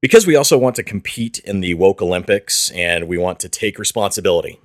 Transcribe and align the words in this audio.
Because 0.00 0.26
we 0.26 0.36
also 0.36 0.56
want 0.56 0.76
to 0.76 0.82
compete 0.82 1.38
in 1.40 1.60
the 1.60 1.74
woke 1.74 2.00
Olympics 2.00 2.70
and 2.70 3.08
we 3.08 3.18
want 3.18 3.40
to 3.40 3.48
take 3.48 3.78
responsibility. 3.78 4.60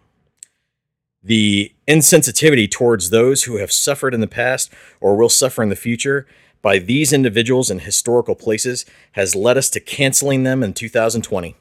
The 1.24 1.74
insensitivity 1.88 2.70
towards 2.70 3.10
those 3.10 3.44
who 3.44 3.58
have 3.58 3.72
suffered 3.72 4.14
in 4.14 4.22
the 4.22 4.28
past 4.28 4.72
or 5.00 5.16
will 5.16 5.30
suffer 5.30 5.64
in 5.64 5.70
the 5.70 5.76
future 5.76 6.28
by 6.62 6.80
these 6.80 7.12
individuals 7.12 7.72
in 7.72 7.80
historical 7.80 8.36
places 8.36 8.86
has 9.14 9.36
led 9.36 9.58
us 9.58 9.70
to 9.72 9.80
canceling 9.80 10.44
them 10.44 10.62
in 10.62 10.74
2020. 10.74 11.56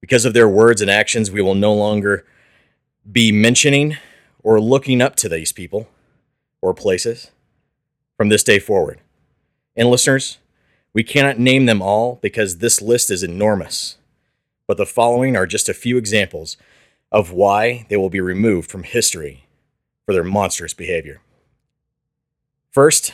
Because 0.00 0.24
of 0.24 0.34
their 0.34 0.48
words 0.48 0.80
and 0.80 0.90
actions, 0.90 1.30
we 1.30 1.42
will 1.42 1.54
no 1.54 1.74
longer 1.74 2.24
be 3.10 3.32
mentioning 3.32 3.96
or 4.42 4.60
looking 4.60 5.00
up 5.00 5.16
to 5.16 5.28
these 5.28 5.52
people 5.52 5.88
or 6.60 6.72
places 6.72 7.30
from 8.16 8.28
this 8.28 8.44
day 8.44 8.58
forward. 8.58 9.00
And 9.74 9.88
listeners, 9.88 10.38
we 10.94 11.02
cannot 11.02 11.38
name 11.38 11.66
them 11.66 11.82
all 11.82 12.18
because 12.22 12.58
this 12.58 12.80
list 12.80 13.10
is 13.10 13.22
enormous. 13.22 13.96
But 14.66 14.78
the 14.78 14.86
following 14.86 15.36
are 15.36 15.46
just 15.46 15.68
a 15.68 15.74
few 15.74 15.98
examples 15.98 16.56
of 17.12 17.32
why 17.32 17.84
they 17.90 17.96
will 17.96 18.10
be 18.10 18.20
removed 18.20 18.70
from 18.70 18.84
history 18.84 19.44
for 20.06 20.12
their 20.12 20.24
monstrous 20.24 20.72
behavior. 20.72 21.20
First, 22.70 23.12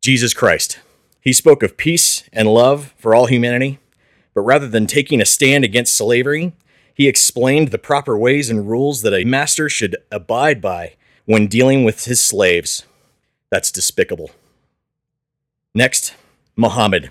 Jesus 0.00 0.34
Christ. 0.34 0.80
He 1.20 1.32
spoke 1.32 1.62
of 1.62 1.76
peace 1.76 2.24
and 2.32 2.48
love 2.48 2.94
for 2.96 3.14
all 3.14 3.26
humanity, 3.26 3.78
but 4.34 4.42
rather 4.42 4.68
than 4.68 4.86
taking 4.86 5.20
a 5.20 5.26
stand 5.26 5.64
against 5.64 5.94
slavery, 5.94 6.54
he 6.94 7.08
explained 7.08 7.68
the 7.68 7.78
proper 7.78 8.16
ways 8.16 8.50
and 8.50 8.68
rules 8.68 9.02
that 9.02 9.14
a 9.14 9.24
master 9.24 9.68
should 9.68 9.96
abide 10.10 10.60
by 10.60 10.94
when 11.24 11.46
dealing 11.46 11.84
with 11.84 12.04
his 12.04 12.22
slaves. 12.22 12.84
That's 13.50 13.70
despicable. 13.70 14.30
Next, 15.74 16.14
Muhammad 16.60 17.10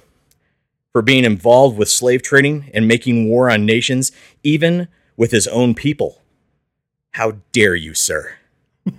for 0.91 1.01
being 1.01 1.25
involved 1.25 1.77
with 1.77 1.89
slave 1.89 2.21
trading 2.21 2.69
and 2.73 2.87
making 2.87 3.27
war 3.27 3.49
on 3.49 3.65
nations, 3.65 4.11
even 4.43 4.87
with 5.17 5.31
his 5.31 5.47
own 5.47 5.75
people. 5.75 6.21
How 7.11 7.33
dare 7.51 7.75
you, 7.75 7.93
sir? 7.93 8.37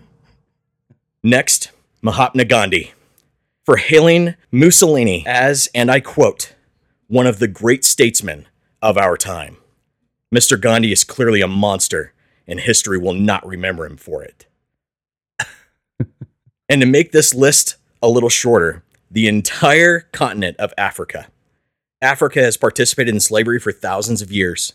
Next, 1.23 1.71
Mahatma 2.03 2.45
Gandhi 2.45 2.93
for 3.65 3.77
hailing 3.77 4.35
Mussolini 4.51 5.25
as, 5.27 5.69
and 5.75 5.91
I 5.91 6.01
quote, 6.01 6.55
one 7.07 7.27
of 7.27 7.39
the 7.39 7.49
great 7.49 7.85
statesmen 7.85 8.47
of 8.83 8.97
our 8.97 9.17
time. 9.17 9.59
Mr. 10.35 10.61
Gandhi 10.61 10.93
is 10.93 11.05
clearly 11.05 11.41
a 11.41 11.49
monster, 11.49 12.13
and 12.47 12.61
history 12.61 12.99
will 12.99 13.15
not 13.15 13.47
remember 13.47 13.85
him 13.85 13.97
for 13.97 14.23
it. 14.23 14.47
and 16.69 16.81
to 16.81 16.87
make 16.87 17.13
this 17.13 17.35
list 17.35 17.77
a 18.03 18.09
little 18.09 18.29
shorter, 18.29 18.83
the 19.11 19.27
entire 19.27 20.01
continent 20.13 20.57
of 20.59 20.73
Africa. 20.79 21.27
Africa 22.01 22.41
has 22.41 22.57
participated 22.57 23.13
in 23.13 23.21
slavery 23.21 23.59
for 23.59 23.73
thousands 23.73 24.23
of 24.23 24.31
years. 24.31 24.75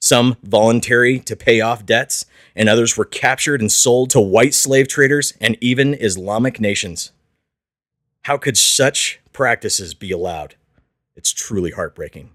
Some 0.00 0.36
voluntary 0.42 1.18
to 1.20 1.36
pay 1.36 1.60
off 1.60 1.84
debts, 1.84 2.26
and 2.54 2.68
others 2.68 2.96
were 2.96 3.04
captured 3.04 3.60
and 3.60 3.72
sold 3.72 4.10
to 4.10 4.20
white 4.20 4.54
slave 4.54 4.88
traders 4.88 5.32
and 5.40 5.56
even 5.60 5.94
Islamic 5.94 6.60
nations. 6.60 7.12
How 8.22 8.36
could 8.36 8.56
such 8.56 9.20
practices 9.32 9.94
be 9.94 10.10
allowed? 10.10 10.54
It's 11.16 11.32
truly 11.32 11.70
heartbreaking. 11.70 12.30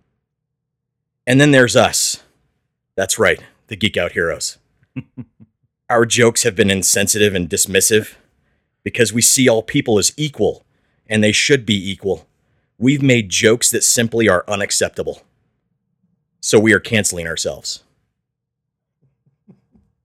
And 1.26 1.40
then 1.40 1.52
there's 1.52 1.76
us. 1.76 2.24
That's 2.96 3.18
right, 3.18 3.40
the 3.68 3.76
Geek 3.76 3.98
Out 3.98 4.12
Heroes. 4.12 4.58
Our 5.90 6.06
jokes 6.06 6.44
have 6.44 6.56
been 6.56 6.72
insensitive 6.72 7.36
and 7.36 7.50
dismissive 7.50 8.16
because 8.84 9.14
we 9.14 9.22
see 9.22 9.48
all 9.48 9.64
people 9.64 9.98
as 9.98 10.14
equal 10.18 10.65
and 11.08 11.24
they 11.24 11.32
should 11.32 11.66
be 11.66 11.92
equal. 11.92 12.28
We've 12.78 13.02
made 13.02 13.30
jokes 13.30 13.72
that 13.72 13.84
simply 13.84 14.28
are 14.28 14.44
unacceptable. 14.48 15.22
So 16.42 16.60
we 16.60 16.74
are 16.74 16.80
canceling 16.80 17.28
ourselves. 17.28 17.84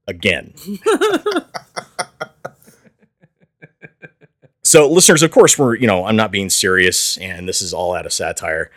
Again. 0.06 0.54
so, 4.62 4.88
listeners, 4.90 5.22
of 5.22 5.30
course, 5.30 5.58
we're, 5.58 5.76
you 5.76 5.86
know, 5.86 6.06
I'm 6.06 6.16
not 6.16 6.30
being 6.30 6.50
serious 6.50 7.16
and 7.18 7.48
this 7.48 7.60
is 7.62 7.74
all 7.74 7.94
out 7.94 8.06
of 8.06 8.12
satire. 8.12 8.70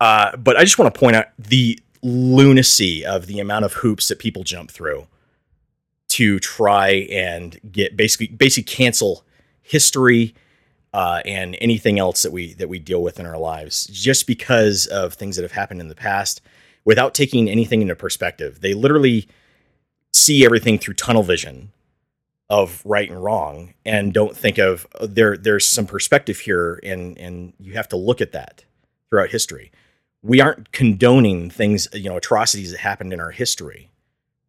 Uh, 0.00 0.36
but 0.36 0.56
I 0.56 0.62
just 0.62 0.78
want 0.78 0.92
to 0.92 0.98
point 0.98 1.16
out 1.16 1.26
the 1.38 1.78
lunacy 2.02 3.04
of 3.04 3.26
the 3.26 3.40
amount 3.40 3.64
of 3.64 3.74
hoops 3.74 4.08
that 4.08 4.18
people 4.18 4.44
jump 4.44 4.70
through 4.70 5.06
to 6.08 6.38
try 6.38 7.06
and 7.10 7.58
get 7.70 7.96
basically 7.96 8.28
basically 8.28 8.62
cancel 8.62 9.24
history 9.62 10.34
uh, 10.96 11.20
and 11.26 11.58
anything 11.60 11.98
else 11.98 12.22
that 12.22 12.32
we 12.32 12.54
that 12.54 12.70
we 12.70 12.78
deal 12.78 13.02
with 13.02 13.20
in 13.20 13.26
our 13.26 13.36
lives 13.36 13.84
just 13.88 14.26
because 14.26 14.86
of 14.86 15.12
things 15.12 15.36
that 15.36 15.42
have 15.42 15.52
happened 15.52 15.78
in 15.78 15.88
the 15.88 15.94
past 15.94 16.40
without 16.86 17.12
taking 17.12 17.50
anything 17.50 17.82
into 17.82 17.94
perspective. 17.94 18.62
They 18.62 18.72
literally 18.72 19.28
see 20.14 20.42
everything 20.46 20.78
through 20.78 20.94
tunnel 20.94 21.22
vision 21.22 21.70
of 22.48 22.80
right 22.86 23.10
and 23.10 23.22
wrong 23.22 23.74
and 23.84 24.14
don't 24.14 24.34
think 24.34 24.56
of 24.56 24.86
uh, 24.98 25.06
there 25.06 25.36
there's 25.36 25.68
some 25.68 25.84
perspective 25.84 26.38
here 26.38 26.80
and 26.82 27.18
and 27.18 27.52
you 27.60 27.74
have 27.74 27.88
to 27.88 27.96
look 27.98 28.22
at 28.22 28.32
that 28.32 28.64
throughout 29.10 29.28
history. 29.28 29.70
We 30.22 30.40
aren't 30.40 30.72
condoning 30.72 31.50
things 31.50 31.88
you 31.92 32.08
know 32.08 32.16
atrocities 32.16 32.70
that 32.70 32.80
happened 32.80 33.12
in 33.12 33.20
our 33.20 33.32
history 33.32 33.90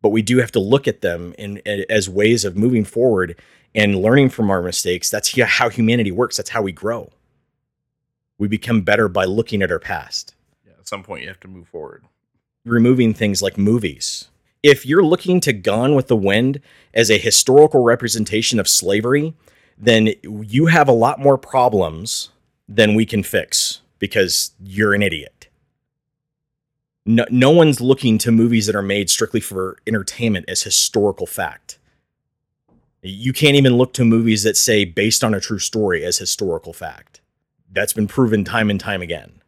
but 0.01 0.09
we 0.09 0.21
do 0.21 0.37
have 0.37 0.51
to 0.53 0.59
look 0.59 0.87
at 0.87 1.01
them 1.01 1.33
in 1.37 1.61
as 1.89 2.09
ways 2.09 2.45
of 2.45 2.55
moving 2.55 2.85
forward 2.85 3.37
and 3.77 3.95
learning 3.95 4.27
from 4.29 4.49
our 4.49 4.61
mistakes. 4.61 5.09
That's 5.09 5.39
how 5.39 5.69
humanity 5.69 6.11
works. 6.11 6.35
That's 6.35 6.49
how 6.49 6.63
we 6.63 6.71
grow. 6.73 7.11
We 8.39 8.47
become 8.47 8.81
better 8.81 9.07
by 9.07 9.25
looking 9.25 9.61
at 9.61 9.71
our 9.71 9.79
past. 9.79 10.33
Yeah, 10.65 10.73
at 10.79 10.87
some 10.87 11.03
point, 11.03 11.21
you 11.21 11.27
have 11.29 11.39
to 11.41 11.47
move 11.47 11.67
forward. 11.67 12.03
Removing 12.65 13.13
things 13.13 13.41
like 13.41 13.57
movies. 13.57 14.29
If 14.63 14.85
you're 14.85 15.03
looking 15.03 15.39
to 15.41 15.53
Gone 15.53 15.95
with 15.95 16.07
the 16.07 16.15
Wind 16.15 16.59
as 16.93 17.11
a 17.11 17.19
historical 17.19 17.83
representation 17.83 18.59
of 18.59 18.67
slavery, 18.67 19.35
then 19.77 20.09
you 20.23 20.65
have 20.65 20.89
a 20.89 20.93
lot 20.93 21.19
more 21.19 21.37
problems 21.37 22.29
than 22.67 22.95
we 22.95 23.05
can 23.05 23.21
fix 23.21 23.81
because 23.99 24.51
you're 24.59 24.95
an 24.95 25.03
idiot. 25.03 25.47
No, 27.05 27.25
no 27.29 27.51
one's 27.51 27.79
looking 27.79 28.17
to 28.17 28.31
movies 28.31 28.65
that 28.65 28.75
are 28.75 28.81
made 28.81 29.09
strictly 29.09 29.39
for 29.39 29.77
entertainment 29.85 30.45
as 30.49 30.63
historical 30.63 31.27
fact. 31.27 31.76
You 33.01 33.33
can't 33.33 33.55
even 33.55 33.77
look 33.77 33.93
to 33.93 34.05
movies 34.05 34.43
that 34.43 34.57
say 34.57 34.85
based 34.85 35.23
on 35.23 35.33
a 35.33 35.39
true 35.39 35.59
story 35.59 36.03
as 36.03 36.17
historical 36.17 36.73
fact. 36.73 37.21
That's 37.71 37.93
been 37.93 38.07
proven 38.07 38.43
time 38.43 38.69
and 38.69 38.79
time 38.79 39.01
again. 39.01 39.41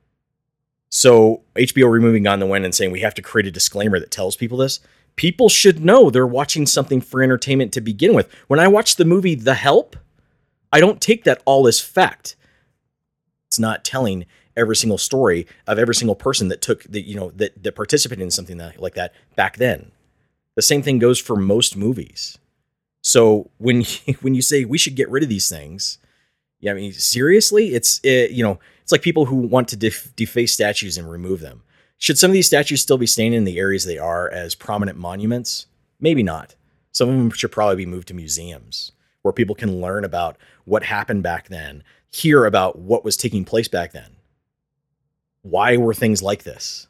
So 0.89 1.41
HBO 1.55 1.91
removing 1.91 2.23
Gone 2.23 2.39
the 2.39 2.45
Wind 2.45 2.65
and 2.65 2.73
saying 2.73 2.91
we 2.91 3.01
have 3.01 3.13
to 3.15 3.21
create 3.21 3.47
a 3.47 3.51
disclaimer 3.51 3.99
that 3.99 4.11
tells 4.11 4.35
people 4.35 4.57
this. 4.57 4.79
People 5.15 5.49
should 5.49 5.83
know 5.83 6.09
they're 6.09 6.25
watching 6.25 6.65
something 6.65 7.01
for 7.01 7.21
entertainment 7.21 7.73
to 7.73 7.81
begin 7.81 8.13
with. 8.13 8.31
When 8.47 8.59
I 8.59 8.67
watch 8.67 8.95
the 8.95 9.05
movie 9.05 9.35
The 9.35 9.53
Help, 9.53 9.95
I 10.71 10.79
don't 10.79 11.01
take 11.01 11.23
that 11.23 11.41
all 11.45 11.67
as 11.67 11.79
fact. 11.79 12.35
It's 13.47 13.59
not 13.59 13.83
telling 13.83 14.25
every 14.55 14.75
single 14.75 14.97
story 14.97 15.47
of 15.67 15.79
every 15.79 15.95
single 15.95 16.15
person 16.15 16.49
that 16.49 16.61
took 16.61 16.83
the 16.83 17.01
you 17.01 17.15
know 17.15 17.31
that 17.31 17.63
that 17.63 17.75
participated 17.75 18.21
in 18.21 18.31
something 18.31 18.57
that, 18.57 18.79
like 18.79 18.95
that 18.95 19.13
back 19.35 19.57
then. 19.57 19.91
The 20.55 20.61
same 20.61 20.81
thing 20.81 20.99
goes 20.99 21.19
for 21.19 21.35
most 21.35 21.75
movies. 21.75 22.37
So 23.09 23.49
when 23.57 23.81
you, 24.05 24.13
when 24.21 24.35
you 24.35 24.41
say 24.43 24.65
we 24.65 24.77
should 24.77 24.95
get 24.95 25.09
rid 25.09 25.23
of 25.23 25.29
these 25.29 25.49
things, 25.49 25.97
yeah, 26.59 26.71
I 26.71 26.75
mean 26.75 26.93
seriously, 26.93 27.73
it's 27.73 27.99
it, 28.03 28.31
you 28.31 28.43
know 28.43 28.59
it's 28.83 28.91
like 28.91 29.01
people 29.01 29.25
who 29.25 29.37
want 29.37 29.67
to 29.69 29.75
def- 29.75 30.15
deface 30.15 30.53
statues 30.53 30.97
and 30.97 31.09
remove 31.09 31.39
them. 31.39 31.63
Should 31.97 32.17
some 32.17 32.31
of 32.31 32.33
these 32.33 32.47
statues 32.47 32.81
still 32.81 32.97
be 32.97 33.07
staying 33.07 33.33
in 33.33 33.43
the 33.43 33.57
areas 33.57 33.83
they 33.83 33.97
are 33.97 34.29
as 34.29 34.55
prominent 34.55 34.97
monuments? 34.97 35.65
Maybe 35.99 36.23
not. 36.23 36.55
Some 36.91 37.09
of 37.09 37.15
them 37.15 37.31
should 37.31 37.51
probably 37.51 37.75
be 37.75 37.85
moved 37.85 38.07
to 38.09 38.13
museums 38.13 38.93
where 39.21 39.33
people 39.33 39.55
can 39.55 39.81
learn 39.81 40.05
about 40.05 40.37
what 40.65 40.83
happened 40.83 41.23
back 41.23 41.49
then, 41.49 41.83
hear 42.09 42.45
about 42.45 42.79
what 42.79 43.03
was 43.03 43.17
taking 43.17 43.43
place 43.43 43.67
back 43.67 43.91
then. 43.91 44.15
Why 45.41 45.77
were 45.77 45.93
things 45.93 46.23
like 46.23 46.43
this? 46.43 46.87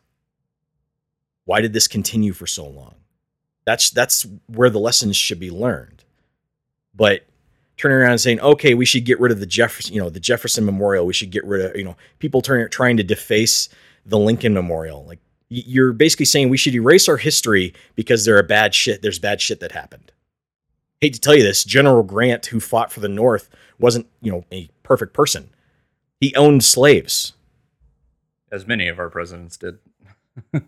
Why 1.45 1.61
did 1.61 1.73
this 1.73 1.87
continue 1.87 2.33
for 2.33 2.45
so 2.45 2.67
long? 2.67 2.95
That's 3.65 3.89
that's 3.89 4.27
where 4.47 4.69
the 4.69 4.79
lessons 4.79 5.15
should 5.15 5.39
be 5.39 5.49
learned. 5.49 5.98
But 6.99 7.25
turning 7.77 7.97
around 7.97 8.11
and 8.11 8.21
saying, 8.21 8.41
okay, 8.41 8.73
we 8.73 8.83
should 8.83 9.05
get 9.05 9.19
rid 9.21 9.31
of 9.31 9.39
the 9.39 9.45
Jefferson, 9.45 9.95
you 9.95 10.01
know, 10.01 10.09
the 10.09 10.19
Jefferson 10.19 10.65
Memorial. 10.65 11.05
We 11.05 11.13
should 11.13 11.31
get 11.31 11.45
rid 11.45 11.65
of, 11.65 11.75
you 11.77 11.85
know, 11.85 11.95
people 12.19 12.41
turning 12.41 12.69
trying 12.69 12.97
to 12.97 13.03
deface 13.03 13.69
the 14.05 14.19
Lincoln 14.19 14.53
Memorial. 14.53 15.05
Like 15.05 15.19
you're 15.47 15.93
basically 15.93 16.25
saying 16.25 16.49
we 16.49 16.57
should 16.57 16.75
erase 16.75 17.07
our 17.07 17.15
history 17.15 17.73
because 17.95 18.25
there 18.25 18.37
are 18.37 18.43
bad 18.43 18.75
shit. 18.75 19.01
There's 19.01 19.17
bad 19.17 19.39
shit 19.39 19.61
that 19.61 19.71
happened. 19.71 20.11
Hate 20.99 21.13
to 21.13 21.21
tell 21.21 21.35
you 21.35 21.43
this, 21.43 21.63
General 21.63 22.03
Grant, 22.03 22.47
who 22.47 22.59
fought 22.59 22.91
for 22.91 22.99
the 22.99 23.07
North, 23.07 23.49
wasn't, 23.79 24.07
you 24.21 24.29
know, 24.29 24.43
a 24.51 24.69
perfect 24.83 25.13
person. 25.13 25.49
He 26.19 26.35
owned 26.35 26.65
slaves. 26.65 27.31
As 28.51 28.67
many 28.67 28.89
of 28.89 28.99
our 28.99 29.09
presidents 29.09 29.55
did. 29.55 29.79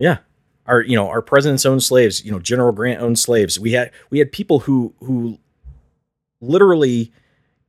yeah 0.00 0.18
our 0.70 0.82
you 0.82 0.96
know 0.96 1.08
our 1.08 1.20
presidents 1.20 1.66
owned 1.66 1.82
slaves 1.82 2.24
you 2.24 2.30
know 2.30 2.38
general 2.38 2.72
grant 2.72 3.02
owned 3.02 3.18
slaves 3.18 3.58
we 3.58 3.72
had 3.72 3.90
we 4.10 4.18
had 4.18 4.30
people 4.30 4.60
who 4.60 4.94
who 5.00 5.38
literally 6.40 7.12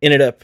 ended 0.01 0.21
up 0.21 0.43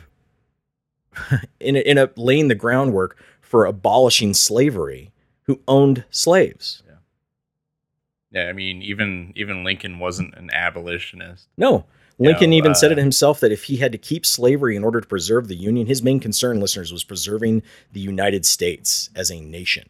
ended 1.62 1.98
up 1.98 2.14
laying 2.18 2.48
the 2.48 2.56
groundwork 2.56 3.18
for 3.42 3.66
abolishing 3.66 4.34
slavery 4.34 5.12
who 5.44 5.62
owned 5.68 6.04
slaves. 6.10 6.84
Yeah, 6.86 6.96
yeah, 8.32 8.50
I 8.50 8.54
mean, 8.54 8.82
even 8.82 9.34
even 9.36 9.64
Lincoln 9.64 10.00
wasn't 10.00 10.36
an 10.36 10.50
abolitionist. 10.52 11.48
No. 11.58 11.86
Lincoln 12.20 12.50
know, 12.50 12.56
even 12.56 12.74
said 12.74 12.92
it 12.92 12.98
uh, 12.98 13.02
himself 13.02 13.40
that 13.42 13.52
if 13.52 13.66
he 13.66 13.78
had 13.78 13.92
to 13.92 13.98
keep 14.00 14.26
slavery 14.26 14.76
in 14.76 14.84
order 14.84 15.00
to 15.00 15.08
preserve 15.08 15.48
the 15.48 15.56
Union, 15.56 15.86
his 15.86 16.02
main 16.02 16.20
concern, 16.20 16.60
listeners, 16.60 16.92
was 16.92 17.04
preserving 17.04 17.62
the 17.92 18.00
United 18.00 18.44
States 18.44 19.12
as 19.16 19.30
a 19.30 19.40
nation. 19.40 19.88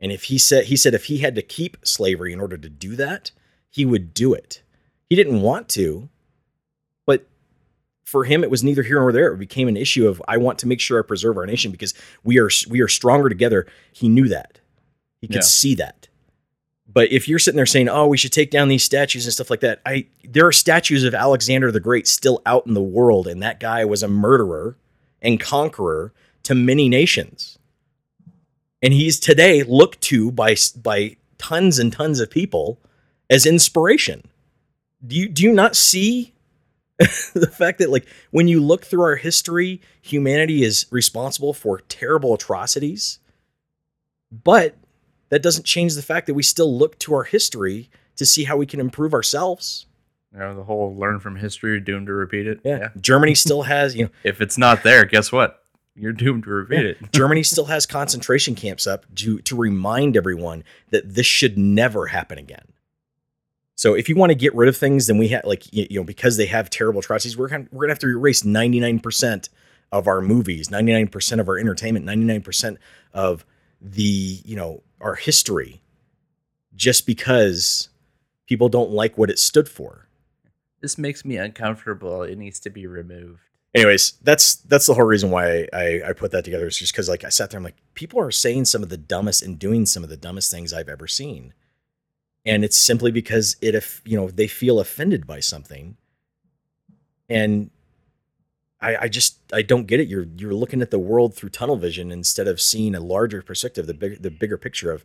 And 0.00 0.10
if 0.12 0.24
he 0.24 0.38
said 0.38 0.64
he 0.66 0.76
said 0.76 0.94
if 0.94 1.06
he 1.06 1.18
had 1.18 1.34
to 1.34 1.42
keep 1.42 1.76
slavery 1.84 2.32
in 2.32 2.40
order 2.40 2.56
to 2.56 2.68
do 2.68 2.96
that, 2.96 3.30
he 3.68 3.84
would 3.84 4.14
do 4.14 4.32
it. 4.32 4.62
He 5.08 5.16
didn't 5.16 5.42
want 5.42 5.68
to, 5.70 6.08
but 7.06 7.26
for 8.04 8.24
him 8.24 8.42
it 8.42 8.50
was 8.50 8.64
neither 8.64 8.82
here 8.82 9.00
nor 9.00 9.12
there. 9.12 9.32
It 9.32 9.38
became 9.38 9.68
an 9.68 9.76
issue 9.76 10.08
of 10.08 10.22
I 10.26 10.36
want 10.38 10.58
to 10.60 10.66
make 10.66 10.80
sure 10.80 10.98
I 10.98 11.06
preserve 11.06 11.36
our 11.36 11.46
nation 11.46 11.70
because 11.70 11.92
we 12.24 12.38
are 12.38 12.50
we 12.68 12.80
are 12.80 12.88
stronger 12.88 13.28
together. 13.28 13.66
He 13.92 14.08
knew 14.08 14.28
that. 14.28 14.60
He 15.20 15.26
could 15.26 15.36
Yeah. 15.36 15.40
see 15.42 15.74
that. 15.76 16.08
But 16.92 17.12
if 17.12 17.28
you're 17.28 17.38
sitting 17.38 17.56
there 17.56 17.66
saying, 17.66 17.88
"Oh, 17.88 18.08
we 18.08 18.16
should 18.16 18.32
take 18.32 18.50
down 18.50 18.66
these 18.68 18.82
statues 18.82 19.24
and 19.24 19.32
stuff 19.32 19.50
like 19.50 19.60
that," 19.60 19.80
I 19.86 20.06
there 20.24 20.46
are 20.46 20.52
statues 20.52 21.04
of 21.04 21.14
Alexander 21.14 21.70
the 21.70 21.78
Great 21.78 22.08
still 22.08 22.42
out 22.46 22.66
in 22.66 22.74
the 22.74 22.82
world, 22.82 23.28
and 23.28 23.40
that 23.42 23.60
guy 23.60 23.84
was 23.84 24.02
a 24.02 24.08
murderer 24.08 24.76
and 25.22 25.38
conqueror 25.38 26.12
to 26.44 26.54
many 26.54 26.88
nations, 26.88 27.58
and 28.82 28.92
he's 28.92 29.20
today 29.20 29.62
looked 29.62 30.00
to 30.02 30.30
by 30.30 30.56
by 30.76 31.16
tons 31.38 31.78
and 31.78 31.92
tons 31.92 32.20
of 32.20 32.30
people 32.30 32.78
as 33.28 33.46
inspiration. 33.46 34.28
Do 35.06 35.16
you 35.16 35.28
do 35.28 35.42
you 35.42 35.52
not 35.52 35.76
see 35.76 36.34
the 36.98 37.50
fact 37.52 37.78
that 37.78 37.90
like 37.90 38.06
when 38.30 38.48
you 38.48 38.60
look 38.60 38.84
through 38.84 39.02
our 39.02 39.16
history, 39.16 39.80
humanity 40.02 40.62
is 40.62 40.86
responsible 40.90 41.54
for 41.54 41.80
terrible 41.88 42.34
atrocities, 42.34 43.18
but 44.30 44.76
that 45.30 45.42
doesn't 45.42 45.64
change 45.64 45.94
the 45.94 46.02
fact 46.02 46.26
that 46.26 46.34
we 46.34 46.42
still 46.42 46.76
look 46.76 46.98
to 46.98 47.14
our 47.14 47.24
history 47.24 47.88
to 48.16 48.26
see 48.26 48.44
how 48.44 48.56
we 48.56 48.66
can 48.66 48.80
improve 48.80 49.14
ourselves. 49.14 49.86
You 50.32 50.40
know, 50.40 50.54
the 50.54 50.64
whole 50.64 50.94
learn 50.94 51.18
from 51.20 51.36
history, 51.36 51.80
doomed 51.80 52.06
to 52.08 52.12
repeat 52.12 52.46
it. 52.46 52.60
Yeah. 52.62 52.78
yeah. 52.78 52.88
Germany 53.00 53.34
still 53.34 53.62
has, 53.62 53.96
you 53.96 54.04
know, 54.04 54.10
If 54.24 54.40
it's 54.40 54.58
not 54.58 54.82
there, 54.82 55.04
guess 55.04 55.32
what? 55.32 55.59
You're 56.00 56.12
doomed 56.12 56.44
to 56.44 56.50
repeat 56.50 56.86
it. 56.86 56.98
Germany 57.12 57.42
still 57.44 57.66
has 57.66 57.86
concentration 57.86 58.54
camps 58.54 58.86
up 58.86 59.04
to 59.16 59.38
to 59.40 59.56
remind 59.56 60.16
everyone 60.16 60.64
that 60.90 61.14
this 61.14 61.26
should 61.26 61.58
never 61.58 62.06
happen 62.06 62.38
again. 62.38 62.72
So 63.74 63.94
if 63.94 64.08
you 64.08 64.16
want 64.16 64.30
to 64.30 64.34
get 64.34 64.54
rid 64.54 64.68
of 64.68 64.76
things, 64.76 65.06
then 65.06 65.18
we 65.18 65.28
have 65.28 65.44
like 65.44 65.64
y- 65.72 65.86
you 65.90 66.00
know 66.00 66.04
because 66.04 66.36
they 66.36 66.46
have 66.46 66.70
terrible 66.70 67.00
atrocities, 67.00 67.36
we're 67.36 67.48
gonna, 67.48 67.66
we're 67.70 67.84
gonna 67.84 67.92
have 67.92 67.98
to 68.00 68.08
erase 68.08 68.44
ninety 68.44 68.80
nine 68.80 68.98
percent 68.98 69.48
of 69.92 70.06
our 70.06 70.20
movies, 70.20 70.70
ninety 70.70 70.92
nine 70.92 71.08
percent 71.08 71.40
of 71.40 71.48
our 71.48 71.58
entertainment, 71.58 72.04
ninety 72.04 72.24
nine 72.24 72.42
percent 72.42 72.78
of 73.12 73.44
the 73.80 74.40
you 74.44 74.56
know 74.56 74.82
our 75.00 75.14
history, 75.14 75.82
just 76.74 77.06
because 77.06 77.88
people 78.46 78.68
don't 78.68 78.90
like 78.90 79.16
what 79.16 79.30
it 79.30 79.38
stood 79.38 79.68
for. 79.68 80.08
This 80.80 80.96
makes 80.96 81.24
me 81.24 81.36
uncomfortable. 81.36 82.22
It 82.22 82.38
needs 82.38 82.58
to 82.60 82.70
be 82.70 82.86
removed. 82.86 83.49
Anyways 83.74 84.12
that's 84.22 84.56
that's 84.56 84.86
the 84.86 84.94
whole 84.94 85.04
reason 85.04 85.30
why 85.30 85.66
I, 85.72 86.00
I 86.08 86.12
put 86.12 86.32
that 86.32 86.44
together 86.44 86.66
is 86.66 86.78
just 86.78 86.92
because 86.92 87.08
like 87.08 87.24
i 87.24 87.28
sat 87.28 87.50
there 87.50 87.58
i'm 87.58 87.64
like 87.64 87.76
people 87.94 88.20
are 88.20 88.30
saying 88.30 88.64
some 88.64 88.82
of 88.82 88.88
the 88.88 88.96
dumbest 88.96 89.42
and 89.42 89.58
doing 89.58 89.86
some 89.86 90.02
of 90.02 90.10
the 90.10 90.16
dumbest 90.16 90.50
things 90.50 90.72
i've 90.72 90.88
ever 90.88 91.06
seen 91.06 91.54
and 92.44 92.64
it's 92.64 92.76
simply 92.76 93.10
because 93.10 93.56
it 93.60 93.74
if 93.74 94.02
you 94.04 94.16
know 94.16 94.28
they 94.28 94.46
feel 94.46 94.80
offended 94.80 95.26
by 95.26 95.40
something 95.40 95.96
and 97.28 97.70
I, 98.80 98.96
I 99.02 99.08
just 99.08 99.38
I 99.52 99.62
don't 99.62 99.86
get 99.86 100.00
it. 100.00 100.08
You're 100.08 100.26
you're 100.36 100.54
looking 100.54 100.82
at 100.82 100.90
the 100.90 100.98
world 100.98 101.34
through 101.34 101.50
tunnel 101.50 101.76
vision 101.76 102.10
instead 102.10 102.48
of 102.48 102.60
seeing 102.60 102.94
a 102.94 103.00
larger 103.00 103.42
perspective, 103.42 103.86
the 103.86 103.94
big 103.94 104.22
the 104.22 104.30
bigger 104.30 104.56
picture 104.56 104.90
of 104.90 105.04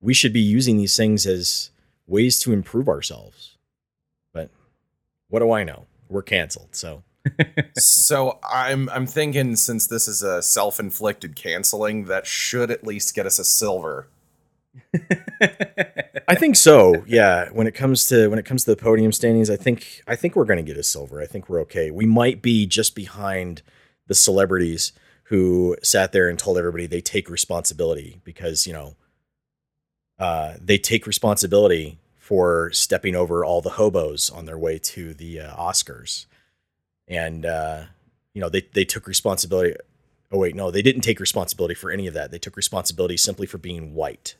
we 0.00 0.14
should 0.14 0.32
be 0.32 0.40
using 0.40 0.76
these 0.76 0.96
things 0.96 1.26
as 1.26 1.70
ways 2.06 2.38
to 2.40 2.52
improve 2.52 2.88
ourselves. 2.88 3.56
But 4.32 4.50
what 5.28 5.40
do 5.40 5.50
I 5.52 5.64
know? 5.64 5.86
We're 6.08 6.22
canceled, 6.22 6.76
so 6.76 7.02
so 7.76 8.38
I'm 8.48 8.88
I'm 8.90 9.06
thinking 9.06 9.56
since 9.56 9.86
this 9.86 10.08
is 10.08 10.22
a 10.22 10.42
self-inflicted 10.42 11.36
canceling, 11.36 12.04
that 12.04 12.26
should 12.26 12.70
at 12.70 12.86
least 12.86 13.14
get 13.14 13.26
us 13.26 13.38
a 13.38 13.44
silver. 13.44 14.08
I 16.28 16.34
think 16.34 16.56
so. 16.56 17.04
Yeah. 17.06 17.48
When 17.50 17.66
it 17.66 17.74
comes 17.74 18.06
to 18.06 18.28
when 18.28 18.38
it 18.38 18.44
comes 18.44 18.64
to 18.64 18.70
the 18.70 18.76
podium 18.76 19.12
standings, 19.12 19.50
I 19.50 19.56
think 19.56 20.02
I 20.06 20.16
think 20.16 20.36
we're 20.36 20.44
going 20.44 20.64
to 20.64 20.70
get 20.70 20.78
a 20.78 20.82
silver. 20.82 21.20
I 21.20 21.26
think 21.26 21.48
we're 21.48 21.60
okay. 21.62 21.90
We 21.90 22.06
might 22.06 22.42
be 22.42 22.66
just 22.66 22.94
behind 22.94 23.62
the 24.06 24.14
celebrities 24.14 24.92
who 25.24 25.76
sat 25.82 26.12
there 26.12 26.28
and 26.28 26.38
told 26.38 26.58
everybody 26.58 26.86
they 26.86 27.00
take 27.00 27.30
responsibility 27.30 28.20
because 28.24 28.66
you 28.66 28.72
know 28.72 28.96
uh, 30.18 30.54
they 30.60 30.78
take 30.78 31.06
responsibility 31.06 31.98
for 32.18 32.70
stepping 32.72 33.14
over 33.14 33.44
all 33.44 33.60
the 33.60 33.70
hobos 33.70 34.30
on 34.30 34.46
their 34.46 34.58
way 34.58 34.78
to 34.78 35.12
the 35.12 35.40
uh, 35.40 35.54
Oscars, 35.56 36.26
and 37.08 37.44
uh, 37.46 37.84
you 38.32 38.40
know 38.40 38.48
they 38.48 38.62
they 38.72 38.84
took 38.84 39.06
responsibility. 39.06 39.76
Oh 40.32 40.38
wait, 40.38 40.54
no, 40.56 40.70
they 40.70 40.82
didn't 40.82 41.02
take 41.02 41.20
responsibility 41.20 41.74
for 41.74 41.90
any 41.90 42.06
of 42.06 42.14
that. 42.14 42.30
They 42.30 42.38
took 42.38 42.56
responsibility 42.56 43.16
simply 43.16 43.46
for 43.46 43.58
being 43.58 43.94
white 43.94 44.34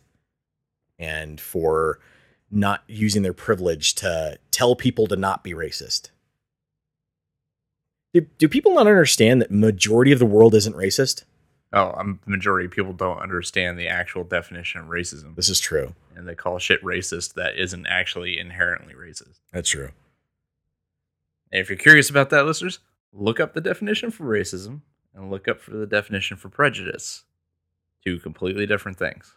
and 0.98 1.40
for 1.40 1.98
not 2.50 2.82
using 2.86 3.22
their 3.22 3.32
privilege 3.32 3.94
to 3.96 4.38
tell 4.50 4.74
people 4.76 5.06
to 5.08 5.16
not 5.16 5.42
be 5.44 5.52
racist. 5.52 6.10
Do, 8.12 8.20
do 8.38 8.48
people 8.48 8.74
not 8.74 8.86
understand 8.86 9.42
that 9.42 9.50
majority 9.50 10.12
of 10.12 10.18
the 10.20 10.26
world 10.26 10.54
isn't 10.54 10.76
racist? 10.76 11.24
oh, 11.72 11.92
um, 11.96 12.20
the 12.24 12.30
majority 12.30 12.66
of 12.66 12.70
people 12.70 12.92
don't 12.92 13.18
understand 13.18 13.76
the 13.76 13.88
actual 13.88 14.22
definition 14.22 14.80
of 14.80 14.86
racism, 14.86 15.34
This 15.34 15.48
is 15.48 15.58
true. 15.58 15.94
and 16.14 16.28
they 16.28 16.36
call 16.36 16.60
shit 16.60 16.80
racist 16.84 17.34
that 17.34 17.56
isn't 17.56 17.86
actually 17.88 18.38
inherently 18.38 18.94
racist. 18.94 19.40
That's 19.52 19.70
true. 19.70 19.90
And 21.54 21.60
if 21.60 21.70
you're 21.70 21.78
curious 21.78 22.10
about 22.10 22.30
that, 22.30 22.46
listeners, 22.46 22.80
look 23.12 23.38
up 23.38 23.54
the 23.54 23.60
definition 23.60 24.10
for 24.10 24.24
racism 24.24 24.80
and 25.14 25.30
look 25.30 25.46
up 25.46 25.60
for 25.60 25.70
the 25.70 25.86
definition 25.86 26.36
for 26.36 26.48
prejudice. 26.48 27.22
Two 28.04 28.18
completely 28.18 28.66
different 28.66 28.98
things. 28.98 29.36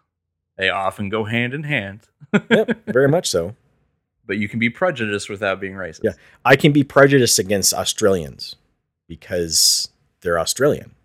They 0.57 0.71
often 0.71 1.09
go 1.09 1.25
hand 1.25 1.53
in 1.53 1.61
hand, 1.61 2.07
Yep, 2.49 2.85
very 2.87 3.07
much 3.07 3.29
so. 3.29 3.55
but 4.25 4.39
you 4.39 4.49
can 4.49 4.57
be 4.57 4.71
prejudiced 4.71 5.29
without 5.29 5.59
being 5.59 5.73
racist. 5.75 5.99
Yeah. 6.05 6.13
I 6.43 6.55
can 6.55 6.71
be 6.71 6.83
prejudiced 6.83 7.37
against 7.37 7.71
Australians 7.71 8.55
because 9.07 9.89
they're 10.21 10.39
Australian 10.39 10.95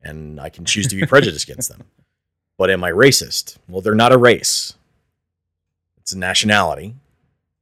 and 0.00 0.38
I 0.38 0.50
can 0.50 0.64
choose 0.64 0.86
to 0.86 0.94
be 0.94 1.04
prejudiced 1.14 1.48
against 1.48 1.68
them. 1.68 1.82
But 2.56 2.70
am 2.70 2.84
I 2.84 2.92
racist? 2.92 3.56
Well, 3.68 3.82
they're 3.82 3.96
not 3.96 4.12
a 4.12 4.18
race, 4.18 4.74
it's 5.96 6.12
a 6.12 6.18
nationality. 6.18 6.94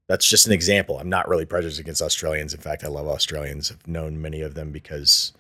That's 0.08 0.26
just 0.26 0.46
an 0.46 0.52
example. 0.52 0.98
I'm 0.98 1.08
not 1.08 1.28
really 1.28 1.44
prejudiced 1.44 1.80
against 1.80 2.02
Australians. 2.02 2.54
In 2.54 2.60
fact, 2.60 2.84
I 2.84 2.88
love 2.88 3.08
Australians. 3.08 3.72
I've 3.72 3.86
known 3.88 4.20
many 4.20 4.40
of 4.40 4.54
them 4.54 4.70
because 4.70 5.32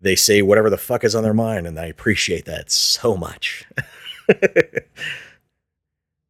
they 0.00 0.16
say 0.16 0.42
whatever 0.42 0.70
the 0.70 0.76
fuck 0.76 1.04
is 1.04 1.14
on 1.14 1.22
their 1.22 1.34
mind, 1.34 1.66
and 1.66 1.78
I 1.78 1.86
appreciate 1.86 2.44
that 2.44 2.70
so 2.70 3.16
much. 3.16 3.64
it's 4.28 4.86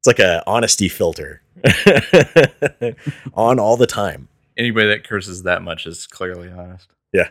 like 0.06 0.18
a 0.18 0.42
honesty 0.47 0.88
filter 0.88 1.42
on 3.35 3.59
all 3.59 3.76
the 3.76 3.87
time. 3.87 4.28
Anybody 4.56 4.88
that 4.88 5.04
curses 5.04 5.42
that 5.44 5.62
much 5.62 5.87
is 5.87 6.06
clearly 6.06 6.50
honest. 6.50 6.88
Yeah. 7.12 7.28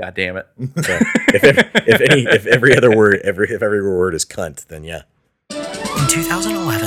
God 0.00 0.14
damn 0.14 0.36
it. 0.36 0.46
So 0.58 0.98
if, 1.28 1.44
if, 1.44 1.88
if 1.88 2.00
any 2.00 2.22
if 2.22 2.46
every 2.46 2.76
other 2.76 2.94
word 2.94 3.20
every 3.22 3.48
if 3.50 3.62
every 3.62 3.82
word 3.82 4.14
is 4.14 4.24
cunt, 4.24 4.66
then 4.66 4.84
yeah. 4.84 5.02
In 5.50 6.08
2011, 6.08 6.81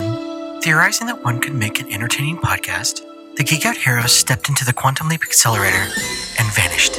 theorizing 0.65 1.05
that 1.05 1.23
one 1.23 1.39
could 1.39 1.53
make 1.53 1.79
an 1.79 1.93
entertaining 1.93 2.37
podcast, 2.37 3.05
the 3.35 3.43
Geek 3.43 3.67
Out 3.67 3.77
Heroes 3.77 4.11
stepped 4.11 4.49
into 4.49 4.65
the 4.65 4.73
Quantum 4.73 5.07
Leap 5.07 5.21
Accelerator 5.21 5.91
and 6.39 6.55
vanished. 6.55 6.95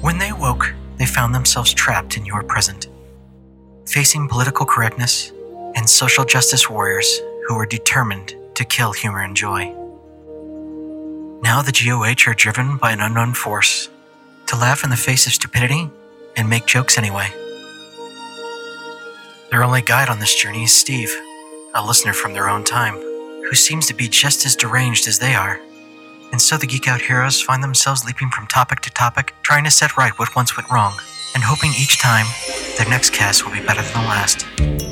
When 0.00 0.18
they 0.18 0.30
awoke, 0.30 0.74
they 0.96 1.06
found 1.06 1.36
themselves 1.36 1.72
trapped 1.72 2.16
in 2.16 2.26
your 2.26 2.42
present, 2.42 2.88
facing 3.86 4.26
political 4.26 4.66
correctness 4.66 5.30
and 5.76 5.88
social 5.88 6.24
justice 6.24 6.68
warriors 6.68 7.20
who 7.46 7.54
were 7.54 7.64
determined 7.64 8.34
to 8.56 8.64
kill 8.64 8.92
humor 8.92 9.22
and 9.22 9.36
joy. 9.36 9.66
Now 11.44 11.62
the 11.62 11.70
GOH 11.70 12.28
are 12.28 12.34
driven 12.34 12.76
by 12.76 12.90
an 12.90 13.00
unknown 13.00 13.34
force 13.34 13.88
to 14.46 14.56
laugh 14.56 14.82
in 14.82 14.90
the 14.90 14.96
face 14.96 15.28
of 15.28 15.32
stupidity 15.32 15.88
and 16.36 16.50
make 16.50 16.66
jokes 16.66 16.98
anyway. 16.98 17.32
Their 19.54 19.62
only 19.62 19.82
guide 19.82 20.08
on 20.08 20.18
this 20.18 20.34
journey 20.34 20.64
is 20.64 20.72
Steve, 20.72 21.14
a 21.76 21.86
listener 21.86 22.12
from 22.12 22.32
their 22.32 22.48
own 22.48 22.64
time, 22.64 22.94
who 22.94 23.54
seems 23.54 23.86
to 23.86 23.94
be 23.94 24.08
just 24.08 24.44
as 24.44 24.56
deranged 24.56 25.06
as 25.06 25.20
they 25.20 25.32
are. 25.32 25.60
And 26.32 26.42
so 26.42 26.56
the 26.56 26.66
Geek 26.66 26.88
Out 26.88 27.00
heroes 27.00 27.40
find 27.40 27.62
themselves 27.62 28.04
leaping 28.04 28.30
from 28.30 28.48
topic 28.48 28.80
to 28.80 28.90
topic, 28.90 29.32
trying 29.44 29.62
to 29.62 29.70
set 29.70 29.96
right 29.96 30.18
what 30.18 30.34
once 30.34 30.56
went 30.56 30.68
wrong, 30.72 30.94
and 31.36 31.44
hoping 31.44 31.70
each 31.70 32.00
time 32.00 32.26
their 32.78 32.88
next 32.88 33.12
cast 33.12 33.44
will 33.44 33.52
be 33.52 33.64
better 33.64 33.82
than 33.82 33.92
the 33.92 34.08
last. 34.08 34.83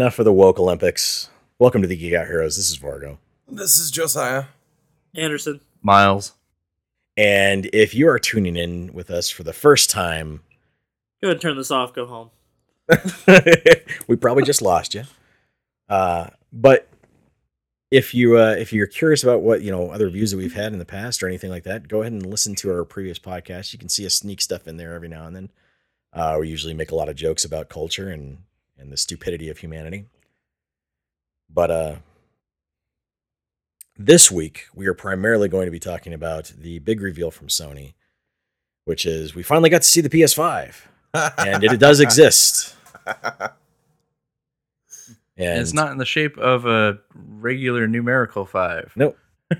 Enough 0.00 0.18
of 0.18 0.24
the 0.24 0.32
woke 0.32 0.58
Olympics. 0.58 1.28
Welcome 1.58 1.82
to 1.82 1.88
the 1.88 1.94
Geek 1.94 2.14
Out 2.14 2.26
Heroes. 2.26 2.56
This 2.56 2.70
is 2.70 2.78
Vargo. 2.78 3.18
This 3.46 3.76
is 3.76 3.90
Josiah. 3.90 4.44
Anderson. 5.14 5.60
Miles. 5.82 6.32
And 7.18 7.68
if 7.74 7.94
you 7.94 8.08
are 8.08 8.18
tuning 8.18 8.56
in 8.56 8.94
with 8.94 9.10
us 9.10 9.28
for 9.28 9.42
the 9.42 9.52
first 9.52 9.90
time, 9.90 10.40
Go 11.20 11.28
ahead 11.28 11.34
and 11.34 11.42
turn 11.42 11.58
this 11.58 11.70
off. 11.70 11.92
Go 11.92 12.06
home. 12.06 12.30
we 14.08 14.16
probably 14.16 14.42
just 14.42 14.62
lost 14.62 14.94
you. 14.94 15.02
Uh, 15.86 16.28
but 16.50 16.88
if 17.90 18.14
you 18.14 18.38
uh, 18.38 18.56
if 18.58 18.72
you're 18.72 18.86
curious 18.86 19.22
about 19.22 19.42
what 19.42 19.60
you 19.60 19.70
know 19.70 19.90
other 19.90 20.08
views 20.08 20.30
that 20.30 20.38
we've 20.38 20.54
had 20.54 20.72
in 20.72 20.78
the 20.78 20.86
past 20.86 21.22
or 21.22 21.28
anything 21.28 21.50
like 21.50 21.64
that, 21.64 21.88
go 21.88 22.00
ahead 22.00 22.12
and 22.12 22.24
listen 22.24 22.54
to 22.54 22.72
our 22.72 22.86
previous 22.86 23.18
podcast. 23.18 23.74
You 23.74 23.78
can 23.78 23.90
see 23.90 24.06
us 24.06 24.14
sneak 24.14 24.40
stuff 24.40 24.66
in 24.66 24.78
there 24.78 24.94
every 24.94 25.08
now 25.08 25.26
and 25.26 25.36
then. 25.36 25.50
Uh, 26.10 26.38
we 26.40 26.48
usually 26.48 26.72
make 26.72 26.90
a 26.90 26.96
lot 26.96 27.10
of 27.10 27.16
jokes 27.16 27.44
about 27.44 27.68
culture 27.68 28.08
and 28.08 28.38
and 28.80 28.90
the 28.90 28.96
stupidity 28.96 29.48
of 29.48 29.58
humanity. 29.58 30.06
But 31.52 31.70
uh, 31.70 31.96
this 33.96 34.30
week 34.30 34.66
we 34.74 34.86
are 34.86 34.94
primarily 34.94 35.48
going 35.48 35.66
to 35.66 35.70
be 35.70 35.78
talking 35.78 36.14
about 36.14 36.52
the 36.58 36.78
big 36.80 37.00
reveal 37.00 37.30
from 37.30 37.48
Sony, 37.48 37.94
which 38.84 39.04
is 39.04 39.34
we 39.34 39.42
finally 39.42 39.70
got 39.70 39.82
to 39.82 39.88
see 39.88 40.00
the 40.00 40.08
PS5, 40.08 40.74
and 41.38 41.62
it 41.62 41.78
does 41.78 42.00
exist. 42.00 42.74
And 43.06 43.50
And 45.36 45.58
it's 45.58 45.72
not 45.72 45.90
in 45.90 45.96
the 45.96 46.04
shape 46.04 46.36
of 46.36 46.66
a 46.66 46.98
regular 47.14 47.86
numerical 47.86 48.44
five. 48.44 48.92
Nope. 48.96 49.18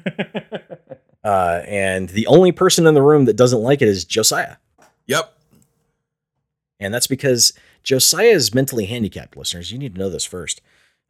Uh, 1.23 1.62
and 1.67 2.09
the 2.09 2.27
only 2.29 2.50
person 2.50 2.87
in 2.87 2.95
the 2.95 3.03
room 3.03 3.27
that 3.27 3.37
doesn't 3.37 3.61
like 3.61 3.83
it 3.83 3.89
is 3.89 4.07
Josiah. 4.07 4.57
Yep. 5.07 5.37
And 6.79 6.95
that's 6.95 7.07
because 7.07 7.53
Josiah 7.83 8.27
is 8.27 8.55
mentally 8.55 8.87
handicapped, 8.87 9.37
listeners. 9.37 9.73
You 9.73 9.79
need 9.79 9.95
to 9.95 10.01
know 10.01 10.11
this 10.11 10.25
first. 10.25 10.61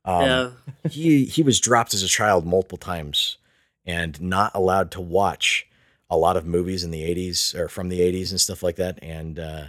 Um, 0.05 0.25
yeah. 0.25 0.51
he 0.91 1.25
he 1.25 1.43
was 1.43 1.61
dropped 1.61 1.95
as 1.95 2.03
a 2.03 2.09
child 2.09 2.47
multiple 2.47 2.79
times 2.79 3.37
and 3.85 4.21
not 4.21 4.53
allowed 4.55 4.91
to 4.93 5.01
watch 5.01 5.67
a 6.09 6.17
lot 6.17 6.37
of 6.37 6.45
movies 6.47 6.83
in 6.85 6.91
the 6.91 7.03
80s 7.03 7.55
or 7.55 7.69
from 7.69 7.89
the 7.89 8.01
80s 8.01 8.31
and 8.31 8.41
stuff 8.41 8.63
like 8.63 8.77
that 8.77 8.99
and 9.03 9.39
uh, 9.39 9.65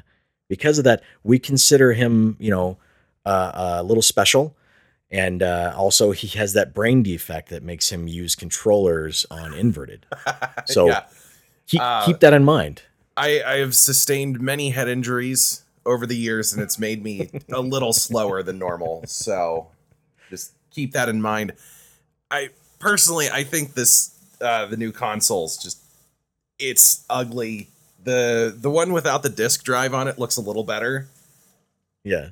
because 0.50 0.78
of 0.80 0.84
that 0.86 1.04
we 1.24 1.38
consider 1.38 1.94
him 1.94 2.36
you 2.40 2.50
know 2.50 2.78
uh, 3.26 3.52
a 3.80 3.84
little 3.84 4.02
special 4.02 4.56
and 5.12 5.44
uh, 5.44 5.74
also 5.78 6.12
he 6.12 6.28
has 6.40 6.54
that 6.54 6.74
brain 6.74 7.04
defect 7.04 7.50
that 7.50 7.62
makes 7.64 7.92
him 7.92 8.08
use 8.08 8.36
controllers 8.36 9.26
on 9.30 9.54
inverted 9.66 10.06
So- 10.66 10.88
Yeah. 10.88 11.04
keep, 11.68 11.82
Uh, 11.82 12.06
keep 12.06 12.20
that 12.22 12.34
in 12.34 12.44
mind 12.44 12.82
I, 13.16 13.42
I 13.44 13.58
have 13.58 13.76
sustained 13.76 14.40
many 14.42 14.72
head 14.72 14.88
injuries 14.90 15.61
over 15.86 16.06
the 16.06 16.16
years, 16.16 16.54
and 16.54 16.62
it's 16.62 16.78
made 16.80 17.04
me 17.04 17.30
a 17.52 17.62
little 17.62 17.94
slower 17.94 18.44
than 18.44 18.60
normal. 18.60 19.04
So 19.08 19.68
just 20.30 20.54
keep 20.72 20.92
that 20.94 21.10
in 21.10 21.22
mind. 21.22 21.54
I 22.30 22.50
personally, 22.80 23.30
I 23.30 23.44
think 23.44 23.74
this 23.74 24.18
uh, 24.42 24.66
the 24.66 24.78
new 24.78 24.92
consoles 24.92 25.58
just 25.58 25.80
it's 26.60 27.06
ugly. 27.10 27.68
the 28.04 28.56
The 28.56 28.70
one 28.72 28.94
without 28.94 29.24
the 29.24 29.30
disc 29.30 29.64
drive 29.64 29.94
on 29.94 30.08
it 30.08 30.18
looks 30.20 30.38
a 30.38 30.42
little 30.42 30.64
better. 30.64 31.08
yeah 32.04 32.30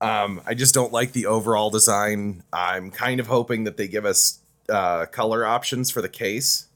Um, 0.00 0.40
I 0.46 0.54
just 0.54 0.74
don't 0.74 0.92
like 0.92 1.12
the 1.12 1.26
overall 1.26 1.70
design. 1.70 2.42
I'm 2.52 2.90
kind 2.90 3.20
of 3.20 3.26
hoping 3.26 3.64
that 3.64 3.76
they 3.76 3.88
give 3.88 4.04
us 4.04 4.40
uh, 4.68 5.06
color 5.06 5.44
options 5.46 5.90
for 5.90 6.02
the 6.02 6.08
case. 6.08 6.66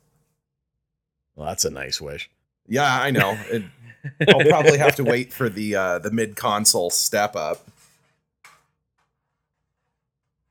well 1.37 1.47
that's 1.49 1.65
a 1.65 1.71
nice 1.71 2.01
wish 2.01 2.31
Yeah, 2.69 2.99
I 3.01 3.11
know. 3.11 3.37
It, 3.51 3.63
I'll 4.29 4.45
probably 4.45 4.79
have 4.79 4.97
to 4.97 5.05
wait 5.15 5.33
for 5.33 5.49
the 5.49 5.75
uh, 5.77 5.99
the 5.99 6.11
mid 6.11 6.37
console 6.37 6.91
step 6.91 7.37
up. 7.37 7.67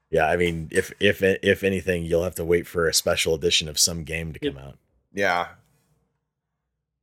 yeah 0.09 0.25
i 0.27 0.35
mean 0.35 0.67
if 0.71 0.91
if 0.99 1.21
if 1.23 1.63
anything 1.63 2.03
you'll 2.05 2.23
have 2.23 2.35
to 2.35 2.43
wait 2.45 2.67
for 2.67 2.87
a 2.87 2.93
special 2.93 3.33
edition 3.33 3.67
of 3.69 3.79
some 3.79 4.03
game 4.03 4.33
to 4.33 4.39
come 4.39 4.57
out 4.57 4.77
Yeah, 5.13 5.47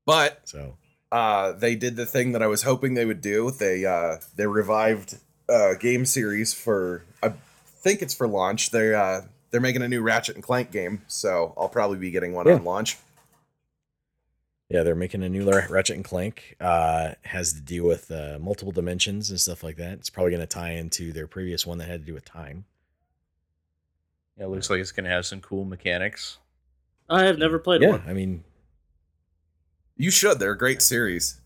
but 0.06 0.40
so 0.48 0.76
uh, 1.10 1.52
they 1.52 1.74
did 1.74 1.96
the 1.96 2.04
thing 2.04 2.32
that 2.32 2.42
I 2.42 2.46
was 2.48 2.62
hoping 2.64 2.92
they 2.92 3.06
would 3.06 3.22
do. 3.22 3.50
They 3.50 3.86
uh, 3.86 4.16
they 4.36 4.46
revived 4.46 5.16
a 5.48 5.74
game 5.80 6.04
series 6.04 6.52
for 6.52 7.02
I 7.22 7.32
think 7.64 8.02
it's 8.02 8.12
for 8.14 8.28
launch. 8.28 8.70
They 8.70 8.92
uh, 8.94 9.22
they're 9.50 9.60
making 9.62 9.80
a 9.82 9.88
new 9.88 10.02
Ratchet 10.02 10.34
and 10.34 10.44
Clank 10.44 10.70
game, 10.70 11.00
so 11.06 11.54
I'll 11.56 11.70
probably 11.70 11.96
be 11.98 12.10
getting 12.10 12.34
one 12.34 12.46
Yeah. 12.46 12.54
on 12.56 12.64
launch. 12.64 12.98
Yeah, 14.68 14.82
they're 14.82 14.94
making 14.94 15.22
a 15.22 15.30
new 15.30 15.50
Ratchet 15.50 15.96
and 15.96 16.04
Clank. 16.04 16.56
Uh, 16.60 17.14
has 17.24 17.54
to 17.54 17.60
deal 17.60 17.86
with 17.86 18.10
uh, 18.10 18.38
multiple 18.38 18.70
dimensions 18.72 19.30
and 19.30 19.40
stuff 19.40 19.62
like 19.64 19.76
that. 19.76 19.92
It's 19.94 20.10
probably 20.10 20.30
going 20.32 20.42
to 20.42 20.46
tie 20.46 20.72
into 20.72 21.10
their 21.12 21.26
previous 21.26 21.66
one 21.66 21.78
that 21.78 21.88
had 21.88 22.00
to 22.00 22.06
do 22.06 22.12
with 22.12 22.26
time. 22.26 22.66
Yeah, 24.36 24.44
it 24.44 24.48
looks 24.48 24.68
like 24.68 24.80
it's 24.80 24.92
going 24.92 25.04
to 25.04 25.10
have 25.10 25.24
some 25.24 25.40
cool 25.40 25.64
mechanics. 25.64 26.36
I 27.08 27.24
have 27.24 27.38
never 27.38 27.58
played 27.58 27.80
yeah, 27.80 27.92
one. 27.92 28.02
I 28.06 28.12
mean, 28.12 28.44
You 29.96 30.10
should. 30.10 30.38
They're 30.38 30.52
a 30.52 30.58
great 30.58 30.82
series. 30.82 31.40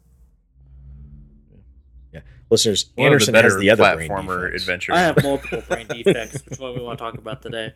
Yeah, 2.12 2.20
listeners, 2.50 2.86
One 2.96 3.06
of 3.06 3.10
the 3.10 3.14
Anderson 3.14 3.34
has 3.34 3.42
better 3.42 3.60
the 3.60 3.70
other 3.70 3.94
brain 3.94 4.10
platformer 4.10 4.46
defects. 4.46 4.62
adventures. 4.64 4.96
I 4.96 5.00
have 5.00 5.22
multiple 5.22 5.62
brain 5.68 5.86
defects, 5.86 6.34
which 6.34 6.52
is 6.54 6.58
one 6.58 6.74
we 6.74 6.82
want 6.82 6.98
to 6.98 7.04
talk 7.04 7.14
about 7.14 7.40
today. 7.40 7.72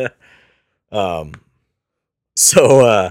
um, 0.92 1.32
so 2.38 2.86
uh, 2.86 3.10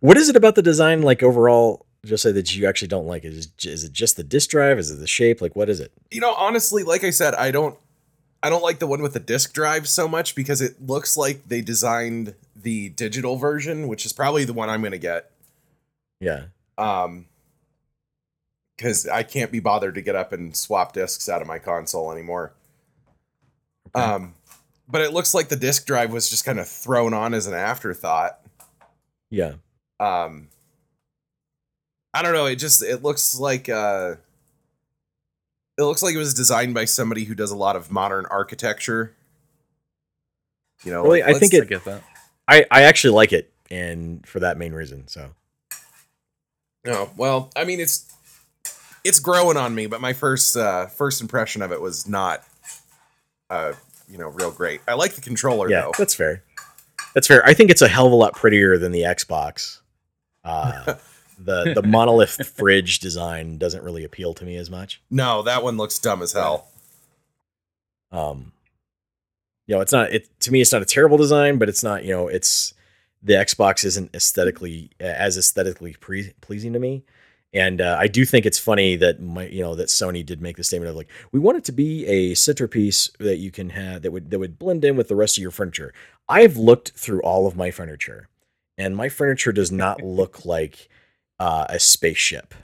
what 0.00 0.16
is 0.16 0.30
it 0.30 0.36
about 0.36 0.54
the 0.54 0.62
design, 0.62 1.02
like 1.02 1.22
overall, 1.22 1.84
just 2.06 2.22
say 2.22 2.32
that 2.32 2.56
you 2.56 2.66
actually 2.66 2.88
don't 2.88 3.06
like 3.06 3.22
it? 3.22 3.32
Is, 3.32 3.48
is 3.64 3.84
it 3.84 3.92
just 3.92 4.16
the 4.16 4.24
disk 4.24 4.48
drive? 4.48 4.78
Is 4.78 4.90
it 4.90 4.96
the 4.96 5.06
shape? 5.06 5.42
Like, 5.42 5.54
what 5.54 5.68
is 5.68 5.78
it? 5.78 5.92
You 6.10 6.20
know, 6.20 6.32
honestly, 6.34 6.82
like 6.82 7.04
I 7.04 7.10
said, 7.10 7.34
I 7.34 7.50
don't 7.50 7.78
I 8.42 8.48
don't 8.48 8.62
like 8.62 8.78
the 8.78 8.86
one 8.86 9.02
with 9.02 9.12
the 9.12 9.20
disc 9.20 9.52
drive 9.52 9.86
so 9.86 10.08
much 10.08 10.34
because 10.34 10.60
it 10.62 10.80
looks 10.84 11.16
like 11.16 11.48
they 11.48 11.60
designed 11.60 12.34
the 12.56 12.88
digital 12.88 13.36
version, 13.36 13.88
which 13.88 14.06
is 14.06 14.12
probably 14.12 14.44
the 14.44 14.52
one 14.52 14.68
I'm 14.70 14.80
going 14.80 14.92
to 14.92 14.98
get. 14.98 15.30
Yeah, 16.18 16.44
Um 16.78 17.26
cuz 18.78 19.06
I 19.06 19.22
can't 19.22 19.52
be 19.52 19.60
bothered 19.60 19.94
to 19.96 20.00
get 20.00 20.16
up 20.16 20.32
and 20.32 20.56
swap 20.56 20.94
discs 20.94 21.28
out 21.28 21.42
of 21.42 21.46
my 21.46 21.58
console 21.58 22.10
anymore. 22.10 22.54
Okay. 23.94 24.02
Um 24.02 24.34
but 24.88 25.02
it 25.02 25.12
looks 25.12 25.34
like 25.34 25.48
the 25.48 25.56
disk 25.56 25.86
drive 25.86 26.12
was 26.12 26.28
just 26.28 26.44
kind 26.44 26.58
of 26.58 26.68
thrown 26.68 27.14
on 27.14 27.34
as 27.34 27.46
an 27.46 27.54
afterthought. 27.54 28.40
Yeah, 29.32 29.54
Um 29.98 30.48
I 32.14 32.20
don't 32.22 32.34
know, 32.34 32.46
it 32.46 32.56
just 32.56 32.82
it 32.82 33.02
looks 33.02 33.38
like 33.38 33.68
uh 33.68 34.16
it 35.78 35.82
looks 35.82 36.02
like 36.02 36.14
it 36.14 36.18
was 36.18 36.34
designed 36.34 36.74
by 36.74 36.84
somebody 36.84 37.24
who 37.24 37.34
does 37.34 37.50
a 37.50 37.56
lot 37.56 37.74
of 37.74 37.90
modern 37.90 38.26
architecture. 38.26 39.14
You 40.84 40.92
know, 40.92 41.02
Really, 41.02 41.22
like, 41.22 41.36
I 41.36 41.38
think 41.38 41.52
let's- 41.54 41.62
I 41.64 41.66
get 41.66 41.84
that. 41.86 42.02
I 42.46 42.66
I 42.70 42.82
actually 42.82 43.14
like 43.14 43.32
it, 43.32 43.50
and 43.70 44.26
for 44.26 44.40
that 44.40 44.58
main 44.58 44.72
reason. 44.72 45.08
So 45.08 45.30
No, 46.84 47.10
well, 47.16 47.50
I 47.56 47.64
mean 47.64 47.80
it's 47.80 48.12
it's 49.04 49.18
growing 49.18 49.56
on 49.56 49.74
me, 49.74 49.86
but 49.86 50.00
my 50.00 50.12
first 50.12 50.56
uh 50.56 50.86
first 50.86 51.20
impression 51.22 51.62
of 51.62 51.72
it 51.72 51.80
was 51.80 52.06
not 52.06 52.44
uh 53.48 53.72
you 54.08 54.18
know 54.18 54.28
real 54.28 54.50
great. 54.50 54.80
I 54.86 54.94
like 54.94 55.14
the 55.14 55.20
controller 55.22 55.70
yeah, 55.70 55.82
though. 55.82 55.92
that's 55.96 56.14
fair. 56.14 56.42
That's 57.14 57.26
fair. 57.26 57.44
I 57.46 57.54
think 57.54 57.70
it's 57.70 57.82
a 57.82 57.88
hell 57.88 58.06
of 58.06 58.12
a 58.12 58.16
lot 58.16 58.34
prettier 58.34 58.78
than 58.78 58.92
the 58.92 59.02
Xbox. 59.02 59.80
Uh, 60.44 60.94
the 61.38 61.72
the 61.74 61.82
monolith 61.82 62.46
fridge 62.56 62.98
design 63.00 63.58
doesn't 63.58 63.82
really 63.82 64.04
appeal 64.04 64.34
to 64.34 64.44
me 64.44 64.56
as 64.56 64.70
much. 64.70 65.02
No, 65.10 65.42
that 65.42 65.62
one 65.62 65.76
looks 65.76 65.98
dumb 65.98 66.22
as 66.22 66.32
hell. 66.32 66.68
Um, 68.10 68.52
you 69.66 69.74
know, 69.74 69.80
it's 69.80 69.92
not 69.92 70.12
it 70.12 70.28
to 70.40 70.52
me. 70.52 70.60
It's 70.60 70.72
not 70.72 70.82
a 70.82 70.86
terrible 70.86 71.16
design, 71.16 71.58
but 71.58 71.68
it's 71.68 71.82
not. 71.82 72.04
You 72.04 72.14
know, 72.14 72.28
it's 72.28 72.74
the 73.22 73.34
Xbox 73.34 73.84
isn't 73.84 74.14
aesthetically 74.14 74.90
as 74.98 75.38
aesthetically 75.38 75.94
pre- 75.94 76.32
pleasing 76.40 76.72
to 76.72 76.78
me. 76.78 77.04
And 77.54 77.82
uh, 77.82 77.96
I 78.00 78.06
do 78.06 78.24
think 78.24 78.46
it's 78.46 78.58
funny 78.58 78.96
that 78.96 79.20
my, 79.20 79.46
you 79.46 79.62
know, 79.62 79.74
that 79.74 79.88
Sony 79.88 80.24
did 80.24 80.40
make 80.40 80.56
the 80.56 80.64
statement 80.64 80.88
of 80.88 80.96
like, 80.96 81.08
we 81.32 81.40
want 81.40 81.58
it 81.58 81.64
to 81.64 81.72
be 81.72 82.06
a 82.06 82.34
centerpiece 82.34 83.10
that 83.20 83.36
you 83.38 83.50
can 83.50 83.70
have 83.70 84.02
that 84.02 84.10
would 84.10 84.30
that 84.30 84.38
would 84.38 84.58
blend 84.58 84.84
in 84.84 84.96
with 84.96 85.08
the 85.08 85.16
rest 85.16 85.36
of 85.36 85.42
your 85.42 85.50
furniture. 85.50 85.92
I've 86.28 86.56
looked 86.56 86.92
through 86.92 87.20
all 87.22 87.46
of 87.46 87.56
my 87.56 87.70
furniture, 87.70 88.28
and 88.78 88.96
my 88.96 89.08
furniture 89.10 89.52
does 89.52 89.70
not 89.70 90.02
look 90.02 90.46
like 90.46 90.88
uh, 91.38 91.66
a 91.68 91.78
spaceship. 91.78 92.54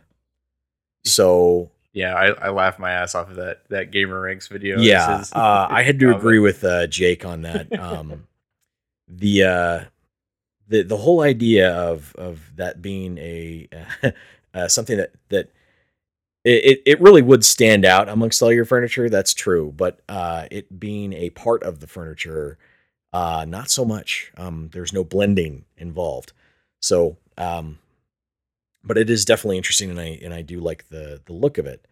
So 1.04 1.70
Yeah, 1.92 2.14
I, 2.14 2.26
I 2.46 2.50
laughed 2.50 2.78
my 2.78 2.92
ass 2.92 3.14
off 3.14 3.28
of 3.30 3.36
that 3.36 3.68
that 3.68 3.90
GameRanx 3.90 4.48
video. 4.48 4.78
yeah, 4.78 5.24
uh, 5.32 5.66
I 5.70 5.82
had 5.82 5.98
to 6.00 6.10
agree 6.10 6.38
with 6.38 6.64
uh, 6.64 6.86
Jake 6.86 7.24
on 7.24 7.42
that. 7.42 7.76
Um, 7.78 8.26
the 9.08 9.42
uh, 9.44 9.80
the 10.68 10.82
the 10.82 10.96
whole 10.98 11.20
idea 11.22 11.72
of 11.74 12.14
of 12.16 12.52
that 12.56 12.80
being 12.82 13.18
a 13.18 13.68
uh, 14.02 14.10
something 14.68 14.96
that 14.96 15.12
that 15.28 15.50
it, 16.44 16.82
it 16.86 17.00
really 17.00 17.22
would 17.22 17.44
stand 17.44 17.84
out 17.84 18.08
amongst 18.08 18.42
all 18.42 18.52
your 18.52 18.64
furniture. 18.64 19.10
That's 19.10 19.34
true, 19.34 19.72
but 19.76 20.00
uh, 20.08 20.46
it 20.50 20.80
being 20.80 21.12
a 21.12 21.30
part 21.30 21.62
of 21.62 21.80
the 21.80 21.86
furniture, 21.86 22.58
uh, 23.12 23.44
not 23.46 23.70
so 23.70 23.84
much. 23.84 24.32
Um, 24.36 24.70
there's 24.72 24.92
no 24.92 25.04
blending 25.04 25.64
involved, 25.76 26.32
so 26.80 27.16
um, 27.36 27.78
but 28.82 28.96
it 28.96 29.10
is 29.10 29.24
definitely 29.24 29.58
interesting, 29.58 29.90
and 29.90 30.00
I 30.00 30.18
and 30.22 30.32
I 30.32 30.42
do 30.42 30.60
like 30.60 30.88
the 30.88 31.20
the 31.26 31.32
look 31.32 31.58
of 31.58 31.66
it. 31.66 31.86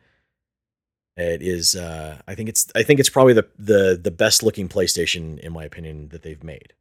It 1.17 1.43
is. 1.43 1.75
Uh, 1.75 2.19
I 2.27 2.35
think 2.35 2.49
it's. 2.49 2.67
I 2.75 2.83
think 2.83 3.01
it's 3.01 3.11
probably 3.11 3.33
the 3.33 3.47
the 3.59 3.99
the 4.03 4.11
best 4.11 4.43
looking 4.43 4.69
PlayStation 4.69 5.39
in 5.39 5.53
my 5.53 5.65
opinion 5.65 6.09
that 6.09 6.23
they've 6.23 6.45
made. 6.45 6.73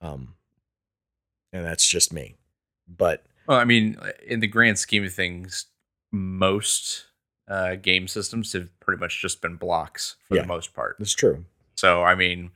Um, 0.00 0.34
and 1.52 1.64
that's 1.64 1.86
just 1.86 2.12
me. 2.12 2.36
But 2.88 3.24
Well, 3.50 3.58
I 3.58 3.64
mean, 3.64 3.98
in 4.24 4.38
the 4.38 4.46
grand 4.46 4.78
scheme 4.78 5.04
of 5.04 5.12
things, 5.12 5.66
most 6.12 7.06
uh, 7.48 7.74
game 7.74 8.06
systems 8.06 8.52
have 8.52 8.68
pretty 8.78 9.00
much 9.00 9.20
just 9.20 9.42
been 9.42 9.56
blocks 9.56 10.14
for 10.28 10.36
Yeah. 10.36 10.42
the 10.42 10.46
most 10.46 10.72
part. 10.72 10.94
That's 11.00 11.14
true. 11.14 11.44
So, 11.74 12.04
I 12.04 12.14
mean, 12.14 12.52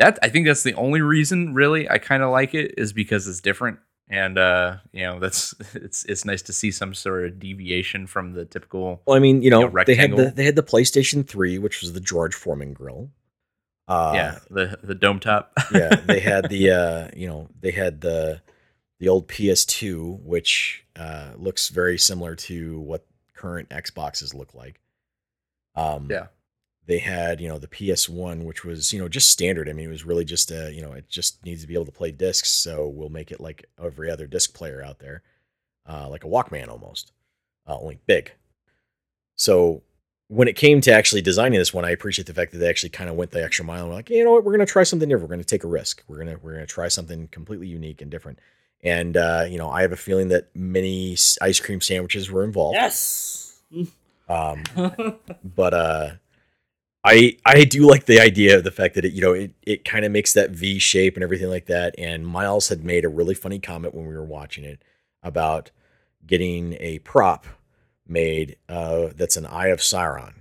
that 0.00 0.18
I 0.22 0.28
think 0.28 0.46
that's 0.46 0.64
the 0.64 0.74
only 0.74 1.00
reason 1.02 1.54
really 1.54 1.88
I 1.88 1.98
kind 1.98 2.24
of 2.24 2.30
like 2.32 2.52
it 2.52 2.74
is 2.76 2.92
because 2.92 3.28
it's 3.28 3.40
different, 3.40 3.78
and 4.08 4.36
uh, 4.36 4.78
you 4.92 5.02
know, 5.04 5.20
that's 5.20 5.54
it's 5.74 6.04
it's 6.06 6.24
nice 6.24 6.42
to 6.42 6.52
see 6.52 6.72
some 6.72 6.94
sort 6.94 7.26
of 7.26 7.38
deviation 7.38 8.08
from 8.08 8.32
the 8.32 8.44
typical. 8.44 9.02
Well, 9.06 9.16
I 9.16 9.20
mean, 9.20 9.40
you 9.40 9.50
know, 9.50 9.68
know, 9.68 9.84
they 9.84 9.94
had 9.94 10.16
the 10.16 10.32
they 10.34 10.44
had 10.44 10.56
the 10.56 10.64
PlayStation 10.64 11.24
Three, 11.28 11.58
which 11.58 11.80
was 11.80 11.92
the 11.92 12.00
George 12.00 12.34
Foreman 12.34 12.72
grill. 12.72 13.10
Uh, 13.86 14.12
yeah, 14.16 14.38
the 14.50 14.78
the 14.82 14.96
dome 14.96 15.20
top. 15.20 15.52
yeah, 15.72 15.94
they 15.94 16.18
had 16.18 16.48
the 16.50 16.70
uh, 16.72 17.08
you 17.14 17.28
know 17.28 17.48
they 17.60 17.70
had 17.70 18.00
the 18.00 18.40
the 19.04 19.10
old 19.10 19.28
PS2, 19.28 20.20
which 20.22 20.86
uh, 20.96 21.32
looks 21.36 21.68
very 21.68 21.98
similar 21.98 22.34
to 22.34 22.80
what 22.80 23.06
current 23.34 23.68
Xboxes 23.68 24.32
look 24.32 24.54
like. 24.54 24.80
Um, 25.74 26.08
Yeah. 26.10 26.28
they 26.86 26.98
had 26.98 27.38
you 27.40 27.48
know 27.48 27.58
the 27.58 27.66
PS1, 27.68 28.44
which 28.44 28.64
was 28.64 28.92
you 28.94 28.98
know 28.98 29.08
just 29.08 29.28
standard. 29.28 29.68
I 29.68 29.74
mean, 29.74 29.86
it 29.86 29.90
was 29.90 30.06
really 30.06 30.24
just 30.24 30.50
a 30.50 30.72
you 30.72 30.80
know 30.80 30.92
it 30.92 31.06
just 31.08 31.44
needs 31.44 31.60
to 31.60 31.66
be 31.68 31.74
able 31.74 31.84
to 31.84 31.92
play 31.92 32.12
discs, 32.12 32.48
so 32.48 32.88
we'll 32.88 33.10
make 33.10 33.30
it 33.30 33.40
like 33.40 33.66
every 33.82 34.10
other 34.10 34.26
disc 34.26 34.54
player 34.54 34.82
out 34.82 35.00
there, 35.00 35.22
uh, 35.86 36.08
like 36.08 36.24
a 36.24 36.28
Walkman 36.28 36.68
almost, 36.68 37.12
uh, 37.66 37.76
only 37.78 37.98
big. 38.06 38.32
So 39.36 39.82
when 40.28 40.48
it 40.48 40.56
came 40.56 40.80
to 40.80 40.92
actually 40.92 41.20
designing 41.20 41.58
this 41.58 41.74
one, 41.74 41.84
I 41.84 41.90
appreciate 41.90 42.26
the 42.26 42.32
fact 42.34 42.52
that 42.52 42.58
they 42.58 42.70
actually 42.70 42.88
kind 42.90 43.10
of 43.10 43.16
went 43.16 43.32
the 43.32 43.44
extra 43.44 43.66
mile 43.66 43.80
and 43.80 43.88
were 43.90 43.94
like, 43.96 44.08
you 44.08 44.24
know 44.24 44.32
what, 44.32 44.44
we're 44.44 44.52
gonna 44.52 44.64
try 44.64 44.82
something 44.84 45.08
different. 45.10 45.28
We're 45.28 45.34
gonna 45.36 45.44
take 45.44 45.64
a 45.64 45.68
risk. 45.68 46.02
We're 46.08 46.18
gonna 46.18 46.38
we're 46.40 46.54
gonna 46.54 46.66
try 46.66 46.88
something 46.88 47.28
completely 47.28 47.66
unique 47.66 48.00
and 48.00 48.10
different. 48.10 48.38
And 48.84 49.16
uh, 49.16 49.46
you 49.48 49.58
know, 49.58 49.70
I 49.70 49.82
have 49.82 49.92
a 49.92 49.96
feeling 49.96 50.28
that 50.28 50.48
many 50.54 51.16
ice 51.40 51.58
cream 51.58 51.80
sandwiches 51.80 52.30
were 52.30 52.44
involved. 52.44 52.76
Yes. 52.76 53.62
Um, 54.28 54.62
but 55.44 55.74
uh, 55.74 56.10
I 57.02 57.36
I 57.44 57.64
do 57.64 57.88
like 57.88 58.04
the 58.04 58.20
idea 58.20 58.56
of 58.56 58.64
the 58.64 58.70
fact 58.70 58.94
that 58.94 59.04
it 59.04 59.12
you 59.12 59.22
know 59.22 59.32
it 59.32 59.52
it 59.62 59.84
kind 59.84 60.04
of 60.04 60.12
makes 60.12 60.34
that 60.34 60.50
V 60.50 60.78
shape 60.78 61.14
and 61.16 61.24
everything 61.24 61.48
like 61.48 61.66
that. 61.66 61.94
And 61.98 62.26
Miles 62.26 62.68
had 62.68 62.84
made 62.84 63.04
a 63.04 63.08
really 63.08 63.34
funny 63.34 63.58
comment 63.58 63.94
when 63.94 64.06
we 64.06 64.14
were 64.14 64.24
watching 64.24 64.64
it 64.64 64.82
about 65.22 65.70
getting 66.26 66.76
a 66.80 66.98
prop 67.00 67.46
made 68.06 68.56
uh, 68.68 69.08
that's 69.16 69.36
an 69.36 69.46
Eye 69.46 69.68
of 69.68 69.80
Sauron 69.80 70.34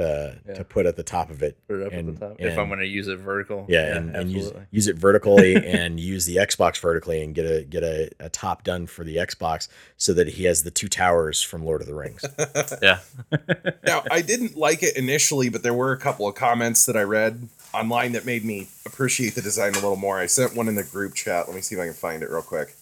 to 0.00 0.38
Yeah. 0.46 0.54
to 0.54 0.64
put 0.64 0.86
at 0.86 0.96
the 0.96 1.02
top 1.02 1.30
of 1.30 1.42
it. 1.42 1.56
Put 1.68 1.80
it 1.80 1.86
up 1.86 1.92
And- 1.92 2.08
at 2.10 2.14
the 2.20 2.26
top. 2.28 2.36
if 2.40 2.58
I'm 2.58 2.68
going 2.68 2.80
to 2.80 2.86
use 2.86 3.06
it 3.08 3.18
vertical, 3.18 3.66
Yeah, 3.68 3.96
and, 3.96 4.14
and 4.16 4.30
use 4.30 4.52
use 4.70 4.86
it 4.88 4.96
vertically 4.96 5.54
and 5.66 5.98
use 6.00 6.26
the 6.26 6.36
Xbox 6.36 6.78
vertically 6.80 7.22
and 7.22 7.34
get 7.34 7.46
a 7.46 7.64
get 7.64 7.82
a, 7.82 8.10
a 8.18 8.28
top 8.28 8.64
done 8.64 8.86
for 8.86 9.04
the 9.04 9.16
Xbox 9.16 9.68
so 9.96 10.12
that 10.14 10.28
he 10.28 10.44
has 10.44 10.62
the 10.64 10.70
two 10.70 10.88
towers 10.88 11.40
from 11.42 11.64
Lord 11.64 11.80
of 11.80 11.86
the 11.86 11.94
Rings. 11.94 12.24
yeah. 12.82 12.98
now, 13.86 14.02
I 14.10 14.20
didn't 14.22 14.56
like 14.56 14.82
it 14.82 14.96
initially, 14.96 15.48
but 15.48 15.62
there 15.62 15.74
were 15.74 15.92
a 15.92 15.98
couple 15.98 16.26
of 16.26 16.34
comments 16.34 16.84
that 16.86 16.96
I 16.96 17.02
read 17.02 17.48
online 17.72 18.12
that 18.12 18.26
made 18.26 18.44
me 18.44 18.68
appreciate 18.84 19.34
the 19.36 19.42
design 19.42 19.70
a 19.72 19.74
little 19.74 19.94
more. 19.96 20.18
I 20.18 20.26
sent 20.26 20.56
one 20.56 20.66
in 20.68 20.74
the 20.74 20.82
group 20.84 21.14
chat. 21.14 21.46
Let 21.46 21.54
me 21.54 21.60
see 21.62 21.76
if 21.76 21.80
I 21.80 21.84
can 21.84 21.94
find 21.94 22.22
it 22.22 22.30
real 22.30 22.42
quick. 22.42 22.74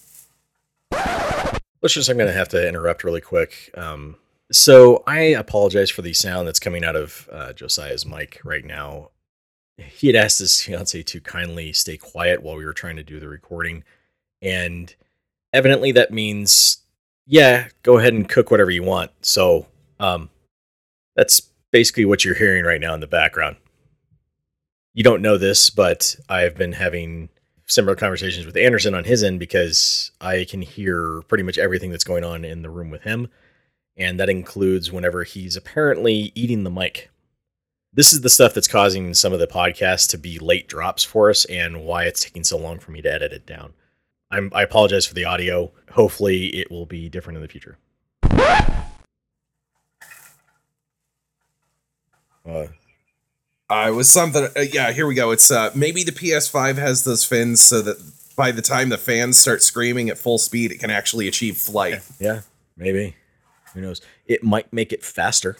Let's 1.81 1.93
just, 1.93 2.09
I'm 2.09 2.17
going 2.17 2.27
to 2.27 2.33
have 2.33 2.49
to 2.49 2.67
interrupt 2.67 3.03
really 3.03 3.21
quick. 3.21 3.71
Um, 3.77 4.17
so 4.51 5.03
I 5.05 5.19
apologize 5.19 5.89
for 5.89 6.01
the 6.01 6.13
sound 6.13 6.47
that's 6.47 6.59
coming 6.59 6.83
out 6.83 6.95
of 6.95 7.29
uh, 7.31 7.53
Josiah's 7.53 8.05
mic 8.05 8.41
right 8.43 8.65
now. 8.65 9.11
He 9.77 10.07
had 10.07 10.15
asked 10.15 10.39
his 10.39 10.61
fiance 10.61 11.03
to 11.03 11.21
kindly 11.21 11.71
stay 11.71 11.97
quiet 11.97 12.41
while 12.41 12.55
we 12.55 12.65
were 12.65 12.73
trying 12.73 12.97
to 12.97 13.03
do 13.03 13.19
the 13.19 13.29
recording. 13.29 13.83
And 14.41 14.93
evidently 15.53 15.91
that 15.93 16.11
means, 16.11 16.79
yeah, 17.25 17.69
go 17.83 17.97
ahead 17.97 18.13
and 18.13 18.27
cook 18.27 18.51
whatever 18.51 18.71
you 18.71 18.83
want. 18.83 19.11
So 19.21 19.67
um, 19.99 20.29
that's 21.15 21.41
basically 21.71 22.05
what 22.05 22.25
you're 22.25 22.35
hearing 22.35 22.65
right 22.65 22.81
now 22.81 22.93
in 22.93 22.99
the 22.99 23.07
background. 23.07 23.57
You 24.93 25.03
don't 25.03 25.21
know 25.21 25.37
this, 25.37 25.69
but 25.69 26.15
I've 26.27 26.55
been 26.55 26.73
having 26.73 27.29
similar 27.67 27.95
conversations 27.95 28.45
with 28.45 28.57
Anderson 28.57 28.95
on 28.95 29.03
his 29.03 29.23
end 29.23 29.39
because 29.39 30.11
I 30.19 30.45
can 30.49 30.61
hear 30.61 31.21
pretty 31.27 31.43
much 31.43 31.59
everything 31.59 31.91
that's 31.91 32.03
going 32.03 32.23
on 32.23 32.43
in 32.43 32.63
the 32.63 32.69
room 32.69 32.89
with 32.89 33.03
him. 33.03 33.29
And 33.99 34.19
that 34.19 34.29
includes 34.29 34.91
whenever 34.91 35.23
he's 35.23 35.55
apparently 35.55 36.31
eating 36.33 36.63
the 36.63 36.71
mic. 36.71 37.11
This 37.93 38.13
is 38.13 38.21
the 38.21 38.29
stuff 38.29 38.53
that's 38.53 38.67
causing 38.67 39.13
some 39.13 39.33
of 39.33 39.39
the 39.39 39.47
podcasts 39.47 40.09
to 40.09 40.17
be 40.17 40.39
late 40.39 40.67
drops 40.67 41.03
for 41.03 41.29
us 41.29 41.45
and 41.45 41.83
why 41.83 42.05
it's 42.05 42.23
taking 42.23 42.43
so 42.43 42.57
long 42.57 42.79
for 42.79 42.91
me 42.91 43.01
to 43.01 43.11
edit 43.11 43.33
it 43.33 43.45
down. 43.45 43.73
I'm, 44.31 44.51
I 44.53 44.63
apologize 44.63 45.05
for 45.05 45.15
the 45.15 45.25
audio. 45.25 45.71
Hopefully, 45.91 46.47
it 46.47 46.71
will 46.71 46.85
be 46.85 47.09
different 47.09 47.37
in 47.37 47.41
the 47.43 47.49
future. 47.49 47.77
Uh, 52.47 52.67
Uh, 53.71 53.85
it 53.89 53.91
was 53.91 54.09
something. 54.09 54.47
Uh, 54.57 54.61
yeah, 54.61 54.91
here 54.91 55.05
we 55.05 55.13
go. 55.13 55.29
It's 55.29 55.51
uh, 55.51 55.69
maybe 55.75 56.03
the 56.03 56.11
PS5 56.11 56.77
has 56.77 57.03
those 57.03 57.23
fins 57.23 57.61
so 57.61 57.81
that 57.83 57.97
by 58.35 58.51
the 58.51 58.63
time 58.63 58.89
the 58.89 58.97
fans 58.97 59.37
start 59.37 59.61
screaming 59.61 60.09
at 60.09 60.17
full 60.17 60.39
speed, 60.39 60.71
it 60.71 60.79
can 60.79 60.89
actually 60.89 61.27
achieve 61.27 61.57
flight. 61.57 62.01
yeah, 62.19 62.41
maybe. 62.75 63.15
Who 63.73 63.81
knows? 63.81 64.01
It 64.25 64.43
might 64.43 64.71
make 64.73 64.91
it 64.93 65.03
faster. 65.03 65.57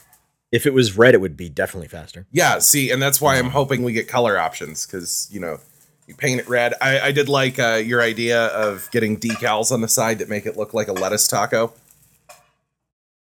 If 0.52 0.66
it 0.66 0.74
was 0.74 0.98
red, 0.98 1.14
it 1.14 1.22
would 1.22 1.38
be 1.38 1.48
definitely 1.50 1.88
faster. 1.90 2.26
Yeah, 2.32 2.58
see, 2.60 2.90
and 2.90 3.02
that's 3.02 3.22
why. 3.22 3.38
I'm 3.38 3.50
hoping 3.52 3.84
we 3.84 3.94
get 3.94 4.08
color 4.08 4.38
options 4.40 4.86
because 4.86 5.28
you 5.32 5.40
know 5.40 5.60
you 6.08 6.16
paint 6.16 6.40
it 6.40 6.50
red. 6.50 6.74
I, 6.82 7.00
I 7.00 7.12
did 7.12 7.30
like 7.30 7.60
uh, 7.60 7.76
your 7.86 8.02
idea 8.02 8.48
of 8.48 8.90
getting 8.92 9.20
decals 9.20 9.72
on 9.72 9.82
the 9.82 9.88
side 9.88 10.18
that 10.20 10.28
make 10.30 10.48
it 10.48 10.58
look 10.58 10.74
like 10.74 10.88
a 10.88 10.94
lettuce 10.94 11.28
taco. 11.28 11.72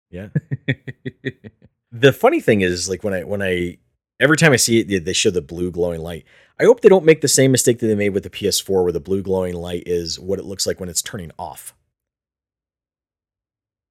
Yeah. 0.09 0.29
the 1.91 2.13
funny 2.13 2.39
thing 2.39 2.61
is, 2.61 2.87
like 2.89 3.03
when 3.03 3.13
I 3.13 3.23
when 3.23 3.41
I 3.41 3.77
every 4.19 4.37
time 4.37 4.53
I 4.53 4.57
see 4.57 4.79
it, 4.79 4.87
they- 4.87 4.99
they 4.99 5.13
show 5.13 5.31
the 5.31 5.41
blue 5.41 5.71
glowing 5.71 6.01
light. 6.01 6.25
I 6.59 6.63
hope 6.65 6.81
they 6.81 6.89
don't 6.89 7.05
make 7.05 7.21
the 7.21 7.27
same 7.27 7.51
mistake 7.51 7.79
that 7.79 7.87
they 7.87 7.95
made 7.95 8.09
with 8.09 8.23
the 8.23 8.29
PS4, 8.29 8.83
where 8.83 8.91
the 8.91 8.99
blue 8.99 9.21
glowing 9.23 9.55
light 9.55 9.83
is 9.87 10.19
what 10.19 10.37
it 10.37 10.45
looks 10.45 10.67
like 10.67 10.79
when 10.79 10.89
it's 10.89 11.01
turning 11.01 11.31
off. 11.39 11.73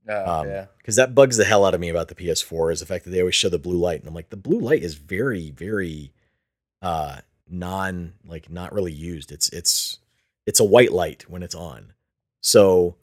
Oh, 0.09 0.41
Um, 0.41 0.49
yeah. 0.49 0.67
Because 0.79 0.97
that 0.97 1.15
bugs 1.15 1.37
the 1.37 1.45
hell 1.45 1.65
out 1.65 1.75
of 1.75 1.81
me 1.81 1.89
about 1.89 2.09
the 2.09 2.15
PS4 2.15 2.73
is 2.73 2.81
the 2.81 2.87
fact 2.87 3.05
that 3.05 3.11
they 3.11 3.21
always 3.21 3.35
show 3.35 3.49
the 3.49 3.59
blue 3.59 3.79
light, 3.79 4.01
and 4.01 4.09
I'm 4.09 4.15
like, 4.15 4.31
the 4.31 4.37
blue 4.37 4.61
light 4.61 4.83
is 4.83 4.95
very, 4.95 5.51
very, 5.51 6.13
uh, 6.83 7.19
non 7.49 8.15
like 8.25 8.51
not 8.51 8.73
really 8.73 8.93
used. 8.93 9.33
It's 9.33 9.49
it's 9.51 9.99
it's 10.47 10.61
a 10.61 10.65
white 10.65 10.93
light 10.93 11.29
when 11.29 11.43
it's 11.43 11.55
on. 11.55 11.93
So 12.41 12.97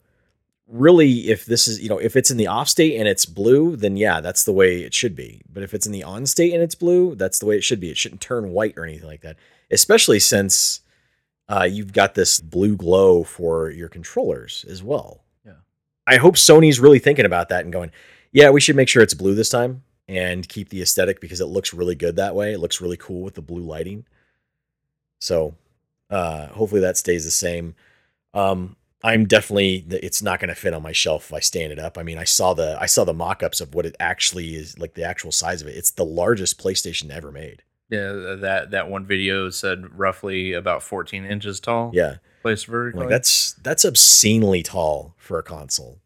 really, 0.66 1.28
if 1.28 1.46
this 1.46 1.68
is 1.68 1.80
you 1.80 1.88
know 1.88 1.98
if 1.98 2.16
it's 2.16 2.30
in 2.30 2.36
the 2.36 2.46
off 2.46 2.68
state 2.68 2.98
and 2.98 3.06
it's 3.08 3.26
blue, 3.26 3.76
then 3.76 3.96
yeah, 3.96 4.20
that's 4.20 4.44
the 4.44 4.52
way 4.52 4.82
it 4.82 4.94
should 4.94 5.14
be. 5.14 5.42
But 5.52 5.62
if 5.62 5.74
it's 5.74 5.86
in 5.86 5.92
the 5.92 6.02
on 6.04 6.26
state 6.26 6.52
and 6.52 6.62
it's 6.62 6.74
blue, 6.74 7.14
that's 7.14 7.38
the 7.38 7.46
way 7.46 7.56
it 7.56 7.64
should 7.64 7.80
be. 7.80 7.90
It 7.90 7.96
shouldn't 7.98 8.20
turn 8.20 8.50
white 8.52 8.74
or 8.76 8.84
anything 8.84 9.08
like 9.08 9.22
that. 9.22 9.36
Especially 9.70 10.18
since 10.18 10.80
uh, 11.48 11.68
you've 11.70 11.92
got 11.92 12.14
this 12.14 12.40
blue 12.40 12.76
glow 12.76 13.22
for 13.22 13.70
your 13.70 13.88
controllers 13.88 14.64
as 14.68 14.82
well. 14.82 15.24
I 16.08 16.16
hope 16.16 16.36
Sony's 16.36 16.80
really 16.80 16.98
thinking 16.98 17.26
about 17.26 17.50
that 17.50 17.64
and 17.64 17.72
going, 17.72 17.90
yeah, 18.32 18.50
we 18.50 18.60
should 18.60 18.76
make 18.76 18.88
sure 18.88 19.02
it's 19.02 19.14
blue 19.14 19.34
this 19.34 19.50
time 19.50 19.82
and 20.08 20.48
keep 20.48 20.70
the 20.70 20.80
aesthetic 20.80 21.20
because 21.20 21.40
it 21.40 21.46
looks 21.46 21.74
really 21.74 21.94
good 21.94 22.16
that 22.16 22.34
way. 22.34 22.52
It 22.52 22.60
looks 22.60 22.80
really 22.80 22.96
cool 22.96 23.22
with 23.22 23.34
the 23.34 23.42
blue 23.42 23.62
lighting. 23.62 24.06
So 25.20 25.54
uh, 26.08 26.46
hopefully 26.48 26.80
that 26.80 26.96
stays 26.96 27.24
the 27.24 27.30
same. 27.30 27.74
Um, 28.32 28.76
I'm 29.04 29.26
definitely 29.26 29.84
it's 29.90 30.22
not 30.22 30.40
going 30.40 30.48
to 30.48 30.54
fit 30.54 30.74
on 30.74 30.82
my 30.82 30.92
shelf 30.92 31.26
if 31.26 31.34
I 31.34 31.40
stand 31.40 31.72
it 31.72 31.78
up. 31.78 31.98
I 31.98 32.02
mean, 32.02 32.18
I 32.18 32.24
saw 32.24 32.54
the 32.54 32.76
I 32.80 32.86
saw 32.86 33.04
the 33.04 33.14
mock-ups 33.14 33.60
of 33.60 33.74
what 33.74 33.86
it 33.86 33.94
actually 34.00 34.56
is 34.56 34.78
like 34.78 34.94
the 34.94 35.04
actual 35.04 35.30
size 35.30 35.62
of 35.62 35.68
it. 35.68 35.76
It's 35.76 35.92
the 35.92 36.04
largest 36.04 36.60
PlayStation 36.60 37.10
ever 37.10 37.30
made. 37.30 37.62
Yeah, 37.90 38.36
that 38.40 38.70
that 38.72 38.88
one 38.88 39.06
video 39.06 39.50
said 39.50 39.96
roughly 39.96 40.52
about 40.52 40.82
14 40.82 41.24
inches 41.24 41.60
tall. 41.60 41.92
Yeah. 41.94 42.16
Placed 42.42 42.66
I'm 42.68 42.72
vertically. 42.72 43.00
Like 43.02 43.08
that's 43.10 43.52
that's 43.62 43.84
obscenely 43.84 44.62
tall 44.62 45.14
for 45.18 45.38
a 45.38 45.42
console. 45.42 45.98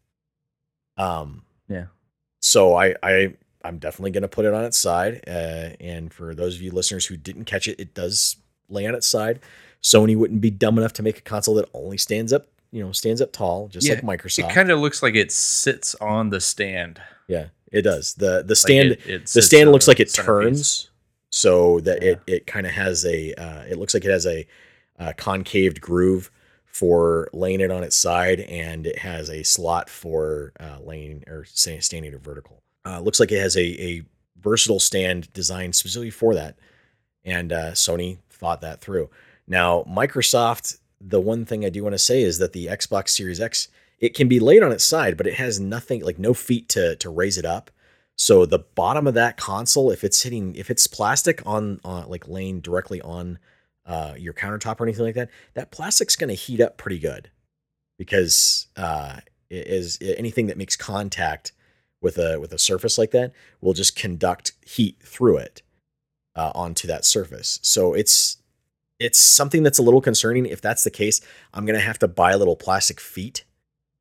Um 0.97 1.43
Yeah. 1.69 1.85
So 2.39 2.75
I 2.75 2.95
I 3.01 3.33
I'm 3.65 3.77
definitely 3.79 4.11
going 4.11 4.23
to 4.23 4.27
put 4.27 4.43
it 4.45 4.53
on 4.53 4.65
its 4.65 4.77
side 4.77 5.23
uh 5.27 5.69
and 5.79 6.13
for 6.13 6.35
those 6.35 6.55
of 6.55 6.61
you 6.61 6.71
listeners 6.71 7.05
who 7.05 7.15
didn't 7.15 7.45
catch 7.45 7.67
it 7.67 7.79
it 7.79 7.93
does 7.93 8.35
lay 8.69 8.85
on 8.85 8.95
its 8.95 9.07
side. 9.07 9.39
Sony 9.81 10.15
wouldn't 10.15 10.41
be 10.41 10.49
dumb 10.49 10.77
enough 10.77 10.93
to 10.93 11.03
make 11.03 11.17
a 11.17 11.21
console 11.21 11.55
that 11.55 11.69
only 11.73 11.97
stands 11.97 12.31
up, 12.31 12.47
you 12.71 12.81
know, 12.83 12.91
stands 12.93 13.21
up 13.21 13.31
tall 13.33 13.67
just 13.67 13.85
Yeah, 13.85 13.95
like 13.95 14.19
Microsoft. 14.21 14.49
It 14.49 14.53
kind 14.53 14.71
of 14.71 14.79
looks 14.79 15.03
like 15.03 15.15
it 15.15 15.31
sits 15.31 15.93
on 15.95 16.29
the 16.29 16.39
stand. 16.39 17.01
yeah, 17.27 17.47
it 17.71 17.81
does. 17.81 18.13
The 18.15 18.43
the 18.43 18.51
Like 18.51 18.57
stand 18.57 18.91
it- 18.91 19.05
it 19.05 19.27
the 19.27 19.41
stand 19.41 19.71
looks 19.71 19.87
like 19.87 19.99
it 19.99 20.13
turns 20.13 20.89
so 21.29 21.79
that 21.81 22.01
Yeah. 22.01 22.09
it 22.11 22.21
it 22.27 22.47
kind 22.47 22.65
of 22.67 22.71
has 22.73 23.05
a 23.05 23.33
uh, 23.33 23.63
it 23.63 23.77
looks 23.77 23.93
like 23.93 24.05
it 24.05 24.11
has 24.11 24.25
a, 24.25 24.45
uh 24.99 25.13
concaved 25.17 25.81
groove 25.81 26.31
for 26.65 27.29
laying 27.33 27.61
it 27.61 27.69
on 27.69 27.83
its 27.83 27.95
side 27.95 28.39
and 28.39 28.87
it 28.87 28.99
has 28.99 29.29
a 29.29 29.43
slot 29.43 29.89
for 29.89 30.53
uh, 30.59 30.77
laying 30.83 31.23
or 31.27 31.45
standing 31.45 32.13
or 32.13 32.17
vertical 32.17 32.63
Uh, 32.83 32.99
looks 32.99 33.19
like 33.19 33.31
it 33.31 33.39
has 33.39 33.55
a, 33.55 33.81
a 33.81 34.03
versatile 34.41 34.79
stand 34.79 35.31
designed 35.33 35.75
specifically 35.75 36.09
for 36.09 36.33
that. 36.33 36.57
And 37.23 37.53
uh, 37.53 37.71
Sony 37.71 38.17
thought 38.29 38.61
that 38.61 38.81
through. 38.81 39.09
Now, 39.47 39.83
Microsoft, 39.83 40.79
the 40.99 41.21
one 41.21 41.45
thing 41.45 41.63
I 41.63 41.69
do 41.69 41.83
want 41.83 41.93
to 41.93 41.99
say 41.99 42.21
is 42.21 42.39
that 42.39 42.53
the 42.53 42.65
Xbox 42.65 43.09
Series 43.09 43.39
X, 43.39 43.67
it 43.99 44.13
can 44.13 44.27
be 44.27 44.39
laid 44.39 44.63
on 44.63 44.71
its 44.71 44.83
side, 44.83 45.15
but 45.15 45.27
it 45.27 45.35
has 45.35 45.59
nothing 45.59 46.03
like 46.03 46.19
no 46.19 46.33
feet 46.33 46.67
to 46.69 46.95
to 46.97 47.09
raise 47.09 47.37
it 47.37 47.45
up. 47.45 47.71
So 48.15 48.45
the 48.45 48.59
bottom 48.59 49.07
of 49.07 49.13
that 49.13 49.37
console, 49.37 49.91
if 49.91 50.03
it's 50.03 50.23
hitting, 50.23 50.55
if 50.55 50.69
it's 50.69 50.87
plastic 50.87 51.41
on, 51.45 51.79
on 51.83 52.09
like 52.09 52.27
laying 52.27 52.59
directly 52.61 53.01
on 53.01 53.39
uh, 53.85 54.13
your 54.17 54.33
countertop 54.33 54.79
or 54.79 54.83
anything 54.83 55.05
like 55.05 55.15
that, 55.15 55.29
that 55.53 55.71
plastic's 55.71 56.15
going 56.15 56.29
to 56.29 56.33
heat 56.35 56.61
up 56.61 56.77
pretty 56.77 56.99
good 56.99 57.29
because 57.97 58.67
uh, 58.77 59.17
is 59.49 59.97
anything 60.01 60.47
that 60.47 60.57
makes 60.57 60.75
contact 60.75 61.51
with 62.01 62.17
a 62.17 62.39
with 62.39 62.51
a 62.51 62.57
surface 62.57 62.97
like 62.97 63.11
that 63.11 63.31
will 63.61 63.73
just 63.73 63.95
conduct 63.95 64.53
heat 64.65 64.97
through 65.01 65.37
it 65.37 65.61
uh, 66.35 66.51
onto 66.53 66.87
that 66.87 67.05
surface. 67.05 67.59
So 67.61 67.93
it's 67.93 68.37
it's 68.99 69.19
something 69.19 69.63
that's 69.63 69.79
a 69.79 69.83
little 69.83 70.01
concerning. 70.01 70.45
If 70.45 70.61
that's 70.61 70.83
the 70.83 70.91
case, 70.91 71.21
I'm 71.53 71.65
gonna 71.65 71.79
have 71.79 71.99
to 71.99 72.07
buy 72.07 72.35
little 72.35 72.55
plastic 72.55 72.99
feet 72.99 73.45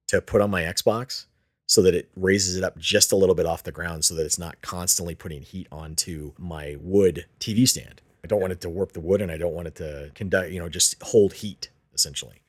to 0.08 0.20
put 0.20 0.40
on 0.40 0.50
my 0.50 0.62
Xbox 0.62 1.26
so 1.66 1.80
that 1.82 1.94
it 1.94 2.10
raises 2.16 2.56
it 2.56 2.64
up 2.64 2.76
just 2.76 3.12
a 3.12 3.16
little 3.16 3.34
bit 3.34 3.46
off 3.46 3.62
the 3.62 3.72
ground 3.72 4.04
so 4.04 4.14
that 4.14 4.26
it's 4.26 4.38
not 4.38 4.60
constantly 4.60 5.14
putting 5.14 5.42
heat 5.42 5.66
onto 5.72 6.32
my 6.36 6.76
wood 6.80 7.26
TV 7.40 7.66
stand. 7.66 8.02
I 8.24 8.28
don't 8.28 8.40
want 8.40 8.52
it 8.52 8.61
to 8.62 8.68
warp 8.68 8.92
the 8.92 9.00
wood 9.00 9.20
and 9.20 9.30
I 9.30 9.37
don't 9.37 9.54
want 9.54 9.68
it 9.68 9.74
to 9.76 10.11
conduct, 10.14 10.50
you 10.50 10.61
know, 10.61 10.68
just 10.68 11.02
hold 11.02 11.35
heat 11.35 11.70
essentially 11.94 12.42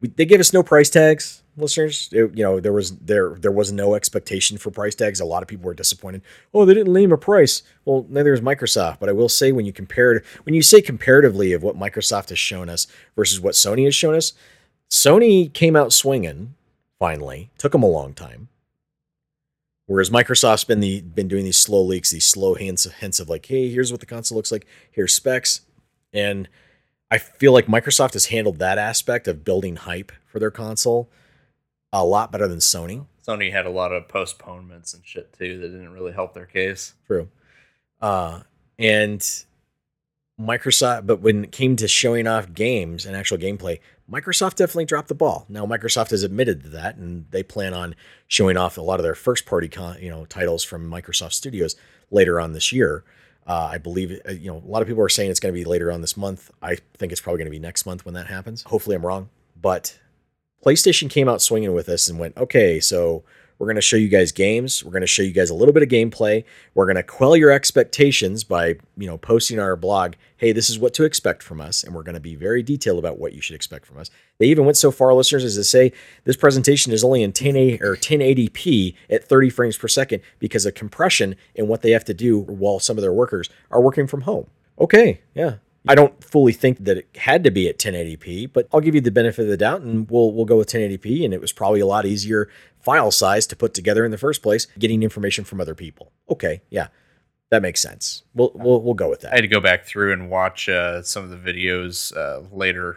we, 0.00 0.08
they 0.08 0.24
gave 0.24 0.40
us 0.40 0.52
no 0.52 0.62
price 0.62 0.90
tags, 0.90 1.42
listeners. 1.56 2.08
It, 2.12 2.36
you 2.36 2.44
know, 2.44 2.60
there 2.60 2.72
was 2.72 2.96
there 2.98 3.34
there 3.34 3.52
was 3.52 3.72
no 3.72 3.94
expectation 3.94 4.58
for 4.58 4.70
price 4.70 4.94
tags. 4.94 5.20
A 5.20 5.24
lot 5.24 5.42
of 5.42 5.48
people 5.48 5.66
were 5.66 5.74
disappointed. 5.74 6.22
Oh, 6.52 6.64
they 6.64 6.74
didn't 6.74 6.92
name 6.92 7.12
a 7.12 7.18
price. 7.18 7.62
Well, 7.84 8.06
neither 8.08 8.32
is 8.32 8.40
Microsoft. 8.40 8.98
But 9.00 9.08
I 9.08 9.12
will 9.12 9.28
say, 9.28 9.52
when 9.52 9.66
you 9.66 9.72
compare 9.72 10.22
when 10.44 10.54
you 10.54 10.62
say 10.62 10.82
comparatively 10.82 11.52
of 11.52 11.62
what 11.62 11.78
Microsoft 11.78 12.28
has 12.28 12.38
shown 12.38 12.68
us 12.68 12.86
versus 13.14 13.40
what 13.40 13.54
Sony 13.54 13.84
has 13.84 13.94
shown 13.94 14.14
us, 14.14 14.32
Sony 14.90 15.52
came 15.52 15.76
out 15.76 15.92
swinging. 15.92 16.54
Finally, 16.98 17.50
took 17.58 17.72
them 17.72 17.82
a 17.82 17.88
long 17.88 18.14
time. 18.14 18.48
Whereas 19.86 20.10
Microsoft's 20.10 20.64
been 20.64 20.80
the 20.80 21.00
been 21.00 21.28
doing 21.28 21.44
these 21.44 21.58
slow 21.58 21.82
leaks, 21.82 22.10
these 22.10 22.24
slow 22.24 22.54
hints 22.54 22.84
hints 22.84 23.20
of 23.20 23.28
like, 23.28 23.46
hey, 23.46 23.70
here's 23.70 23.92
what 23.92 24.00
the 24.00 24.06
console 24.06 24.36
looks 24.36 24.50
like. 24.50 24.66
Here's 24.90 25.14
specs, 25.14 25.60
and 26.12 26.48
I 27.10 27.18
feel 27.18 27.52
like 27.52 27.66
Microsoft 27.66 28.14
has 28.14 28.26
handled 28.26 28.58
that 28.58 28.78
aspect 28.78 29.28
of 29.28 29.44
building 29.44 29.76
hype 29.76 30.12
for 30.26 30.38
their 30.40 30.50
console 30.50 31.08
a 31.92 32.04
lot 32.04 32.32
better 32.32 32.48
than 32.48 32.58
Sony. 32.58 33.06
Sony 33.26 33.50
had 33.50 33.66
a 33.66 33.70
lot 33.70 33.92
of 33.92 34.08
postponements 34.08 34.94
and 34.94 35.04
shit 35.04 35.32
too 35.32 35.58
that 35.58 35.68
didn't 35.68 35.92
really 35.92 36.12
help 36.12 36.34
their 36.34 36.46
case. 36.46 36.94
True. 37.06 37.28
Uh, 38.00 38.40
and 38.78 39.20
Microsoft, 40.40 41.06
but 41.06 41.20
when 41.20 41.44
it 41.44 41.52
came 41.52 41.76
to 41.76 41.88
showing 41.88 42.26
off 42.26 42.52
games 42.52 43.06
and 43.06 43.16
actual 43.16 43.38
gameplay, 43.38 43.80
Microsoft 44.10 44.54
definitely 44.54 44.84
dropped 44.84 45.08
the 45.08 45.14
ball. 45.14 45.46
Now 45.48 45.66
Microsoft 45.66 46.10
has 46.10 46.22
admitted 46.22 46.62
to 46.62 46.68
that, 46.70 46.96
and 46.96 47.26
they 47.30 47.42
plan 47.42 47.74
on 47.74 47.94
showing 48.28 48.56
off 48.56 48.78
a 48.78 48.82
lot 48.82 49.00
of 49.00 49.04
their 49.04 49.14
first 49.14 49.46
party, 49.46 49.68
con- 49.68 50.00
you 50.00 50.08
know, 50.10 50.24
titles 50.26 50.62
from 50.62 50.88
Microsoft 50.88 51.32
Studios 51.32 51.74
later 52.10 52.40
on 52.40 52.52
this 52.52 52.72
year. 52.72 53.04
Uh, 53.46 53.68
I 53.72 53.78
believe, 53.78 54.20
uh, 54.28 54.32
you 54.32 54.50
know, 54.50 54.58
a 54.58 54.68
lot 54.68 54.82
of 54.82 54.88
people 54.88 55.02
are 55.02 55.08
saying 55.08 55.30
it's 55.30 55.40
going 55.40 55.54
to 55.54 55.58
be 55.58 55.64
later 55.64 55.92
on 55.92 56.00
this 56.00 56.16
month. 56.16 56.50
I 56.62 56.76
think 56.98 57.12
it's 57.12 57.20
probably 57.20 57.38
going 57.38 57.46
to 57.46 57.50
be 57.52 57.60
next 57.60 57.86
month 57.86 58.04
when 58.04 58.14
that 58.14 58.26
happens. 58.26 58.62
Hopefully, 58.64 58.96
I'm 58.96 59.06
wrong. 59.06 59.28
But 59.60 59.98
PlayStation 60.64 61.08
came 61.08 61.28
out 61.28 61.42
swinging 61.42 61.72
with 61.72 61.88
us 61.88 62.08
and 62.08 62.18
went, 62.18 62.36
okay, 62.36 62.80
so 62.80 63.24
we're 63.58 63.66
going 63.66 63.76
to 63.76 63.82
show 63.82 63.96
you 63.96 64.08
guys 64.08 64.32
games. 64.32 64.84
We're 64.84 64.92
going 64.92 65.02
to 65.02 65.06
show 65.06 65.22
you 65.22 65.32
guys 65.32 65.50
a 65.50 65.54
little 65.54 65.72
bit 65.72 65.82
of 65.82 65.88
gameplay. 65.88 66.44
We're 66.74 66.86
going 66.86 66.96
to 66.96 67.02
quell 67.02 67.36
your 67.36 67.50
expectations 67.50 68.44
by, 68.44 68.76
you 68.96 69.06
know, 69.06 69.16
posting 69.16 69.58
on 69.58 69.64
our 69.64 69.76
blog, 69.76 70.14
hey, 70.36 70.52
this 70.52 70.68
is 70.68 70.78
what 70.78 70.92
to 70.94 71.04
expect 71.04 71.42
from 71.42 71.60
us. 71.60 71.82
And 71.82 71.94
we're 71.94 72.02
going 72.02 72.14
to 72.14 72.20
be 72.20 72.34
very 72.34 72.62
detailed 72.62 72.98
about 72.98 73.18
what 73.18 73.32
you 73.32 73.40
should 73.40 73.56
expect 73.56 73.86
from 73.86 73.98
us. 73.98 74.10
They 74.38 74.46
even 74.46 74.64
went 74.64 74.76
so 74.76 74.90
far, 74.90 75.14
listeners, 75.14 75.44
as 75.44 75.54
to 75.54 75.64
say 75.64 75.92
this 76.24 76.36
presentation 76.36 76.92
is 76.92 77.02
only 77.02 77.22
in 77.22 77.30
1080 77.30 77.82
or 77.82 77.96
1080p 77.96 78.94
at 79.08 79.24
30 79.24 79.50
frames 79.50 79.78
per 79.78 79.88
second 79.88 80.22
because 80.38 80.66
of 80.66 80.74
compression 80.74 81.36
and 81.56 81.68
what 81.68 81.82
they 81.82 81.92
have 81.92 82.04
to 82.04 82.14
do 82.14 82.38
while 82.38 82.78
some 82.78 82.98
of 82.98 83.02
their 83.02 83.12
workers 83.12 83.48
are 83.70 83.80
working 83.80 84.06
from 84.06 84.22
home. 84.22 84.46
Okay, 84.78 85.22
yeah, 85.34 85.54
I 85.88 85.94
don't 85.94 86.22
fully 86.24 86.52
think 86.52 86.84
that 86.84 86.98
it 86.98 87.08
had 87.16 87.44
to 87.44 87.50
be 87.50 87.68
at 87.68 87.78
1080p, 87.78 88.52
but 88.52 88.68
I'll 88.72 88.80
give 88.80 88.94
you 88.94 89.00
the 89.00 89.10
benefit 89.10 89.42
of 89.42 89.48
the 89.48 89.56
doubt 89.56 89.82
and 89.82 90.10
we'll 90.10 90.32
we'll 90.32 90.44
go 90.44 90.56
with 90.56 90.68
1080p 90.68 91.24
and 91.24 91.32
it 91.32 91.40
was 91.40 91.52
probably 91.52 91.80
a 91.80 91.86
lot 91.86 92.06
easier 92.06 92.48
file 92.80 93.10
size 93.10 93.46
to 93.48 93.56
put 93.56 93.74
together 93.74 94.04
in 94.04 94.10
the 94.10 94.18
first 94.18 94.42
place, 94.42 94.66
getting 94.78 95.02
information 95.02 95.44
from 95.44 95.60
other 95.60 95.74
people. 95.74 96.12
Okay, 96.30 96.62
yeah. 96.70 96.88
That 97.50 97.62
makes 97.62 97.80
sense. 97.80 98.24
We'll 98.34 98.50
we'll, 98.54 98.82
we'll 98.82 98.94
go 98.94 99.08
with 99.08 99.20
that. 99.20 99.32
I 99.32 99.36
had 99.36 99.42
to 99.42 99.48
go 99.48 99.60
back 99.60 99.84
through 99.84 100.12
and 100.12 100.28
watch 100.30 100.68
uh, 100.68 101.02
some 101.02 101.22
of 101.24 101.30
the 101.30 101.36
videos 101.52 102.16
uh, 102.16 102.42
later 102.54 102.96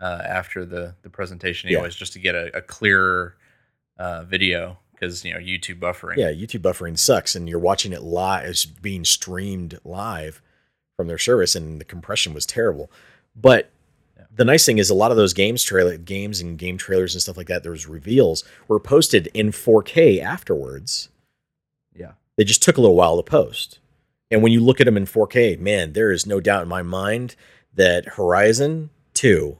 uh, 0.00 0.20
after 0.24 0.66
the 0.66 0.94
the 1.02 1.08
presentation, 1.10 1.70
Yeah. 1.70 1.78
anyways, 1.78 1.94
just 1.94 2.12
to 2.12 2.18
get 2.18 2.34
a, 2.34 2.54
a 2.58 2.60
clearer 2.60 3.36
uh, 3.98 4.24
video 4.24 4.78
because 4.92 5.24
you 5.24 5.32
know 5.32 5.40
YouTube 5.40 5.78
buffering. 5.80 6.18
Yeah, 6.18 6.30
YouTube 6.30 6.60
buffering 6.60 6.98
sucks, 6.98 7.34
and 7.34 7.48
you're 7.48 7.58
watching 7.58 7.94
it 7.94 8.02
live, 8.02 8.44
it's 8.50 8.66
being 8.66 9.04
streamed 9.06 9.78
live 9.82 10.42
from 11.00 11.08
their 11.08 11.18
service, 11.18 11.54
and 11.56 11.80
the 11.80 11.84
compression 11.84 12.34
was 12.34 12.44
terrible. 12.44 12.90
But 13.34 13.70
the 14.34 14.44
nice 14.44 14.66
thing 14.66 14.76
is, 14.78 14.90
a 14.90 14.94
lot 14.94 15.10
of 15.10 15.16
those 15.16 15.32
games 15.32 15.62
trailer 15.62 15.96
games 15.96 16.40
and 16.42 16.58
game 16.58 16.76
trailers 16.76 17.14
and 17.14 17.22
stuff 17.22 17.36
like 17.38 17.46
that, 17.46 17.62
those 17.64 17.86
reveals 17.86 18.44
were 18.68 18.78
posted 18.78 19.28
in 19.32 19.50
4K 19.50 20.20
afterwards. 20.20 21.08
yeah. 21.94 22.12
They 22.36 22.44
just 22.44 22.62
took 22.62 22.76
a 22.76 22.80
little 22.82 22.96
while 22.96 23.16
to 23.16 23.22
post, 23.22 23.78
and 24.30 24.42
when 24.42 24.52
you 24.52 24.60
look 24.60 24.80
at 24.80 24.84
them 24.84 24.96
in 24.98 25.04
4K, 25.06 25.58
man, 25.58 25.94
there 25.94 26.10
is 26.12 26.26
no 26.26 26.38
doubt 26.40 26.62
in 26.62 26.68
my 26.68 26.82
mind 26.82 27.34
that 27.74 28.04
Horizon 28.16 28.90
Two 29.14 29.58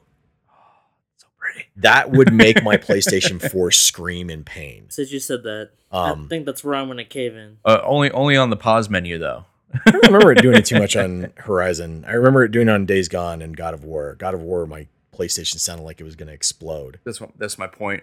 So 1.17 1.27
pretty. 1.39 1.69
that 1.77 2.11
would 2.11 2.33
make 2.35 2.63
my 2.63 2.77
PlayStation 2.89 3.41
4 3.51 3.71
scream 3.71 4.29
in 4.31 4.45
pain. 4.45 4.87
Since 4.91 5.11
you 5.13 5.21
said 5.21 5.43
that, 5.45 5.71
Um, 5.93 6.25
I 6.25 6.29
think 6.29 6.45
that's 6.47 6.63
where 6.65 6.75
I'm 6.75 6.89
gonna 6.89 7.05
cave 7.05 7.35
in. 7.35 7.59
Uh, 7.65 7.81
only 7.85 8.11
only 8.13 8.37
on 8.37 8.51
the 8.51 8.57
pause 8.57 8.89
menu 8.91 9.19
though. 9.19 9.45
I 9.87 9.91
don't 9.91 10.07
remember 10.07 10.33
it 10.33 10.43
doing 10.43 10.57
it 10.57 10.65
too 10.65 10.79
much 10.79 10.97
on 10.97 11.33
Horizon. 11.37 12.05
I 12.07 12.13
remember 12.13 12.45
it 12.45 12.51
doing 12.51 12.69
it 12.69 12.73
on 12.73 12.87
Days 12.87 13.09
Gone 13.09 13.43
and 13.43 13.57
God 13.57 13.75
of 13.75 13.85
War. 13.85 14.17
God 14.19 14.35
of 14.35 14.43
War, 14.43 14.67
my 14.67 14.87
PlayStation 15.13 15.59
sounded 15.59 15.85
like 15.85 16.01
it 16.01 16.05
was 16.05 16.17
going 16.17 16.29
to 16.29 16.35
explode. 16.35 16.99
That's 17.05 17.21
what, 17.21 17.31
that's 17.39 17.59
my 17.59 17.67
point. 17.67 18.03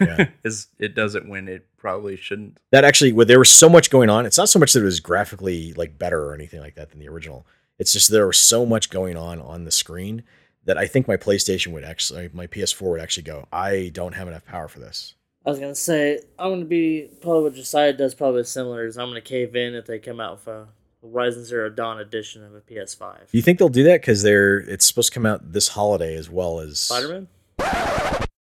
Yeah. 0.00 0.28
Is 0.44 0.68
it 0.78 0.94
does 0.94 1.14
it 1.14 1.28
when 1.28 1.48
it 1.48 1.66
probably 1.76 2.16
shouldn't. 2.16 2.58
That 2.70 2.84
actually, 2.84 3.12
well, 3.12 3.26
there 3.26 3.38
was 3.38 3.50
so 3.50 3.68
much 3.68 3.90
going 3.90 4.10
on. 4.10 4.26
It's 4.26 4.38
not 4.38 4.48
so 4.48 4.58
much 4.58 4.72
that 4.72 4.80
it 4.80 4.84
was 4.84 5.00
graphically 5.00 5.72
like 5.74 5.98
better 5.98 6.24
or 6.24 6.34
anything 6.34 6.60
like 6.60 6.74
that 6.76 6.90
than 6.90 6.98
the 6.98 7.08
original. 7.08 7.46
It's 7.78 7.92
just 7.92 8.10
there 8.10 8.26
was 8.26 8.38
so 8.38 8.66
much 8.66 8.90
going 8.90 9.16
on 9.16 9.40
on 9.40 9.64
the 9.64 9.70
screen 9.70 10.22
that 10.64 10.76
I 10.76 10.86
think 10.86 11.08
my 11.08 11.16
PlayStation 11.16 11.72
would 11.72 11.84
actually, 11.84 12.30
my 12.32 12.46
PS4 12.46 12.90
would 12.90 13.00
actually 13.00 13.22
go. 13.22 13.46
I 13.52 13.90
don't 13.94 14.14
have 14.14 14.28
enough 14.28 14.44
power 14.44 14.68
for 14.68 14.80
this. 14.80 15.14
I 15.44 15.50
was 15.50 15.58
gonna 15.58 15.74
say 15.74 16.20
I'm 16.38 16.50
gonna 16.50 16.64
be 16.66 17.08
probably 17.22 17.44
what 17.44 17.54
Josiah 17.54 17.94
does 17.94 18.14
probably 18.14 18.44
similar. 18.44 18.84
Is 18.84 18.98
I'm 18.98 19.08
gonna 19.08 19.22
cave 19.22 19.56
in 19.56 19.74
if 19.74 19.86
they 19.86 19.98
come 19.98 20.20
out 20.20 20.38
with 20.38 20.48
a 20.48 20.68
Horizon 21.02 21.44
Zero 21.44 21.70
Dawn 21.70 21.98
edition 22.00 22.44
of 22.44 22.54
a 22.54 22.60
PS5. 22.60 23.30
Do 23.30 23.38
you 23.38 23.42
think 23.42 23.58
they'll 23.58 23.68
do 23.68 23.84
that? 23.84 24.00
Because 24.00 24.22
they're 24.22 24.58
it's 24.58 24.84
supposed 24.84 25.12
to 25.12 25.14
come 25.14 25.26
out 25.26 25.52
this 25.52 25.68
holiday 25.68 26.16
as 26.16 26.28
well 26.28 26.60
as 26.60 26.80
Spider 26.80 27.08
Man. 27.08 27.28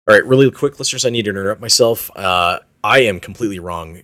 All 0.08 0.16
right, 0.16 0.26
really 0.26 0.50
quick, 0.52 0.80
listeners, 0.80 1.06
I 1.06 1.10
need 1.10 1.26
to 1.26 1.30
interrupt 1.30 1.62
myself. 1.62 2.10
Uh, 2.16 2.60
I 2.84 3.00
am 3.02 3.20
completely 3.20 3.60
wrong. 3.60 4.02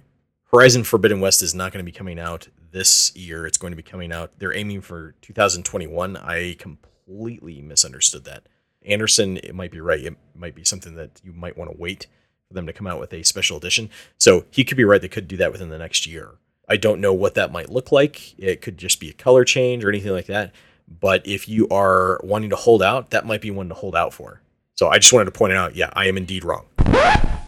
Horizon 0.52 0.84
Forbidden 0.84 1.20
West 1.20 1.42
is 1.42 1.54
not 1.54 1.74
going 1.74 1.84
to 1.84 1.92
be 1.92 1.96
coming 1.96 2.20
out 2.20 2.48
this 2.72 3.16
year. 3.16 3.46
It's 3.46 3.58
going 3.58 3.72
to 3.72 3.78
be 3.78 3.84
coming 3.84 4.14
out. 4.14 4.38
They're 4.38 4.56
aiming 4.56 4.82
for 4.82 5.16
2021. 5.22 6.16
I 6.16 6.56
completely 6.60 7.62
misunderstood 7.62 8.26
that. 8.26 8.48
Anderson, 8.86 9.38
it 9.38 9.56
might 9.56 9.72
be 9.72 9.82
right. 9.82 10.00
It 10.00 10.16
might 10.36 10.56
be 10.56 10.64
something 10.64 10.96
that 10.96 11.20
you 11.24 11.34
might 11.34 11.58
want 11.58 11.72
to 11.72 11.78
wait 11.78 12.08
for 12.48 12.54
them 12.54 12.68
to 12.68 12.74
come 12.74 12.88
out 12.88 13.00
with 13.00 13.12
a 13.14 13.24
special 13.24 13.58
edition. 13.58 13.90
So 14.18 14.46
he 14.52 14.64
could 14.64 14.78
be 14.78 14.86
right. 14.86 15.02
They 15.02 15.10
could 15.10 15.28
do 15.28 15.38
that 15.38 15.52
within 15.52 15.70
the 15.70 15.78
next 15.78 16.08
year. 16.08 16.36
I 16.67 16.77
don't 16.77 16.99
know 16.99 17.13
what 17.13 17.36
that 17.36 17.51
might 17.51 17.69
look 17.69 17.91
like. 17.91 18.38
It 18.39 18.62
could 18.62 18.77
just 18.77 18.99
be 18.99 19.10
a 19.10 19.13
color 19.13 19.45
change 19.45 19.86
or 19.86 19.89
anything 19.89 20.12
like 20.12 20.25
that. 20.27 20.53
But 20.88 21.25
if 21.27 21.47
you 21.47 21.67
are 21.69 22.19
wanting 22.23 22.49
to 22.49 22.56
hold 22.56 22.82
out, 22.82 23.10
that 23.12 23.25
might 23.25 23.41
be 23.41 23.51
one 23.51 23.69
to 23.69 23.75
hold 23.75 23.95
out 23.95 24.13
for. 24.13 24.41
So 24.75 24.88
I 24.89 24.99
just 24.99 25.12
wanted 25.12 25.25
to 25.25 25.32
point 25.32 25.51
it 25.51 25.58
out. 25.58 25.75
Yeah, 25.75 25.89
I 25.93 26.08
am 26.08 26.17
indeed 26.17 26.43
wrong 26.43 26.65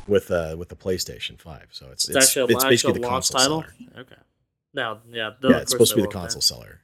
with 0.07 0.31
uh 0.31 0.55
with 0.57 0.69
the 0.69 0.75
PlayStation 0.75 1.39
Five. 1.39 1.67
So 1.71 1.87
it's 1.91 2.07
It's, 2.09 2.17
it's, 2.17 2.27
actually 2.27 2.53
it's 2.55 2.63
basically 2.63 2.99
the 2.99 3.07
console 3.07 3.39
title. 3.39 3.61
seller. 3.63 4.01
Okay. 4.01 4.15
Now, 4.73 4.99
yeah, 5.09 5.31
Yeah, 5.41 5.57
it's 5.57 5.71
supposed 5.71 5.91
to 5.91 5.95
be 5.97 6.01
the 6.01 6.07
console 6.07 6.41
seller. 6.41 6.81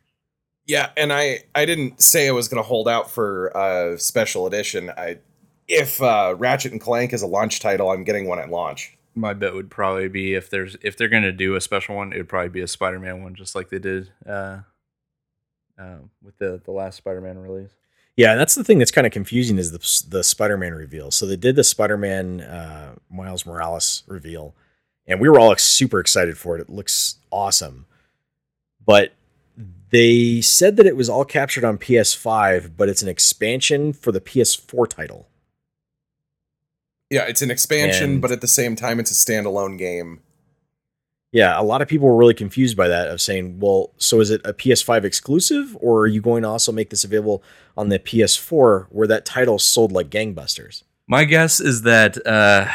Yeah, 0.65 0.89
and 0.97 1.13
I 1.13 1.43
I 1.53 1.65
didn't 1.65 2.01
say 2.01 2.27
I 2.27 2.31
was 2.31 2.47
going 2.47 2.61
to 2.61 2.67
hold 2.67 2.87
out 2.87 3.09
for 3.11 3.47
a 3.49 3.97
special 3.99 4.47
edition. 4.47 4.91
I 4.97 5.19
if 5.67 6.01
uh, 6.01 6.35
Ratchet 6.37 6.71
and 6.71 6.81
Clank 6.81 7.11
is 7.13 7.21
a 7.21 7.27
launch 7.27 7.59
title, 7.59 7.89
I'm 7.91 8.03
getting 8.03 8.27
one 8.27 8.39
at 8.39 8.49
launch. 8.49 8.95
My 9.15 9.33
bet 9.33 9.53
would 9.53 9.71
probably 9.71 10.09
be 10.09 10.33
if 10.33 10.49
there's 10.49 10.75
if 10.81 10.97
they're 10.97 11.07
gonna 11.07 11.31
do 11.31 11.55
a 11.55 11.61
special 11.61 11.95
one, 11.95 12.11
it 12.11 12.17
would 12.17 12.29
probably 12.29 12.49
be 12.49 12.61
a 12.61 12.67
Spider-Man 12.67 13.23
one, 13.23 13.33
just 13.35 13.55
like 13.55 13.69
they 13.69 13.79
did 13.79 14.11
uh, 14.27 14.59
uh, 15.79 15.97
with 16.21 16.37
the 16.37 16.61
the 16.63 16.71
last 16.71 16.97
Spider-Man 16.97 17.39
release. 17.39 17.71
Yeah, 18.17 18.31
and 18.31 18.39
that's 18.39 18.55
the 18.55 18.63
thing 18.63 18.79
that's 18.79 18.91
kind 18.91 19.07
of 19.07 19.13
confusing 19.13 19.57
is 19.57 19.71
the 19.71 20.09
the 20.09 20.23
Spider-Man 20.23 20.73
reveal. 20.73 21.11
So 21.11 21.25
they 21.25 21.37
did 21.37 21.55
the 21.55 21.63
Spider-Man 21.63 22.41
uh, 22.41 22.95
Miles 23.09 23.45
Morales 23.45 24.03
reveal, 24.07 24.53
and 25.07 25.19
we 25.19 25.29
were 25.29 25.39
all 25.39 25.55
super 25.55 25.99
excited 25.99 26.37
for 26.37 26.57
it. 26.57 26.61
It 26.61 26.69
looks 26.69 27.15
awesome, 27.31 27.85
but 28.85 29.13
they 29.89 30.41
said 30.41 30.75
that 30.75 30.85
it 30.85 30.97
was 30.97 31.09
all 31.09 31.23
captured 31.23 31.63
on 31.63 31.77
PS5, 31.77 32.71
but 32.75 32.89
it's 32.89 33.01
an 33.01 33.07
expansion 33.07 33.93
for 33.93 34.11
the 34.11 34.19
PS4 34.19 34.89
title. 34.89 35.29
Yeah, 37.09 37.23
it's 37.23 37.41
an 37.41 37.51
expansion, 37.51 38.11
And- 38.13 38.21
but 38.21 38.31
at 38.31 38.41
the 38.41 38.47
same 38.47 38.75
time, 38.75 38.99
it's 38.99 39.11
a 39.11 39.13
standalone 39.13 39.77
game. 39.77 40.21
Yeah, 41.31 41.59
a 41.59 41.63
lot 41.63 41.81
of 41.81 41.89
people 41.89 42.07
were 42.07 42.15
really 42.15 42.33
confused 42.33 42.77
by 42.77 42.87
that 42.87 43.09
of 43.09 43.19
saying, 43.19 43.59
well, 43.59 43.91
so 43.97 44.21
is 44.21 44.31
it 44.31 44.39
a 44.45 44.53
PS5 44.53 45.03
exclusive 45.03 45.75
or 45.81 46.01
are 46.01 46.07
you 46.07 46.21
going 46.21 46.43
to 46.43 46.47
also 46.49 46.71
make 46.71 46.91
this 46.91 47.03
available 47.03 47.43
on 47.75 47.89
the 47.89 47.99
PS4 47.99 48.87
where 48.89 49.07
that 49.07 49.25
title 49.25 49.59
sold 49.59 49.91
like 49.91 50.09
gangbusters? 50.09 50.83
My 51.07 51.25
guess 51.25 51.59
is 51.59 51.81
that 51.81 52.25
uh, 52.25 52.67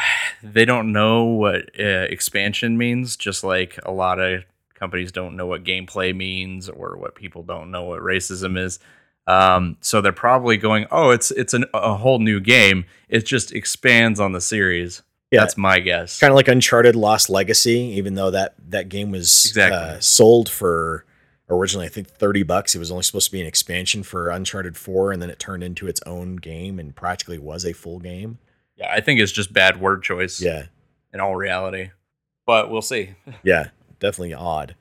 they 0.43 0.63
don't 0.63 0.91
know 0.91 1.23
what 1.25 1.71
uh, 1.79 2.05
expansion 2.09 2.77
means, 2.77 3.17
just 3.17 3.43
like 3.43 3.79
a 3.83 3.91
lot 3.91 4.19
of 4.19 4.43
companies 4.75 5.11
don't 5.11 5.35
know 5.35 5.47
what 5.47 5.63
gameplay 5.63 6.15
means 6.15 6.69
or 6.69 6.97
what 6.97 7.15
people 7.15 7.41
don't 7.43 7.71
know 7.71 7.83
what 7.85 8.01
racism 8.01 8.57
is. 8.57 8.77
Um, 9.31 9.77
so 9.81 10.01
they're 10.01 10.11
probably 10.11 10.57
going, 10.57 10.85
"Oh, 10.91 11.11
it's 11.11 11.31
it's 11.31 11.53
an, 11.53 11.65
a 11.73 11.95
whole 11.95 12.19
new 12.19 12.39
game. 12.39 12.85
It 13.09 13.25
just 13.25 13.51
expands 13.53 14.19
on 14.19 14.31
the 14.33 14.41
series." 14.41 15.01
Yeah. 15.31 15.39
That's 15.41 15.55
my 15.57 15.79
guess. 15.79 16.19
Kind 16.19 16.31
of 16.31 16.35
like 16.35 16.49
Uncharted 16.49 16.95
Lost 16.95 17.29
Legacy, 17.29 17.79
even 17.95 18.15
though 18.15 18.31
that 18.31 18.53
that 18.69 18.89
game 18.89 19.11
was 19.11 19.45
Exactly. 19.47 19.77
uh, 19.77 19.99
sold 20.01 20.49
for 20.49 21.05
originally 21.49 21.85
I 21.85 21.89
think 21.89 22.09
30 22.09 22.43
bucks. 22.43 22.75
It 22.75 22.79
was 22.79 22.91
only 22.91 23.03
supposed 23.03 23.27
to 23.27 23.31
be 23.31 23.39
an 23.41 23.47
expansion 23.47 24.03
for 24.03 24.29
Uncharted 24.29 24.75
4 24.75 25.11
and 25.13 25.21
then 25.21 25.29
it 25.29 25.39
turned 25.39 25.63
into 25.63 25.87
its 25.87 26.01
own 26.05 26.35
game 26.37 26.79
and 26.79 26.93
practically 26.95 27.37
was 27.37 27.65
a 27.65 27.71
full 27.73 27.99
game. 27.99 28.39
yeah, 28.75 28.91
I 28.91 28.99
think 29.01 29.19
it's 29.21 29.31
just 29.31 29.53
bad 29.53 29.79
word 29.79 30.03
choice. 30.03 30.41
Yeah. 30.41 30.65
in 31.13 31.19
all 31.21 31.35
reality, 31.37 31.91
but 32.45 32.69
we'll 32.69 32.81
see. 32.81 33.15
Yeah, 33.43 33.69
definitely 34.01 34.33
odd. 34.33 34.75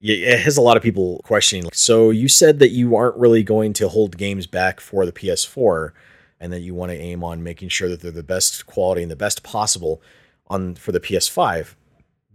It 0.00 0.40
has 0.40 0.56
a 0.56 0.62
lot 0.62 0.76
of 0.76 0.82
people 0.82 1.20
questioning. 1.24 1.64
like, 1.64 1.74
So 1.74 2.10
you 2.10 2.28
said 2.28 2.58
that 2.58 2.70
you 2.70 2.96
aren't 2.96 3.16
really 3.16 3.42
going 3.42 3.72
to 3.74 3.88
hold 3.88 4.18
games 4.18 4.46
back 4.46 4.78
for 4.80 5.06
the 5.06 5.12
PS4, 5.12 5.92
and 6.38 6.52
that 6.52 6.60
you 6.60 6.74
want 6.74 6.92
to 6.92 6.98
aim 6.98 7.24
on 7.24 7.42
making 7.42 7.70
sure 7.70 7.88
that 7.88 8.00
they're 8.00 8.10
the 8.10 8.22
best 8.22 8.66
quality 8.66 9.02
and 9.02 9.10
the 9.10 9.16
best 9.16 9.42
possible 9.42 10.02
on 10.48 10.74
for 10.74 10.92
the 10.92 11.00
PS5. 11.00 11.74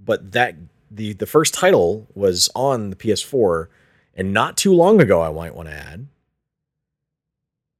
But 0.03 0.31
that 0.31 0.55
the 0.89 1.13
the 1.13 1.27
first 1.27 1.53
title 1.53 2.07
was 2.15 2.49
on 2.55 2.89
the 2.89 2.95
PS4, 2.95 3.67
and 4.15 4.33
not 4.33 4.57
too 4.57 4.73
long 4.73 4.99
ago, 4.99 5.21
I 5.21 5.31
might 5.31 5.55
want 5.55 5.69
to 5.69 5.75
add, 5.75 6.07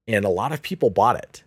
and 0.08 0.24
a 0.24 0.30
lot 0.30 0.52
of 0.52 0.62
people 0.62 0.90
bought 0.90 1.18
it. 1.18 1.44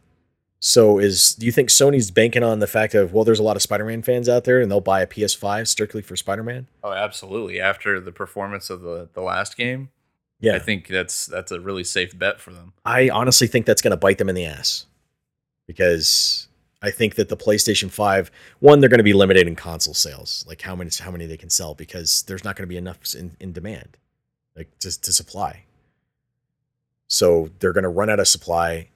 So 0.66 0.98
is 0.98 1.34
do 1.34 1.44
you 1.44 1.52
think 1.52 1.68
Sony's 1.68 2.10
banking 2.10 2.42
on 2.42 2.58
the 2.58 2.66
fact 2.66 2.94
of 2.94 3.12
well, 3.12 3.22
there's 3.22 3.38
a 3.38 3.42
lot 3.42 3.54
of 3.54 3.60
Spider-Man 3.60 4.00
fans 4.00 4.30
out 4.30 4.44
there, 4.44 4.62
and 4.62 4.70
they'll 4.70 4.80
buy 4.80 5.02
a 5.02 5.06
PS5 5.06 5.68
strictly 5.68 6.00
for 6.00 6.16
Spider-Man? 6.16 6.68
Oh, 6.82 6.92
absolutely. 6.92 7.60
After 7.60 8.00
the 8.00 8.12
performance 8.12 8.70
of 8.70 8.80
the 8.80 9.10
the 9.12 9.20
last 9.20 9.58
game, 9.58 9.90
Yeah, 10.40 10.54
I 10.54 10.58
think 10.60 10.88
that's 10.88 11.26
that's 11.26 11.52
a 11.52 11.60
really 11.60 11.84
safe 11.84 12.18
bet 12.18 12.40
for 12.40 12.50
them. 12.50 12.72
I 12.82 13.10
honestly 13.10 13.46
think 13.46 13.66
that's 13.66 13.82
going 13.82 13.90
to 13.90 13.98
bite 13.98 14.16
them 14.16 14.30
in 14.30 14.34
the 14.34 14.46
ass 14.46 14.86
because 15.66 16.48
I 16.80 16.90
think 16.90 17.16
that 17.16 17.28
the 17.28 17.36
PlayStation 17.36 17.90
5, 17.90 18.30
one, 18.60 18.80
they're 18.80 18.88
going 18.88 18.96
to 18.96 19.04
be 19.04 19.12
limited 19.12 19.46
in 19.46 19.56
console 19.56 19.92
sales, 19.92 20.46
like 20.48 20.62
how 20.62 20.74
many 20.74 20.90
how 20.98 21.10
many 21.10 21.26
they 21.26 21.36
can 21.36 21.50
sell 21.50 21.74
because 21.74 22.22
there's 22.22 22.42
not 22.42 22.56
going 22.56 22.66
to 22.66 22.72
be 22.72 22.78
enough 22.78 23.14
in, 23.14 23.36
in 23.38 23.52
demand, 23.52 23.98
like 24.56 24.70
to, 24.78 24.98
to 24.98 25.12
supply. 25.12 25.64
So 27.06 27.50
they're 27.58 27.74
going 27.74 27.84
to 27.84 27.90
run 27.90 28.08
out 28.08 28.18
of 28.18 28.28
supply, 28.28 28.88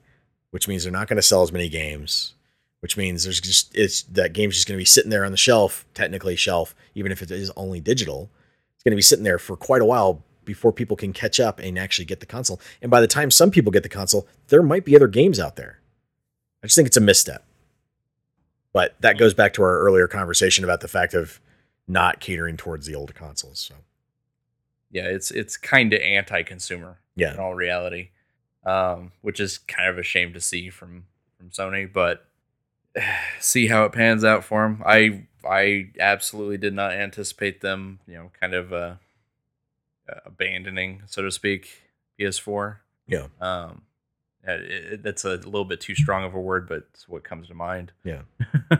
which 0.51 0.67
means 0.67 0.83
they're 0.83 0.91
not 0.91 1.07
going 1.07 1.17
to 1.17 1.21
sell 1.21 1.41
as 1.41 1.51
many 1.51 1.69
games. 1.69 2.33
Which 2.81 2.95
means 2.95 3.23
there's 3.23 3.41
just 3.41 3.75
it's 3.75 4.03
that 4.03 4.31
game's 4.31 4.55
just 4.55 4.67
going 4.67 4.77
to 4.77 4.81
be 4.81 4.85
sitting 4.85 5.09
there 5.09 5.25
on 5.25 5.31
the 5.31 5.37
shelf, 5.37 5.85
technically 5.93 6.37
shelf, 6.37 6.73
even 6.95 7.11
if 7.11 7.21
it 7.21 7.29
is 7.29 7.51
only 7.57 7.81
digital. 7.81 8.29
It's 8.75 8.83
going 8.83 8.93
to 8.93 8.95
be 8.95 9.01
sitting 9.01 9.25
there 9.25 9.37
for 9.37 9.57
quite 9.57 9.81
a 9.81 9.85
while 9.85 10.23
before 10.45 10.71
people 10.71 10.95
can 10.95 11.11
catch 11.11 11.39
up 11.41 11.59
and 11.59 11.77
actually 11.77 12.05
get 12.05 12.21
the 12.21 12.25
console. 12.25 12.59
And 12.81 12.89
by 12.89 13.01
the 13.01 13.07
time 13.07 13.31
some 13.31 13.51
people 13.51 13.71
get 13.71 13.83
the 13.83 13.89
console, 13.89 14.27
there 14.47 14.63
might 14.63 14.85
be 14.85 14.95
other 14.95 15.09
games 15.09 15.39
out 15.39 15.57
there. 15.57 15.79
I 16.63 16.67
just 16.67 16.75
think 16.75 16.87
it's 16.87 16.97
a 16.97 17.01
misstep. 17.01 17.45
But 18.71 18.95
that 19.01 19.17
goes 19.17 19.33
back 19.33 19.53
to 19.53 19.63
our 19.63 19.79
earlier 19.79 20.07
conversation 20.07 20.63
about 20.63 20.81
the 20.81 20.87
fact 20.87 21.13
of 21.13 21.41
not 21.87 22.19
catering 22.19 22.55
towards 22.55 22.85
the 22.85 22.95
older 22.95 23.13
consoles. 23.13 23.59
So 23.59 23.75
Yeah, 24.89 25.03
it's 25.03 25.31
it's 25.31 25.57
kind 25.57 25.91
of 25.93 26.01
anti-consumer 26.01 26.99
yeah, 27.15 27.33
in 27.33 27.39
all 27.39 27.55
reality, 27.55 28.09
um, 28.65 29.11
which 29.21 29.39
is 29.39 29.57
kind 29.57 29.89
of 29.89 29.97
a 29.97 30.03
shame 30.03 30.33
to 30.33 30.41
see 30.41 30.69
from 30.69 31.05
from 31.37 31.49
Sony. 31.49 31.91
But 31.91 32.25
see 33.39 33.67
how 33.67 33.85
it 33.85 33.91
pans 33.91 34.23
out 34.23 34.43
for 34.43 34.63
them. 34.63 34.83
I 34.85 35.25
I 35.47 35.91
absolutely 35.99 36.57
did 36.57 36.73
not 36.73 36.93
anticipate 36.93 37.61
them, 37.61 37.99
you 38.07 38.15
know, 38.15 38.31
kind 38.39 38.53
of 38.53 38.73
uh, 38.73 38.95
abandoning, 40.25 41.03
so 41.05 41.21
to 41.21 41.31
speak, 41.31 41.83
PS4. 42.19 42.77
Yeah. 43.07 43.27
Um, 43.39 43.83
it, 44.43 45.03
that's 45.03 45.25
a 45.25 45.35
little 45.35 45.65
bit 45.65 45.81
too 45.81 45.95
strong 45.95 46.23
of 46.23 46.33
a 46.33 46.39
word, 46.39 46.67
but 46.67 46.87
it's 46.93 47.07
what 47.07 47.23
comes 47.23 47.47
to 47.47 47.53
mind. 47.53 47.91
Yeah. 48.03 48.21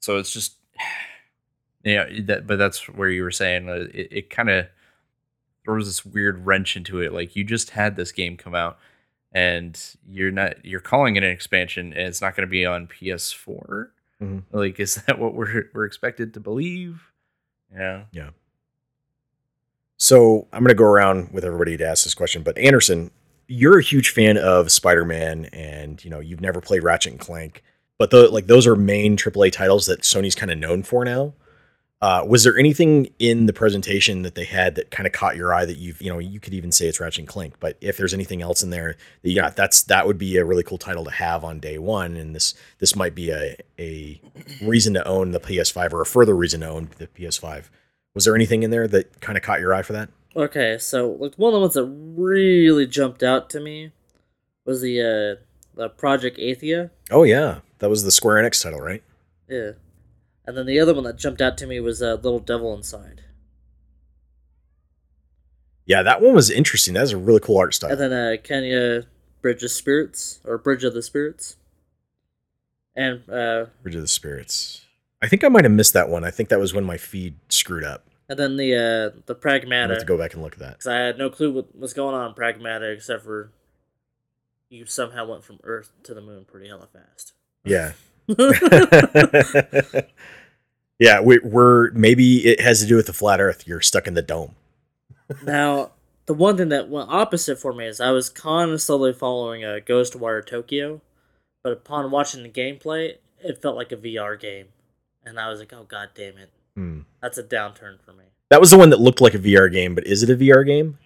so 0.00 0.18
it's 0.18 0.32
just, 0.32 0.56
yeah, 1.84 2.06
that. 2.22 2.46
But 2.46 2.56
that's 2.56 2.88
where 2.88 3.08
you 3.08 3.22
were 3.22 3.30
saying 3.30 3.68
uh, 3.68 3.86
it, 3.92 4.08
it 4.10 4.30
kind 4.30 4.50
of 4.50 4.66
throws 5.64 5.86
this 5.86 6.04
weird 6.04 6.46
wrench 6.46 6.76
into 6.76 7.00
it. 7.00 7.12
Like 7.12 7.36
you 7.36 7.44
just 7.44 7.70
had 7.70 7.96
this 7.96 8.12
game 8.12 8.36
come 8.36 8.54
out, 8.54 8.78
and 9.34 9.78
you're 10.08 10.30
not 10.30 10.64
you're 10.64 10.80
calling 10.80 11.16
it 11.16 11.24
an 11.24 11.30
expansion, 11.30 11.92
and 11.92 12.08
it's 12.08 12.22
not 12.22 12.36
going 12.36 12.46
to 12.46 12.50
be 12.50 12.64
on 12.64 12.86
PS4. 12.86 13.88
Mhm. 14.22 14.44
Like, 14.52 14.78
is 14.80 14.94
that 15.06 15.18
what 15.18 15.34
we're 15.34 15.68
we're 15.74 15.84
expected 15.84 16.32
to 16.34 16.40
believe? 16.40 17.10
Yeah. 17.74 18.04
Yeah. 18.12 18.30
So 19.96 20.46
I'm 20.52 20.60
going 20.60 20.68
to 20.68 20.74
go 20.74 20.84
around 20.84 21.32
with 21.32 21.44
everybody 21.44 21.76
to 21.76 21.86
ask 21.86 22.04
this 22.04 22.14
question. 22.14 22.42
But 22.42 22.58
Anderson, 22.58 23.10
you're 23.48 23.78
a 23.78 23.82
huge 23.82 24.10
fan 24.10 24.36
of 24.36 24.70
Spider-Man, 24.70 25.46
and 25.46 26.02
you 26.04 26.10
know 26.10 26.20
you've 26.20 26.40
never 26.40 26.60
played 26.60 26.82
Ratchet 26.82 27.12
and 27.12 27.20
Clank, 27.20 27.62
but 27.98 28.10
the, 28.10 28.28
like 28.28 28.46
those 28.46 28.66
are 28.66 28.76
main 28.76 29.16
AAA 29.16 29.52
titles 29.52 29.86
that 29.86 30.02
Sony's 30.02 30.34
kind 30.34 30.50
of 30.52 30.58
known 30.58 30.82
for 30.82 31.04
now. 31.04 31.34
Uh, 32.04 32.22
was 32.22 32.44
there 32.44 32.58
anything 32.58 33.08
in 33.18 33.46
the 33.46 33.52
presentation 33.54 34.20
that 34.20 34.34
they 34.34 34.44
had 34.44 34.74
that 34.74 34.90
kind 34.90 35.06
of 35.06 35.14
caught 35.14 35.36
your 35.36 35.54
eye 35.54 35.64
that 35.64 35.78
you've 35.78 36.02
you 36.02 36.12
know 36.12 36.18
you 36.18 36.38
could 36.38 36.52
even 36.52 36.70
say 36.70 36.86
it's 36.86 37.00
Ratchet 37.00 37.20
and 37.20 37.28
Clank, 37.28 37.54
but 37.60 37.78
if 37.80 37.96
there's 37.96 38.12
anything 38.12 38.42
else 38.42 38.62
in 38.62 38.68
there 38.68 38.96
that 39.22 39.30
you 39.30 39.34
got, 39.34 39.56
that's 39.56 39.82
that 39.84 40.06
would 40.06 40.18
be 40.18 40.36
a 40.36 40.44
really 40.44 40.62
cool 40.62 40.76
title 40.76 41.06
to 41.06 41.10
have 41.10 41.44
on 41.44 41.60
day 41.60 41.78
one, 41.78 42.14
and 42.14 42.34
this 42.34 42.52
this 42.78 42.94
might 42.94 43.14
be 43.14 43.30
a 43.30 43.56
a 43.78 44.20
reason 44.60 44.92
to 44.92 45.08
own 45.08 45.30
the 45.30 45.40
PS5 45.40 45.94
or 45.94 46.02
a 46.02 46.04
further 46.04 46.36
reason 46.36 46.60
to 46.60 46.68
own 46.68 46.90
the 46.98 47.06
PS5. 47.06 47.70
Was 48.14 48.26
there 48.26 48.34
anything 48.34 48.64
in 48.64 48.70
there 48.70 48.86
that 48.86 49.22
kind 49.22 49.38
of 49.38 49.42
caught 49.42 49.60
your 49.60 49.72
eye 49.72 49.80
for 49.80 49.94
that? 49.94 50.10
Okay, 50.36 50.76
so 50.76 51.08
like 51.18 51.36
one 51.36 51.48
of 51.48 51.54
the 51.54 51.60
ones 51.60 51.72
that 51.72 51.86
really 51.86 52.86
jumped 52.86 53.22
out 53.22 53.48
to 53.48 53.60
me 53.60 53.92
was 54.66 54.82
the 54.82 55.00
uh 55.00 55.42
the 55.74 55.88
Project 55.88 56.36
Athia. 56.36 56.90
Oh 57.10 57.22
yeah, 57.22 57.60
that 57.78 57.88
was 57.88 58.04
the 58.04 58.12
Square 58.12 58.42
Enix 58.44 58.62
title, 58.62 58.82
right? 58.82 59.02
Yeah. 59.48 59.70
And 60.46 60.56
then 60.56 60.66
the 60.66 60.78
other 60.78 60.92
one 60.94 61.04
that 61.04 61.16
jumped 61.16 61.40
out 61.40 61.56
to 61.58 61.66
me 61.66 61.80
was 61.80 62.02
uh, 62.02 62.14
Little 62.14 62.38
Devil 62.38 62.74
Inside. 62.74 63.22
Yeah, 65.86 66.02
that 66.02 66.20
one 66.22 66.34
was 66.34 66.50
interesting. 66.50 66.94
That 66.94 67.02
was 67.02 67.12
a 67.12 67.16
really 67.18 67.40
cool 67.40 67.58
art 67.58 67.74
style. 67.74 67.90
And 67.92 68.00
then 68.00 68.12
uh, 68.12 68.36
Kena 68.42 69.06
Bridge 69.42 69.62
of 69.62 69.70
Spirits 69.70 70.40
or 70.44 70.56
Bridge 70.58 70.84
of 70.84 70.94
the 70.94 71.02
Spirits. 71.02 71.56
And 72.96 73.28
uh, 73.28 73.66
Bridge 73.82 73.94
of 73.94 74.00
the 74.02 74.08
Spirits. 74.08 74.84
I 75.22 75.28
think 75.28 75.44
I 75.44 75.48
might 75.48 75.64
have 75.64 75.72
missed 75.72 75.92
that 75.94 76.08
one. 76.08 76.24
I 76.24 76.30
think 76.30 76.48
that 76.50 76.58
was 76.58 76.72
when 76.74 76.84
my 76.84 76.96
feed 76.96 77.36
screwed 77.48 77.84
up. 77.84 78.06
and 78.28 78.38
then 78.38 78.56
the 78.56 78.74
uh, 78.74 79.20
the 79.26 79.36
I 79.44 79.88
have 79.88 79.98
to 79.98 80.04
go 80.04 80.18
back 80.18 80.34
and 80.34 80.42
look 80.42 80.54
at 80.54 80.58
that. 80.60 80.72
Because 80.72 80.86
I 80.86 80.96
had 80.96 81.18
no 81.18 81.28
clue 81.30 81.52
what 81.52 81.76
was 81.76 81.92
going 81.92 82.14
on 82.14 82.28
in 82.28 82.34
Pragmata 82.34 82.94
except 82.94 83.24
for 83.24 83.50
you 84.68 84.86
somehow 84.86 85.26
went 85.26 85.44
from 85.44 85.60
Earth 85.64 85.90
to 86.04 86.14
the 86.14 86.20
moon 86.20 86.44
pretty 86.44 86.68
hella 86.68 86.88
fast. 86.92 87.32
Yeah. 87.64 87.92
yeah, 90.98 91.20
we, 91.20 91.38
we're 91.40 91.90
maybe 91.92 92.46
it 92.46 92.60
has 92.60 92.80
to 92.80 92.86
do 92.86 92.96
with 92.96 93.06
the 93.06 93.12
flat 93.12 93.40
Earth. 93.40 93.66
You're 93.66 93.80
stuck 93.80 94.06
in 94.06 94.14
the 94.14 94.22
dome. 94.22 94.54
now, 95.44 95.92
the 96.26 96.34
one 96.34 96.56
thing 96.56 96.70
that 96.70 96.88
went 96.88 97.10
opposite 97.10 97.58
for 97.58 97.72
me 97.72 97.86
is 97.86 98.00
I 98.00 98.10
was 98.10 98.30
kind 98.30 98.70
of 98.70 98.80
slowly 98.80 99.12
following 99.12 99.64
uh, 99.64 99.78
Ghostwire 99.86 100.44
Tokyo, 100.44 101.00
but 101.62 101.72
upon 101.72 102.10
watching 102.10 102.42
the 102.42 102.48
gameplay, 102.48 103.16
it 103.42 103.60
felt 103.60 103.76
like 103.76 103.92
a 103.92 103.96
VR 103.96 104.40
game. 104.40 104.66
And 105.24 105.38
I 105.38 105.48
was 105.48 105.60
like, 105.60 105.72
oh, 105.72 105.84
god 105.84 106.10
damn 106.14 106.36
it. 106.38 106.50
Hmm. 106.76 107.00
That's 107.22 107.38
a 107.38 107.42
downturn 107.42 108.00
for 108.02 108.12
me. 108.12 108.24
That 108.50 108.60
was 108.60 108.70
the 108.70 108.78
one 108.78 108.90
that 108.90 109.00
looked 109.00 109.20
like 109.20 109.34
a 109.34 109.38
VR 109.38 109.72
game, 109.72 109.94
but 109.94 110.06
is 110.06 110.22
it 110.22 110.30
a 110.30 110.36
VR 110.36 110.66
game? 110.66 110.98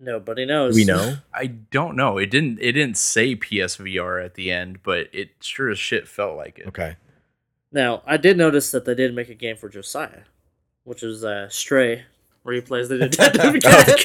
Nobody 0.00 0.46
knows. 0.46 0.74
we 0.74 0.84
know? 0.84 1.16
I 1.34 1.46
don't 1.46 1.94
know. 1.94 2.16
It 2.16 2.30
didn't. 2.30 2.58
It 2.60 2.72
didn't 2.72 2.96
say 2.96 3.36
PSVR 3.36 4.24
at 4.24 4.34
the 4.34 4.50
end, 4.50 4.82
but 4.82 5.08
it 5.12 5.30
sure 5.40 5.68
as 5.70 5.78
shit 5.78 6.08
felt 6.08 6.36
like 6.36 6.58
it. 6.58 6.68
Okay. 6.68 6.96
Now, 7.70 8.02
I 8.06 8.16
did 8.16 8.36
notice 8.36 8.70
that 8.72 8.84
they 8.84 8.94
did 8.94 9.14
make 9.14 9.28
a 9.28 9.34
game 9.34 9.56
for 9.56 9.68
Josiah, 9.68 10.22
which 10.84 11.02
is 11.02 11.22
uh, 11.22 11.48
Stray, 11.50 12.04
where 12.42 12.54
he 12.54 12.60
plays 12.60 12.88
the 12.88 12.98
detective 13.08 13.44
Oh, 13.64 13.82
the 13.82 14.02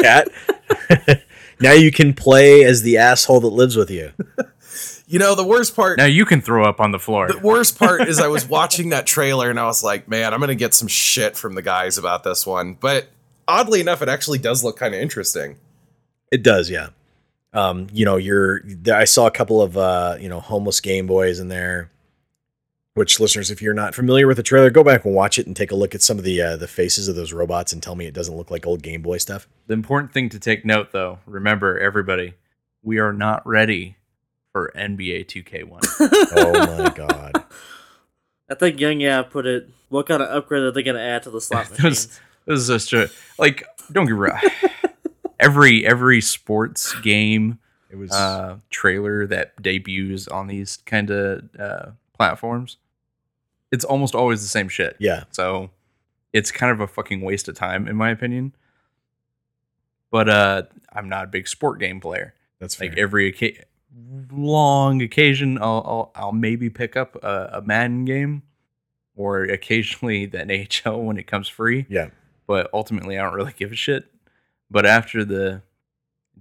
cat. 1.09 1.23
now 1.59 1.71
you 1.71 1.91
can 1.91 2.13
play 2.13 2.63
as 2.63 2.83
the 2.83 2.97
asshole 2.97 3.39
that 3.39 3.47
lives 3.47 3.75
with 3.75 3.89
you. 3.89 4.11
You 5.07 5.19
know, 5.19 5.33
the 5.35 5.45
worst 5.45 5.75
part. 5.75 5.97
Now 5.97 6.05
you 6.05 6.25
can 6.25 6.41
throw 6.41 6.65
up 6.65 6.79
on 6.79 6.91
the 6.91 6.99
floor. 6.99 7.27
The 7.27 7.39
worst 7.39 7.79
part 7.79 8.01
is 8.07 8.19
I 8.19 8.27
was 8.27 8.47
watching 8.47 8.89
that 8.89 9.05
trailer 9.05 9.49
and 9.49 9.59
I 9.59 9.65
was 9.65 9.83
like, 9.83 10.07
man, 10.07 10.33
I'm 10.33 10.39
gonna 10.39 10.55
get 10.55 10.73
some 10.73 10.87
shit 10.87 11.37
from 11.37 11.55
the 11.55 11.61
guys 11.61 11.97
about 11.97 12.23
this 12.23 12.45
one. 12.45 12.73
But 12.73 13.07
oddly 13.47 13.81
enough, 13.81 14.01
it 14.01 14.09
actually 14.09 14.39
does 14.39 14.63
look 14.63 14.77
kind 14.77 14.93
of 14.93 14.99
interesting. 14.99 15.57
It 16.35 16.43
does, 16.43 16.69
yeah. 16.69 16.89
Um, 17.53 17.87
you 17.93 18.03
know, 18.03 18.17
you're. 18.17 18.61
I 18.93 19.05
saw 19.05 19.25
a 19.25 19.31
couple 19.31 19.61
of 19.61 19.77
uh, 19.77 20.17
you 20.19 20.27
know, 20.27 20.41
homeless 20.41 20.81
Game 20.81 21.07
Boys 21.07 21.39
in 21.39 21.47
there. 21.47 21.89
Which 22.93 23.19
listeners, 23.21 23.51
if 23.51 23.61
you're 23.61 23.73
not 23.73 23.95
familiar 23.95 24.27
with 24.27 24.35
the 24.35 24.43
trailer, 24.43 24.69
go 24.69 24.83
back 24.83 25.05
and 25.05 25.13
watch 25.15 25.39
it 25.39 25.47
and 25.47 25.55
take 25.55 25.71
a 25.71 25.75
look 25.75 25.95
at 25.95 26.01
some 26.01 26.17
of 26.17 26.25
the 26.25 26.41
uh, 26.41 26.57
the 26.57 26.67
faces 26.67 27.07
of 27.07 27.15
those 27.15 27.31
robots 27.31 27.71
and 27.71 27.81
tell 27.81 27.95
me 27.95 28.05
it 28.05 28.13
doesn't 28.13 28.35
look 28.35 28.51
like 28.51 28.65
old 28.67 28.81
Game 28.83 29.01
Boy 29.01 29.17
stuff. 29.17 29.47
The 29.67 29.73
important 29.73 30.11
thing 30.11 30.27
to 30.29 30.39
take 30.39 30.65
note, 30.65 30.91
though, 30.91 31.19
remember 31.25 31.79
everybody, 31.79 32.33
we 32.83 32.99
are 32.99 33.13
not 33.13 33.47
ready 33.47 33.95
for 34.51 34.73
NBA 34.75 35.27
2K1. 35.27 35.79
Oh 36.37 36.83
my 36.83 36.89
god. 36.95 37.43
I 38.49 38.55
think 38.55 38.79
Young 38.81 38.99
Yeah 38.99 39.21
put 39.23 39.45
it. 39.45 39.69
What 39.87 40.05
kind 40.07 40.21
of 40.21 40.29
upgrade 40.29 40.63
are 40.63 40.71
they 40.71 40.83
going 40.83 40.95
to 40.97 41.01
add 41.01 41.23
to 41.23 41.29
the 41.29 41.39
slot 41.39 41.67
This- 41.69 41.79
machines? 41.79 42.19
this 42.45 42.59
is 42.59 42.67
just 42.67 42.91
a, 42.93 43.09
like 43.39 43.63
don't 43.91 44.05
get 44.05 44.13
me 44.13 44.19
wrong. 44.19 44.39
Every 45.39 45.85
every 45.85 46.21
sports 46.21 46.93
game 47.01 47.59
It 47.89 47.97
was 47.97 48.11
uh, 48.11 48.57
trailer 48.69 49.25
that 49.27 49.61
debuts 49.61 50.27
on 50.27 50.47
these 50.47 50.77
kind 50.85 51.09
of 51.11 51.43
uh, 51.59 51.85
platforms, 52.13 52.77
it's 53.71 53.85
almost 53.85 54.15
always 54.15 54.41
the 54.41 54.47
same 54.47 54.69
shit. 54.69 54.95
yeah. 54.99 55.23
So 55.31 55.69
it's 56.33 56.51
kind 56.51 56.71
of 56.71 56.79
a 56.81 56.87
fucking 56.87 57.21
waste 57.21 57.47
of 57.47 57.55
time, 57.55 57.87
in 57.87 57.95
my 57.95 58.09
opinion. 58.09 58.53
But 60.11 60.29
uh, 60.29 60.63
I'm 60.93 61.09
not 61.09 61.25
a 61.25 61.27
big 61.27 61.47
sport 61.47 61.79
game 61.79 61.99
player. 61.99 62.33
That's 62.59 62.75
fair. 62.75 62.89
Like 62.89 62.97
every 62.97 63.33
oca- 63.33 63.63
long 64.31 65.01
occasion, 65.01 65.57
I'll, 65.57 65.83
I'll 65.85 66.11
I'll 66.15 66.31
maybe 66.31 66.69
pick 66.69 66.95
up 66.95 67.15
a, 67.23 67.49
a 67.53 67.61
Madden 67.61 68.05
game, 68.05 68.43
or 69.15 69.43
occasionally 69.43 70.25
the 70.25 70.39
NHL 70.39 71.03
when 71.03 71.17
it 71.17 71.27
comes 71.27 71.47
free. 71.47 71.85
yeah. 71.89 72.09
But 72.47 72.69
ultimately, 72.73 73.17
I 73.17 73.23
don't 73.23 73.33
really 73.33 73.53
give 73.57 73.71
a 73.71 73.75
shit. 73.75 74.05
But 74.69 74.85
after 74.85 75.23
the 75.23 75.61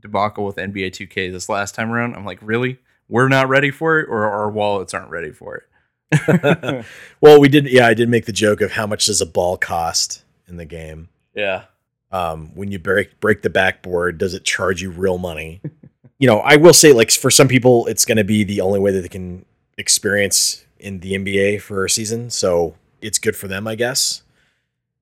debacle 0.00 0.44
with 0.44 0.56
NBA 0.56 0.88
2K 0.88 1.32
this 1.32 1.48
last 1.48 1.74
time 1.74 1.90
around, 1.90 2.14
I'm 2.14 2.24
like, 2.24 2.38
really? 2.42 2.78
We're 3.08 3.28
not 3.28 3.48
ready 3.48 3.70
for 3.70 3.98
it, 3.98 4.08
or 4.08 4.24
our 4.30 4.50
wallets 4.50 4.94
aren't 4.94 5.10
ready 5.10 5.30
for 5.30 5.56
it. 5.56 6.84
well, 7.20 7.40
we 7.40 7.48
did. 7.48 7.66
Yeah, 7.66 7.86
I 7.86 7.94
did 7.94 8.08
make 8.08 8.26
the 8.26 8.32
joke 8.32 8.60
of 8.60 8.72
how 8.72 8.86
much 8.86 9.06
does 9.06 9.20
a 9.20 9.26
ball 9.26 9.56
cost 9.56 10.24
in 10.48 10.56
the 10.56 10.64
game. 10.64 11.08
yeah. 11.34 11.64
Um, 12.12 12.52
when 12.54 12.70
you 12.70 12.78
break 12.78 13.18
break 13.18 13.42
the 13.42 13.50
backboard, 13.50 14.18
does 14.18 14.34
it 14.34 14.44
charge 14.44 14.80
you 14.80 14.90
real 14.90 15.18
money? 15.18 15.60
you 16.18 16.28
know, 16.28 16.38
I 16.38 16.56
will 16.56 16.72
say, 16.72 16.92
like 16.92 17.10
for 17.10 17.30
some 17.30 17.48
people, 17.48 17.86
it's 17.86 18.04
going 18.04 18.18
to 18.18 18.24
be 18.24 18.44
the 18.44 18.60
only 18.60 18.78
way 18.78 18.92
that 18.92 19.00
they 19.00 19.08
can 19.08 19.44
experience 19.76 20.64
in 20.78 21.00
the 21.00 21.14
NBA 21.14 21.60
for 21.60 21.84
a 21.84 21.90
season. 21.90 22.30
So 22.30 22.76
it's 23.00 23.18
good 23.18 23.36
for 23.36 23.48
them, 23.48 23.66
I 23.66 23.74
guess. 23.74 24.22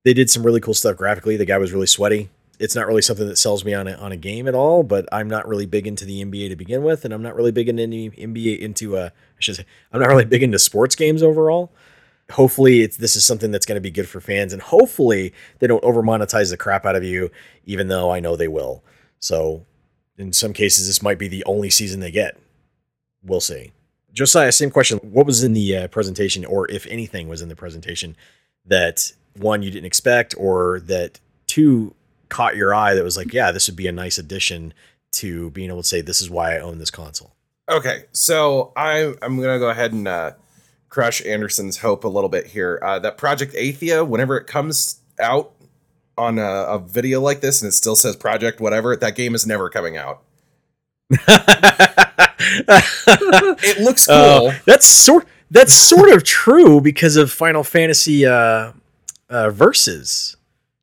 They 0.04 0.14
did 0.14 0.30
some 0.30 0.42
really 0.42 0.61
cool 0.61 0.74
stuff 0.74 0.96
graphically. 0.96 1.37
The 1.37 1.44
guy 1.44 1.58
was 1.58 1.72
really 1.72 1.87
sweaty. 1.87 2.30
It's 2.62 2.77
not 2.77 2.87
really 2.87 3.03
something 3.03 3.27
that 3.27 3.38
sells 3.38 3.64
me 3.64 3.75
on 3.75 3.88
a, 3.88 3.94
on 3.94 4.12
a 4.12 4.16
game 4.16 4.46
at 4.46 4.55
all, 4.55 4.85
but 4.85 5.09
I'm 5.11 5.29
not 5.29 5.48
really 5.48 5.66
big 5.66 5.85
into 5.85 6.05
the 6.05 6.25
NBA 6.25 6.48
to 6.51 6.57
begin 6.57 6.85
with, 6.85 7.05
and 7.05 7.12
I'm 7.12 7.20
not 7.20 7.35
really 7.35 7.51
big 7.51 7.68
into 7.68 7.83
any 7.83 8.09
NBA 8.11 8.61
into 8.61 8.96
I 8.96 9.11
should 9.40 9.57
say 9.57 9.66
I'm 9.92 10.01
not 10.01 10.09
really 10.09 10.25
big 10.25 10.44
into 10.44 10.61
sports 10.61 10.94
games 10.94 11.25
overall. 11.25 11.72
Hopefully, 12.31 12.87
this 12.87 13.16
is 13.16 13.25
something 13.25 13.51
that's 13.51 13.66
going 13.66 13.77
to 13.77 13.81
be 13.81 13.90
good 13.90 14.09
for 14.09 14.20
fans, 14.20 14.53
and 14.53 14.62
hopefully 14.62 15.35
they 15.59 15.66
don't 15.66 15.83
over 15.83 16.05
monetize 16.05 16.51
the 16.51 16.57
crap 16.57 16.87
out 16.87 16.94
of 16.94 17.03
you, 17.03 17.33
even 17.66 17.88
though 17.88 18.12
I 18.12 18.20
know 18.20 18.37
they 18.37 18.46
will. 18.46 18.85
So, 19.18 19.66
in 20.16 20.33
some 20.33 20.53
cases, 20.53 20.87
this 20.87 21.03
might 21.03 21.18
be 21.18 21.27
the 21.27 21.44
only 21.44 21.68
season 21.68 21.98
they 21.98 22.12
get. 22.12 22.38
We'll 23.25 23.40
see. 23.40 23.72
Josiah, 24.12 24.53
same 24.53 24.70
question. 24.70 24.98
What 24.98 25.27
was 25.27 25.42
in 25.42 25.53
the 25.53 25.77
uh, 25.77 25.88
presentation, 25.88 26.44
or 26.44 26.70
if 26.70 26.87
anything 26.87 27.27
was 27.27 27.42
in 27.42 27.48
the 27.48 27.57
presentation, 27.57 28.16
that 28.66 29.12
one 29.37 29.62
you 29.62 29.72
didn't 29.72 29.87
expect, 29.87 30.35
or 30.38 30.81
that 30.81 31.18
two 31.48 31.94
caught 32.33 32.57
your 32.57 32.75
eye 32.75 32.95
that 32.95 33.05
was 33.05 33.16
like, 33.16 33.33
yeah, 33.33 33.53
this 33.53 33.68
would 33.68 33.77
be 33.77 33.87
a 33.87 33.92
nice 33.92 34.18
addition 34.18 34.73
to 35.12 35.51
being 35.51 35.68
able 35.68 35.83
to 35.83 35.88
say, 35.88 36.01
this 36.01 36.23
is 36.23 36.31
why 36.31 36.57
I 36.57 36.61
own 36.61 36.79
this 36.79 36.90
console. 36.90 37.35
Okay, 37.68 38.05
so 38.12 38.73
I 38.77 39.14
I'm 39.23 39.40
gonna 39.40 39.59
go 39.59 39.71
ahead 39.71 39.92
and 39.92 40.09
uh, 40.09 40.33
crush 40.88 41.25
Anderson's 41.25 41.79
hope 41.79 42.05
a 42.05 42.09
little 42.09 42.31
bit 42.31 42.47
here. 42.47 42.81
Uh, 42.83 42.99
that 42.99 43.16
Project 43.16 43.55
Athia, 43.55 44.07
whenever 44.07 44.37
it 44.37 44.47
comes 44.47 45.01
out 45.21 45.53
on 46.18 46.38
a, 46.38 46.42
a 46.42 46.79
video 46.79 47.21
like 47.21 47.40
this 47.40 47.62
and 47.62 47.68
it 47.68 47.73
still 47.73 47.97
says 47.97 48.16
Project 48.16 48.61
whatever, 48.61 48.97
that 48.97 49.14
game 49.14 49.35
is 49.35 49.47
never 49.47 49.68
coming 49.71 49.97
out. 49.97 50.23
It 53.64 53.81
looks 53.81 54.07
cool. 54.07 54.49
Uh, 54.49 54.55
that's 54.66 54.87
sort 54.87 55.27
that's 55.51 55.73
sort 55.73 56.11
of 56.11 56.25
true 56.25 56.81
because 56.81 57.16
of 57.16 57.31
Final 57.31 57.62
Fantasy 57.62 58.27
uh, 58.27 58.73
uh, 59.29 59.51
verses. 59.51 60.37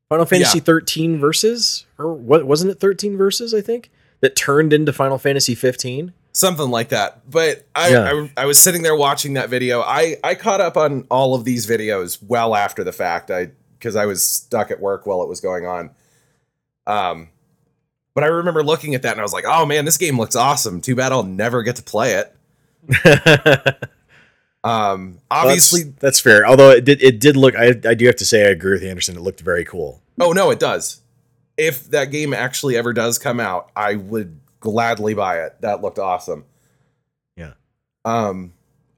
Final 0.09 0.25
Fantasy 0.25 0.57
Yeah. 0.57 0.63
13 0.63 1.19
verses, 1.19 1.85
or 1.97 2.13
what 2.13 2.45
wasn't 2.45 2.71
it 2.71 2.79
13 2.79 3.15
verses? 3.17 3.53
I 3.53 3.61
think 3.61 3.89
that 4.21 4.35
turned 4.35 4.73
into 4.73 4.91
Final 4.91 5.17
Fantasy 5.17 5.55
15. 5.55 6.13
something 6.31 6.69
like 6.69 6.89
that. 6.89 7.21
But 7.29 7.65
I, 7.75 7.89
Yeah. 7.89 8.11
I 8.37 8.43
I 8.43 8.45
was 8.45 8.57
sitting 8.59 8.81
there 8.83 8.95
watching 8.95 9.33
that 9.33 9.49
video. 9.49 9.81
I 9.81 10.17
I 10.23 10.35
caught 10.35 10.61
up 10.61 10.77
on 10.77 11.05
all 11.09 11.35
of 11.35 11.43
these 11.45 11.67
videos 11.67 12.17
well 12.27 12.55
after 12.55 12.83
the 12.83 12.91
fact. 12.93 13.29
I 13.31 13.51
because 13.77 13.95
I 13.95 14.05
was 14.05 14.21
stuck 14.23 14.71
at 14.71 14.79
work 14.79 15.05
while 15.05 15.21
it 15.23 15.29
was 15.29 15.39
going 15.41 15.65
on. 15.65 15.91
Um, 16.87 17.29
but 18.13 18.23
I 18.23 18.27
remember 18.27 18.63
looking 18.63 18.93
at 18.95 19.03
that 19.03 19.11
and 19.11 19.19
I 19.19 19.23
was 19.23 19.31
like, 19.33 19.45
oh 19.47 19.65
man, 19.65 19.85
this 19.85 19.97
game 19.97 20.17
looks 20.17 20.35
awesome. 20.35 20.81
Too 20.81 20.95
bad 20.95 21.11
I'll 21.11 21.23
never 21.23 21.61
get 21.63 21.75
to 21.77 21.83
play 21.83 22.13
it. 22.13 22.35
Um, 24.63 25.19
obviously, 25.31 25.83
that's, 25.83 25.99
that's 25.99 26.19
fair. 26.19 26.45
Although 26.45 26.71
it 26.71 26.85
did 26.85 27.01
it 27.01 27.19
did 27.19 27.37
look, 27.37 27.55
I 27.55 27.69
I 27.85 27.93
do 27.93 28.05
have 28.05 28.17
to 28.17 28.25
say 28.25 28.45
I 28.45 28.49
agree 28.49 28.73
with 28.73 28.83
Anderson. 28.83 29.15
It 29.15 29.21
looked 29.21 29.41
very 29.41 29.65
cool. 29.65 30.01
oh 30.19 30.31
no, 30.33 30.49
it 30.51 30.59
does. 30.59 31.01
If 31.57 31.85
that 31.91 32.05
game 32.11 32.33
actually 32.33 32.77
ever 32.77 32.93
does 32.93 33.19
come 33.19 33.39
out, 33.39 33.69
I 33.75 33.95
would 33.95 34.39
gladly 34.59 35.13
buy 35.13 35.39
it. 35.43 35.59
That 35.61 35.81
looked 35.81 35.99
awesome. 35.99 36.45
Yeah. 37.35 37.53
Um, 38.05 38.53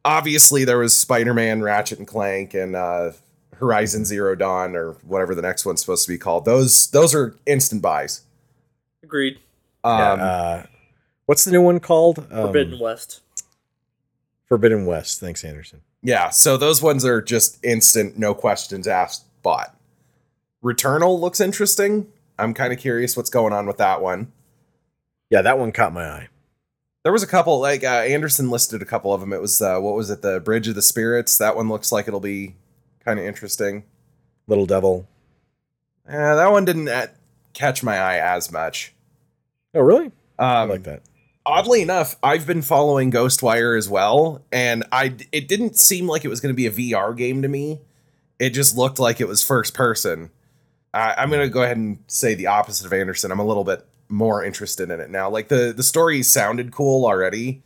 obviously 0.06 0.64
there 0.66 0.78
was 0.78 0.96
Spider-Man, 0.96 1.62
Ratchet 1.62 2.00
and 2.00 2.08
Clank, 2.08 2.54
and 2.54 2.76
uh, 2.76 3.12
Horizon 3.56 4.06
Zero 4.06 4.36
Dawn, 4.36 4.76
or 4.76 4.94
whatever 5.04 5.34
the 5.36 5.42
next 5.42 5.66
one's 5.66 5.82
supposed 5.82 6.06
to 6.06 6.12
be 6.12 6.18
called. 6.18 6.46
Those 6.46 6.88
those 6.92 7.14
are 7.16 7.36
instant 7.46 7.82
buys. 7.82 8.22
Agreed. 9.04 9.40
Um, 9.84 9.98
Yeah, 9.98 10.14
uh, 10.14 10.64
what's 11.26 11.46
the 11.46 11.52
new 11.52 11.62
one 11.62 11.80
called? 11.80 12.20
Um, 12.32 12.46
Forbidden 12.48 12.80
West. 12.80 13.22
Forbidden 14.52 14.86
West. 14.86 15.22
Thanks, 15.22 15.46
Anderson. 15.46 15.80
yeah, 16.04 16.30
so 16.30 16.58
those 16.58 16.82
ones 16.82 17.06
are 17.06 17.22
just 17.22 17.58
instant, 17.64 18.18
no 18.20 18.34
questions 18.34 18.86
asked, 18.86 19.24
bought. 19.44 19.74
Returnal 20.62 21.18
looks 21.18 21.40
interesting. 21.40 22.08
I'm 22.38 22.54
kind 22.54 22.74
of 22.74 22.78
curious 22.80 23.16
what's 23.16 23.30
going 23.30 23.54
on 23.54 23.66
with 23.66 23.78
that 23.78 24.02
one. 24.02 24.34
Yeah, 25.30 25.42
that 25.44 25.58
one 25.58 25.72
caught 25.72 25.94
my 25.94 26.04
eye. 26.06 26.28
There 27.04 27.14
was 27.14 27.24
a 27.24 27.28
couple, 27.28 27.62
like 27.62 27.86
uh, 27.86 27.88
Anderson 27.88 28.50
listed 28.50 28.82
a 28.82 28.86
couple 28.86 29.14
of 29.14 29.22
them. 29.22 29.32
It 29.32 29.40
was 29.40 29.62
uh, 29.62 29.80
what 29.80 29.96
was 29.96 30.10
it, 30.10 30.22
the 30.22 30.42
Bridge 30.42 30.68
of 30.68 30.76
the 30.76 30.82
Spirits? 30.82 31.38
That 31.38 31.56
one 31.56 31.70
looks 31.70 31.90
like 31.94 32.10
it'll 32.10 32.20
be 32.20 32.56
kind 33.06 33.20
of 33.20 33.26
interesting. 33.26 33.86
Little 34.48 34.66
Devil. 34.66 35.08
Uh, 36.06 36.36
that 36.36 36.52
one 36.52 36.66
didn't 36.66 36.90
uh, 36.90 37.08
catch 37.54 37.84
my 37.84 37.98
eye 37.98 38.18
as 38.18 38.52
much. 38.52 38.94
Oh, 39.74 39.80
really? 39.80 40.12
I 40.38 40.64
Um, 40.64 40.70
like 40.70 40.84
that. 40.84 41.04
Oddly 41.52 41.82
enough, 41.82 42.16
I've 42.24 42.48
been 42.48 42.62
following 42.62 43.12
Ghostwire 43.12 43.78
as 43.78 43.90
well, 43.90 44.44
and 44.52 44.84
I 44.92 45.16
it 45.32 45.48
didn't 45.48 45.78
seem 45.78 46.08
like 46.08 46.24
it 46.26 46.30
was 46.30 46.40
going 46.40 46.54
to 46.54 46.58
be 46.58 46.66
a 46.68 46.72
VR 46.72 47.16
game 47.16 47.42
to 47.42 47.48
me. 47.48 47.82
It 48.40 48.52
just 48.52 48.76
looked 48.78 48.98
like 49.00 49.22
it 49.22 49.28
was 49.28 49.44
first 49.44 49.74
person. 49.76 50.32
I, 50.94 51.14
I'm 51.18 51.30
going 51.30 51.42
to 51.42 51.50
go 51.50 51.62
ahead 51.64 51.78
and 51.78 52.00
say 52.08 52.34
the 52.34 52.48
opposite 52.48 52.86
of 52.86 52.94
Anderson. 52.94 53.32
I'm 53.32 53.40
a 53.40 53.46
little 53.46 53.64
bit 53.64 53.86
more 54.10 54.44
interested 54.44 54.90
in 54.90 55.00
it 55.00 55.10
now. 55.10 55.30
Like 55.30 55.50
the 55.50 55.74
the 55.76 55.84
story 55.84 56.24
sounded 56.24 56.72
cool 56.72 57.06
already, 57.06 57.62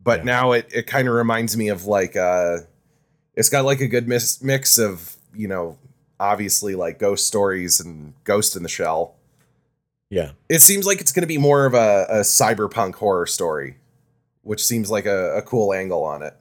but 0.00 0.20
Yeah. 0.20 0.24
now 0.24 0.52
it 0.52 0.68
it 0.74 0.86
kind 0.86 1.06
of 1.08 1.14
reminds 1.14 1.56
me 1.56 1.68
of 1.68 1.84
like 1.86 2.16
uh, 2.16 2.58
it's 3.34 3.48
got 3.50 3.64
like 3.64 3.80
a 3.80 3.86
good 3.86 4.08
mix 4.08 4.42
mix 4.42 4.78
of 4.78 5.16
you 5.34 5.48
know 5.48 5.78
obviously 6.20 6.74
like 6.74 6.98
ghost 6.98 7.26
stories 7.26 7.80
and 7.80 8.14
Ghost 8.24 8.56
in 8.56 8.62
the 8.62 8.68
Shell 8.68 9.14
Yeah. 10.14 10.30
it 10.48 10.60
seems 10.60 10.86
like 10.86 11.00
it's 11.00 11.12
going 11.12 11.22
to 11.22 11.26
be 11.26 11.38
more 11.38 11.66
of 11.66 11.74
a, 11.74 12.06
a 12.08 12.20
cyberpunk 12.20 12.94
horror 12.94 13.26
story, 13.26 13.76
which 14.42 14.64
seems 14.64 14.90
like 14.90 15.06
a, 15.06 15.36
a 15.38 15.42
cool 15.42 15.72
angle 15.74 16.04
on 16.04 16.22
it. 16.22 16.36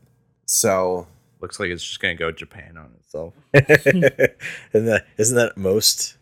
So 0.45 1.07
Looks 1.41 1.59
like 1.59 1.69
it's 1.71 1.83
just 1.83 1.99
gonna 1.99 2.15
go 2.15 2.31
Japan 2.31 2.77
on 2.77 2.91
itself. 2.99 3.33
isn't 3.53 4.85
that 4.85 5.05
isn't 5.17 5.35
that 5.35 5.57
most 5.57 6.15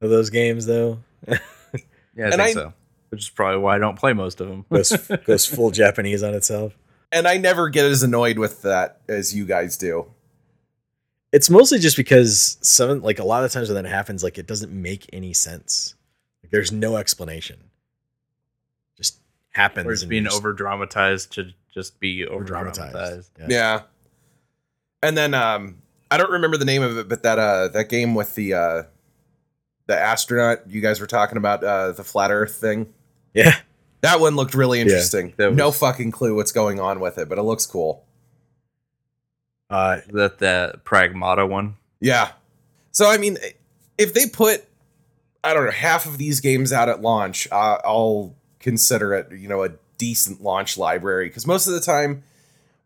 of 0.00 0.10
those 0.10 0.30
games 0.30 0.66
though? 0.66 0.98
Yeah, 2.16 2.26
I 2.26 2.28
And 2.28 2.34
think 2.34 2.40
I- 2.42 2.52
so. 2.52 2.72
Which 3.08 3.22
is 3.22 3.28
probably 3.30 3.60
why 3.60 3.74
I 3.76 3.78
don't 3.78 3.98
play 3.98 4.12
most 4.12 4.40
of 4.40 4.48
them. 4.48 4.64
goes 4.70 4.92
goes 5.26 5.46
full 5.46 5.70
Japanese 5.72 6.22
on 6.22 6.34
itself. 6.34 6.76
and 7.10 7.26
I 7.26 7.36
never 7.38 7.68
get 7.68 7.84
as 7.86 8.02
annoyed 8.04 8.38
with 8.38 8.62
that 8.62 9.00
as 9.08 9.34
you 9.34 9.44
guys 9.46 9.76
do. 9.76 10.06
It's 11.32 11.50
mostly 11.50 11.78
just 11.80 11.96
because 11.96 12.58
some 12.60 13.02
like 13.02 13.18
a 13.18 13.24
lot 13.24 13.42
of 13.44 13.50
times 13.50 13.68
when 13.68 13.82
that 13.82 13.88
happens, 13.88 14.22
like 14.22 14.38
it 14.38 14.46
doesn't 14.46 14.70
make 14.72 15.08
any 15.12 15.32
sense. 15.32 15.94
Like 16.54 16.58
there's 16.58 16.72
no 16.72 16.96
explanation. 16.96 17.58
Just 18.96 19.18
happens. 19.50 19.86
Or 19.86 19.92
it's 19.92 20.02
and 20.02 20.10
being 20.10 20.28
over 20.28 20.52
dramatized 20.52 21.32
to 21.32 21.52
just 21.72 21.98
be 22.00 22.26
over 22.26 22.44
dramatized. 22.44 22.92
dramatized. 22.92 23.30
Yeah. 23.40 23.46
Yeah. 23.48 23.80
And 25.02 25.16
then 25.16 25.34
um 25.34 25.78
I 26.10 26.16
don't 26.16 26.30
remember 26.30 26.56
the 26.56 26.64
name 26.64 26.82
of 26.82 26.96
it, 26.98 27.08
but 27.08 27.22
that 27.24 27.38
uh 27.38 27.68
that 27.68 27.88
game 27.88 28.14
with 28.14 28.34
the 28.34 28.54
uh 28.54 28.82
the 29.86 29.98
astronaut 29.98 30.68
you 30.70 30.80
guys 30.80 31.00
were 31.00 31.06
talking 31.06 31.36
about 31.36 31.62
uh 31.64 31.92
the 31.92 32.04
flat 32.04 32.30
earth 32.30 32.54
thing. 32.54 32.92
yeah. 33.34 33.56
That 34.02 34.20
one 34.20 34.36
looked 34.36 34.54
really 34.54 34.80
interesting. 34.82 35.32
that 35.38 35.54
no 35.54 35.70
fucking 35.72 36.10
clue 36.10 36.34
what's 36.36 36.52
going 36.52 36.78
on 36.78 37.00
with 37.00 37.16
it, 37.16 37.26
but 37.28 37.38
it 37.38 37.42
looks 37.42 37.64
cool. 37.64 38.04
Uh, 39.70 40.00
That 40.12 40.38
that 40.40 40.84
pragmata 40.84 41.48
one. 41.48 41.76
Yeah. 42.00 42.32
So 42.92 43.08
I 43.10 43.16
mean, 43.16 43.38
if 43.96 44.12
they 44.12 44.26
put 44.28 44.64
I 45.44 45.54
don't 45.54 45.66
know 45.66 45.70
half 45.70 46.06
of 46.06 46.18
these 46.18 46.40
games 46.40 46.72
out 46.72 46.88
at 46.88 47.02
launch, 47.02 47.46
uh, 47.52 47.78
I'll 47.84 48.34
consider 48.58 49.12
it 49.12 49.30
you 49.30 49.48
know 49.48 49.62
a 49.62 49.70
decent 49.98 50.42
launch 50.42 50.78
library 50.78 51.28
because 51.28 51.46
most 51.46 51.66
of 51.66 51.74
the 51.74 51.80
time, 51.80 52.22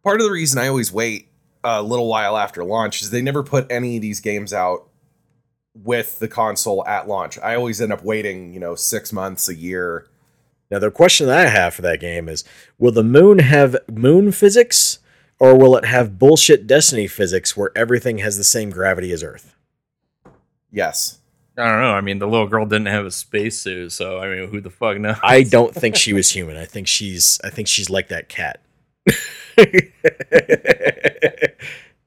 part 0.02 0.20
of 0.20 0.26
the 0.26 0.32
reason 0.32 0.58
I 0.58 0.68
always 0.68 0.92
wait 0.92 1.28
a 1.64 1.82
little 1.82 2.08
while 2.08 2.36
after 2.36 2.64
launch 2.64 3.00
is 3.00 3.10
they 3.10 3.22
never 3.22 3.42
put 3.42 3.70
any 3.70 3.96
of 3.96 4.02
these 4.02 4.20
games 4.20 4.52
out 4.52 4.88
with 5.74 6.18
the 6.18 6.28
console 6.28 6.84
at 6.86 7.08
launch. 7.08 7.38
I 7.38 7.54
always 7.54 7.80
end 7.80 7.92
up 7.92 8.02
waiting 8.02 8.52
you 8.52 8.60
know 8.60 8.74
six 8.74 9.12
months, 9.12 9.48
a 9.48 9.54
year. 9.54 10.08
now 10.70 10.80
the 10.80 10.90
question 10.90 11.28
that 11.28 11.46
I 11.46 11.50
have 11.50 11.74
for 11.74 11.82
that 11.82 12.00
game 12.00 12.28
is: 12.28 12.44
Will 12.78 12.92
the 12.92 13.04
moon 13.04 13.38
have 13.38 13.76
moon 13.88 14.32
physics, 14.32 14.98
or 15.38 15.56
will 15.56 15.76
it 15.76 15.84
have 15.84 16.18
bullshit 16.18 16.66
Destiny 16.66 17.06
physics 17.06 17.56
where 17.56 17.70
everything 17.76 18.18
has 18.18 18.36
the 18.36 18.44
same 18.44 18.70
gravity 18.70 19.12
as 19.12 19.22
Earth? 19.22 19.54
Yes. 20.72 21.18
I 21.58 21.70
don't 21.70 21.80
know. 21.80 21.92
I 21.92 22.00
mean, 22.00 22.20
the 22.20 22.28
little 22.28 22.46
girl 22.46 22.64
didn't 22.66 22.86
have 22.86 23.04
a 23.04 23.10
spacesuit, 23.10 23.90
so 23.92 24.18
I 24.20 24.28
mean, 24.28 24.48
who 24.48 24.60
the 24.60 24.70
fuck 24.70 24.96
knows? 24.98 25.16
I 25.22 25.42
don't 25.42 25.74
think 25.74 25.96
she 25.96 26.12
was 26.12 26.30
human. 26.30 26.56
I 26.56 26.64
think 26.64 26.86
she's 26.86 27.40
I 27.42 27.50
think 27.50 27.66
she's 27.66 27.90
like 27.90 28.08
that 28.08 28.28
cat. 28.28 28.60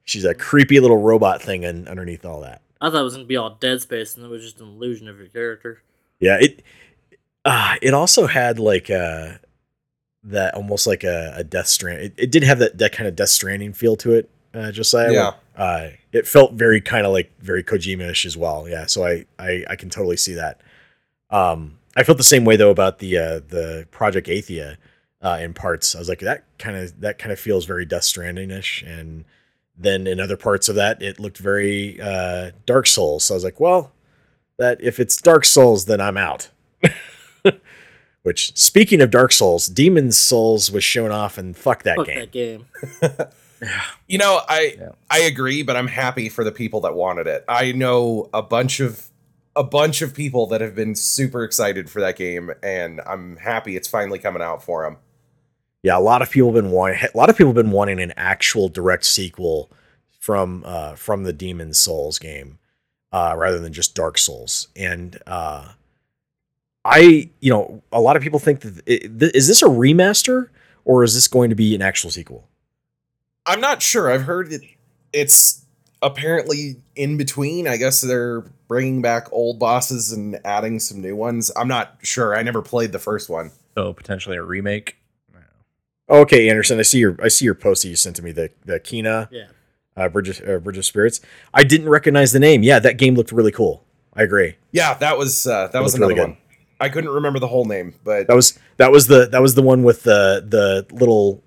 she's 0.04 0.24
a 0.24 0.34
creepy 0.34 0.80
little 0.80 0.96
robot 0.96 1.42
thing 1.42 1.64
and 1.64 1.86
underneath 1.86 2.24
all 2.24 2.40
that. 2.40 2.62
I 2.80 2.88
thought 2.90 3.00
it 3.00 3.04
was 3.04 3.14
gonna 3.14 3.26
be 3.26 3.36
all 3.36 3.50
Dead 3.60 3.82
Space, 3.82 4.16
and 4.16 4.24
it 4.24 4.28
was 4.28 4.42
just 4.42 4.60
an 4.60 4.68
illusion 4.68 5.06
of 5.06 5.18
your 5.18 5.28
character. 5.28 5.82
Yeah, 6.18 6.38
it 6.40 6.62
uh 7.44 7.76
it 7.82 7.92
also 7.92 8.26
had 8.26 8.58
like 8.58 8.88
uh 8.90 9.32
that 10.24 10.54
almost 10.54 10.86
like 10.86 11.04
a, 11.04 11.34
a 11.36 11.44
death 11.44 11.66
strand 11.66 12.00
it, 12.00 12.14
it 12.16 12.30
did 12.30 12.44
have 12.44 12.60
that, 12.60 12.78
that 12.78 12.92
kind 12.92 13.08
of 13.08 13.16
death 13.16 13.28
stranding 13.28 13.72
feel 13.72 13.96
to 13.96 14.12
it, 14.14 14.30
uh 14.54 14.72
Josiah. 14.72 15.12
Yeah. 15.12 15.32
Uh 15.56 15.88
it 16.12 16.26
felt 16.26 16.54
very 16.54 16.80
kind 16.80 17.06
of 17.06 17.12
like 17.12 17.30
very 17.40 17.62
Kojima-ish 17.62 18.24
as 18.26 18.36
well. 18.36 18.68
Yeah. 18.68 18.86
So 18.86 19.04
I, 19.06 19.24
I 19.38 19.64
I 19.70 19.76
can 19.76 19.90
totally 19.90 20.16
see 20.16 20.34
that. 20.34 20.60
Um 21.30 21.78
I 21.96 22.02
felt 22.04 22.18
the 22.18 22.24
same 22.24 22.44
way 22.44 22.56
though 22.56 22.70
about 22.70 22.98
the 23.00 23.18
uh 23.18 23.40
the 23.48 23.86
Project 23.90 24.28
Athia 24.28 24.76
uh 25.22 25.38
in 25.40 25.54
parts. 25.54 25.94
I 25.94 25.98
was 25.98 26.08
like 26.08 26.20
that 26.20 26.44
kind 26.58 26.76
of 26.76 27.00
that 27.00 27.18
kind 27.18 27.32
of 27.32 27.38
feels 27.40 27.64
very 27.66 27.84
Death 27.84 28.04
Stranding-ish 28.04 28.82
and 28.82 29.24
then 29.76 30.06
in 30.06 30.20
other 30.20 30.36
parts 30.36 30.68
of 30.68 30.74
that 30.76 31.02
it 31.02 31.18
looked 31.20 31.38
very 31.38 32.00
uh 32.00 32.52
Dark 32.66 32.86
Souls. 32.86 33.24
So 33.24 33.34
I 33.34 33.36
was 33.36 33.44
like, 33.44 33.60
well, 33.60 33.92
that 34.58 34.78
if 34.82 35.00
it's 35.00 35.16
Dark 35.20 35.44
Souls, 35.44 35.86
then 35.86 36.00
I'm 36.00 36.16
out. 36.16 36.50
Which, 38.22 38.56
speaking 38.56 39.00
of 39.00 39.10
Dark 39.10 39.32
Souls, 39.32 39.66
Demon 39.66 40.12
Souls 40.12 40.70
was 40.70 40.84
shown 40.84 41.10
off, 41.10 41.38
and 41.38 41.56
fuck 41.56 41.82
that 41.82 41.96
Fuck 41.96 42.06
game. 42.06 42.18
that 42.20 42.30
game. 42.30 42.66
You 44.08 44.18
know, 44.18 44.40
I 44.48 44.76
Yeah. 44.78 44.90
I 45.10 45.20
agree, 45.20 45.62
but 45.62 45.76
I'm 45.76 45.88
happy 45.88 46.28
for 46.28 46.44
the 46.44 46.52
people 46.52 46.80
that 46.82 46.94
wanted 46.94 47.26
it. 47.26 47.44
I 47.48 47.72
know 47.72 48.28
a 48.34 48.42
bunch 48.42 48.80
of 48.80 49.08
a 49.54 49.64
bunch 49.64 50.02
of 50.02 50.14
people 50.14 50.46
that 50.46 50.60
have 50.60 50.74
been 50.74 50.94
super 50.94 51.44
excited 51.44 51.90
for 51.90 52.00
that 52.00 52.16
game, 52.16 52.50
and 52.62 53.00
I'm 53.06 53.36
happy 53.36 53.76
it's 53.76 53.88
finally 53.88 54.18
coming 54.18 54.42
out 54.42 54.62
for 54.62 54.84
them. 54.84 54.96
Yeah, 55.82 55.98
a 55.98 56.00
lot 56.00 56.22
of 56.22 56.30
people 56.30 56.52
have 56.52 56.62
been 56.62 56.72
wanting. 56.72 56.98
A 57.02 57.16
lot 57.16 57.28
of 57.28 57.36
people 57.36 57.50
have 57.50 57.56
been 57.56 57.70
wanting 57.70 58.00
an 58.00 58.12
actual 58.16 58.68
direct 58.68 59.04
sequel 59.04 59.70
from 60.18 60.62
uh, 60.64 60.94
from 60.94 61.24
the 61.24 61.32
Demon 61.32 61.74
Souls 61.74 62.18
game, 62.18 62.58
uh, 63.12 63.34
rather 63.36 63.58
than 63.58 63.72
just 63.72 63.94
Dark 63.94 64.16
Souls. 64.18 64.68
And 64.76 65.18
uh, 65.26 65.72
I, 66.84 67.30
you 67.40 67.50
know, 67.50 67.82
a 67.92 68.00
lot 68.00 68.16
of 68.16 68.22
people 68.22 68.38
think 68.38 68.60
that 68.60 68.82
it, 68.86 69.18
th- 69.18 69.32
is 69.34 69.48
this 69.48 69.62
a 69.62 69.66
remaster 69.66 70.48
or 70.84 71.04
is 71.04 71.14
this 71.14 71.28
going 71.28 71.50
to 71.50 71.56
be 71.56 71.74
an 71.74 71.82
actual 71.82 72.10
sequel? 72.10 72.48
I'm 73.46 73.60
not 73.60 73.82
sure. 73.82 74.10
I've 74.10 74.22
heard 74.22 74.52
it. 74.52 74.62
It's 75.12 75.64
apparently 76.00 76.80
in 76.96 77.16
between. 77.16 77.66
I 77.68 77.76
guess 77.76 78.00
they're 78.00 78.40
bringing 78.68 79.02
back 79.02 79.28
old 79.32 79.58
bosses 79.58 80.12
and 80.12 80.38
adding 80.44 80.78
some 80.80 81.00
new 81.00 81.16
ones. 81.16 81.50
I'm 81.56 81.68
not 81.68 81.98
sure. 82.02 82.36
I 82.36 82.42
never 82.42 82.62
played 82.62 82.92
the 82.92 82.98
first 82.98 83.28
one. 83.28 83.50
So 83.76 83.92
potentially 83.92 84.36
a 84.36 84.42
remake. 84.42 84.96
Okay, 86.10 86.50
Anderson, 86.50 86.78
I 86.78 86.82
see 86.82 86.98
your 86.98 87.16
I 87.22 87.28
see 87.28 87.44
your 87.46 87.54
post 87.54 87.82
that 87.82 87.88
you 87.88 87.96
sent 87.96 88.16
to 88.16 88.22
me 88.22 88.32
the 88.32 88.50
the 88.66 88.78
Kena 88.80 89.28
Yeah. 89.30 89.46
uh, 89.96 90.08
Bridge 90.08 90.28
of, 90.28 90.46
uh, 90.48 90.58
Bridge 90.58 90.76
of 90.76 90.84
Spirits. 90.84 91.20
I 91.54 91.62
didn't 91.62 91.88
recognize 91.88 92.32
the 92.32 92.40
name. 92.40 92.62
Yeah, 92.62 92.80
that 92.80 92.98
game 92.98 93.14
looked 93.14 93.32
really 93.32 93.52
cool. 93.52 93.84
I 94.14 94.22
agree. 94.22 94.56
Yeah, 94.72 94.94
that 94.94 95.16
was 95.16 95.46
uh, 95.46 95.68
that 95.68 95.82
was 95.82 95.94
looked 95.94 96.00
really 96.02 96.14
another 96.14 96.28
one. 96.32 96.38
I 96.80 96.88
couldn't 96.90 97.10
remember 97.10 97.38
the 97.38 97.46
whole 97.46 97.64
name, 97.64 97.94
but 98.04 98.26
That 98.26 98.34
was 98.34 98.58
that 98.76 98.90
was 98.90 99.06
the 99.06 99.26
that 99.28 99.40
was 99.40 99.54
the 99.54 99.62
one 99.62 99.84
with 99.84 100.02
the 100.02 100.44
the 100.46 100.86
little 100.94 101.42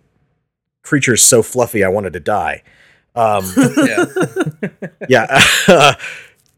creatures 0.86 1.21
so 1.23 1.41
fluffy 1.43 1.83
I 1.83 1.89
wanted 1.89 2.13
to 2.13 2.19
die. 2.19 2.63
Um, 3.15 3.43
Yeah. 3.77 4.05
yeah, 5.09 5.25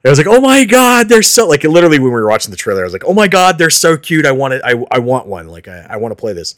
I 0.05 0.09
was 0.09 0.17
like, 0.19 0.27
oh 0.27 0.39
my 0.39 0.63
god, 0.65 1.09
they're 1.09 1.21
so 1.23 1.47
like 1.47 1.63
literally 1.63 1.99
when 1.99 2.05
we 2.07 2.11
were 2.11 2.27
watching 2.29 2.51
the 2.51 2.57
trailer, 2.57 2.81
I 2.81 2.83
was 2.83 2.93
like, 2.93 3.05
oh 3.05 3.13
my 3.13 3.27
god, 3.27 3.57
they're 3.57 3.69
so 3.69 3.97
cute. 3.97 4.25
I 4.25 4.31
want 4.31 4.53
it. 4.53 4.61
I 4.63 4.73
I 4.91 4.99
want 4.99 5.27
one. 5.27 5.47
Like 5.47 5.67
I, 5.67 5.85
I 5.89 5.97
want 5.97 6.11
to 6.11 6.15
play 6.15 6.33
this. 6.33 6.55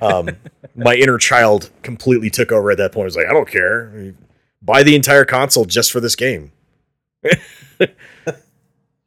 Um, 0.00 0.30
my 0.74 0.94
inner 0.94 1.18
child 1.18 1.70
completely 1.82 2.30
took 2.30 2.52
over 2.52 2.70
at 2.70 2.78
that 2.78 2.92
point. 2.92 3.04
I 3.04 3.06
was 3.06 3.16
like, 3.16 3.26
I 3.26 3.32
don't 3.32 3.48
care. 3.48 4.14
Buy 4.62 4.82
the 4.82 4.94
entire 4.94 5.24
console 5.24 5.64
just 5.64 5.92
for 5.92 6.00
this 6.00 6.16
game. 6.16 6.52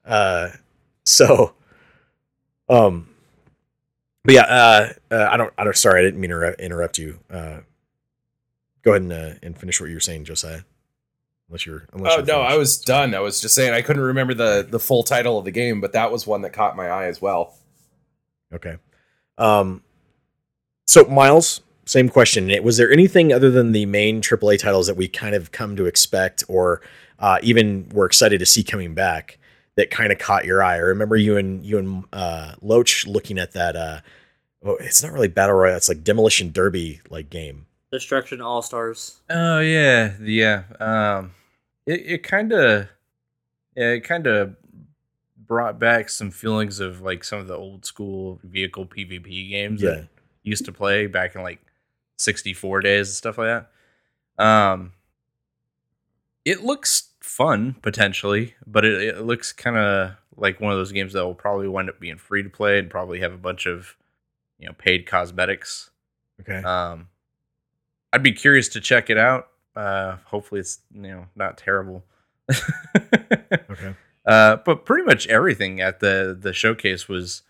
uh, 0.05 0.49
so, 1.05 1.53
um, 2.69 3.07
but 4.23 4.33
yeah, 4.35 4.41
uh, 4.43 4.93
uh, 5.11 5.27
I 5.31 5.37
don't, 5.37 5.53
I 5.57 5.63
don't. 5.63 5.75
Sorry, 5.77 5.99
I 5.99 6.03
didn't 6.03 6.19
mean 6.19 6.29
to 6.31 6.35
inter- 6.35 6.55
interrupt 6.59 6.97
you. 6.97 7.19
Uh, 7.31 7.59
go 8.89 8.93
ahead 8.93 9.01
and 9.03 9.13
uh, 9.13 9.39
and 9.43 9.57
finish 9.57 9.79
what 9.79 9.89
you 9.89 9.95
were 9.95 10.01
saying, 10.01 10.25
Josiah. 10.25 10.61
Unless 11.47 11.65
you're, 11.65 11.85
unless 11.93 12.13
oh 12.13 12.17
you're 12.17 12.25
no, 12.25 12.33
finished. 12.33 12.51
I 12.51 12.57
was 12.57 12.77
done. 12.77 13.15
I 13.15 13.19
was 13.19 13.41
just 13.41 13.55
saying 13.55 13.73
I 13.73 13.81
couldn't 13.81 14.03
remember 14.03 14.33
the 14.33 14.67
the 14.69 14.79
full 14.79 15.03
title 15.03 15.37
of 15.37 15.45
the 15.45 15.51
game, 15.51 15.81
but 15.81 15.93
that 15.93 16.11
was 16.11 16.27
one 16.27 16.41
that 16.43 16.53
caught 16.53 16.75
my 16.75 16.89
eye 16.89 17.05
as 17.05 17.21
well. 17.21 17.55
Okay. 18.53 18.77
Um, 19.37 19.83
so 20.85 21.05
Miles, 21.05 21.61
same 21.85 22.09
question. 22.09 22.51
Was 22.63 22.77
there 22.77 22.91
anything 22.91 23.33
other 23.33 23.49
than 23.49 23.71
the 23.71 23.85
main 23.85 24.21
AAA 24.21 24.59
titles 24.59 24.87
that 24.87 24.95
we 24.97 25.07
kind 25.07 25.33
of 25.33 25.51
come 25.51 25.75
to 25.75 25.85
expect, 25.85 26.43
or 26.47 26.81
uh, 27.19 27.39
even 27.41 27.89
were 27.89 28.05
excited 28.05 28.39
to 28.39 28.45
see 28.45 28.63
coming 28.63 28.93
back, 28.93 29.39
that 29.75 29.89
kind 29.89 30.11
of 30.11 30.19
caught 30.19 30.45
your 30.45 30.61
eye? 30.61 30.75
I 30.75 30.79
remember 30.79 31.15
you 31.15 31.37
and 31.37 31.65
you 31.65 31.77
and 31.79 32.03
uh, 32.13 32.53
Loach 32.61 33.07
looking 33.07 33.39
at 33.39 33.53
that. 33.53 33.75
Uh, 33.75 34.01
oh, 34.63 34.75
it's 34.75 35.01
not 35.01 35.13
really 35.13 35.27
battle 35.27 35.55
royale; 35.55 35.77
it's 35.77 35.89
like 35.89 36.03
demolition 36.03 36.51
derby 36.51 37.01
like 37.09 37.29
game. 37.29 37.65
Destruction 37.91 38.41
All 38.41 38.61
Stars. 38.61 39.19
Oh 39.29 39.59
yeah, 39.59 40.13
yeah. 40.21 40.63
Um, 40.79 41.31
it 41.85 42.01
it 42.05 42.23
kind 42.23 42.51
of, 42.53 42.87
yeah, 43.75 43.91
it 43.91 44.01
kind 44.01 44.27
of 44.27 44.55
brought 45.37 45.79
back 45.79 46.09
some 46.09 46.29
feelings 46.29 46.79
of 46.79 47.01
like 47.01 47.23
some 47.23 47.39
of 47.39 47.47
the 47.47 47.55
old 47.55 47.85
school 47.85 48.39
vehicle 48.43 48.85
PvP 48.85 49.49
games 49.49 49.81
Yeah. 49.81 49.89
that 49.91 50.07
used 50.43 50.65
to 50.65 50.71
play 50.71 51.07
back 51.07 51.35
in 51.35 51.41
like 51.41 51.59
sixty 52.17 52.53
four 52.53 52.81
days 52.81 53.07
and 53.09 53.15
stuff 53.15 53.37
like 53.39 53.65
that. 54.37 54.43
Um, 54.43 54.93
it 56.45 56.63
looks 56.63 57.09
fun 57.19 57.75
potentially, 57.81 58.55
but 58.67 58.85
it, 58.85 59.01
it 59.01 59.21
looks 59.25 59.51
kind 59.51 59.77
of 59.77 60.11
like 60.37 60.61
one 60.61 60.71
of 60.71 60.77
those 60.77 60.91
games 60.91 61.13
that 61.13 61.25
will 61.25 61.35
probably 61.35 61.67
wind 61.67 61.89
up 61.89 61.99
being 61.99 62.17
free 62.17 62.43
to 62.43 62.49
play 62.49 62.79
and 62.79 62.89
probably 62.89 63.19
have 63.19 63.33
a 63.33 63.37
bunch 63.37 63.65
of 63.65 63.95
you 64.59 64.67
know 64.67 64.73
paid 64.77 65.05
cosmetics. 65.07 65.89
Okay. 66.41 66.61
Um, 66.63 67.07
I'd 68.12 68.24
be 68.24 68.32
curious 68.32 68.68
to 68.70 68.82
check 68.82 69.10
it 69.10 69.18
out. 69.18 69.49
Uh, 69.76 70.18
hopefully, 70.26 70.62
it's 70.62 70.80
you 70.93 71.01
know 71.01 71.26
not 71.36 71.57
terrible. 71.57 72.03
Okay. 73.72 73.93
uh, 74.26 74.57
but 74.66 74.84
pretty 74.84 75.03
much 75.05 75.28
everything 75.28 75.80
at 75.80 75.99
the 75.99 76.36
the 76.39 76.51
showcase 76.53 77.07
was 77.07 77.43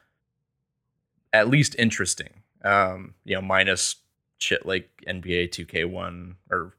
at 1.31 1.47
least 1.49 1.75
interesting. 1.79 2.41
Um, 2.63 3.13
you 3.23 3.35
know, 3.35 3.41
minus 3.41 3.95
shit 4.37 4.65
like 4.65 4.89
NBA 5.07 5.49
2K1 5.49 6.35
or 6.51 6.73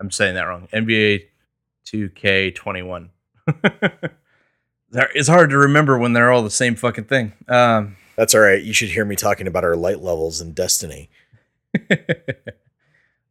I'm 0.00 0.10
saying 0.10 0.34
that 0.34 0.42
wrong. 0.42 0.68
NBA 0.72 1.26
2K21. 1.86 3.10
It's 4.92 5.28
hard 5.28 5.50
to 5.50 5.56
remember 5.58 5.96
when 5.98 6.14
they're 6.14 6.32
all 6.32 6.42
the 6.42 6.50
same 6.50 6.74
fucking 6.74 7.04
thing. 7.04 7.32
Um, 7.46 7.96
That's 8.16 8.34
all 8.34 8.40
right. 8.40 8.60
You 8.60 8.72
should 8.72 8.88
hear 8.88 9.04
me 9.04 9.14
talking 9.14 9.46
about 9.46 9.62
our 9.62 9.76
light 9.76 10.00
levels 10.00 10.40
in 10.40 10.52
Destiny. 10.52 11.10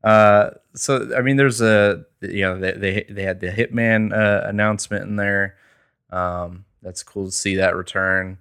uh, 0.04 0.52
so 0.76 1.14
I 1.16 1.22
mean, 1.22 1.38
there's 1.38 1.62
a 1.62 2.06
you 2.22 2.42
know 2.42 2.60
they 2.60 2.72
they, 2.74 3.06
they 3.10 3.24
had 3.24 3.40
the 3.40 3.48
Hitman 3.50 4.14
uh, 4.14 4.48
announcement 4.48 5.04
in 5.04 5.16
there. 5.16 5.56
Um, 6.12 6.66
that's 6.82 7.04
cool 7.04 7.26
to 7.26 7.32
see 7.32 7.56
that 7.56 7.76
return. 7.76 8.38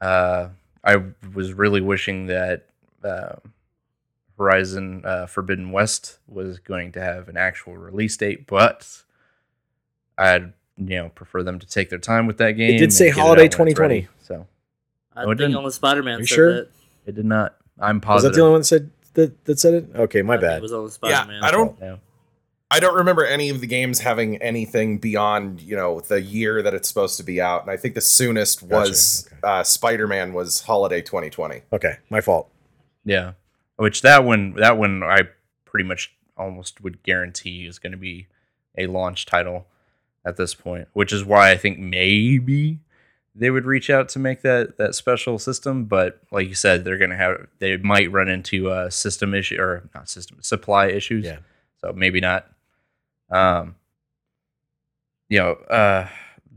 Uh, 0.00 0.48
I 0.84 1.02
was 1.34 1.52
really 1.52 1.80
wishing 1.80 2.26
that 2.26 2.66
uh, 3.04 3.36
Horizon 4.36 5.02
uh, 5.04 5.26
Forbidden 5.26 5.72
West 5.72 6.18
was 6.28 6.58
going 6.58 6.92
to 6.92 7.00
have 7.00 7.28
an 7.28 7.36
actual 7.36 7.76
release 7.76 8.16
date, 8.16 8.46
but 8.46 9.02
I'd 10.16 10.52
you 10.76 10.96
know 10.96 11.08
prefer 11.10 11.42
them 11.42 11.58
to 11.58 11.66
take 11.66 11.90
their 11.90 11.98
time 11.98 12.26
with 12.26 12.38
that 12.38 12.52
game. 12.52 12.74
It 12.74 12.78
did 12.78 12.92
say 12.92 13.06
get 13.06 13.16
it 13.16 13.20
out 13.20 13.22
holiday 13.24 13.48
2020. 13.48 13.94
ready. 13.94 14.08
so 14.22 14.46
I 15.14 15.24
No, 15.24 15.30
it 15.30 15.34
think 15.34 15.38
didn't. 15.38 15.56
only 15.56 15.70
Spider 15.70 16.02
Man 16.02 16.20
You 16.20 16.26
said 16.26 16.34
sure? 16.34 16.54
that. 16.54 16.68
it 17.06 17.14
did 17.16 17.24
not. 17.26 17.56
I'm 17.80 18.00
positive. 18.00 18.06
Was 18.06 18.22
positive. 18.22 18.32
that 18.32 18.36
the 18.36 18.42
only 18.42 18.52
one 18.52 18.60
that 18.60 18.64
said 18.64 18.90
that, 19.14 19.44
that 19.44 19.58
said 19.58 19.74
it? 19.74 19.88
Okay, 19.94 20.22
my 20.22 20.34
I 20.34 20.38
bad. 20.38 20.58
It 20.58 20.62
was 20.62 20.72
only 20.72 20.90
Spider 20.90 21.28
Man. 21.28 21.42
I 21.42 21.50
don't 21.50 21.78
Yeah. 21.80 21.96
I 22.70 22.80
don't 22.80 22.96
remember 22.96 23.24
any 23.24 23.48
of 23.48 23.62
the 23.62 23.66
games 23.66 24.00
having 24.00 24.36
anything 24.42 24.98
beyond, 24.98 25.62
you 25.62 25.74
know, 25.74 26.00
the 26.00 26.20
year 26.20 26.62
that 26.62 26.74
it's 26.74 26.86
supposed 26.86 27.16
to 27.16 27.22
be 27.22 27.40
out. 27.40 27.62
And 27.62 27.70
I 27.70 27.78
think 27.78 27.94
the 27.94 28.02
soonest 28.02 28.62
was 28.62 29.26
Gotcha, 29.40 29.46
uh, 29.46 29.62
Spider-Man 29.62 30.34
was 30.34 30.60
holiday 30.60 31.00
2020. 31.00 31.62
Okay, 31.72 31.96
my 32.10 32.20
fault. 32.20 32.50
Yeah, 33.06 33.32
which 33.76 34.02
that 34.02 34.24
one 34.24 34.54
that 34.54 34.76
one 34.76 35.02
I 35.02 35.22
pretty 35.64 35.88
much 35.88 36.14
almost 36.36 36.82
would 36.82 37.02
guarantee 37.02 37.66
is 37.66 37.78
going 37.78 37.92
to 37.92 37.98
be 37.98 38.26
a 38.76 38.86
launch 38.86 39.24
title 39.24 39.66
at 40.26 40.36
this 40.36 40.54
point, 40.54 40.88
which 40.92 41.12
is 41.12 41.24
why 41.24 41.50
I 41.50 41.56
think 41.56 41.78
maybe 41.78 42.80
they 43.38 43.50
would 43.50 43.64
reach 43.66 43.88
out 43.90 44.08
to 44.10 44.18
make 44.18 44.42
that 44.42 44.76
that 44.78 44.94
special 44.94 45.38
system. 45.38 45.84
But 45.84 46.20
like 46.32 46.48
you 46.48 46.54
said, 46.54 46.84
they're 46.84 46.98
going 46.98 47.10
to 47.10 47.16
have 47.16 47.46
they 47.58 47.76
might 47.76 48.10
run 48.12 48.28
into 48.28 48.70
a 48.70 48.90
system 48.90 49.34
issue 49.34 49.60
or 49.60 49.88
not 49.94 50.08
system 50.08 50.38
supply 50.42 50.86
issues. 50.88 51.24
Yeah. 51.24 51.38
so 51.80 51.92
maybe 51.92 52.20
not. 52.20 52.46
Um, 53.30 53.76
you 55.28 55.38
know, 55.38 55.52
uh, 55.52 56.08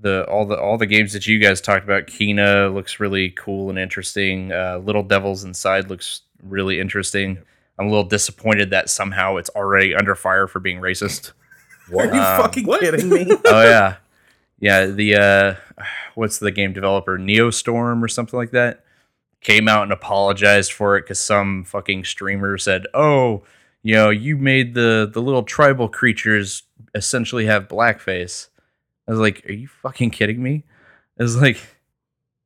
the 0.02 0.26
all 0.26 0.46
the 0.46 0.58
all 0.60 0.78
the 0.78 0.86
games 0.88 1.14
that 1.14 1.28
you 1.28 1.40
guys 1.40 1.62
talked 1.62 1.84
about, 1.84 2.08
Kena 2.08 2.74
looks 2.74 3.00
really 3.00 3.30
cool 3.32 3.70
and 3.70 3.78
interesting. 3.78 4.52
Uh, 4.52 4.78
Little 4.84 5.04
Devils 5.04 5.44
Inside 5.44 5.90
looks 5.90 6.22
really 6.42 6.80
interesting. 6.80 7.38
I'm 7.78 7.88
a 7.88 7.90
little 7.90 8.04
disappointed 8.06 8.70
that 8.72 8.90
somehow 8.90 9.38
it's 9.38 9.50
already 9.50 9.94
under 9.96 10.16
fire 10.16 10.48
for 10.48 10.60
being 10.60 10.80
racist. 10.80 11.32
What? 11.90 12.10
Are 12.10 12.16
you 12.16 12.22
Um, 12.22 12.42
fucking 12.42 12.66
what? 12.66 12.80
kidding 12.82 13.10
me? 13.10 13.28
oh 13.46 13.62
yeah, 13.64 13.96
yeah. 14.62 14.86
The 14.86 15.16
uh, 15.16 15.84
what's 16.16 16.40
the 16.40 16.52
game 16.52 16.72
developer 16.72 17.18
Neostorm 17.18 18.02
or 18.02 18.08
something 18.08 18.38
like 18.38 18.52
that 18.52 18.86
came 19.42 19.68
out 19.68 19.84
and 19.84 19.92
apologized 19.92 20.72
for 20.72 20.96
it 20.96 21.02
because 21.02 21.20
some 21.20 21.66
fucking 21.66 22.06
streamer 22.06 22.58
said, 22.58 22.86
"Oh, 22.94 23.44
you 23.84 23.96
know, 23.96 24.10
you 24.10 24.38
made 24.38 24.74
the 24.74 25.10
the 25.12 25.22
little 25.22 25.44
tribal 25.44 25.90
creatures 25.90 26.64
essentially 26.96 27.48
have 27.48 27.68
blackface." 27.68 28.48
I 29.08 29.12
was 29.12 29.20
like, 29.20 29.44
"Are 29.50 29.54
you 29.54 29.68
fucking 29.68 30.12
kidding 30.12 30.42
me?" 30.42 30.64
I 31.20 31.24
was 31.24 31.36
like, 31.40 31.58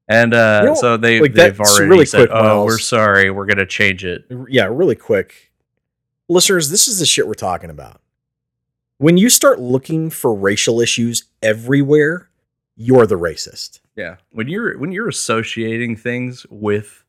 and 0.08 0.34
uh, 0.34 0.60
You 0.64 0.70
know, 0.70 0.76
so 0.76 0.98
they 0.98 1.20
like, 1.20 1.34
they've 1.34 1.60
already 1.60 1.90
really 1.90 2.06
said, 2.06 2.30
quick, 2.30 2.32
"Oh, 2.34 2.44
Miles. 2.44 2.66
we're 2.66 2.78
sorry, 2.80 3.30
we're 3.30 3.46
gonna 3.46 3.66
change 3.66 4.06
it." 4.06 4.26
Yeah, 4.50 4.66
really 4.72 4.96
quick. 4.96 5.52
Listeners, 6.28 6.70
this 6.70 6.88
is 6.88 7.00
the 7.00 7.06
shit 7.06 7.28
we're 7.28 7.34
talking 7.34 7.70
about. 7.70 8.02
When 8.98 9.18
you 9.18 9.30
start 9.30 9.60
looking 9.60 10.10
for 10.10 10.34
racial 10.34 10.80
issues 10.80 11.26
everywhere, 11.42 12.30
you're 12.76 13.06
the 13.06 13.18
racist. 13.18 13.80
Yeah. 13.96 14.18
When 14.32 14.48
you're 14.48 14.78
when 14.78 14.92
you're 14.92 15.10
associating 15.10 15.96
things 15.96 16.46
with 16.50 17.04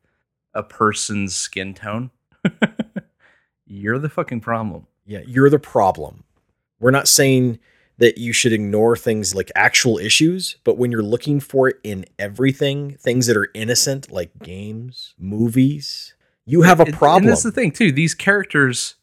a 0.53 0.63
person's 0.63 1.35
skin 1.35 1.73
tone, 1.73 2.11
you're 3.65 3.99
the 3.99 4.09
fucking 4.09 4.41
problem. 4.41 4.87
Yeah, 5.05 5.21
you're 5.25 5.49
the 5.49 5.59
problem. 5.59 6.23
We're 6.79 6.91
not 6.91 7.07
saying 7.07 7.59
that 7.97 8.17
you 8.17 8.31
should 8.31 8.53
ignore 8.53 8.95
things 8.95 9.33
like 9.33 9.51
actual 9.55 9.97
issues, 9.97 10.57
but 10.63 10.77
when 10.77 10.91
you're 10.91 11.01
looking 11.01 11.39
for 11.39 11.69
it 11.69 11.77
in 11.83 12.05
everything, 12.19 12.95
things 12.97 13.27
that 13.27 13.35
are 13.37 13.49
innocent 13.53 14.11
like 14.11 14.37
games, 14.39 15.15
movies, 15.17 16.13
you 16.45 16.61
have 16.61 16.79
a 16.79 16.85
problem. 16.85 17.23
And 17.23 17.31
that's 17.31 17.43
the 17.43 17.51
thing 17.51 17.71
too. 17.71 17.91
These 17.91 18.13
characters, 18.13 18.95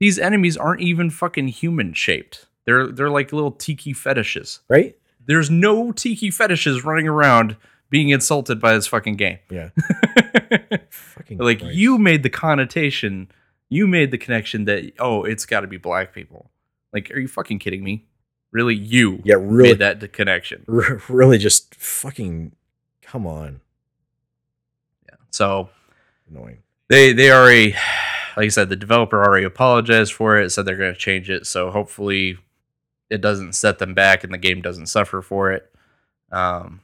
these 0.00 0.18
enemies 0.18 0.56
aren't 0.56 0.80
even 0.80 1.10
fucking 1.10 1.48
human 1.48 1.92
shaped. 1.92 2.46
They're 2.66 2.86
they're 2.88 3.10
like 3.10 3.32
little 3.32 3.52
tiki 3.52 3.92
fetishes. 3.92 4.60
right? 4.68 4.96
There's 5.26 5.50
no 5.50 5.92
tiki 5.92 6.30
fetishes 6.30 6.84
running 6.84 7.06
around 7.08 7.56
being 7.90 8.08
insulted 8.10 8.60
by 8.60 8.74
this 8.74 8.86
fucking 8.86 9.16
game. 9.16 9.38
Yeah. 9.50 9.70
Fucking 10.90 11.38
like 11.38 11.60
Christ. 11.60 11.74
you 11.74 11.98
made 11.98 12.22
the 12.22 12.30
connotation, 12.30 13.30
you 13.68 13.86
made 13.86 14.10
the 14.10 14.18
connection 14.18 14.64
that 14.66 14.92
oh, 14.98 15.24
it's 15.24 15.44
got 15.46 15.60
to 15.60 15.66
be 15.66 15.76
black 15.78 16.14
people. 16.14 16.50
Like, 16.92 17.10
are 17.10 17.18
you 17.18 17.28
fucking 17.28 17.58
kidding 17.58 17.82
me? 17.84 18.06
Really, 18.52 18.74
you 18.74 19.20
Yeah, 19.24 19.36
really 19.38 19.70
made 19.70 19.78
that 19.80 20.12
connection. 20.12 20.64
r- 20.68 21.02
really 21.08 21.36
just 21.38 21.74
fucking 21.74 22.52
come 23.02 23.26
on. 23.26 23.60
Yeah. 25.08 25.16
So 25.30 25.68
Annoying. 26.30 26.58
they 26.88 27.12
they 27.12 27.30
already, 27.30 27.74
like 28.38 28.44
I 28.46 28.50
said, 28.50 28.68
the 28.68 28.76
developer 28.76 29.20
already 29.20 29.44
apologized 29.44 30.12
for 30.12 30.38
it, 30.38 30.50
said 30.50 30.64
they're 30.64 30.76
going 30.76 30.94
to 30.94 30.98
change 30.98 31.28
it. 31.28 31.44
So 31.44 31.72
hopefully, 31.72 32.38
it 33.10 33.20
doesn't 33.20 33.56
set 33.56 33.80
them 33.80 33.94
back 33.94 34.22
and 34.22 34.32
the 34.32 34.38
game 34.38 34.62
doesn't 34.62 34.86
suffer 34.86 35.22
for 35.22 35.50
it. 35.50 35.68
Um, 36.30 36.80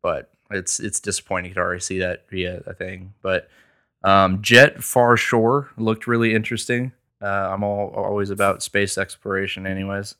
but 0.00 0.30
it's 0.52 0.78
it's 0.78 1.00
disappointing 1.00 1.54
to 1.54 1.60
already 1.60 1.80
see 1.80 1.98
that 1.98 2.30
via 2.30 2.62
a 2.66 2.72
thing. 2.72 3.14
But 3.20 3.48
um, 4.04 4.42
Jett 4.42 4.84
Far 4.84 5.16
Shore 5.16 5.70
looked 5.76 6.06
really 6.06 6.36
interesting. 6.36 6.92
Uh, 7.20 7.50
I'm 7.52 7.64
all 7.64 7.88
always 7.96 8.30
about 8.30 8.62
space 8.62 8.96
exploration, 8.96 9.66
anyways. 9.66 10.14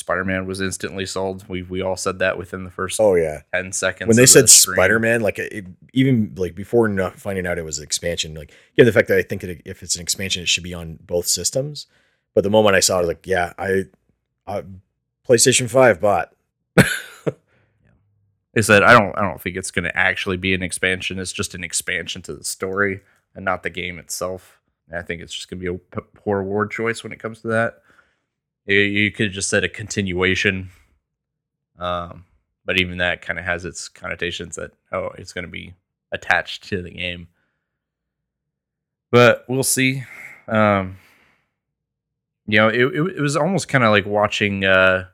Spider 0.00 0.24
Man 0.24 0.46
was 0.46 0.60
instantly 0.60 1.06
sold. 1.06 1.48
We 1.48 1.62
we 1.62 1.80
all 1.80 1.96
said 1.96 2.18
that 2.18 2.36
within 2.36 2.64
the 2.64 2.70
first 2.70 3.00
Oh 3.00 3.14
yeah. 3.14 3.42
ten 3.54 3.70
seconds. 3.72 4.08
when 4.08 4.16
they 4.16 4.24
the 4.24 4.26
said. 4.26 4.48
Spider 4.48 4.98
Man, 4.98 5.20
like 5.20 5.38
it, 5.38 5.66
even 5.92 6.34
like 6.36 6.54
before 6.54 6.88
not 6.88 7.16
finding 7.16 7.46
out 7.46 7.58
it 7.58 7.64
was 7.64 7.78
an 7.78 7.84
expansion, 7.84 8.34
like 8.34 8.52
yeah, 8.76 8.84
the 8.84 8.92
fact 8.92 9.08
that 9.08 9.18
I 9.18 9.22
think 9.22 9.42
that 9.42 9.62
if 9.64 9.82
it's 9.82 9.94
an 9.94 10.02
expansion, 10.02 10.42
it 10.42 10.48
should 10.48 10.64
be 10.64 10.74
on 10.74 10.98
both 11.02 11.26
systems. 11.26 11.86
But 12.34 12.42
the 12.44 12.50
moment 12.50 12.76
I 12.76 12.80
saw 12.80 12.98
it, 12.98 13.02
I 13.02 13.06
like, 13.06 13.26
yeah, 13.26 13.52
I, 13.58 13.84
I 14.46 14.64
PlayStation 15.28 15.68
Five 15.70 16.00
bought. 16.00 16.32
They 18.52 18.62
said 18.62 18.82
I 18.82 18.92
don't 18.98 19.16
I 19.16 19.22
don't 19.22 19.40
think 19.40 19.56
it's 19.56 19.70
going 19.70 19.84
to 19.84 19.96
actually 19.96 20.36
be 20.36 20.54
an 20.54 20.62
expansion. 20.62 21.18
It's 21.18 21.32
just 21.32 21.54
an 21.54 21.62
expansion 21.62 22.20
to 22.22 22.34
the 22.34 22.44
story 22.44 23.00
and 23.34 23.44
not 23.44 23.62
the 23.62 23.70
game 23.70 23.98
itself. 23.98 24.60
And 24.88 24.98
I 24.98 25.02
think 25.02 25.22
it's 25.22 25.32
just 25.32 25.48
going 25.48 25.60
to 25.62 25.72
be 25.72 25.78
a 25.96 26.00
poor 26.00 26.42
word 26.42 26.70
choice 26.72 27.04
when 27.04 27.12
it 27.12 27.20
comes 27.20 27.42
to 27.42 27.48
that. 27.48 27.82
You, 28.66 29.10
could 29.10 29.26
have 29.26 29.34
just 29.34 29.50
said 29.50 29.64
a 29.64 29.68
continuation, 29.68 30.70
um, 31.78 32.24
but 32.64 32.80
even 32.80 32.98
that 32.98 33.22
kind 33.22 33.38
of 33.38 33.44
has 33.44 33.64
its 33.64 33.88
connotations 33.88 34.56
that 34.56 34.72
oh 34.92 35.10
it's 35.18 35.32
going 35.32 35.44
to 35.44 35.50
be 35.50 35.74
attached 36.12 36.68
to 36.68 36.82
the 36.82 36.90
game. 36.90 37.28
But 39.10 39.44
we'll 39.48 39.64
see. 39.64 40.04
Um, 40.46 40.98
you 42.46 42.58
know, 42.58 42.68
it, 42.68 42.82
it, 42.82 43.16
it 43.16 43.20
was 43.20 43.36
almost 43.36 43.68
kind 43.68 43.82
of 43.84 43.90
like 43.90 44.06
watching. 44.06 44.64
Uh, 44.64 45.06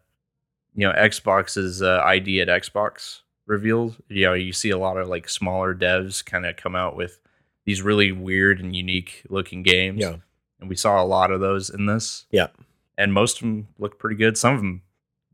you 0.76 0.86
know 0.86 0.92
Xbox's 0.92 1.82
uh, 1.82 2.00
ID 2.04 2.42
at 2.42 2.48
Xbox 2.48 3.20
revealed. 3.46 3.96
You 4.08 4.26
know, 4.26 4.34
you 4.34 4.52
see 4.52 4.70
a 4.70 4.78
lot 4.78 4.98
of 4.98 5.08
like 5.08 5.28
smaller 5.28 5.74
devs 5.74 6.24
kind 6.24 6.46
of 6.46 6.56
come 6.56 6.76
out 6.76 6.96
with 6.96 7.18
these 7.64 7.82
really 7.82 8.12
weird 8.12 8.60
and 8.60 8.76
unique 8.76 9.24
looking 9.28 9.62
games. 9.62 10.00
Yeah. 10.00 10.16
and 10.60 10.68
we 10.68 10.76
saw 10.76 11.02
a 11.02 11.04
lot 11.04 11.32
of 11.32 11.40
those 11.40 11.70
in 11.70 11.86
this. 11.86 12.26
Yeah. 12.30 12.48
And 12.98 13.12
most 13.12 13.36
of 13.36 13.40
them 13.42 13.68
looked 13.78 13.98
pretty 13.98 14.16
good. 14.16 14.36
Some 14.38 14.54
of 14.54 14.60
them 14.60 14.82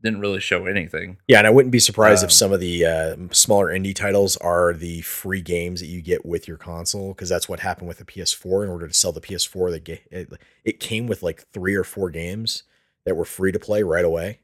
didn't 0.01 0.19
really 0.19 0.41
show 0.41 0.65
anything. 0.65 1.17
Yeah, 1.27 1.37
and 1.37 1.47
I 1.47 1.49
wouldn't 1.49 1.71
be 1.71 1.79
surprised 1.79 2.23
Um, 2.23 2.27
if 2.27 2.33
some 2.33 2.51
of 2.51 2.59
the 2.59 2.85
uh, 2.85 3.15
smaller 3.31 3.67
indie 3.67 3.95
titles 3.95 4.35
are 4.37 4.73
the 4.73 4.99
free 5.01 5.41
games 5.41 5.79
that 5.79 5.87
you 5.87 6.01
get 6.01 6.25
with 6.25 6.45
your 6.47 6.57
console 6.57 7.09
because 7.13 7.29
that's 7.29 7.47
what 7.47 7.61
happened 7.61 7.87
with 7.87 7.99
the 7.99 8.05
PS4. 8.05 8.65
In 8.65 8.69
order 8.69 8.87
to 8.87 8.93
sell 8.93 9.13
the 9.13 9.21
PS4, 9.21 9.71
they 9.71 9.79
get 9.79 10.01
it, 10.11 10.33
it 10.65 10.79
came 10.81 11.07
with 11.07 11.23
like 11.23 11.47
three 11.53 11.75
or 11.75 11.85
four 11.85 12.09
games 12.09 12.63
that 13.05 13.15
were 13.15 13.23
free 13.25 13.51
to 13.53 13.59
play 13.59 13.81
right 13.83 14.05
away. 14.05 14.39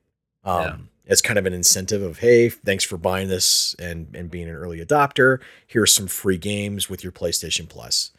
Um, 0.46 0.62
Yeah. 0.64 0.78
As 1.08 1.24
kind 1.24 1.40
of 1.40 1.48
an 1.48 1.54
incentive 1.54 2.04
of 2.04 2.20
hey, 2.20 2.50
thanks 2.50 2.84
for 2.84 2.96
buying 2.96 3.30
this 3.30 3.76
and 3.80 4.16
and 4.16 4.30
being 4.30 4.48
an 4.48 4.54
early 4.56 4.80
adopter. 4.80 5.40
Here's 5.66 5.92
some 5.92 6.06
free 6.08 6.38
games 6.38 6.88
with 6.88 7.04
your 7.04 7.12
PlayStation 7.12 7.68
Plus. 7.68 8.12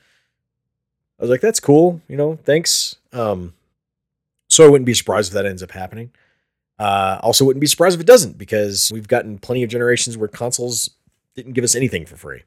I 1.18 1.22
was 1.22 1.30
like, 1.30 1.40
that's 1.40 1.60
cool, 1.60 2.00
you 2.08 2.16
know, 2.16 2.38
thanks. 2.44 2.96
Um, 3.12 3.54
so 4.50 4.64
I 4.66 4.68
wouldn't 4.68 4.86
be 4.86 4.94
surprised 4.94 5.30
if 5.30 5.34
that 5.34 5.46
ends 5.46 5.62
up 5.62 5.70
happening. 5.70 6.10
Uh, 6.78 7.18
also, 7.22 7.44
wouldn't 7.44 7.60
be 7.60 7.66
surprised 7.66 7.94
if 7.94 8.00
it 8.00 8.06
doesn't 8.06 8.36
because 8.38 8.90
we've 8.92 9.08
gotten 9.08 9.38
plenty 9.38 9.62
of 9.62 9.70
generations 9.70 10.16
where 10.18 10.28
consoles 10.28 10.90
didn't 11.36 11.52
give 11.52 11.64
us 11.64 11.74
anything 11.74 12.04
for 12.06 12.16
free. 12.16 12.42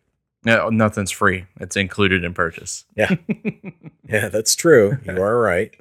No, 0.45 0.69
nothing's 0.69 1.11
free. 1.11 1.45
It's 1.59 1.77
included 1.77 2.23
in 2.23 2.33
purchase. 2.33 2.85
Yeah. 2.95 3.15
Yeah, 4.09 4.27
that's 4.27 4.53
true. 4.55 4.97
You 5.05 5.13
are 5.23 5.39
right. 5.39 5.73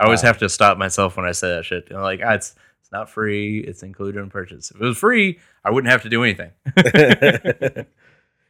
I 0.00 0.04
always 0.04 0.22
Uh, 0.22 0.26
have 0.26 0.38
to 0.38 0.48
stop 0.48 0.76
myself 0.76 1.16
when 1.16 1.24
I 1.24 1.32
say 1.32 1.48
that 1.48 1.64
shit. 1.64 1.86
I'm 1.90 2.02
like, 2.02 2.20
ah, 2.24 2.32
it's 2.34 2.54
it's 2.82 2.90
not 2.92 3.08
free. 3.08 3.60
It's 3.60 3.82
included 3.84 4.18
in 4.20 4.28
purchase. 4.30 4.70
If 4.72 4.80
it 4.80 4.84
was 4.84 4.98
free, 4.98 5.38
I 5.64 5.70
wouldn't 5.70 5.90
have 5.92 6.02
to 6.02 6.08
do 6.10 6.24
anything. 6.24 6.50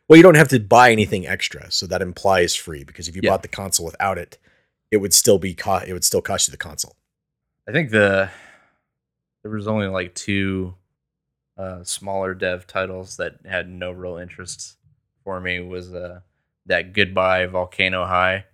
well, 0.08 0.16
you 0.16 0.22
don't 0.22 0.34
have 0.36 0.48
to 0.48 0.58
buy 0.60 0.90
anything 0.92 1.26
extra, 1.26 1.70
so 1.70 1.86
that 1.86 2.02
implies 2.02 2.54
free 2.54 2.84
because 2.84 3.06
if 3.08 3.14
you 3.16 3.20
Yeah. 3.22 3.30
bought 3.30 3.42
the 3.42 3.48
console 3.48 3.86
without 3.86 4.18
it, 4.18 4.38
it 4.94 5.00
would 5.00 5.12
still 5.12 5.38
be 5.38 5.54
co- 5.54 5.82
it 5.84 5.92
would 5.92 6.04
still 6.04 6.22
cost 6.22 6.46
you 6.46 6.52
the 6.52 6.56
console. 6.56 6.94
I 7.68 7.72
think 7.72 7.90
the 7.90 8.30
there 9.42 9.50
was 9.50 9.66
only 9.66 9.88
like 9.88 10.14
two 10.14 10.74
uh, 11.58 11.82
smaller 11.82 12.32
dev 12.32 12.66
titles 12.66 13.16
that 13.16 13.34
had 13.44 13.68
no 13.68 13.90
real 13.90 14.16
interest 14.16 14.76
for 15.24 15.40
me 15.40 15.58
was 15.58 15.92
uh, 15.92 16.20
that 16.66 16.92
Goodbye 16.92 17.46
Volcano 17.46 18.04
High. 18.04 18.44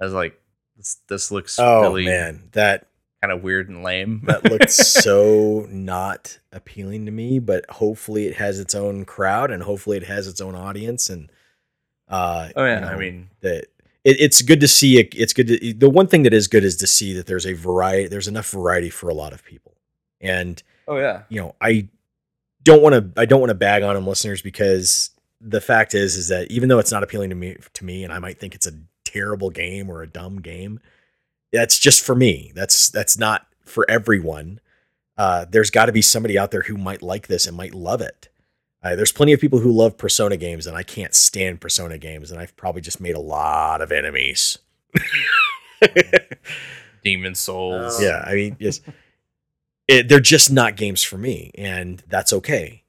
I 0.00 0.04
was 0.04 0.12
like, 0.12 0.40
this, 0.76 0.96
this 1.08 1.30
looks 1.30 1.58
Oh 1.60 1.82
really 1.82 2.06
man, 2.06 2.48
that 2.52 2.88
kind 3.22 3.32
of 3.32 3.42
weird 3.44 3.68
and 3.68 3.84
lame. 3.84 4.22
that 4.26 4.50
looked 4.50 4.70
so 4.72 5.66
not 5.70 6.40
appealing 6.52 7.06
to 7.06 7.12
me. 7.12 7.38
But 7.38 7.70
hopefully, 7.70 8.26
it 8.26 8.34
has 8.36 8.58
its 8.58 8.74
own 8.74 9.04
crowd, 9.04 9.52
and 9.52 9.62
hopefully, 9.62 9.96
it 9.96 10.06
has 10.06 10.26
its 10.26 10.40
own 10.40 10.56
audience. 10.56 11.08
And 11.08 11.30
uh, 12.08 12.48
oh 12.56 12.64
yeah, 12.64 12.80
you 12.80 12.86
I 12.86 12.96
mean, 12.96 13.30
that 13.42 13.66
it, 14.08 14.16
it's 14.20 14.40
good 14.40 14.60
to 14.60 14.68
see 14.68 14.98
it. 14.98 15.14
It's 15.14 15.34
good 15.34 15.48
to 15.48 15.74
the 15.74 15.90
one 15.90 16.06
thing 16.06 16.22
that 16.22 16.32
is 16.32 16.48
good 16.48 16.64
is 16.64 16.76
to 16.76 16.86
see 16.86 17.12
that 17.14 17.26
there's 17.26 17.46
a 17.46 17.52
variety. 17.52 18.08
There's 18.08 18.28
enough 18.28 18.50
variety 18.50 18.90
for 18.90 19.08
a 19.10 19.14
lot 19.14 19.32
of 19.34 19.44
people, 19.44 19.76
and 20.20 20.62
oh 20.86 20.96
yeah, 20.96 21.22
you 21.28 21.40
know, 21.40 21.54
I 21.60 21.88
don't 22.62 22.82
want 22.82 22.94
to 22.94 23.20
I 23.20 23.26
don't 23.26 23.40
want 23.40 23.50
to 23.50 23.54
bag 23.54 23.82
on 23.82 23.94
them 23.94 24.06
listeners 24.06 24.40
because 24.40 25.10
the 25.40 25.60
fact 25.60 25.94
is 25.94 26.16
is 26.16 26.28
that 26.28 26.50
even 26.50 26.68
though 26.68 26.78
it's 26.78 26.90
not 26.90 27.02
appealing 27.02 27.30
to 27.30 27.36
me 27.36 27.56
to 27.74 27.84
me 27.84 28.02
and 28.02 28.12
I 28.12 28.18
might 28.18 28.38
think 28.38 28.54
it's 28.54 28.66
a 28.66 28.72
terrible 29.04 29.50
game 29.50 29.90
or 29.90 30.02
a 30.02 30.08
dumb 30.08 30.40
game, 30.40 30.80
that's 31.52 31.78
just 31.78 32.02
for 32.02 32.14
me. 32.14 32.50
That's 32.54 32.88
that's 32.88 33.18
not 33.18 33.46
for 33.64 33.84
everyone. 33.90 34.60
Uh, 35.18 35.44
there's 35.50 35.70
got 35.70 35.86
to 35.86 35.92
be 35.92 36.02
somebody 36.02 36.38
out 36.38 36.50
there 36.50 36.62
who 36.62 36.76
might 36.78 37.02
like 37.02 37.26
this 37.26 37.46
and 37.46 37.56
might 37.56 37.74
love 37.74 38.00
it. 38.00 38.27
Uh, 38.82 38.94
there's 38.94 39.12
plenty 39.12 39.32
of 39.32 39.40
people 39.40 39.58
who 39.58 39.72
love 39.72 39.98
Persona 39.98 40.36
games, 40.36 40.66
and 40.66 40.76
I 40.76 40.82
can't 40.82 41.14
stand 41.14 41.60
Persona 41.60 41.98
games, 41.98 42.30
and 42.30 42.40
I've 42.40 42.56
probably 42.56 42.80
just 42.80 43.00
made 43.00 43.16
a 43.16 43.20
lot 43.20 43.80
of 43.80 43.90
enemies. 43.90 44.58
Demon 47.04 47.34
Souls. 47.34 48.00
Yeah, 48.00 48.22
I 48.24 48.34
mean, 48.34 48.56
it, 49.88 50.08
they're 50.08 50.20
just 50.20 50.52
not 50.52 50.76
games 50.76 51.02
for 51.02 51.18
me, 51.18 51.50
and 51.56 52.02
that's 52.08 52.32
okay. 52.32 52.84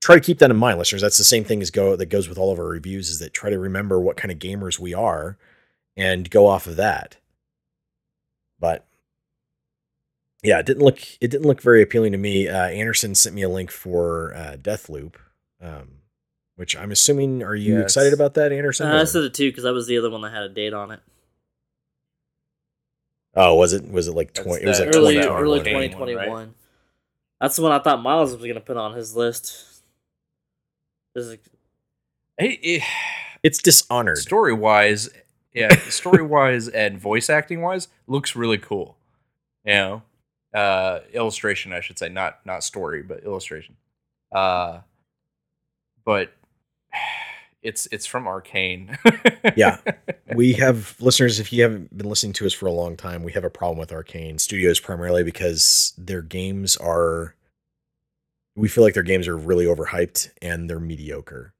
Try 0.00 0.14
to 0.14 0.20
keep 0.20 0.38
that 0.38 0.50
in 0.50 0.56
mind, 0.56 0.78
listeners. 0.78 1.02
That's 1.02 1.18
the 1.18 1.24
same 1.24 1.44
thing 1.44 1.60
as 1.60 1.70
go 1.70 1.96
that 1.96 2.06
goes 2.06 2.28
with 2.28 2.38
all 2.38 2.52
of 2.52 2.58
our 2.58 2.66
reviews. 2.66 3.10
Is 3.10 3.18
that 3.18 3.32
try 3.32 3.50
to 3.50 3.58
remember 3.58 4.00
what 4.00 4.16
kind 4.16 4.32
of 4.32 4.38
gamers 4.38 4.78
we 4.78 4.94
are, 4.94 5.36
and 5.96 6.30
go 6.30 6.46
off 6.46 6.66
of 6.66 6.76
that. 6.76 7.18
But 8.58 8.86
yeah, 10.44 10.58
it 10.60 10.66
didn't 10.66 10.82
look 10.84 11.00
it 11.20 11.28
didn't 11.30 11.46
look 11.46 11.60
very 11.60 11.82
appealing 11.82 12.12
to 12.12 12.18
me. 12.18 12.46
Uh, 12.48 12.66
Anderson 12.68 13.14
sent 13.14 13.34
me 13.34 13.42
a 13.42 13.48
link 13.48 13.70
for 13.70 14.34
uh, 14.34 14.56
Deathloop, 14.60 15.14
um, 15.60 15.88
which 16.56 16.76
I'm 16.76 16.92
assuming. 16.92 17.42
Are 17.42 17.54
you 17.56 17.76
Yeah, 17.78 17.82
excited 17.82 18.12
about 18.12 18.34
that, 18.34 18.52
Anderson? 18.52 18.86
Uh, 18.86 18.98
I 18.98 19.00
or- 19.02 19.06
said 19.06 19.24
it 19.24 19.34
too 19.34 19.50
because 19.50 19.64
that 19.64 19.72
was 19.74 19.86
the 19.86 19.98
other 19.98 20.10
one 20.10 20.20
that 20.22 20.32
had 20.32 20.42
a 20.42 20.48
date 20.48 20.72
on 20.74 20.90
it. 20.92 21.00
oh, 23.34 23.54
was 23.54 23.72
it? 23.72 23.90
Was 23.90 24.08
it 24.08 24.12
like 24.14 24.32
That's 24.34 24.46
twenty? 24.46 24.64
It 24.64 24.68
was 24.68 24.78
the 24.78 24.84
like 24.86 24.94
Early, 24.96 25.14
that 25.16 25.22
2021. 25.24 25.42
early 25.42 25.58
2021. 25.60 26.38
right? 26.38 26.48
That's 27.40 27.56
the 27.56 27.62
one 27.62 27.72
I 27.72 27.78
thought 27.80 28.02
Miles 28.02 28.34
was 28.36 28.46
gonna 28.46 28.60
put 28.60 28.76
on 28.76 28.94
his 28.94 29.16
list. 29.16 29.82
This 31.14 31.26
is- 31.26 31.38
Hey, 32.38 32.58
eh, 32.64 32.80
It's 33.44 33.62
dishonored. 33.62 34.18
story 34.18 34.52
wise, 34.52 35.08
yeah, 35.52 35.74
story 35.88 36.22
wise 36.22 36.66
and 36.68 36.98
voice 36.98 37.30
acting 37.30 37.60
wise, 37.62 37.86
looks 38.08 38.34
really 38.34 38.58
cool. 38.58 38.96
You 39.64 39.74
know, 39.74 40.02
uh, 40.54 41.00
illustration, 41.12 41.72
I 41.72 41.80
should 41.80 41.98
say, 41.98 42.08
not 42.08 42.38
not 42.46 42.64
story, 42.64 43.02
but 43.02 43.24
illustration. 43.24 43.76
Uh, 44.32 44.80
but 46.04 46.32
it's 47.62 47.88
it's 47.90 48.06
from 48.06 48.24
Arkane. 48.24 48.96
Yeah. 49.56 49.78
we 50.34 50.54
have 50.54 50.96
listeners 51.00 51.40
if 51.40 51.52
you 51.52 51.62
haven't 51.62 51.96
been 51.96 52.08
listening 52.08 52.32
to 52.34 52.46
us 52.46 52.52
for 52.52 52.66
a 52.66 52.72
long 52.72 52.96
time 52.96 53.22
we 53.22 53.32
have 53.32 53.44
a 53.44 53.50
problem 53.50 53.78
with 53.78 53.90
Arkane 53.90 54.40
studios 54.40 54.80
primarily 54.80 55.22
because 55.22 55.92
their 55.98 56.22
games 56.22 56.76
are 56.76 57.34
we 58.56 58.68
feel 58.68 58.82
like 58.84 58.94
their 58.94 59.02
games 59.02 59.28
are 59.28 59.36
really 59.36 59.66
overhyped 59.66 60.30
and 60.40 60.68
they're 60.68 60.80
mediocre 60.80 61.54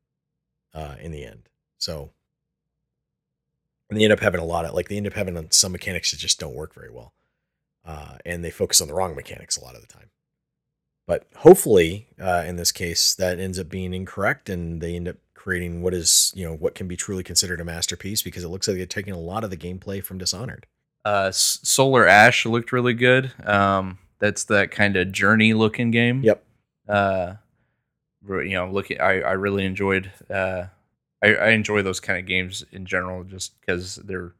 uh, 0.73 0.97
in 1.01 1.13
the 1.13 1.25
end 1.25 1.49
so 1.79 2.11
and 3.91 4.01
they 4.01 4.05
end 4.05 4.13
up 4.13 4.21
having 4.21 4.41
a 4.41 4.45
lot 4.45 4.65
of 4.65 4.75
like 4.75 4.89
they 4.89 4.97
end 4.97 5.07
up 5.07 5.13
having 5.13 5.47
some 5.51 5.73
mechanics 5.73 6.11
that 6.11 6.17
just 6.17 6.41
don't 6.41 6.55
work 6.55 6.75
very 6.75 6.91
well 6.91 7.13
uh, 7.85 8.17
and 8.25 8.45
they 8.45 8.51
focus 8.51 8.81
on 8.81 8.89
the 8.89 8.95
wrong 8.95 9.15
mechanics 9.15 9.57
a 9.57 9.65
lot 9.65 9.75
of 9.75 9.81
the 9.81 9.87
time 9.87 10.11
but 11.07 11.27
hopefully 11.37 12.09
uh, 12.21 12.45
in 12.47 12.57
this 12.57 12.73
case 12.73 13.15
that 13.15 13.39
ends 13.39 13.59
up 13.59 13.69
being 13.69 13.93
incorrect 13.93 14.49
and 14.49 14.81
they 14.81 14.97
end 14.97 15.09
up 15.09 15.17
creating 15.35 15.83
what 15.83 15.93
is 15.93 16.33
you 16.35 16.45
know 16.45 16.55
what 16.55 16.75
can 16.75 16.89
be 16.89 16.97
truly 16.97 17.23
considered 17.23 17.61
a 17.61 17.65
masterpiece 17.65 18.23
because 18.23 18.45
it 18.45 18.49
looks 18.49 18.67
like 18.67 18.77
they're 18.77 18.87
taking 18.87 19.13
a 19.13 19.19
lot 19.19 19.45
of 19.45 19.51
the 19.51 19.57
gameplay 19.57 20.03
from 20.03 20.17
dishonored 20.17 20.67
uh, 21.05 21.31
Solar 21.33 22.07
Ash 22.07 22.47
looked 22.47 22.73
really 22.73 22.95
good. 22.95 23.31
Um, 23.45 23.99
that's 24.19 24.45
that 24.45 24.71
kind 24.71 24.97
of 24.97 25.13
journey 25.13 25.53
looking 25.53 25.91
game. 25.91 26.23
Yep. 26.23 26.43
Uh, 26.89 27.35
you 28.27 28.55
know, 28.55 28.71
looking, 28.71 29.01
I, 29.01 29.21
I 29.21 29.33
really 29.33 29.65
enjoyed. 29.67 30.11
Uh, 30.31 30.67
I, 31.23 31.35
I 31.35 31.49
enjoy 31.51 31.83
those 31.83 32.01
kind 32.01 32.19
of 32.19 32.27
games 32.27 32.65
in 32.73 32.87
general, 32.87 33.25
just 33.25 33.61
because 33.61 33.97
they're 33.97 34.33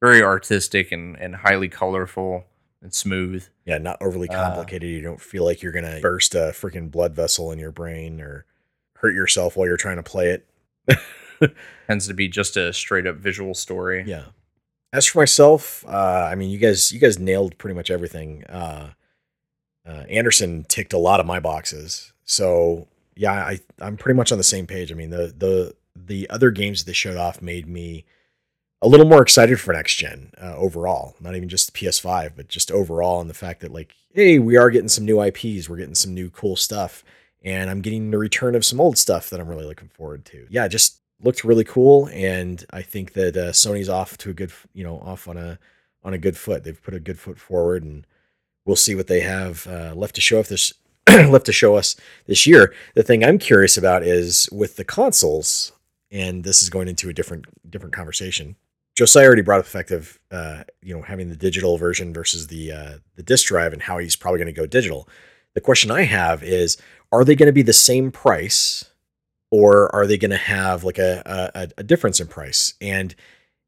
very 0.00 0.22
artistic 0.22 0.90
and 0.90 1.16
and 1.16 1.36
highly 1.36 1.68
colorful 1.68 2.44
and 2.82 2.92
smooth. 2.92 3.46
yeah 3.64 3.78
not 3.78 3.96
overly 4.02 4.28
Uh, 4.28 4.34
complicated 4.34 4.88
you 4.90 5.00
don't 5.00 5.20
feel 5.20 5.44
like 5.44 5.62
you're 5.62 5.72
gonna 5.72 6.00
burst 6.00 6.34
a 6.34 6.50
freaking 6.52 6.90
blood 6.90 7.14
vessel 7.14 7.50
in 7.52 7.58
your 7.58 7.70
brain 7.72 8.20
or 8.20 8.44
hurt 8.96 9.14
yourself 9.14 9.56
while 9.56 9.66
you're 9.66 9.76
trying 9.76 9.96
to 9.96 10.02
play 10.02 10.28
it 10.30 10.46
Tends 11.88 12.06
to 12.08 12.14
be 12.14 12.28
just 12.28 12.56
a 12.56 12.72
straight 12.72 13.06
up 13.06 13.16
visual 13.16 13.52
story. 13.54 14.04
Yeah. 14.06 14.26
As 14.92 15.06
for 15.06 15.18
myself, 15.18 15.84
uh, 15.88 16.28
I 16.30 16.34
mean, 16.36 16.50
you 16.50 16.58
guys, 16.58 16.92
you 16.92 17.00
guys 17.00 17.18
nailed 17.18 17.58
pretty 17.58 17.74
much 17.74 17.90
everything. 17.90 18.44
Uh, 18.44 18.90
uh, 19.88 20.04
Anderson 20.08 20.64
ticked 20.68 20.92
a 20.92 20.98
lot 20.98 21.18
of 21.18 21.26
my 21.26 21.40
boxes, 21.40 22.12
so 22.24 22.86
yeah, 23.16 23.32
I 23.32 23.58
I'm 23.80 23.96
pretty 23.96 24.16
much 24.16 24.30
on 24.30 24.38
the 24.38 24.44
same 24.44 24.66
page. 24.68 24.92
I 24.92 24.94
mean, 24.94 25.10
the 25.10 25.34
the 25.36 25.74
the 25.96 26.30
other 26.30 26.50
games 26.52 26.80
that 26.84 26.86
they 26.86 26.92
showed 26.94 27.16
off 27.16 27.42
made 27.42 27.66
me 27.66 28.04
a 28.82 28.88
little 28.88 29.06
more 29.06 29.22
excited 29.22 29.60
for 29.60 29.72
next 29.72 29.94
gen 29.94 30.32
uh, 30.42 30.56
overall. 30.56 31.14
Not 31.20 31.36
even 31.36 31.48
just 31.48 31.72
the 31.72 31.78
PS5, 31.78 32.32
but 32.36 32.48
just 32.48 32.70
overall, 32.70 33.20
and 33.20 33.30
the 33.30 33.34
fact 33.34 33.60
that 33.60 33.72
like, 33.72 33.94
hey, 34.12 34.38
we 34.38 34.56
are 34.56 34.70
getting 34.70 34.88
some 34.88 35.04
new 35.04 35.22
IPs, 35.22 35.68
we're 35.68 35.76
getting 35.76 35.94
some 35.94 36.12
new 36.12 36.28
cool 36.28 36.56
stuff, 36.56 37.04
and 37.44 37.70
I'm 37.70 37.80
getting 37.80 38.10
the 38.10 38.18
return 38.18 38.54
of 38.54 38.64
some 38.64 38.80
old 38.80 38.98
stuff 38.98 39.30
that 39.30 39.40
I'm 39.40 39.48
really 39.48 39.64
looking 39.64 39.88
forward 39.88 40.24
to. 40.26 40.46
Yeah, 40.50 40.66
just 40.68 40.98
looked 41.22 41.44
really 41.44 41.64
cool, 41.64 42.08
and 42.12 42.64
I 42.70 42.82
think 42.82 43.12
that 43.12 43.36
uh, 43.36 43.52
Sony's 43.52 43.88
off 43.88 44.18
to 44.18 44.30
a 44.30 44.34
good, 44.34 44.52
you 44.74 44.82
know, 44.82 44.98
off 44.98 45.28
on 45.28 45.36
a 45.36 45.58
on 46.04 46.12
a 46.12 46.18
good 46.18 46.36
foot. 46.36 46.64
They've 46.64 46.82
put 46.82 46.94
a 46.94 47.00
good 47.00 47.20
foot 47.20 47.38
forward, 47.38 47.84
and 47.84 48.04
we'll 48.66 48.76
see 48.76 48.96
what 48.96 49.06
they 49.06 49.20
have 49.20 49.66
uh, 49.68 49.94
left 49.94 50.16
to 50.16 50.20
show 50.20 50.40
if 50.40 50.72
left 51.08 51.46
to 51.46 51.52
show 51.52 51.76
us 51.76 51.94
this 52.26 52.46
year. 52.48 52.74
The 52.94 53.04
thing 53.04 53.24
I'm 53.24 53.38
curious 53.38 53.76
about 53.76 54.02
is 54.02 54.48
with 54.50 54.74
the 54.74 54.84
consoles, 54.84 55.72
and 56.10 56.42
this 56.42 56.62
is 56.62 56.68
going 56.68 56.88
into 56.88 57.08
a 57.08 57.14
different 57.14 57.46
different 57.70 57.94
conversation. 57.94 58.56
Josiah 58.94 59.26
already 59.26 59.42
brought 59.42 59.60
up 59.60 59.64
the 59.64 59.70
fact 59.70 59.90
of 59.90 60.18
uh, 60.30 60.64
you 60.82 60.94
know 60.94 61.02
having 61.02 61.28
the 61.28 61.36
digital 61.36 61.78
version 61.78 62.12
versus 62.12 62.48
the 62.48 62.72
uh, 62.72 62.92
the 63.16 63.22
disc 63.22 63.46
drive 63.46 63.72
and 63.72 63.82
how 63.82 63.98
he's 63.98 64.16
probably 64.16 64.38
going 64.38 64.54
to 64.54 64.60
go 64.60 64.66
digital. 64.66 65.08
The 65.54 65.60
question 65.60 65.90
I 65.90 66.02
have 66.02 66.42
is, 66.42 66.78
are 67.10 67.24
they 67.24 67.34
going 67.34 67.46
to 67.46 67.52
be 67.52 67.62
the 67.62 67.72
same 67.72 68.10
price, 68.10 68.84
or 69.50 69.94
are 69.94 70.06
they 70.06 70.18
going 70.18 70.30
to 70.30 70.36
have 70.36 70.84
like 70.84 70.98
a, 70.98 71.50
a 71.54 71.68
a 71.78 71.82
difference 71.82 72.20
in 72.20 72.26
price? 72.26 72.74
And 72.80 73.14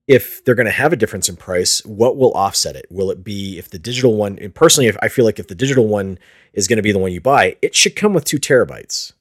if 0.06 0.44
they're 0.44 0.54
going 0.54 0.66
to 0.66 0.72
have 0.72 0.92
a 0.92 0.96
difference 0.96 1.28
in 1.28 1.36
price, 1.36 1.84
what 1.86 2.16
will 2.16 2.32
offset 2.32 2.76
it? 2.76 2.86
Will 2.90 3.10
it 3.10 3.24
be 3.24 3.58
if 3.58 3.70
the 3.70 3.78
digital 3.78 4.16
one? 4.16 4.38
And 4.38 4.54
personally, 4.54 4.88
if 4.88 4.96
I 5.00 5.08
feel 5.08 5.24
like 5.24 5.38
if 5.38 5.48
the 5.48 5.54
digital 5.54 5.86
one 5.86 6.18
is 6.52 6.68
going 6.68 6.76
to 6.76 6.82
be 6.82 6.92
the 6.92 6.98
one 6.98 7.12
you 7.12 7.22
buy, 7.22 7.56
it 7.62 7.74
should 7.74 7.96
come 7.96 8.12
with 8.12 8.24
two 8.24 8.38
terabytes. 8.38 9.12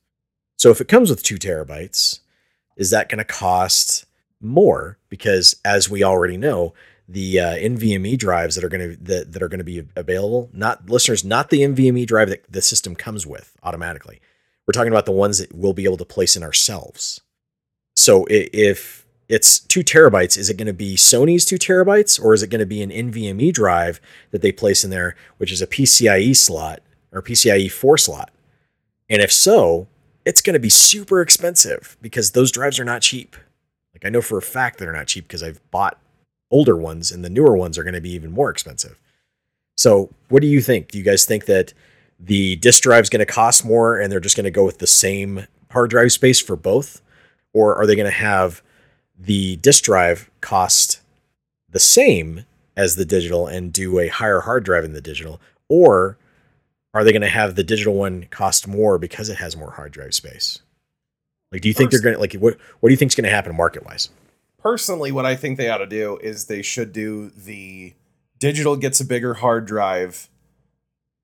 So 0.58 0.72
if 0.72 0.82
it 0.82 0.90
comes 0.90 1.10
with 1.10 1.24
two 1.24 1.38
terabytes, 1.38 2.20
is 2.76 2.90
that 2.90 3.08
going 3.08 3.20
to 3.20 3.24
cost 3.24 4.06
more? 4.44 4.98
Because 5.10 5.56
as 5.64 5.90
we 5.90 6.04
already 6.04 6.38
know, 6.38 6.74
the 7.08 7.40
uh, 7.40 7.56
NVMe 7.56 8.18
drives 8.18 8.56
that 8.56 8.64
are 8.64 8.70
going 8.70 8.92
to 8.92 9.04
that, 9.04 9.34
that 9.34 9.44
are 9.44 9.50
going 9.50 9.60
to 9.60 9.64
be 9.64 9.84
available, 9.96 10.50
not 10.54 10.90
listeners, 10.90 11.24
not 11.24 11.50
the 11.50 11.62
NVMe 11.62 12.06
drive 12.06 12.30
that 12.30 12.52
the 12.52 12.62
system 12.62 12.96
comes 12.96 13.28
with 13.28 13.58
automatically. 13.64 14.22
We're 14.66 14.74
talking 14.74 14.92
about 14.92 15.06
the 15.06 15.12
ones 15.12 15.40
that 15.40 15.54
we'll 15.54 15.74
be 15.74 15.84
able 15.84 15.98
to 15.98 16.06
place 16.06 16.36
in 16.36 16.44
ourselves. 16.44 17.22
So 17.96 18.26
if 18.30 19.06
it's 19.28 19.60
two 19.60 19.82
terabytes, 19.84 20.38
is 20.38 20.50
it 20.50 20.58
going 20.58 20.68
to 20.68 20.74
be 20.74 20.96
Sony's 20.96 21.46
two 21.46 21.58
terabytes, 21.58 22.22
or 22.22 22.34
is 22.34 22.44
it 22.44 22.50
going 22.50 22.60
to 22.60 22.66
be 22.66 22.82
an 22.82 22.90
NVMe 22.90 23.52
drive 23.54 24.00
that 24.32 24.42
they 24.42 24.52
place 24.52 24.84
in 24.84 24.90
there, 24.90 25.16
which 25.38 25.52
is 25.52 25.62
a 25.62 25.68
PCIe 25.68 26.36
slot 26.36 26.82
or 27.12 27.22
PCIe 27.22 27.72
four 27.72 27.98
slot? 27.98 28.32
And 29.10 29.22
if 29.22 29.32
so, 29.32 29.88
it's 30.26 30.42
going 30.42 30.54
to 30.54 30.60
be 30.60 30.70
super 30.70 31.22
expensive 31.22 31.98
because 32.02 32.32
those 32.32 32.52
drives 32.52 32.80
are 32.80 32.86
not 32.86 33.02
cheap. 33.02 33.36
I 34.04 34.10
know 34.10 34.22
for 34.22 34.38
a 34.38 34.42
fact 34.42 34.78
that 34.78 34.86
they're 34.86 34.94
not 34.94 35.08
cheap 35.08 35.28
because 35.28 35.44
I've 35.44 35.60
bought 35.72 36.00
older 36.52 36.76
ones, 36.76 37.12
and 37.12 37.24
the 37.24 37.30
newer 37.30 37.56
ones 37.56 37.78
are 37.78 37.84
going 37.84 37.94
to 37.94 38.02
be 38.02 38.12
even 38.12 38.32
more 38.32 38.50
expensive. 38.50 39.02
So, 39.76 40.10
what 40.30 40.42
do 40.42 40.48
you 40.48 40.62
think? 40.62 40.92
Do 40.92 40.98
you 40.98 41.04
guys 41.04 41.26
think 41.26 41.46
that 41.46 41.74
the 42.20 42.56
disk 42.58 42.84
drive 42.84 43.04
is 43.04 43.10
going 43.10 43.26
to 43.26 43.32
cost 43.32 43.66
more, 43.66 44.00
and 44.00 44.12
they're 44.12 44.20
just 44.20 44.36
going 44.36 44.44
to 44.46 44.52
go 44.52 44.66
with 44.66 44.80
the 44.80 44.88
same 44.88 45.48
hard 45.72 45.90
drive 45.90 46.12
space 46.12 46.40
for 46.40 46.56
both, 46.56 47.02
or 47.54 47.76
are 47.76 47.86
they 47.86 47.96
going 47.96 48.06
to 48.06 48.12
have 48.12 48.62
the 49.18 49.56
disk 49.58 49.84
drive 49.84 50.30
cost 50.42 51.02
the 51.70 51.80
same 51.80 52.46
as 52.76 52.96
the 52.96 53.06
digital 53.06 53.48
and 53.48 53.74
do 53.74 54.00
a 54.00 54.08
higher 54.08 54.42
hard 54.42 54.64
drive 54.64 54.84
in 54.84 54.94
the 54.94 55.02
digital, 55.02 55.40
or 55.70 56.18
are 56.94 57.04
they 57.04 57.12
going 57.12 57.22
to 57.22 57.28
have 57.28 57.56
the 57.56 57.64
digital 57.64 57.96
one 57.96 58.28
cost 58.30 58.68
more 58.68 58.98
because 58.98 59.30
it 59.30 59.38
has 59.38 59.58
more 59.58 59.72
hard 59.72 59.92
drive 59.92 60.14
space? 60.14 60.62
Like, 61.54 61.62
do 61.62 61.68
you 61.68 61.74
think 61.74 61.92
they're 61.92 62.02
gonna 62.02 62.18
like 62.18 62.34
what? 62.34 62.58
What 62.80 62.90
do 62.90 62.94
you 62.94 62.98
think's 62.98 63.14
gonna 63.14 63.30
happen 63.30 63.56
market 63.56 63.86
wise? 63.86 64.10
Personally, 64.58 65.12
what 65.12 65.26
I 65.26 65.36
think 65.36 65.58
they 65.58 65.70
ought 65.70 65.78
to 65.78 65.86
do 65.86 66.18
is 66.18 66.46
they 66.46 66.64
should 66.64 66.92
do 66.92 67.30
the 67.30 67.94
digital 68.40 68.76
gets 68.76 69.00
a 69.00 69.06
bigger 69.06 69.36
hard 69.36 69.66
drive, 69.68 70.30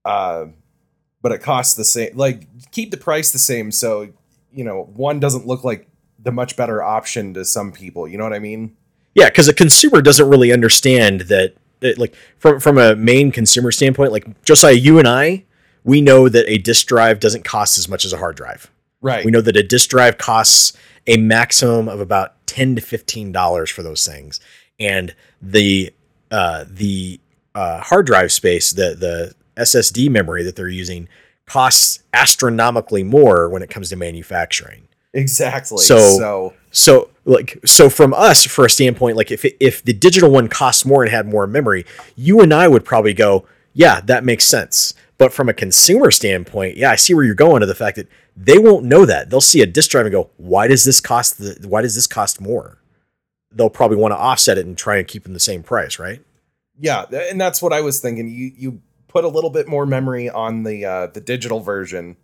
uh, 0.06 0.46
but 1.22 1.32
it 1.32 1.42
costs 1.42 1.74
the 1.74 1.84
same. 1.84 2.16
Like 2.16 2.48
keep 2.72 2.92
the 2.92 2.98
price 2.98 3.32
the 3.32 3.40
same, 3.40 3.72
so 3.72 4.10
you 4.54 4.64
know 4.64 4.84
one 4.94 5.20
doesn't 5.20 5.48
look 5.48 5.64
like 5.64 5.88
the 6.20 6.32
much 6.32 6.56
better 6.56 6.84
option 6.84 7.34
to 7.34 7.44
some 7.44 7.72
people. 7.72 8.08
You 8.08 8.20
know 8.20 8.24
what 8.24 8.34
I 8.34 8.40
mean? 8.40 8.78
Yeah, 9.16 9.30
because 9.30 9.48
a 9.48 9.54
consumer 9.54 10.02
doesn't 10.02 10.30
really 10.30 10.54
understand 10.54 11.22
that, 11.22 11.56
that. 11.80 11.98
Like 11.98 12.14
from 12.38 12.60
from 12.60 12.78
a 12.78 12.96
main 12.96 13.32
consumer 13.32 13.72
standpoint, 13.72 14.12
like 14.12 14.44
Josiah, 14.44 14.74
you 14.74 15.00
and 15.00 15.08
I, 15.08 15.46
we 15.84 16.02
know 16.02 16.30
that 16.30 16.46
a 16.48 16.60
disk 16.60 16.86
drive 16.86 17.20
doesn't 17.20 17.46
cost 17.46 17.80
as 17.80 17.90
much 17.90 18.06
as 18.06 18.14
a 18.14 18.18
hard 18.18 18.36
drive. 18.36 18.70
Right. 19.02 19.24
We 19.24 19.32
know 19.32 19.42
that 19.42 19.56
a 19.56 19.64
disk 19.64 19.90
drive 19.90 20.18
costs 20.18 20.74
a 21.08 21.18
maximum 21.18 21.88
of 21.88 22.00
about 22.00 22.46
ten 22.46 22.76
to 22.76 22.82
fifteen 22.82 23.32
dollars 23.32 23.70
for 23.70 23.84
those 23.84 24.06
things, 24.06 24.40
and 24.80 25.16
the 25.42 25.94
uh, 26.32 26.66
the 26.70 27.20
uh, 27.56 27.82
hard 27.82 28.06
drive 28.06 28.32
space, 28.32 28.72
the 28.72 28.96
the 28.96 29.34
SSD 29.62 30.10
memory 30.10 30.44
that 30.44 30.56
they're 30.56 30.68
using, 30.68 31.08
costs 31.46 32.00
astronomically 32.14 33.04
more 33.04 33.50
when 33.50 33.62
it 33.62 33.70
comes 33.70 33.90
to 33.90 33.96
manufacturing. 33.96 34.88
Exactly. 35.14 35.80
So- 35.80 35.98
so 36.18 36.54
So 36.72 37.10
like 37.26 37.60
so 37.66 37.90
from 37.90 38.14
us 38.14 38.46
for 38.46 38.66
a 38.66 38.70
standpoint, 38.70 39.18
like 39.18 39.32
if 39.32 39.44
if 39.60 39.84
the 39.84 39.94
digital 39.94 40.30
one 40.30 40.48
costs 40.48 40.86
more 40.86 41.02
and 41.04 41.12
had 41.12 41.28
more 41.28 41.48
memory, 41.48 41.86
you 42.16 42.42
and 42.42 42.54
I 42.54 42.68
would 42.68 42.86
probably 42.86 43.14
go, 43.14 43.46
yeah, 43.74 44.02
that 44.02 44.24
makes 44.24 44.46
sense. 44.46 44.94
But 45.18 45.34
from 45.34 45.50
a 45.50 45.54
consumer 45.54 46.12
standpoint, 46.12 46.78
yeah, 46.78 46.92
I 46.92 46.96
see 46.96 47.14
where 47.14 47.26
you're 47.26 47.36
going 47.36 47.60
to 47.62 47.66
the 47.66 47.76
fact 47.76 47.96
that 47.98 48.08
they 48.42 48.58
won't 48.58 48.86
know 48.86 49.06
that. 49.06 49.30
They'll 49.30 49.42
see 49.42 49.62
a 49.62 49.66
disk 49.66 49.92
drive 49.92 50.06
and 50.06 50.14
go, 50.14 50.30
why 50.38 50.68
does 50.68 50.86
this 50.86 51.02
cost 51.02 51.38
the 51.38 51.68
why 51.68 51.82
does 51.82 51.96
this 51.96 52.08
cost 52.08 52.40
more? 52.40 52.82
They'll 53.52 53.70
probably 53.70 53.98
want 53.98 54.14
to 54.14 54.18
offset 54.18 54.58
it 54.58 54.66
and 54.66 54.78
try 54.78 54.98
and 54.98 55.08
keep 55.08 55.24
them 55.24 55.34
the 55.34 55.40
same 55.40 55.64
price, 55.64 56.00
right? 56.00 56.22
yeah, 56.80 57.04
and 57.12 57.40
that's 57.40 57.62
what 57.62 57.74
I 57.74 57.82
was 57.82 58.00
thinking. 58.00 58.30
You 58.30 58.52
you 58.56 58.82
put 59.08 59.26
a 59.26 59.28
little 59.28 59.50
bit 59.50 59.68
more 59.68 59.86
memory 59.86 60.30
on 60.30 60.64
the 60.64 60.86
uh, 60.86 61.08
the 61.08 61.20
digital 61.20 61.60
version, 61.60 62.16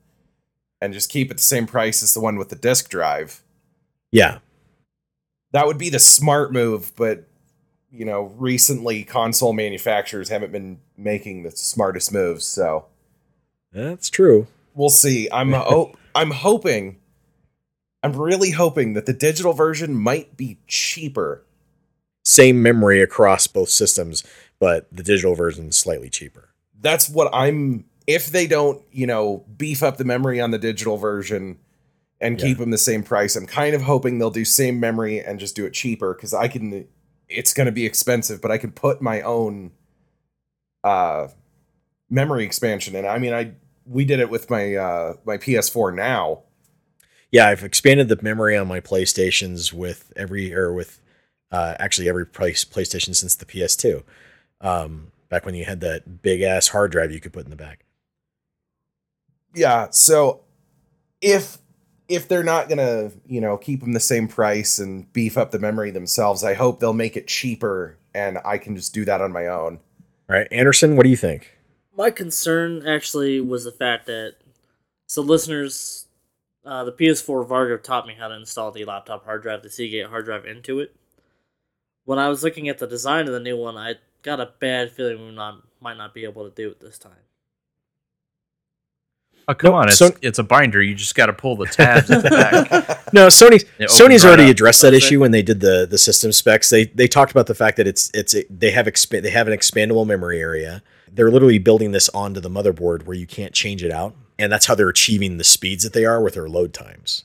and 0.79 0.93
just 0.93 1.09
keep 1.11 1.29
it 1.29 1.35
the 1.35 1.43
same 1.43 1.67
price 1.67 2.01
as 2.01 2.13
the 2.13 2.21
one 2.21 2.37
with 2.37 2.49
the 2.49 2.55
disk 2.55 2.89
drive. 2.89 3.43
Yeah. 4.11 4.39
That 5.51 5.67
would 5.67 5.77
be 5.77 5.89
the 5.89 5.99
smart 5.99 6.53
move, 6.53 6.93
but 6.95 7.27
you 7.91 8.05
know, 8.05 8.33
recently 8.37 9.03
console 9.03 9.53
manufacturers 9.53 10.29
haven't 10.29 10.51
been 10.51 10.79
making 10.97 11.43
the 11.43 11.51
smartest 11.51 12.11
moves, 12.13 12.45
so 12.45 12.85
That's 13.73 14.09
true. 14.09 14.47
we'll 14.73 14.89
see. 14.89 15.29
I'm 15.31 15.53
oh, 15.53 15.93
I'm 16.15 16.31
hoping 16.31 16.97
I'm 18.01 18.13
really 18.15 18.51
hoping 18.51 18.93
that 18.93 19.05
the 19.07 19.13
digital 19.13 19.53
version 19.53 19.95
might 19.95 20.37
be 20.37 20.57
cheaper. 20.67 21.43
Same 22.23 22.61
memory 22.61 23.01
across 23.01 23.47
both 23.47 23.69
systems, 23.69 24.23
but 24.59 24.87
the 24.91 25.03
digital 25.03 25.35
version 25.35 25.67
is 25.69 25.77
slightly 25.77 26.09
cheaper. 26.09 26.49
That's 26.79 27.09
what 27.09 27.29
I'm 27.33 27.85
if 28.07 28.27
they 28.27 28.45
don't, 28.47 28.81
you 28.91 29.07
know, 29.07 29.43
beef 29.57 29.81
up 29.81 29.97
the 29.97 30.03
memory 30.05 30.39
on 30.39 30.51
the 30.51 30.59
digital 30.59 30.97
version 30.97 31.57
and 32.21 32.39
Yeah. 32.39 32.47
keep 32.47 32.57
them 32.59 32.69
the 32.71 32.77
same 32.77 33.03
price, 33.03 33.35
I'm 33.35 33.47
kind 33.47 33.75
of 33.75 33.81
hoping 33.81 34.19
they'll 34.19 34.29
do 34.29 34.45
same 34.45 34.79
memory 34.79 35.19
and 35.19 35.39
just 35.39 35.55
do 35.55 35.65
it 35.65 35.73
cheaper 35.73 36.13
cuz 36.13 36.33
I 36.33 36.47
can 36.47 36.87
it's 37.27 37.53
going 37.53 37.65
to 37.65 37.71
be 37.71 37.85
expensive, 37.87 38.39
but 38.39 38.51
I 38.51 38.59
can 38.59 38.71
put 38.71 39.01
my 39.01 39.21
own 39.21 39.71
uh 40.83 41.27
memory 42.09 42.45
expansion 42.45 42.95
in. 42.95 43.05
I 43.05 43.17
mean, 43.17 43.33
I 43.33 43.53
we 43.85 44.05
did 44.05 44.19
it 44.19 44.29
with 44.29 44.49
my 44.49 44.75
uh 44.75 45.13
my 45.25 45.37
PS4 45.37 45.93
now. 45.93 46.43
yeah, 47.31 47.47
I've 47.47 47.63
expanded 47.63 48.07
the 48.09 48.19
memory 48.21 48.57
on 48.57 48.67
my 48.67 48.79
PlayStations 48.79 49.73
with 49.73 50.11
every 50.15 50.53
or 50.53 50.73
with 50.73 51.01
uh, 51.51 51.75
actually 51.79 52.09
every 52.09 52.25
PlayStation 52.25 53.15
since 53.15 53.35
the 53.35 53.45
PS2. 53.45 54.03
Um, 54.61 55.11
back 55.29 55.45
when 55.45 55.55
you 55.55 55.65
had 55.65 55.81
that 55.81 56.21
big 56.21 56.41
ass 56.41 56.69
hard 56.69 56.91
drive 56.91 57.11
you 57.11 57.19
could 57.19 57.33
put 57.33 57.45
in 57.45 57.49
the 57.49 57.55
back. 57.55 57.85
Yeah, 59.53 59.89
so 59.91 60.41
if 61.21 61.57
if 62.07 62.27
they're 62.27 62.43
not 62.43 62.69
gonna, 62.69 63.11
you 63.25 63.41
know, 63.41 63.57
keep 63.57 63.81
them 63.81 63.93
the 63.93 63.99
same 63.99 64.27
price 64.27 64.79
and 64.79 65.11
beef 65.13 65.37
up 65.37 65.51
the 65.51 65.59
memory 65.59 65.91
themselves, 65.91 66.43
I 66.43 66.53
hope 66.53 66.79
they'll 66.79 66.93
make 66.93 67.17
it 67.17 67.27
cheaper 67.27 67.97
and 68.13 68.37
I 68.45 68.57
can 68.57 68.75
just 68.75 68.93
do 68.93 69.05
that 69.05 69.21
on 69.21 69.31
my 69.31 69.47
own. 69.47 69.79
All 70.29 70.35
right, 70.35 70.47
Anderson, 70.51 70.95
what 70.95 71.03
do 71.03 71.09
you 71.09 71.17
think? 71.17 71.54
My 71.97 72.11
concern 72.11 72.85
actually 72.87 73.39
was 73.39 73.63
the 73.63 73.71
fact 73.71 74.05
that 74.07 74.35
so 75.07 75.21
listeners, 75.21 76.07
uh, 76.65 76.83
the 76.83 76.91
PS4 76.91 77.47
Vargo 77.47 77.81
taught 77.81 78.07
me 78.07 78.15
how 78.19 78.27
to 78.27 78.35
install 78.35 78.71
the 78.71 78.83
laptop 78.85 79.23
hard 79.25 79.43
drive, 79.43 79.61
the 79.63 79.69
Seagate 79.69 80.07
hard 80.07 80.25
drive 80.25 80.45
into 80.45 80.79
it. 80.79 80.95
When 82.05 82.19
I 82.19 82.27
was 82.29 82.43
looking 82.43 82.67
at 82.69 82.79
the 82.79 82.87
design 82.87 83.27
of 83.27 83.33
the 83.33 83.39
new 83.39 83.57
one, 83.57 83.77
I 83.77 83.95
got 84.23 84.39
a 84.39 84.51
bad 84.59 84.91
feeling 84.91 85.25
we 85.25 85.31
not 85.33 85.61
might 85.79 85.97
not 85.97 86.13
be 86.13 86.23
able 86.23 86.43
to 86.49 86.53
do 86.53 86.69
it 86.69 86.79
this 86.81 86.97
time. 86.97 87.13
Oh 89.47 89.53
come 89.53 89.69
Nope, 89.71 89.75
on! 89.81 89.87
It's 89.89 89.97
so- 89.99 90.15
it's 90.23 90.39
a 90.39 90.43
binder. 90.43 90.81
You 90.81 90.95
just 90.95 91.13
got 91.13 91.27
to 91.27 91.33
pull 91.33 91.55
the 91.55 91.67
tabs 91.67 92.09
at 92.09 92.23
the 92.23 92.29
back. 92.29 93.01
No, 93.13 93.27
Sony 93.27 93.63
Sony's 93.81 94.23
right 94.25 94.29
already 94.29 94.45
up. 94.45 94.49
addressed 94.49 94.81
that 94.81 94.89
That's 94.91 95.03
it. 95.05 95.07
issue 95.07 95.19
when 95.21 95.31
they 95.31 95.43
did 95.43 95.59
the 95.61 95.85
the 95.89 95.97
system 95.99 96.31
specs. 96.31 96.69
They 96.71 96.85
they 96.85 97.07
talked 97.07 97.31
about 97.31 97.45
the 97.47 97.53
fact 97.55 97.77
that 97.77 97.87
it's 97.87 98.09
it's 98.13 98.35
they 98.49 98.71
have 98.71 98.87
expa- 98.87 99.21
they 99.21 99.29
have 99.29 99.47
an 99.47 99.53
expandable 99.57 100.05
memory 100.05 100.39
area. 100.41 100.81
They're 101.15 101.31
literally 101.31 101.59
building 101.59 101.91
this 101.91 102.09
onto 102.09 102.41
the 102.41 102.49
motherboard 102.49 103.05
where 103.05 103.15
you 103.15 103.25
can't 103.25 103.53
change 103.53 103.83
it 103.83 103.91
out, 103.91 104.13
and 104.37 104.51
that's 104.51 104.65
how 104.65 104.75
they're 104.75 104.89
achieving 104.89 105.37
the 105.37 105.45
speeds 105.45 105.83
that 105.83 105.93
they 105.93 106.03
are 106.05 106.21
with 106.21 106.33
their 106.33 106.49
load 106.49 106.73
times. 106.73 107.23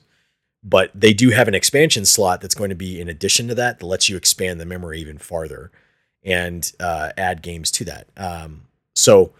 But 0.63 0.91
they 0.95 1.13
do 1.13 1.31
have 1.31 1.47
an 1.47 1.55
expansion 1.55 2.05
slot 2.05 2.39
that's 2.39 2.55
going 2.55 2.69
to 2.69 2.75
be 2.75 3.01
in 3.01 3.09
addition 3.09 3.47
to 3.49 3.55
that 3.55 3.79
that 3.79 3.85
lets 3.85 4.07
you 4.07 4.15
expand 4.15 4.59
the 4.59 4.65
memory 4.65 5.01
even 5.01 5.17
farther 5.17 5.71
and 6.23 6.71
uh, 6.79 7.11
add 7.17 7.41
games 7.41 7.69
to 7.71 7.85
that. 7.85 8.07
Um, 8.15 8.61
so 8.95 9.33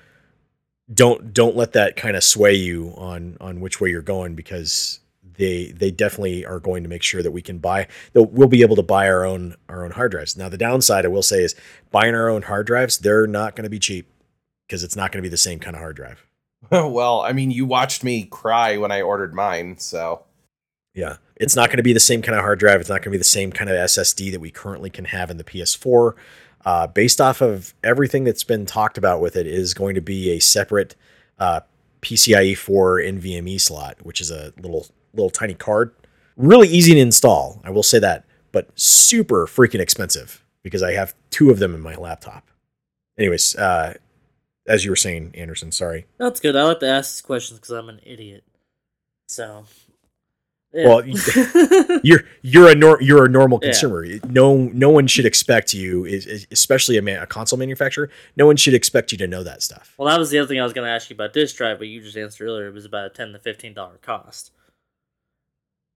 don't 0.93 1.34
don't 1.34 1.56
let 1.56 1.74
that 1.74 1.95
kind 1.95 2.18
of 2.18 2.24
sway 2.24 2.54
you 2.54 2.93
on 2.97 3.38
on 3.39 3.62
which 3.62 3.80
way 3.80 3.89
you're 3.89 4.02
going 4.02 4.36
because 4.36 4.99
they 5.38 5.72
they 5.72 5.91
definitely 5.91 6.45
are 6.45 6.60
going 6.60 6.84
to 6.84 6.89
make 6.89 7.04
sure 7.04 7.24
that 7.24 7.32
we 7.32 7.41
can 7.41 7.60
buy 7.60 7.88
that 8.14 8.24
we'll 8.24 8.47
be 8.47 8.62
able 8.62 8.76
to 8.76 8.84
buy 8.84 9.08
our 9.08 9.24
own 9.24 9.56
our 9.70 9.86
own 9.86 9.91
hard 9.91 10.12
drives. 10.12 10.36
Now 10.36 10.49
the 10.49 10.58
downside 10.58 11.06
I 11.06 11.10
will 11.10 11.24
say 11.24 11.43
is 11.43 11.56
buying 11.91 12.16
our 12.16 12.30
own 12.30 12.41
hard 12.41 12.68
drives, 12.68 12.97
they're 12.97 13.28
not 13.28 13.56
going 13.56 13.64
to 13.64 13.70
be 13.70 13.80
cheap 13.80 14.11
because 14.72 14.86
it's 14.86 14.96
not 14.96 15.12
going 15.12 15.18
to 15.18 15.22
be 15.22 15.30
the 15.30 15.36
same 15.36 15.60
kind 15.60 15.76
of 15.76 15.82
hard 15.82 15.98
drive. 15.98 16.26
well, 16.72 17.20
I 17.20 17.34
mean, 17.34 17.52
you 17.52 17.66
watched 17.66 18.06
me 18.06 18.24
cry 18.24 18.78
when 18.78 18.90
I 18.90 19.02
ordered 19.02 19.34
mine, 19.34 19.78
so 19.78 20.24
Yeah. 20.94 21.18
It's 21.36 21.58
not 21.58 21.68
going 21.68 21.78
to 21.78 21.84
be 21.84 21.92
the 21.92 22.00
same 22.00 22.22
kind 22.22 22.38
of 22.38 22.42
hard 22.42 22.60
drive. 22.60 22.80
It's 22.80 22.90
not 22.90 23.00
going 23.00 23.06
to 23.06 23.10
be 23.12 23.18
the 23.18 23.24
same 23.26 23.52
kind 23.52 23.70
of 23.70 23.76
SSD 23.76 24.32
that 24.32 24.40
we 24.40 24.50
currently 24.50 24.90
can 24.90 25.06
have 25.06 25.30
in 25.30 25.36
the 25.36 25.44
PS4. 25.44 26.14
Uh, 26.64 26.88
based 26.88 27.20
off 27.20 27.42
of 27.42 27.74
everything 27.84 28.24
that's 28.24 28.46
been 28.46 28.66
talked 28.66 28.98
about 28.98 29.20
with 29.20 29.36
it, 29.36 29.46
is 29.46 29.74
going 29.74 29.96
to 29.96 30.02
be 30.02 30.30
a 30.30 30.40
separate 30.40 30.96
uh, 31.38 31.62
PCIe 32.02 32.58
4 32.58 33.00
NVMe 33.00 33.60
slot, 33.60 33.98
which 34.04 34.22
is 34.22 34.32
a 34.32 34.54
little 34.62 34.88
little 35.14 35.32
tiny 35.32 35.56
card. 35.56 35.94
Really 36.38 36.70
easy 36.70 36.94
to 36.94 37.00
install, 37.00 37.60
I 37.66 37.72
will 37.72 37.84
say 37.84 38.00
that, 38.00 38.24
but 38.54 38.70
super 38.80 39.48
freaking 39.48 39.82
expensive 39.82 40.46
because 40.64 40.82
I 40.82 40.94
have 40.94 41.14
two 41.30 41.50
of 41.50 41.60
them 41.60 41.76
in 41.76 41.82
my 41.82 41.96
laptop. 41.96 42.48
Anyways, 43.18 43.56
uh, 43.56 43.96
as 44.68 44.86
you 44.86 44.91
were 44.91 44.95
saying, 44.95 45.32
Anderson, 45.36 45.72
sorry. 45.72 46.05
That's 46.18 46.39
good. 46.39 46.55
I 46.55 46.64
like 46.64 46.80
to 46.82 46.88
ask 46.88 47.14
these 47.16 47.22
questions 47.22 47.59
because 47.59 47.72
I'm 47.72 47.89
an 47.89 47.99
idiot. 48.03 48.43
So, 49.28 49.66
yeah. 50.74 50.88
Well, 50.88 51.03
you're 52.03 52.24
you're 52.41 52.70
a 52.72 52.76
nor- 52.76 53.01
you're 53.01 53.26
a 53.26 53.30
normal 53.30 53.59
Yeah. 53.62 53.70
consumer. 53.70 54.05
No 54.30 54.55
no 54.57 54.89
one 54.89 55.07
should 55.07 55.26
expect 55.26 55.74
you, 55.74 56.05
especially 56.51 56.97
a, 56.97 57.01
man, 57.01 57.22
a 57.22 57.28
console 57.28 57.59
manufacturer. 57.59 58.09
No 58.38 58.45
one 58.45 58.55
should 58.55 58.74
expect 58.74 59.12
you 59.12 59.18
to 59.18 59.28
know 59.28 59.43
that 59.43 59.62
stuff. 59.64 59.93
well, 59.97 60.07
that 60.07 60.18
was 60.20 60.30
the 60.30 60.39
other 60.39 60.47
thing 60.47 60.59
I 60.59 60.64
was 60.64 60.74
going 60.74 60.86
to 60.86 60.91
ask 60.91 61.09
you 61.09 61.16
about 61.16 61.34
disk 61.34 61.55
drive, 61.57 61.78
but 61.80 61.88
you 61.88 62.01
just 62.01 62.16
answered 62.16 62.45
earlier. 62.45 62.68
It 62.68 62.74
was 62.74 62.86
about 62.86 63.05
a 63.07 63.09
ten 63.09 63.34
to 63.34 63.39
fifteen 63.39 63.74
dollar 63.74 63.97
cost. 64.01 64.51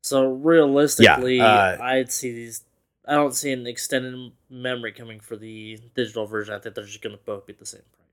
So 0.03 0.25
realistically, 0.33 1.39
uh, 1.41 1.81
I'd 1.81 2.11
see 2.11 2.31
these. 2.31 2.63
I 3.07 3.13
don't 3.13 3.33
see 3.35 3.51
an 3.51 3.67
extended 3.67 4.31
memory 4.49 4.91
coming 4.91 5.19
for 5.19 5.35
the 5.35 5.79
digital 5.95 6.25
version. 6.25 6.53
I 6.53 6.59
think 6.59 6.75
they're 6.75 6.85
just 6.85 7.01
going 7.01 7.15
to 7.15 7.21
both 7.23 7.45
be 7.45 7.53
the 7.53 7.65
same 7.65 7.81
price, 7.95 8.04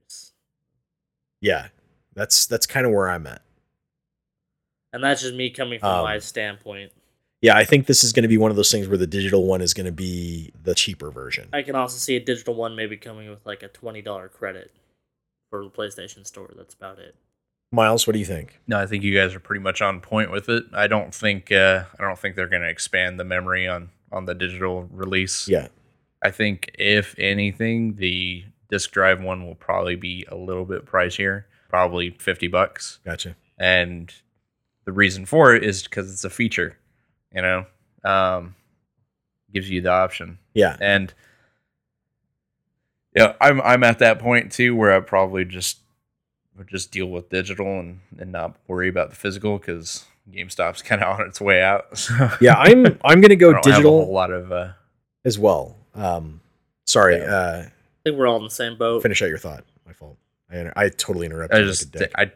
Yeah, 1.43 1.67
that's 2.15 2.45
that's 2.47 2.65
kind 2.65 2.85
of 2.85 2.91
where 2.93 3.09
I'm 3.09 3.27
at. 3.27 3.41
and 4.93 5.03
that's 5.03 5.21
just 5.21 5.33
me 5.35 5.49
coming 5.49 5.79
from 5.79 5.89
Um, 5.89 6.03
my 6.03 6.19
standpoint. 6.19 6.91
Yeah, 7.41 7.57
I 7.57 7.65
think 7.65 7.87
this 7.87 8.03
is 8.05 8.13
going 8.13 8.23
to 8.23 8.29
be 8.29 8.37
one 8.37 8.51
of 8.51 8.55
those 8.57 8.71
things 8.71 8.87
where 8.87 8.97
the 8.97 9.05
digital 9.07 9.45
one 9.45 9.61
is 9.61 9.73
going 9.73 9.85
to 9.85 9.91
be 9.91 10.53
the 10.63 10.73
cheaper 10.73 11.11
version. 11.11 11.49
I 11.51 11.61
can 11.61 11.75
also 11.75 11.97
see 11.97 12.15
a 12.15 12.19
digital 12.21 12.53
one 12.55 12.75
maybe 12.77 12.95
coming 12.95 13.29
with 13.29 13.45
like 13.45 13.61
a 13.63 13.67
twenty 13.67 14.01
dollar 14.01 14.29
credit 14.29 14.71
for 15.49 15.63
the 15.63 15.69
PlayStation 15.69 16.25
Store. 16.25 16.49
That's 16.55 16.73
about 16.73 16.99
it. 16.99 17.15
Miles, 17.73 18.07
what 18.07 18.13
do 18.13 18.19
you 18.19 18.25
think? 18.25 18.61
No, 18.67 18.79
I 18.79 18.85
think 18.85 19.03
you 19.03 19.13
guys 19.13 19.35
are 19.35 19.39
pretty 19.41 19.61
much 19.61 19.81
on 19.81 19.99
point 19.99 20.31
with 20.31 20.47
it. 20.47 20.63
I 20.71 20.87
don't 20.87 21.13
think 21.13 21.51
uh, 21.51 21.83
I 21.99 22.03
don't 22.03 22.17
think 22.17 22.35
they're 22.37 22.47
going 22.47 22.61
to 22.61 22.69
expand 22.69 23.19
the 23.19 23.25
memory 23.25 23.67
on 23.67 23.89
on 24.13 24.23
the 24.25 24.35
digital 24.35 24.83
release. 24.91 25.47
Yeah, 25.49 25.67
I 26.23 26.31
think 26.31 26.71
if 26.79 27.15
anything, 27.17 27.95
the 27.95 28.45
disk 28.73 28.91
drive 28.91 29.21
one 29.21 29.45
will 29.45 29.53
probably 29.55 29.95
be 29.95 30.25
a 30.29 30.35
little 30.35 30.65
bit 30.65 30.85
pricier, 30.85 31.43
probably 31.69 32.09
fifty 32.19 32.47
bucks. 32.47 32.99
gotcha. 33.05 33.35
And 33.59 34.11
the 34.85 34.91
reason 34.91 35.25
for 35.27 35.53
it 35.55 35.63
is 35.63 35.83
because 35.83 36.11
it's 36.11 36.23
a 36.23 36.29
feature. 36.29 36.77
You 37.35 37.41
know, 37.43 37.65
um, 38.03 38.55
gives 39.53 39.69
you 39.69 39.81
the 39.81 39.91
option, 39.91 40.39
Yeah. 40.53 40.75
and 40.81 41.13
yeah, 43.15 43.33
I'm 43.39 43.61
I'm 43.61 43.83
at 43.83 43.99
that 43.99 44.19
point 44.19 44.51
too 44.51 44.75
where 44.75 44.91
I 44.95 44.99
probably 44.99 45.45
just 45.45 45.79
would 46.57 46.67
just 46.67 46.91
deal 46.91 47.07
with 47.07 47.29
digital 47.29 47.79
and 47.79 47.99
and 48.19 48.31
not 48.31 48.55
worry 48.67 48.89
about 48.89 49.09
the 49.11 49.15
physical 49.15 49.57
because 49.57 50.05
GameStop's 50.31 50.81
kind 50.89 51.01
of 51.03 51.19
on 51.19 51.27
its 51.27 51.39
way 51.41 51.61
out. 51.61 51.85
So 51.97 52.29
Yeah, 52.41 52.55
I'm 52.57 52.99
I'm 53.03 53.21
gonna 53.21 53.35
go 53.35 53.53
don't 53.53 53.65
have 53.67 53.85
a 53.85 53.89
lot 53.89 54.31
of. 54.31 54.51
Uh, 54.51 54.71
as 55.25 55.39
well. 55.39 55.77
Um, 55.95 56.41
sorry, 56.85 57.17
Yeah. 57.17 57.23
uh, 57.35 57.65
I 58.03 58.09
think 58.09 58.19
we're 58.19 58.27
all 58.27 58.37
in 58.37 58.43
the 58.43 58.49
same 58.49 58.77
boat. 58.77 59.01
finish 59.01 59.21
out 59.21 59.29
your 59.29 59.37
thought. 59.37 59.63
My 59.85 59.93
fault. 59.93 60.17
I, 60.51 60.57
inter- 60.57 60.73
I 60.75 60.89
totally 60.89 61.25
interrupted. 61.25 61.55
I 61.55 61.61
you 61.61 61.65
like 61.67 61.75
just 61.77 61.95
a. 61.95 62.19
I 62.19 62.31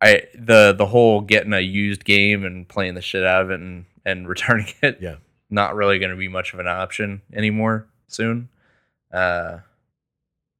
I 0.00 0.22
the 0.34 0.72
the 0.72 0.86
whole 0.86 1.20
getting 1.20 1.52
a 1.52 1.60
used 1.60 2.04
game 2.04 2.44
and 2.44 2.68
playing 2.68 2.94
the 2.94 3.02
shit 3.02 3.24
out 3.24 3.42
of 3.42 3.50
it 3.50 3.60
and 3.60 3.86
and 4.04 4.28
returning 4.28 4.68
it. 4.82 4.98
Yeah. 5.00 5.16
Not 5.50 5.74
really 5.74 5.98
going 5.98 6.10
to 6.10 6.16
be 6.16 6.28
much 6.28 6.52
of 6.54 6.60
an 6.60 6.66
option 6.66 7.22
anymore 7.32 7.86
soon. 8.08 8.48
Uh 9.12 9.58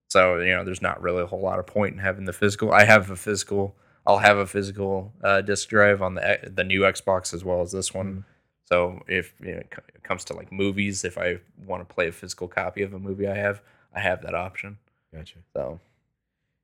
so 0.09 0.39
you 0.39 0.55
know, 0.55 0.64
there's 0.64 0.82
not 0.82 1.03
really 1.03 1.22
a 1.22 1.26
whole 1.26 1.41
lot 1.41 1.59
of 1.59 1.66
point 1.66 1.95
in 1.95 1.99
having 2.01 2.24
the 2.24 2.32
physical. 2.32 2.72
I 2.72 2.84
have 2.84 3.11
a 3.11 3.16
physical. 3.16 3.76
I'll 4.07 4.18
have 4.18 4.39
a 4.39 4.47
physical 4.47 5.12
uh, 5.22 5.41
disc 5.43 5.68
drive 5.68 6.01
on 6.01 6.14
the 6.14 6.39
the 6.55 6.64
new 6.64 6.82
Xbox 6.82 7.34
as 7.34 7.45
well 7.45 7.61
as 7.61 7.72
this 7.72 7.93
one. 7.93 8.07
Mm-hmm. 8.07 8.20
So 8.64 9.01
if 9.09 9.34
you 9.41 9.53
know, 9.53 9.59
it 9.59 10.03
comes 10.03 10.24
to 10.26 10.34
like 10.34 10.53
movies, 10.53 11.05
if 11.05 11.18
I 11.18 11.39
want 11.64 11.87
to 11.87 11.93
play 11.93 12.09
a 12.09 12.12
physical 12.12 12.49
copy 12.49 12.82
of 12.82 12.95
a 12.95 12.99
movie 12.99 13.26
I 13.26 13.37
have, 13.37 13.61
I 13.95 14.01
have 14.01 14.22
that 14.22 14.34
option. 14.34 14.78
gotcha. 15.14 15.39
So 15.55 15.80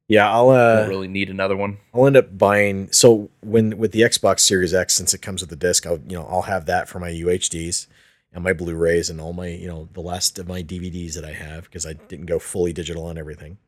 Yeah, 0.09 0.31
I'll 0.31 0.51
uh, 0.51 0.81
don't 0.81 0.89
really 0.89 1.09
need 1.09 1.31
another 1.31 1.57
one. 1.57 1.79
I'll 1.95 2.07
end 2.07 2.17
up 2.17 2.37
buying. 2.37 2.91
So 2.93 3.31
when 3.41 3.79
with 3.79 3.93
the 3.93 4.03
Xbox 4.03 4.41
Series 4.41 4.75
X, 4.75 4.95
since 4.95 5.15
it 5.15 5.23
comes 5.23 5.41
with 5.41 5.51
the 5.51 5.57
disc, 5.57 5.87
I'll 5.87 6.01
you 6.07 6.17
know 6.17 6.27
I'll 6.27 6.43
have 6.43 6.67
that 6.67 6.89
for 6.89 6.99
my 6.99 7.11
UHDs 7.11 7.87
and 8.33 8.45
my 8.45 8.53
Blu-rays 8.53 9.11
and 9.11 9.21
all 9.21 9.33
my 9.33 9.49
you 9.49 9.67
know 9.67 9.89
the 9.93 10.01
last 10.01 10.39
of 10.39 10.49
my 10.49 10.63
DVDs 10.63 11.15
that 11.15 11.25
I 11.25 11.33
have 11.33 11.65
because 11.65 11.87
I 11.87 11.95
didn't 11.95 12.27
go 12.27 12.39
fully 12.39 12.73
digital 12.73 13.07
on 13.07 13.19
everything. 13.19 13.59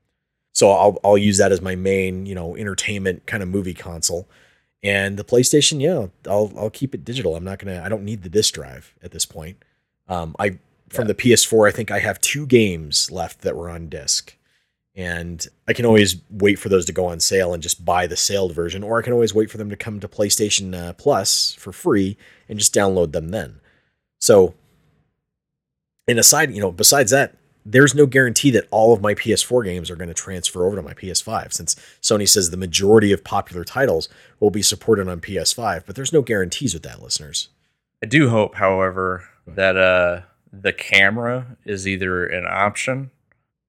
So 0.52 0.70
I'll 0.70 0.98
I'll 1.04 1.18
use 1.18 1.38
that 1.38 1.52
as 1.52 1.60
my 1.60 1.74
main 1.74 2.26
you 2.26 2.34
know 2.34 2.56
entertainment 2.56 3.26
kind 3.26 3.42
of 3.42 3.48
movie 3.48 3.74
console. 3.74 4.28
And 4.82 5.16
the 5.16 5.24
PlayStation, 5.24 5.80
yeah, 5.80 6.08
I'll 6.30 6.52
I'll 6.56 6.70
keep 6.70 6.94
it 6.94 7.04
digital. 7.04 7.36
I'm 7.36 7.44
not 7.44 7.58
gonna. 7.58 7.82
I 7.82 7.88
don't 7.88 8.04
need 8.04 8.22
the 8.22 8.28
disc 8.28 8.54
drive 8.54 8.94
at 9.02 9.12
this 9.12 9.24
point. 9.24 9.56
Um, 10.08 10.36
I 10.38 10.58
from 10.88 11.08
the 11.08 11.14
PS4, 11.14 11.68
I 11.68 11.72
think 11.72 11.90
I 11.90 11.98
have 11.98 12.20
two 12.20 12.46
games 12.46 13.10
left 13.10 13.40
that 13.40 13.56
were 13.56 13.70
on 13.70 13.88
disc 13.88 14.36
and 14.96 15.46
I 15.66 15.72
can 15.72 15.86
always 15.86 16.16
wait 16.30 16.58
for 16.58 16.68
those 16.68 16.86
to 16.86 16.92
go 16.92 17.06
on 17.06 17.18
sale 17.18 17.52
and 17.52 17.62
just 17.62 17.84
buy 17.84 18.06
the 18.06 18.16
sailed 18.16 18.54
version, 18.54 18.84
or 18.84 18.98
I 18.98 19.02
can 19.02 19.12
always 19.12 19.34
wait 19.34 19.50
for 19.50 19.58
them 19.58 19.70
to 19.70 19.76
come 19.76 19.98
to 20.00 20.08
PlayStation 20.08 20.74
uh, 20.74 20.92
Plus 20.92 21.54
for 21.54 21.72
free 21.72 22.16
and 22.48 22.58
just 22.58 22.74
download 22.74 23.12
them 23.12 23.30
then. 23.30 23.60
So, 24.20 24.54
and 26.06 26.18
aside, 26.18 26.54
you 26.54 26.60
know, 26.60 26.70
besides 26.70 27.10
that, 27.10 27.36
there's 27.66 27.94
no 27.94 28.06
guarantee 28.06 28.50
that 28.52 28.68
all 28.70 28.92
of 28.92 29.00
my 29.00 29.14
PS4 29.14 29.64
games 29.64 29.90
are 29.90 29.96
going 29.96 30.08
to 30.08 30.14
transfer 30.14 30.64
over 30.64 30.76
to 30.76 30.82
my 30.82 30.94
PS5, 30.94 31.52
since 31.52 31.74
Sony 32.00 32.28
says 32.28 32.50
the 32.50 32.56
majority 32.56 33.10
of 33.10 33.24
popular 33.24 33.64
titles 33.64 34.08
will 34.38 34.50
be 34.50 34.62
supported 34.62 35.08
on 35.08 35.20
PS5, 35.20 35.84
but 35.86 35.96
there's 35.96 36.12
no 36.12 36.22
guarantees 36.22 36.74
with 36.74 36.82
that, 36.84 37.02
listeners. 37.02 37.48
I 38.02 38.06
do 38.06 38.28
hope, 38.28 38.56
however, 38.56 39.24
that 39.46 39.76
uh, 39.76 40.20
the 40.62 40.72
camera 40.72 41.56
is 41.64 41.86
either 41.86 42.26
an 42.26 42.46
option 42.48 43.10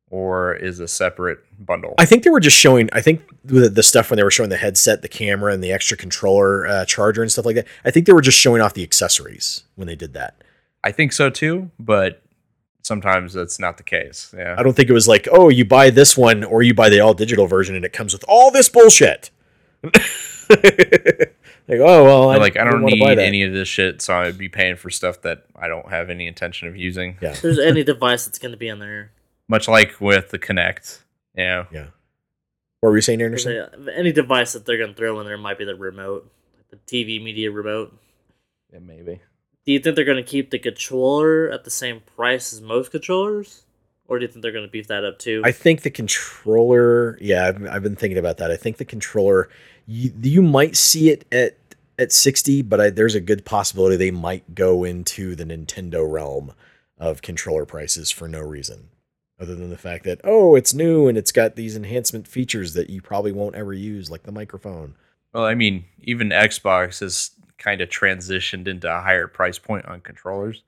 or 0.09 0.53
is 0.53 0.79
a 0.79 0.87
separate 0.87 1.39
bundle. 1.59 1.95
I 1.97 2.05
think 2.05 2.23
they 2.23 2.29
were 2.29 2.39
just 2.39 2.57
showing. 2.57 2.89
I 2.93 3.01
think 3.01 3.21
the, 3.43 3.69
the 3.69 3.83
stuff 3.83 4.09
when 4.09 4.17
they 4.17 4.23
were 4.23 4.31
showing 4.31 4.49
the 4.49 4.57
headset, 4.57 5.01
the 5.01 5.07
camera, 5.07 5.53
and 5.53 5.63
the 5.63 5.71
extra 5.71 5.97
controller 5.97 6.67
uh, 6.67 6.85
charger 6.85 7.21
and 7.21 7.31
stuff 7.31 7.45
like 7.45 7.55
that. 7.55 7.67
I 7.83 7.91
think 7.91 8.05
they 8.05 8.13
were 8.13 8.21
just 8.21 8.37
showing 8.37 8.61
off 8.61 8.73
the 8.73 8.83
accessories 8.83 9.63
when 9.75 9.87
they 9.87 9.95
did 9.95 10.13
that. 10.13 10.43
I 10.83 10.91
think 10.91 11.13
so 11.13 11.29
too, 11.29 11.71
but 11.79 12.21
sometimes 12.83 13.33
that's 13.33 13.59
not 13.59 13.77
the 13.77 13.83
case. 13.83 14.33
Yeah. 14.37 14.55
I 14.57 14.63
don't 14.63 14.75
think 14.75 14.89
it 14.89 14.93
was 14.93 15.07
like, 15.07 15.27
oh, 15.31 15.49
you 15.49 15.65
buy 15.65 15.89
this 15.89 16.15
one 16.15 16.43
or 16.43 16.61
you 16.61 16.75
buy 16.75 16.89
the 16.89 16.99
all 16.99 17.15
digital 17.15 17.47
version 17.47 17.75
and 17.75 17.83
it 17.83 17.91
comes 17.91 18.13
with 18.13 18.23
all 18.27 18.51
this 18.51 18.69
bullshit. 18.69 19.31
like, 21.67 21.79
oh 21.79 22.03
well, 22.03 22.29
I, 22.29 22.37
like 22.37 22.57
I 22.57 22.63
don't 22.63 22.81
wanna 22.81 22.97
buy 22.97 23.15
need 23.15 23.19
any 23.19 23.43
of 23.43 23.53
this 23.53 23.67
shit, 23.67 24.01
so 24.01 24.15
I'd 24.15 24.37
be 24.37 24.49
paying 24.49 24.75
for 24.75 24.89
stuff 24.89 25.21
that 25.21 25.45
I 25.55 25.67
don't 25.67 25.89
have 25.89 26.09
any 26.09 26.27
intention 26.27 26.67
of 26.67 26.75
using. 26.75 27.17
Yeah. 27.21 27.31
If 27.31 27.41
there's 27.41 27.59
any 27.59 27.83
device 27.83 28.25
that's 28.25 28.39
going 28.39 28.51
to 28.51 28.57
be 28.57 28.69
on 28.69 28.79
there. 28.79 29.11
Much 29.47 29.67
like 29.67 29.99
with 29.99 30.29
the 30.29 30.39
Kinect. 30.39 30.99
Yeah. 31.35 31.65
Yeah. 31.71 31.87
What 32.81 32.89
were 32.89 32.97
you 32.97 33.01
saying, 33.01 33.21
Anderson? 33.21 33.67
Any 33.95 34.11
device 34.11 34.53
that 34.53 34.65
they're 34.65 34.77
going 34.77 34.91
to 34.91 34.95
throw 34.95 35.19
in 35.19 35.25
there 35.25 35.37
might 35.37 35.57
be 35.57 35.65
the 35.65 35.75
remote, 35.75 36.31
the 36.69 36.77
TV 36.77 37.23
media 37.23 37.49
remote. 37.49 37.97
Yeah, 38.71 38.79
maybe. 38.79 39.21
Do 39.65 39.71
you 39.71 39.79
think 39.79 39.95
they're 39.95 40.05
going 40.05 40.23
to 40.23 40.29
keep 40.29 40.51
the 40.51 40.59
controller 40.59 41.49
at 41.49 41.63
the 41.63 41.71
same 41.71 42.01
price 42.15 42.53
as 42.53 42.61
most 42.61 42.91
controllers? 42.91 43.63
Or 44.07 44.19
do 44.19 44.25
you 44.25 44.31
think 44.31 44.43
they're 44.43 44.51
going 44.51 44.65
to 44.65 44.71
beef 44.71 44.87
that 44.87 45.03
up 45.03 45.17
too? 45.17 45.41
I 45.43 45.51
think 45.51 45.81
the 45.81 45.89
controller. 45.89 47.17
Yeah, 47.19 47.47
I've, 47.47 47.67
I've 47.67 47.83
been 47.83 47.95
thinking 47.95 48.19
about 48.19 48.37
that. 48.37 48.51
I 48.51 48.57
think 48.57 48.77
the 48.77 48.85
controller. 48.85 49.49
You, 49.87 50.13
you 50.21 50.41
might 50.41 50.75
see 50.75 51.09
it 51.09 51.25
at 51.31 51.57
at 51.97 52.11
sixty, 52.11 52.61
but 52.61 52.81
I, 52.81 52.89
there's 52.89 53.15
a 53.15 53.21
good 53.21 53.45
possibility 53.45 53.95
they 53.95 54.11
might 54.11 54.55
go 54.55 54.83
into 54.83 55.35
the 55.35 55.45
Nintendo 55.45 56.09
realm 56.09 56.53
of 56.97 57.21
controller 57.21 57.65
prices 57.65 58.11
for 58.11 58.27
no 58.27 58.41
reason, 58.41 58.89
other 59.39 59.55
than 59.55 59.69
the 59.69 59.77
fact 59.77 60.03
that 60.05 60.21
oh, 60.23 60.55
it's 60.55 60.73
new 60.73 61.07
and 61.07 61.17
it's 61.17 61.31
got 61.31 61.55
these 61.55 61.75
enhancement 61.75 62.27
features 62.27 62.73
that 62.73 62.89
you 62.89 63.01
probably 63.01 63.31
won't 63.31 63.55
ever 63.55 63.73
use, 63.73 64.09
like 64.09 64.23
the 64.23 64.31
microphone. 64.31 64.95
Well, 65.33 65.45
I 65.45 65.55
mean, 65.55 65.85
even 66.01 66.29
Xbox 66.29 66.99
has 67.01 67.31
kind 67.57 67.81
of 67.81 67.89
transitioned 67.89 68.67
into 68.67 68.93
a 68.93 69.01
higher 69.01 69.27
price 69.27 69.59
point 69.59 69.85
on 69.85 70.01
controllers. 70.01 70.63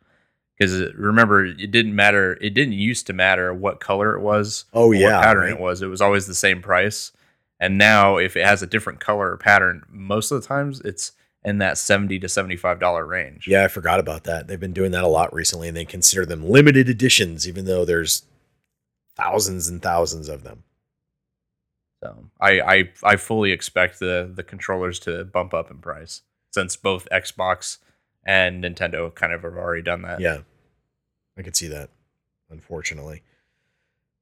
Because 0.57 0.93
remember, 0.95 1.45
it 1.45 1.69
didn't 1.69 1.95
matter. 1.95 2.33
It 2.41 2.55
didn't 2.55 2.73
used 2.73 3.05
to 3.07 3.13
matter 3.13 3.53
what 3.53 3.79
color 3.79 4.15
it 4.15 4.21
was. 4.21 4.65
Oh 4.73 4.87
or 4.87 4.95
yeah, 4.95 5.17
what 5.17 5.23
pattern 5.23 5.43
right? 5.43 5.51
it 5.51 5.59
was. 5.59 5.81
It 5.81 5.87
was 5.87 6.01
always 6.01 6.25
the 6.25 6.33
same 6.33 6.61
price. 6.61 7.11
And 7.59 7.77
now, 7.77 8.17
if 8.17 8.35
it 8.35 8.45
has 8.45 8.61
a 8.61 8.67
different 8.67 8.99
color 8.99 9.31
or 9.31 9.37
pattern, 9.37 9.83
most 9.89 10.31
of 10.31 10.41
the 10.41 10.47
times 10.47 10.79
it's 10.81 11.13
in 11.43 11.57
that 11.59 11.77
seventy 11.77 12.19
to 12.19 12.29
seventy-five 12.29 12.79
dollar 12.79 13.05
range. 13.05 13.47
Yeah, 13.47 13.63
I 13.63 13.67
forgot 13.67 13.99
about 13.99 14.25
that. 14.25 14.47
They've 14.47 14.59
been 14.59 14.73
doing 14.73 14.91
that 14.91 15.03
a 15.03 15.07
lot 15.07 15.33
recently, 15.33 15.67
and 15.67 15.75
they 15.75 15.85
consider 15.85 16.25
them 16.25 16.47
limited 16.47 16.89
editions, 16.89 17.47
even 17.47 17.65
though 17.65 17.85
there's 17.85 18.23
thousands 19.15 19.67
and 19.67 19.81
thousands 19.81 20.29
of 20.29 20.43
them. 20.43 20.63
So 22.03 22.25
I, 22.39 22.61
I 22.61 22.89
I 23.03 23.15
fully 23.15 23.51
expect 23.51 23.99
the 23.99 24.31
the 24.31 24.43
controllers 24.43 24.99
to 24.99 25.23
bump 25.23 25.53
up 25.53 25.71
in 25.71 25.77
price 25.79 26.21
since 26.51 26.75
both 26.75 27.07
Xbox 27.11 27.79
and 28.23 28.63
Nintendo 28.63 29.13
kind 29.13 29.33
of 29.33 29.41
have 29.41 29.53
already 29.53 29.81
done 29.81 30.03
that. 30.03 30.19
Yeah, 30.19 30.39
I 31.37 31.41
could 31.41 31.55
see 31.55 31.67
that. 31.69 31.89
Unfortunately, 32.49 33.23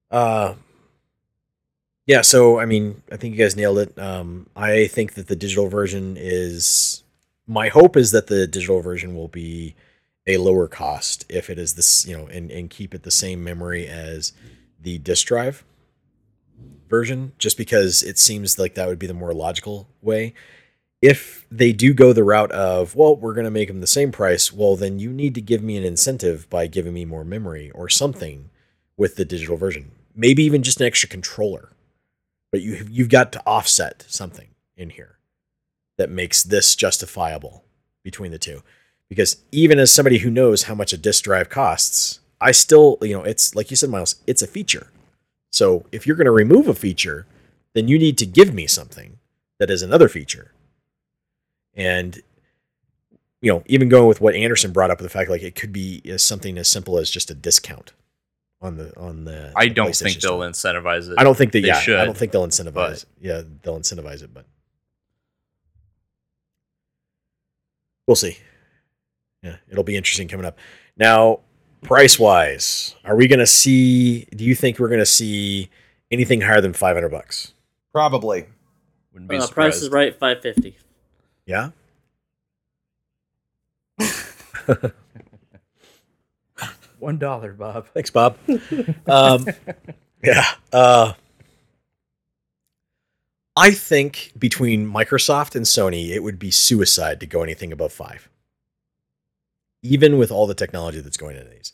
uh, 0.09 0.53
yeah. 2.05 2.21
So 2.21 2.59
I 2.59 2.65
mean, 2.65 3.01
I 3.11 3.17
think 3.17 3.35
you 3.35 3.43
guys 3.43 3.55
nailed 3.55 3.79
it. 3.79 3.97
Um, 3.99 4.47
I 4.55 4.87
think 4.87 5.13
that 5.13 5.27
the 5.27 5.35
digital 5.35 5.67
version 5.67 6.15
is. 6.17 7.03
My 7.47 7.67
hope 7.69 7.95
is 7.95 8.11
that 8.11 8.25
the 8.25 8.47
digital 8.47 8.81
version 8.81 9.13
will 9.13 9.27
be 9.27 9.75
a 10.25 10.37
lower 10.37 10.67
cost 10.67 11.23
if 11.29 11.51
it 11.51 11.59
is 11.59 11.75
this, 11.75 12.07
you 12.07 12.17
know, 12.17 12.25
and 12.27 12.49
and 12.49 12.69
keep 12.69 12.95
it 12.95 13.03
the 13.03 13.11
same 13.11 13.43
memory 13.43 13.87
as 13.87 14.33
the 14.81 14.97
disk 14.97 15.27
drive 15.27 15.63
version, 16.89 17.33
just 17.37 17.57
because 17.57 18.01
it 18.01 18.17
seems 18.17 18.57
like 18.57 18.75
that 18.75 18.87
would 18.87 18.99
be 18.99 19.07
the 19.07 19.13
more 19.13 19.33
logical 19.33 19.87
way 20.01 20.33
if 21.05 21.45
they 21.51 21.71
do 21.71 21.93
go 21.93 22.13
the 22.13 22.23
route 22.23 22.51
of, 22.51 22.95
well, 22.95 23.15
we're 23.15 23.35
going 23.35 23.45
to 23.45 23.51
make 23.51 23.67
them 23.67 23.79
the 23.79 23.87
same 23.87 24.11
price, 24.11 24.51
well, 24.51 24.75
then 24.75 24.97
you 24.97 25.11
need 25.11 25.35
to 25.35 25.41
give 25.41 25.61
me 25.61 25.77
an 25.77 25.83
incentive 25.83 26.49
by 26.49 26.65
giving 26.65 26.93
me 26.93 27.05
more 27.05 27.23
memory 27.23 27.69
or 27.71 27.89
something 27.89 28.49
with 28.97 29.15
the 29.15 29.23
digital 29.23 29.55
version. 29.55 29.91
Maybe 30.15 30.43
even 30.43 30.63
just 30.63 30.79
an 30.81 30.87
extra 30.87 31.07
controller. 31.07 31.69
But 32.55 32.61
you 32.61 32.87
you've 32.89 33.09
got 33.09 33.33
to 33.33 33.43
offset 33.45 34.05
something 34.07 34.47
in 34.77 34.91
here 34.91 35.17
that 35.97 36.09
makes 36.09 36.41
this 36.41 36.73
justifiable 36.73 37.65
between 38.01 38.31
the 38.31 38.39
two. 38.39 38.63
Because 39.09 39.41
even 39.51 39.77
as 39.77 39.91
somebody 39.91 40.19
who 40.19 40.29
knows 40.29 40.63
how 40.63 40.73
much 40.73 40.93
a 40.93 40.97
disk 40.97 41.25
drive 41.25 41.49
costs, 41.49 42.21
I 42.39 42.53
still, 42.53 42.97
you 43.01 43.11
know, 43.11 43.23
it's 43.23 43.55
like 43.55 43.71
you 43.71 43.75
said, 43.75 43.89
Miles, 43.89 44.15
it's 44.25 44.41
a 44.41 44.47
feature. 44.47 44.87
So 45.51 45.85
if 45.91 46.07
you're 46.07 46.15
going 46.15 46.23
to 46.27 46.31
remove 46.31 46.69
a 46.69 46.73
feature, 46.73 47.25
then 47.73 47.89
you 47.89 47.99
need 47.99 48.17
to 48.19 48.25
give 48.25 48.53
me 48.53 48.67
something 48.67 49.19
that 49.59 49.69
is 49.69 49.81
another 49.81 50.07
feature. 50.07 50.53
And 51.73 52.21
you 53.41 53.51
know, 53.51 53.63
even 53.65 53.89
going 53.89 54.07
with 54.07 54.21
what 54.21 54.33
Anderson 54.33 54.71
brought 54.71 54.91
up, 54.91 54.99
the 54.99 55.09
fact 55.09 55.29
like 55.29 55.43
it 55.43 55.55
could 55.55 55.73
be 55.73 56.01
something 56.15 56.57
as 56.57 56.69
simple 56.69 56.99
as 56.99 57.09
just 57.09 57.29
a 57.29 57.35
discount 57.35 57.91
on 58.65 58.77
the 58.77 58.97
on 58.99 59.23
the. 59.25 59.51
I 59.55 59.67
the 59.67 59.73
don't 59.73 59.95
think 59.95 60.19
they'll 60.19 60.51
Store. 60.53 60.73
incentivize 60.73 61.09
it. 61.09 61.15
I 61.17 61.23
don't 61.23 61.37
think 61.37 61.51
that. 61.53 61.61
they 61.61 61.67
yeah, 61.67 62.01
I 62.01 62.05
don't 62.05 62.17
think 62.17 62.31
they'll 62.31 62.47
incentivize. 62.47 62.73
but- 62.73 63.05
yeah, 63.21 63.41
they'll 63.63 63.79
incentivize 63.79 64.23
it, 64.23 64.33
but 64.33 64.45
we'll 68.07 68.15
see. 68.15 68.37
Yeah, 69.41 69.57
it'll 69.69 69.83
be 69.83 69.95
interesting 69.95 70.27
coming 70.27 70.45
up. 70.45 70.57
Now, 70.97 71.41
price 71.83 72.17
wise, 72.17 72.95
are 73.05 73.15
we 73.15 73.27
going 73.27 73.39
to 73.39 73.47
see? 73.47 74.25
Do 74.35 74.43
you 74.43 74.55
think 74.55 74.79
we're 74.79 74.89
going 74.89 74.99
to 74.99 75.05
see 75.05 75.69
anything 76.11 76.41
higher 76.41 76.61
than 76.61 76.73
five 76.73 76.95
hundred 76.95 77.09
bucks? 77.09 77.53
Probably. 77.93 78.47
Wouldn't 79.13 79.29
be 79.29 79.37
uh, 79.37 79.41
surprised. 79.41 79.73
price 79.73 79.81
is 79.83 79.89
right, 79.89 80.17
five 80.17 80.41
fifty. 80.41 80.77
Yeah. 81.45 81.69
One 86.99 87.17
dollar, 87.17 87.53
Bob. 87.53 87.87
Thanks, 87.93 88.09
Bob. 88.09 88.37
um, 89.07 89.45
yeah. 90.23 90.45
Uh, 90.71 91.13
I 93.55 93.71
think 93.71 94.33
between 94.37 94.85
Microsoft 94.91 95.55
and 95.55 95.65
Sony, 95.65 96.09
it 96.09 96.23
would 96.23 96.37
be 96.37 96.51
suicide 96.51 97.19
to 97.21 97.25
go 97.25 97.41
anything 97.41 97.71
above 97.71 97.93
five, 97.93 98.29
even 99.81 100.17
with 100.17 100.29
all 100.29 100.45
the 100.45 100.53
technology 100.55 100.99
that's 100.99 101.17
going 101.17 101.37
into 101.37 101.49
these. 101.49 101.71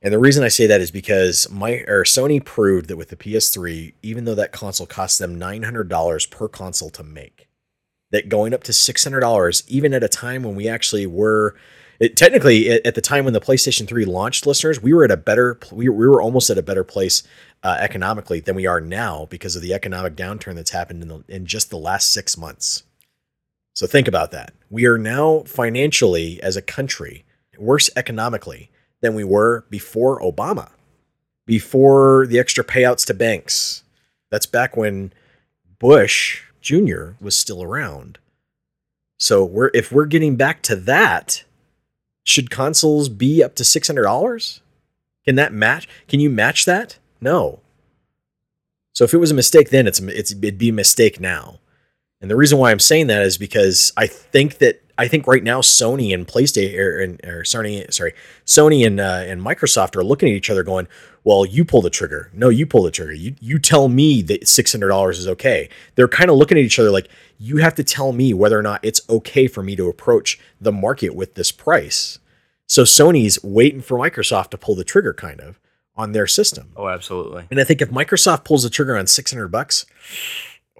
And 0.00 0.12
the 0.12 0.18
reason 0.18 0.42
I 0.42 0.48
say 0.48 0.66
that 0.66 0.80
is 0.80 0.90
because 0.90 1.48
my 1.50 1.84
or 1.86 2.04
Sony 2.04 2.44
proved 2.44 2.88
that 2.88 2.96
with 2.96 3.08
the 3.08 3.16
PS3, 3.16 3.94
even 4.02 4.24
though 4.24 4.34
that 4.34 4.52
console 4.52 4.86
cost 4.86 5.18
them 5.18 5.38
nine 5.38 5.62
hundred 5.62 5.88
dollars 5.88 6.26
per 6.26 6.48
console 6.48 6.90
to 6.90 7.04
make, 7.04 7.48
that 8.10 8.28
going 8.28 8.52
up 8.52 8.64
to 8.64 8.72
six 8.72 9.04
hundred 9.04 9.20
dollars, 9.20 9.62
even 9.68 9.94
at 9.94 10.02
a 10.02 10.08
time 10.08 10.42
when 10.42 10.56
we 10.56 10.68
actually 10.68 11.06
were 11.06 11.56
it, 12.02 12.16
technically 12.16 12.68
at, 12.68 12.96
the 12.96 13.00
time 13.00 13.24
when 13.24 13.32
the 13.32 13.40
PlayStation 13.40 13.86
3 13.86 14.04
launched, 14.04 14.44
listeners, 14.44 14.82
we 14.82 14.92
were 14.92 15.04
at 15.04 15.12
a 15.12 15.16
better 15.16 15.58
we, 15.70 15.88
we 15.88 16.06
were 16.06 16.20
almost 16.20 16.50
at 16.50 16.58
a 16.58 16.62
better 16.62 16.82
place 16.82 17.22
uh, 17.62 17.76
economically 17.78 18.40
than 18.40 18.56
we 18.56 18.66
are 18.66 18.80
now 18.80 19.26
because 19.30 19.54
of 19.54 19.62
the 19.62 19.72
economic 19.72 20.16
downturn 20.16 20.56
that's 20.56 20.72
happened 20.72 21.02
in 21.02 21.08
the, 21.08 21.24
in 21.28 21.46
just 21.46 21.70
the 21.70 21.78
last 21.78 22.12
six 22.12 22.36
months. 22.36 22.82
So 23.74 23.86
think 23.86 24.08
about 24.08 24.32
that. 24.32 24.52
We 24.68 24.84
are 24.86 24.98
now 24.98 25.44
financially 25.46 26.42
as 26.42 26.56
a 26.56 26.62
country 26.62 27.24
worse 27.56 27.88
economically 27.94 28.70
than 29.00 29.14
we 29.14 29.22
were 29.22 29.64
before 29.70 30.20
Obama, 30.20 30.70
before 31.46 32.26
the 32.26 32.40
extra 32.40 32.64
payouts 32.64 33.06
to 33.06 33.14
banks. 33.14 33.84
That's 34.30 34.46
back 34.46 34.76
when 34.76 35.12
Bush 35.78 36.42
Jr. 36.60 37.10
was 37.20 37.36
still 37.36 37.62
around. 37.62 38.18
So 39.18 39.44
we're 39.44 39.70
if 39.72 39.92
we're 39.92 40.06
getting 40.06 40.34
back 40.34 40.62
to 40.62 40.74
that, 40.74 41.44
should 42.24 42.50
consoles 42.50 43.08
be 43.08 43.42
up 43.42 43.54
to 43.56 43.64
six 43.64 43.88
hundred 43.88 44.04
dollars? 44.04 44.60
Can 45.24 45.36
that 45.36 45.52
match? 45.52 45.88
Can 46.08 46.20
you 46.20 46.30
match 46.30 46.64
that? 46.64 46.98
No. 47.20 47.60
So 48.94 49.04
if 49.04 49.14
it 49.14 49.18
was 49.18 49.30
a 49.30 49.34
mistake 49.34 49.70
then, 49.70 49.86
it's 49.86 50.00
it's 50.00 50.32
it'd 50.32 50.58
be 50.58 50.68
a 50.68 50.72
mistake 50.72 51.20
now. 51.20 51.58
And 52.20 52.30
the 52.30 52.36
reason 52.36 52.58
why 52.58 52.70
I'm 52.70 52.78
saying 52.78 53.08
that 53.08 53.22
is 53.22 53.36
because 53.36 53.92
I 53.96 54.06
think 54.06 54.58
that 54.58 54.82
I 54.98 55.08
think 55.08 55.26
right 55.26 55.42
now 55.42 55.60
Sony 55.60 56.14
and 56.14 56.26
PlayStation 56.26 56.78
or, 56.78 57.38
or 57.38 57.42
Sony, 57.42 57.92
sorry, 57.92 58.14
Sony 58.46 58.86
and 58.86 59.00
uh, 59.00 59.22
and 59.24 59.40
Microsoft 59.40 59.96
are 59.96 60.04
looking 60.04 60.28
at 60.28 60.34
each 60.34 60.50
other, 60.50 60.62
going, 60.62 60.86
"Well, 61.24 61.44
you 61.46 61.64
pull 61.64 61.82
the 61.82 61.90
trigger. 61.90 62.30
No, 62.32 62.48
you 62.48 62.66
pull 62.66 62.82
the 62.82 62.90
trigger. 62.90 63.12
You 63.12 63.34
you 63.40 63.58
tell 63.58 63.88
me 63.88 64.22
that 64.22 64.48
six 64.48 64.72
hundred 64.72 64.88
dollars 64.88 65.18
is 65.18 65.28
okay." 65.28 65.68
They're 65.94 66.08
kind 66.08 66.30
of 66.30 66.36
looking 66.36 66.58
at 66.58 66.64
each 66.64 66.78
other 66.78 66.90
like, 66.90 67.08
"You 67.38 67.58
have 67.58 67.74
to 67.76 67.84
tell 67.84 68.12
me 68.12 68.34
whether 68.34 68.58
or 68.58 68.62
not 68.62 68.84
it's 68.84 69.00
okay 69.08 69.46
for 69.46 69.62
me 69.62 69.76
to 69.76 69.88
approach 69.88 70.38
the 70.60 70.72
market 70.72 71.14
with 71.14 71.34
this 71.34 71.52
price." 71.52 72.18
So 72.66 72.84
Sony's 72.84 73.42
waiting 73.44 73.82
for 73.82 73.98
Microsoft 73.98 74.50
to 74.50 74.58
pull 74.58 74.74
the 74.74 74.84
trigger, 74.84 75.12
kind 75.12 75.40
of 75.40 75.60
on 75.94 76.12
their 76.12 76.26
system. 76.26 76.72
Oh, 76.76 76.88
absolutely. 76.88 77.46
And 77.50 77.60
I 77.60 77.64
think 77.64 77.82
if 77.82 77.90
Microsoft 77.90 78.44
pulls 78.44 78.62
the 78.62 78.70
trigger 78.70 78.96
on 78.96 79.06
six 79.06 79.30
hundred 79.30 79.48
bucks, 79.48 79.84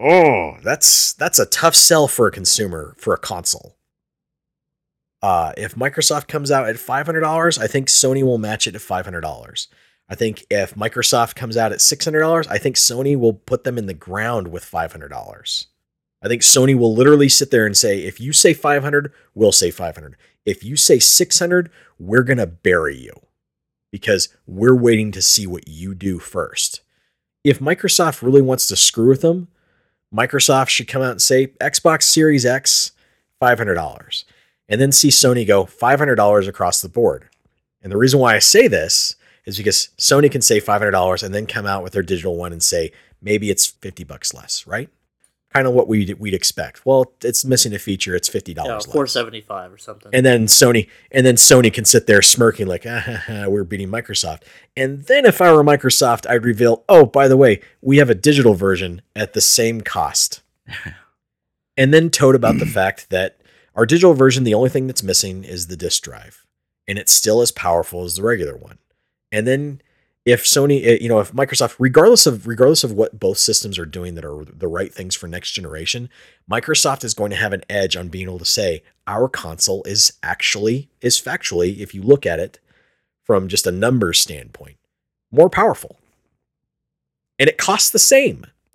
oh, 0.00 0.56
that's 0.62 1.12
that's 1.12 1.38
a 1.38 1.46
tough 1.46 1.74
sell 1.74 2.08
for 2.08 2.26
a 2.26 2.32
consumer 2.32 2.94
for 2.98 3.12
a 3.12 3.18
console. 3.18 3.76
Uh, 5.20 5.52
if 5.56 5.76
Microsoft 5.76 6.26
comes 6.26 6.50
out 6.50 6.68
at 6.68 6.78
five 6.78 7.06
hundred 7.06 7.20
dollars, 7.20 7.58
I 7.58 7.66
think 7.66 7.88
Sony 7.88 8.22
will 8.24 8.38
match 8.38 8.66
it 8.66 8.74
at 8.74 8.80
five 8.80 9.04
hundred 9.04 9.20
dollars. 9.20 9.68
I 10.12 10.14
think 10.14 10.44
if 10.50 10.74
Microsoft 10.74 11.36
comes 11.36 11.56
out 11.56 11.72
at 11.72 11.80
six 11.80 12.04
hundred 12.04 12.20
dollars, 12.20 12.46
I 12.48 12.58
think 12.58 12.76
Sony 12.76 13.16
will 13.18 13.32
put 13.32 13.64
them 13.64 13.78
in 13.78 13.86
the 13.86 13.94
ground 13.94 14.48
with 14.48 14.62
five 14.62 14.92
hundred 14.92 15.08
dollars. 15.08 15.68
I 16.22 16.28
think 16.28 16.42
Sony 16.42 16.78
will 16.78 16.94
literally 16.94 17.30
sit 17.30 17.50
there 17.50 17.64
and 17.64 17.74
say, 17.74 18.00
if 18.02 18.20
you 18.20 18.34
say 18.34 18.52
five 18.52 18.82
hundred, 18.82 19.10
we'll 19.34 19.52
say 19.52 19.70
five 19.70 19.96
hundred. 19.96 20.16
If 20.44 20.62
you 20.62 20.76
say 20.76 20.98
six 20.98 21.38
hundred, 21.38 21.70
we're 21.98 22.24
gonna 22.24 22.46
bury 22.46 22.98
you 22.98 23.14
because 23.90 24.28
we're 24.46 24.76
waiting 24.76 25.12
to 25.12 25.22
see 25.22 25.46
what 25.46 25.66
you 25.66 25.94
do 25.94 26.18
first. 26.18 26.82
If 27.42 27.60
Microsoft 27.60 28.20
really 28.20 28.42
wants 28.42 28.66
to 28.66 28.76
screw 28.76 29.08
with 29.08 29.22
them, 29.22 29.48
Microsoft 30.14 30.68
should 30.68 30.88
come 30.88 31.00
out 31.00 31.12
and 31.12 31.22
say 31.22 31.46
Xbox 31.60 32.02
Series 32.02 32.44
X, 32.44 32.92
five 33.40 33.56
hundred 33.56 33.76
dollars 33.76 34.26
and 34.68 34.80
then 34.80 34.92
see 34.92 35.08
Sony 35.08 35.46
go 35.46 35.64
$500 35.64 36.48
across 36.48 36.80
the 36.80 36.88
board. 36.88 37.28
And 37.82 37.92
the 37.92 37.96
reason 37.98 38.20
why 38.20 38.34
I 38.34 38.38
say 38.38 38.68
this 38.68 39.16
is 39.44 39.56
because 39.56 39.88
Sony 39.98 40.30
can 40.30 40.42
say 40.42 40.60
$500 40.60 41.22
and 41.22 41.34
then 41.34 41.46
come 41.46 41.66
out 41.66 41.82
with 41.82 41.92
their 41.92 42.02
digital 42.02 42.36
one 42.36 42.52
and 42.52 42.62
say 42.62 42.92
maybe 43.20 43.50
it's 43.50 43.66
50 43.66 44.04
bucks 44.04 44.32
less, 44.32 44.66
right? 44.66 44.88
Kind 45.52 45.66
of 45.66 45.74
what 45.74 45.86
we'd, 45.86 46.18
we'd 46.18 46.32
expect. 46.32 46.86
Well, 46.86 47.12
it's 47.22 47.44
missing 47.44 47.74
a 47.74 47.78
feature. 47.78 48.14
It's 48.16 48.28
$50 48.30 48.56
Yeah, 48.56 48.74
less. 48.74 48.86
four 48.86 49.06
seventy 49.06 49.42
five 49.42 49.70
or 49.70 49.76
something. 49.76 50.10
And 50.14 50.24
then 50.24 50.46
Sony, 50.46 50.88
and 51.10 51.26
then 51.26 51.34
Sony 51.34 51.70
can 51.70 51.84
sit 51.84 52.06
there 52.06 52.22
smirking 52.22 52.66
like, 52.66 52.86
ah, 52.86 53.00
ha, 53.00 53.22
ha, 53.26 53.48
we're 53.48 53.64
beating 53.64 53.88
Microsoft. 53.88 54.44
And 54.76 55.04
then 55.04 55.26
if 55.26 55.42
I 55.42 55.52
were 55.52 55.62
Microsoft, 55.62 56.26
I'd 56.30 56.44
reveal, 56.44 56.84
oh, 56.88 57.04
by 57.04 57.28
the 57.28 57.36
way, 57.36 57.60
we 57.82 57.98
have 57.98 58.08
a 58.08 58.14
digital 58.14 58.54
version 58.54 59.02
at 59.14 59.34
the 59.34 59.42
same 59.42 59.82
cost. 59.82 60.42
and 61.76 61.92
then 61.92 62.08
toad 62.10 62.34
about 62.34 62.58
the 62.58 62.66
fact 62.66 63.10
that 63.10 63.38
our 63.74 63.84
digital 63.86 64.14
version, 64.14 64.44
the 64.44 64.54
only 64.54 64.70
thing 64.70 64.86
that's 64.86 65.02
missing 65.02 65.44
is 65.44 65.66
the 65.66 65.76
disk 65.76 66.02
drive, 66.02 66.46
and 66.88 66.98
it's 66.98 67.12
still 67.12 67.40
as 67.42 67.50
powerful 67.52 68.04
as 68.04 68.16
the 68.16 68.22
regular 68.22 68.56
one. 68.56 68.78
And 69.32 69.46
then 69.46 69.80
if 70.24 70.44
Sony, 70.44 70.86
eh, 70.86 70.98
you 71.00 71.08
know, 71.08 71.18
if 71.18 71.32
Microsoft, 71.32 71.76
regardless 71.78 72.26
of 72.26 72.46
regardless 72.46 72.84
of 72.84 72.92
what 72.92 73.18
both 73.18 73.38
systems 73.38 73.78
are 73.78 73.86
doing 73.86 74.14
that 74.14 74.24
are 74.24 74.44
the 74.44 74.68
right 74.68 74.92
things 74.92 75.16
for 75.16 75.26
next 75.26 75.52
generation, 75.52 76.08
Microsoft 76.50 77.02
is 77.02 77.14
going 77.14 77.30
to 77.30 77.36
have 77.36 77.52
an 77.52 77.64
edge 77.68 77.96
on 77.96 78.08
being 78.08 78.28
able 78.28 78.38
to 78.38 78.44
say 78.44 78.82
our 79.06 79.28
console 79.28 79.82
is 79.84 80.12
actually 80.22 80.88
is 81.00 81.20
factually, 81.20 81.78
if 81.78 81.94
you 81.94 82.02
look 82.02 82.24
at 82.24 82.38
it 82.38 82.60
from 83.24 83.48
just 83.48 83.66
a 83.66 83.72
numbers 83.72 84.20
standpoint, 84.20 84.76
more 85.32 85.50
powerful, 85.50 85.98
and 87.38 87.48
it 87.48 87.58
costs 87.58 87.90
the 87.90 87.98
same. 87.98 88.46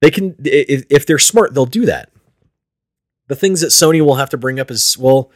they 0.00 0.10
can, 0.10 0.34
if 0.44 0.84
if 0.90 1.06
they're 1.06 1.18
smart, 1.18 1.54
they'll 1.54 1.66
do 1.66 1.86
that 1.86 2.10
the 3.28 3.36
things 3.36 3.60
that 3.60 3.68
Sony 3.68 4.04
will 4.04 4.16
have 4.16 4.30
to 4.30 4.36
bring 4.36 4.60
up 4.60 4.70
is 4.70 4.98
well, 4.98 5.30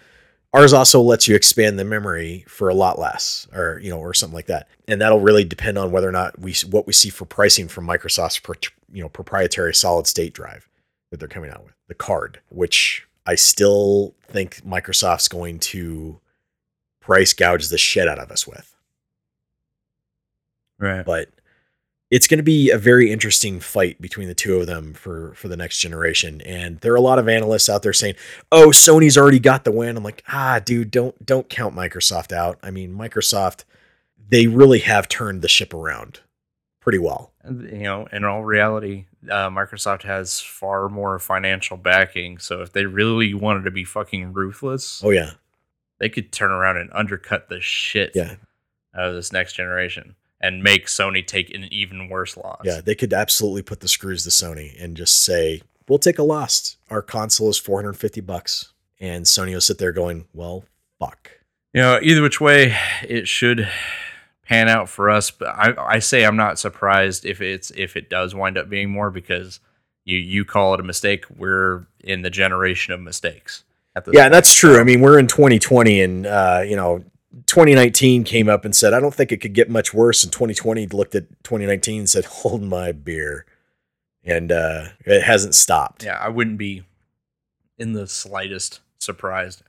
ours 0.52 0.72
also 0.72 1.00
lets 1.00 1.28
you 1.28 1.34
expand 1.34 1.78
the 1.78 1.84
memory 1.84 2.44
for 2.48 2.68
a 2.68 2.74
lot 2.74 2.98
less, 2.98 3.46
or 3.52 3.78
you 3.82 3.90
know, 3.90 3.98
or 3.98 4.14
something 4.14 4.34
like 4.34 4.46
that, 4.46 4.68
and 4.86 5.00
that'll 5.00 5.20
really 5.20 5.44
depend 5.44 5.78
on 5.78 5.90
whether 5.90 6.08
or 6.08 6.12
not 6.12 6.38
we 6.38 6.54
what 6.70 6.86
we 6.86 6.92
see 6.92 7.10
for 7.10 7.24
pricing 7.24 7.68
from 7.68 7.86
Microsoft's 7.86 8.70
you 8.92 9.02
know 9.02 9.08
proprietary 9.08 9.74
solid 9.74 10.06
state 10.06 10.32
drive 10.32 10.68
that 11.10 11.20
they're 11.20 11.28
coming 11.28 11.50
out 11.50 11.64
with, 11.64 11.74
the 11.88 11.94
card, 11.94 12.40
which 12.50 13.06
I 13.26 13.34
still 13.34 14.14
think 14.26 14.62
Microsoft's 14.66 15.28
going 15.28 15.58
to 15.60 16.20
price 17.00 17.32
gouge 17.32 17.68
the 17.68 17.78
shit 17.78 18.08
out 18.08 18.18
of 18.18 18.30
us 18.30 18.46
with. 18.46 18.74
Right. 20.78 21.04
But 21.04 21.30
it's 22.10 22.26
going 22.26 22.38
to 22.38 22.44
be 22.44 22.70
a 22.70 22.78
very 22.78 23.12
interesting 23.12 23.60
fight 23.60 24.00
between 24.00 24.28
the 24.28 24.34
two 24.34 24.56
of 24.56 24.66
them 24.66 24.94
for 24.94 25.34
for 25.34 25.48
the 25.48 25.56
next 25.56 25.78
generation. 25.78 26.40
And 26.42 26.78
there 26.80 26.92
are 26.92 26.96
a 26.96 27.02
lot 27.02 27.18
of 27.18 27.28
analysts 27.28 27.68
out 27.68 27.82
there 27.82 27.92
saying 27.92 28.14
oh 28.50 28.68
sony's 28.68 29.18
already 29.18 29.38
got 29.38 29.64
the 29.64 29.72
win. 29.72 29.96
I'm 29.96 30.04
like 30.04 30.22
ah 30.28 30.60
dude 30.64 30.90
don't 30.90 31.24
don't 31.24 31.48
count 31.48 31.74
microsoft 31.74 32.32
out. 32.32 32.58
I 32.62 32.70
mean 32.70 32.96
microsoft 32.96 33.64
they 34.30 34.46
really 34.46 34.80
have 34.80 35.08
turned 35.08 35.42
the 35.42 35.48
ship 35.48 35.72
around 35.72 36.20
pretty 36.80 36.98
well. 36.98 37.32
You 37.44 37.82
know, 37.82 38.08
in 38.12 38.24
all 38.24 38.44
reality, 38.44 39.06
uh, 39.30 39.48
Microsoft 39.48 40.02
has 40.02 40.40
far 40.40 40.90
more 40.90 41.18
financial 41.18 41.78
backing. 41.78 42.38
So 42.38 42.60
if 42.60 42.72
they 42.72 42.84
really 42.84 43.32
wanted 43.32 43.64
to 43.64 43.70
be 43.70 43.84
fucking 43.84 44.34
ruthless, 44.34 45.02
oh 45.02 45.08
yeah. 45.10 45.32
they 45.98 46.10
could 46.10 46.30
turn 46.30 46.50
around 46.50 46.76
and 46.76 46.90
undercut 46.92 47.48
the 47.48 47.60
shit 47.60 48.12
yeah. 48.14 48.34
out 48.94 49.08
of 49.08 49.14
this 49.14 49.32
next 49.32 49.54
generation 49.54 50.14
and 50.40 50.62
make 50.62 50.86
Sony 50.86 51.26
take 51.26 51.52
an 51.54 51.64
even 51.72 52.08
worse 52.08 52.36
loss. 52.36 52.60
yeah 52.64 52.80
they 52.80 52.94
could 52.94 53.12
absolutely 53.12 53.62
put 53.62 53.80
the 53.80 53.88
screws 53.88 54.24
to 54.24 54.30
sony 54.30 54.80
and 54.82 54.96
just 54.96 55.24
say 55.24 55.62
we'll 55.88 55.98
take 55.98 56.18
a 56.18 56.22
loss 56.22 56.76
our 56.90 57.02
console 57.02 57.48
is 57.50 57.58
450 57.58 58.20
bucks 58.20 58.72
and 59.00 59.24
sony 59.24 59.52
will 59.54 59.60
sit 59.60 59.78
there 59.78 59.92
going 59.92 60.26
well 60.34 60.64
fuck 60.98 61.30
You 61.74 61.82
know, 61.82 61.98
either 62.02 62.22
which 62.22 62.40
way, 62.40 62.74
it 63.02 63.28
should 63.28 63.68
pan 64.46 64.68
out 64.68 64.88
for 64.88 65.10
us. 65.10 65.30
But 65.30 65.48
I, 65.48 65.74
I 65.96 65.98
say 65.98 66.24
I'm 66.24 66.34
not 66.36 66.58
surprised 66.58 67.26
if 67.26 67.40
it's 67.42 67.70
if 67.72 67.94
it 67.96 68.08
does 68.08 68.34
wind 68.34 68.56
up 68.56 68.68
being 68.70 68.90
more 68.90 69.10
because 69.10 69.60
you 70.04 70.16
you 70.16 70.44
call 70.46 70.72
it 70.74 70.80
a 70.80 70.82
mistake. 70.82 71.24
We're 71.36 71.86
in 72.02 72.22
the 72.22 72.30
generation 72.30 72.94
of 72.94 73.00
mistakes. 73.00 73.64
At 73.94 74.06
Yeah, 74.08 74.22
point. 74.24 74.32
that's 74.32 74.54
true. 74.54 74.80
I 74.80 74.84
mean, 74.84 75.00
we're 75.02 75.18
in 75.18 75.26
2020, 75.26 76.00
and 76.00 76.26
uh, 76.26 76.62
you 76.66 76.74
know, 76.76 77.04
2019 77.48 78.24
came 78.24 78.48
up 78.48 78.64
and 78.64 78.76
said, 78.76 78.92
"I 78.92 79.00
don't 79.00 79.14
think 79.14 79.32
it 79.32 79.38
could 79.38 79.54
get 79.54 79.70
much 79.70 79.92
worse." 79.92 80.22
And 80.22 80.32
2020 80.32 80.86
looked 80.88 81.14
at 81.14 81.28
2019 81.42 82.00
and 82.00 82.10
said, 82.10 82.26
"Hold 82.26 82.62
my 82.62 82.92
beer," 82.92 83.46
and 84.22 84.52
uh, 84.52 84.88
it 85.04 85.22
hasn't 85.22 85.54
stopped. 85.54 86.04
yeah, 86.04 86.18
I 86.18 86.28
wouldn't 86.28 86.58
be 86.58 86.84
in 87.78 87.94
the 87.94 88.06
slightest 88.06 88.80
surprised 88.98 89.62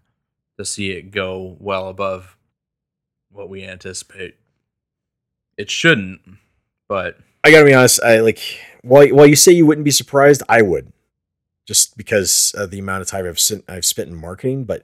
to 0.57 0.65
see 0.65 0.91
it 0.91 1.11
go 1.11 1.55
well 1.59 1.87
above 1.87 2.35
what 3.31 3.49
we 3.49 3.63
anticipate. 3.63 4.35
It 5.57 5.71
shouldn't, 5.71 6.19
but 6.87 7.17
I 7.43 7.51
gotta 7.51 7.65
be 7.65 7.73
honest. 7.73 8.01
I 8.03 8.19
like 8.19 8.39
while 8.81 9.07
while 9.09 9.27
you 9.27 9.37
say 9.37 9.53
you 9.53 9.65
wouldn't 9.65 9.85
be 9.85 9.91
surprised, 9.91 10.43
I 10.49 10.61
would, 10.61 10.91
just 11.65 11.95
because 11.95 12.53
of 12.57 12.71
the 12.71 12.79
amount 12.79 13.03
of 13.03 13.07
time 13.07 13.25
I've 13.25 13.39
spent 13.39 13.63
I've 13.69 13.85
spent 13.85 14.09
in 14.09 14.15
marketing. 14.15 14.65
But 14.65 14.83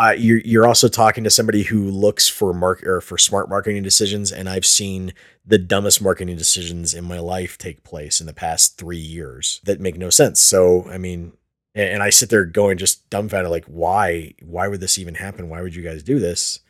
uh, 0.00 0.12
you're 0.12 0.38
you're 0.38 0.66
also 0.66 0.88
talking 0.88 1.24
to 1.24 1.30
somebody 1.30 1.62
who 1.64 1.84
looks 1.90 2.26
for 2.26 2.54
mark 2.54 2.82
or 2.84 3.00
for 3.02 3.18
smart 3.18 3.48
marketing 3.50 3.82
decisions, 3.82 4.32
and 4.32 4.48
I've 4.48 4.64
seen 4.64 5.12
the 5.44 5.58
dumbest 5.58 6.00
marketing 6.00 6.36
decisions 6.36 6.94
in 6.94 7.04
my 7.04 7.18
life 7.18 7.58
take 7.58 7.82
place 7.84 8.20
in 8.20 8.26
the 8.26 8.32
past 8.32 8.78
three 8.78 8.96
years 8.96 9.60
that 9.64 9.80
make 9.80 9.98
no 9.98 10.08
sense. 10.08 10.40
So, 10.40 10.86
I 10.88 10.96
mean, 10.96 11.32
and, 11.74 12.02
I 12.02 12.10
sit 12.10 12.30
there 12.30 12.44
going 12.46 12.78
just 12.78 13.08
dumbfounded, 13.10 13.50
like, 13.50 13.66
why? 13.66 14.34
Why 14.42 14.68
would 14.68 14.80
this 14.80 14.98
even 14.98 15.16
happen? 15.16 15.48
Why 15.50 15.60
would 15.60 15.74
you 15.74 15.82
guys 15.82 16.02
do 16.02 16.18
this? 16.18 16.60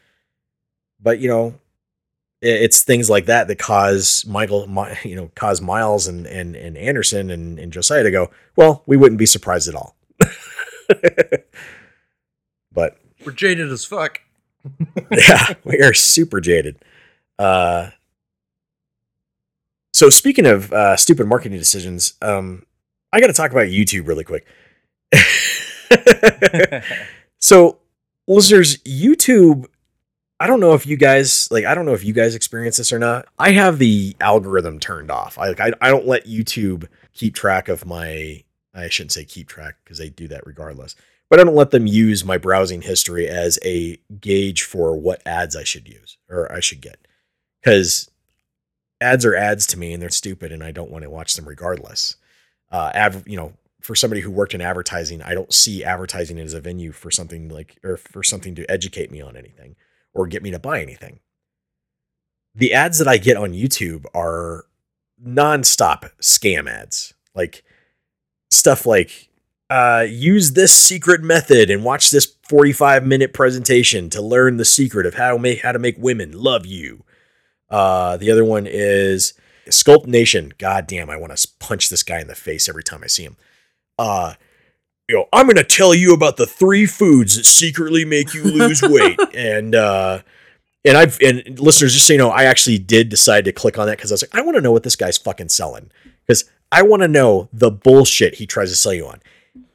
But 1.00 1.20
you 1.20 1.28
know, 1.28 1.54
it- 2.42 2.62
it's 2.62 2.82
things 2.82 3.08
like 3.10 3.26
that 3.26 3.48
that 3.48 3.58
cause 3.58 4.24
Michael, 4.26 4.66
Mi- 4.66 4.96
you 5.04 5.14
know, 5.16 5.30
cause 5.36 5.60
Miles 5.60 6.06
and 6.08 6.26
and 6.26 6.56
and 6.56 6.76
Anderson 6.76 7.30
and, 7.30 7.58
and 7.60 7.72
Josiah 7.72 8.02
to 8.02 8.10
go. 8.10 8.30
Well, 8.56 8.82
we 8.86 8.96
wouldn't 8.96 9.18
be 9.18 9.26
surprised 9.26 9.68
at 9.68 9.74
all. 9.76 9.96
but 12.72 12.98
We're 13.24 13.32
jaded 13.32 13.70
as 13.70 13.84
fuck. 13.84 14.20
yeah, 15.10 15.54
we 15.64 15.80
are 15.80 15.94
super 15.94 16.40
jaded. 16.40 16.76
Uh, 17.38 17.90
so 19.92 20.10
speaking 20.10 20.46
of 20.46 20.72
uh, 20.72 20.96
stupid 20.96 21.26
marketing 21.26 21.58
decisions, 21.58 22.14
um, 22.22 22.64
I 23.12 23.20
got 23.20 23.28
to 23.28 23.32
talk 23.32 23.50
about 23.50 23.66
YouTube 23.66 24.06
really 24.06 24.24
quick. 24.24 24.46
so, 27.40 27.78
listeners, 28.26 28.78
YouTube. 28.78 29.66
I 30.38 30.46
don't 30.46 30.60
know 30.60 30.72
if 30.72 30.86
you 30.86 30.96
guys 30.96 31.48
like. 31.50 31.64
I 31.64 31.74
don't 31.74 31.84
know 31.84 31.92
if 31.92 32.04
you 32.04 32.14
guys 32.14 32.34
experience 32.34 32.78
this 32.78 32.92
or 32.92 32.98
not. 32.98 33.26
I 33.38 33.50
have 33.50 33.78
the 33.78 34.16
algorithm 34.20 34.78
turned 34.78 35.10
off. 35.10 35.38
I 35.38 35.48
like. 35.48 35.60
I, 35.60 35.72
I 35.80 35.90
don't 35.90 36.06
let 36.06 36.26
YouTube 36.26 36.86
keep 37.12 37.34
track 37.34 37.68
of 37.68 37.84
my. 37.84 38.42
I 38.72 38.88
shouldn't 38.88 39.12
say 39.12 39.24
keep 39.24 39.48
track 39.48 39.74
because 39.84 39.98
they 39.98 40.08
do 40.08 40.28
that 40.28 40.46
regardless 40.46 40.94
but 41.30 41.38
I 41.38 41.44
don't 41.44 41.54
let 41.54 41.70
them 41.70 41.86
use 41.86 42.24
my 42.24 42.36
browsing 42.36 42.82
history 42.82 43.28
as 43.28 43.58
a 43.64 43.98
gauge 44.20 44.64
for 44.64 44.96
what 44.96 45.22
ads 45.24 45.54
I 45.54 45.62
should 45.62 45.88
use 45.88 46.18
or 46.28 46.52
I 46.52 46.58
should 46.58 46.80
get. 46.80 47.06
Because 47.62 48.10
ads 49.00 49.24
are 49.24 49.36
ads 49.36 49.66
to 49.68 49.78
me 49.78 49.92
and 49.92 50.02
they're 50.02 50.10
stupid 50.10 50.50
and 50.50 50.62
I 50.62 50.72
don't 50.72 50.90
want 50.90 51.04
to 51.04 51.10
watch 51.10 51.34
them 51.34 51.48
regardless. 51.48 52.16
Uh, 52.72 52.90
av- 52.94 53.28
you 53.28 53.36
know, 53.36 53.52
for 53.80 53.94
somebody 53.94 54.20
who 54.20 54.30
worked 54.30 54.54
in 54.54 54.60
advertising, 54.60 55.22
I 55.22 55.34
don't 55.34 55.54
see 55.54 55.84
advertising 55.84 56.38
as 56.38 56.52
a 56.52 56.60
venue 56.60 56.92
for 56.92 57.10
something 57.10 57.48
like, 57.48 57.78
or 57.84 57.96
for 57.96 58.22
something 58.22 58.54
to 58.56 58.70
educate 58.70 59.10
me 59.10 59.20
on 59.20 59.36
anything 59.36 59.76
or 60.12 60.26
get 60.26 60.42
me 60.42 60.50
to 60.50 60.58
buy 60.58 60.82
anything. 60.82 61.20
The 62.54 62.74
ads 62.74 62.98
that 62.98 63.08
I 63.08 63.18
get 63.18 63.36
on 63.36 63.52
YouTube 63.52 64.04
are 64.12 64.66
nonstop 65.24 66.10
scam 66.20 66.68
ads. 66.68 67.14
Like 67.34 67.62
stuff 68.50 68.84
like, 68.84 69.29
uh, 69.70 70.04
use 70.08 70.52
this 70.52 70.74
secret 70.74 71.22
method 71.22 71.70
and 71.70 71.84
watch 71.84 72.10
this 72.10 72.26
45 72.48 73.06
minute 73.06 73.32
presentation 73.32 74.10
to 74.10 74.20
learn 74.20 74.56
the 74.56 74.64
secret 74.64 75.06
of 75.06 75.14
how 75.14 75.32
to 75.34 75.38
make 75.38 75.60
how 75.62 75.70
to 75.70 75.78
make 75.78 75.96
women 75.96 76.32
love 76.32 76.66
you. 76.66 77.04
Uh, 77.70 78.16
the 78.16 78.32
other 78.32 78.44
one 78.44 78.66
is 78.66 79.32
Sculpt 79.68 80.08
Nation. 80.08 80.52
God 80.58 80.88
damn, 80.88 81.08
I 81.08 81.16
want 81.16 81.36
to 81.36 81.48
punch 81.60 81.88
this 81.88 82.02
guy 82.02 82.20
in 82.20 82.26
the 82.26 82.34
face 82.34 82.68
every 82.68 82.82
time 82.82 83.02
I 83.04 83.06
see 83.06 83.22
him. 83.22 83.36
Uh, 83.96 84.34
you 85.08 85.14
know, 85.14 85.26
I'm 85.32 85.46
gonna 85.46 85.62
tell 85.62 85.94
you 85.94 86.12
about 86.14 86.36
the 86.36 86.46
three 86.46 86.86
foods 86.86 87.36
that 87.36 87.46
secretly 87.46 88.04
make 88.04 88.34
you 88.34 88.42
lose 88.42 88.82
weight, 88.82 89.20
and 89.34 89.76
uh, 89.76 90.22
and 90.84 90.96
I've 90.96 91.20
and 91.20 91.60
listeners, 91.60 91.94
just 91.94 92.08
so 92.08 92.14
you 92.14 92.18
know, 92.18 92.30
I 92.30 92.44
actually 92.44 92.78
did 92.78 93.08
decide 93.08 93.44
to 93.44 93.52
click 93.52 93.78
on 93.78 93.86
that 93.86 93.98
because 93.98 94.10
I 94.10 94.14
was 94.14 94.22
like, 94.22 94.34
I 94.34 94.40
want 94.40 94.56
to 94.56 94.60
know 94.60 94.72
what 94.72 94.82
this 94.82 94.96
guy's 94.96 95.18
fucking 95.18 95.50
selling 95.50 95.92
because 96.26 96.50
I 96.72 96.82
want 96.82 97.02
to 97.02 97.08
know 97.08 97.48
the 97.52 97.70
bullshit 97.70 98.36
he 98.36 98.46
tries 98.46 98.70
to 98.70 98.76
sell 98.76 98.94
you 98.94 99.06
on 99.06 99.20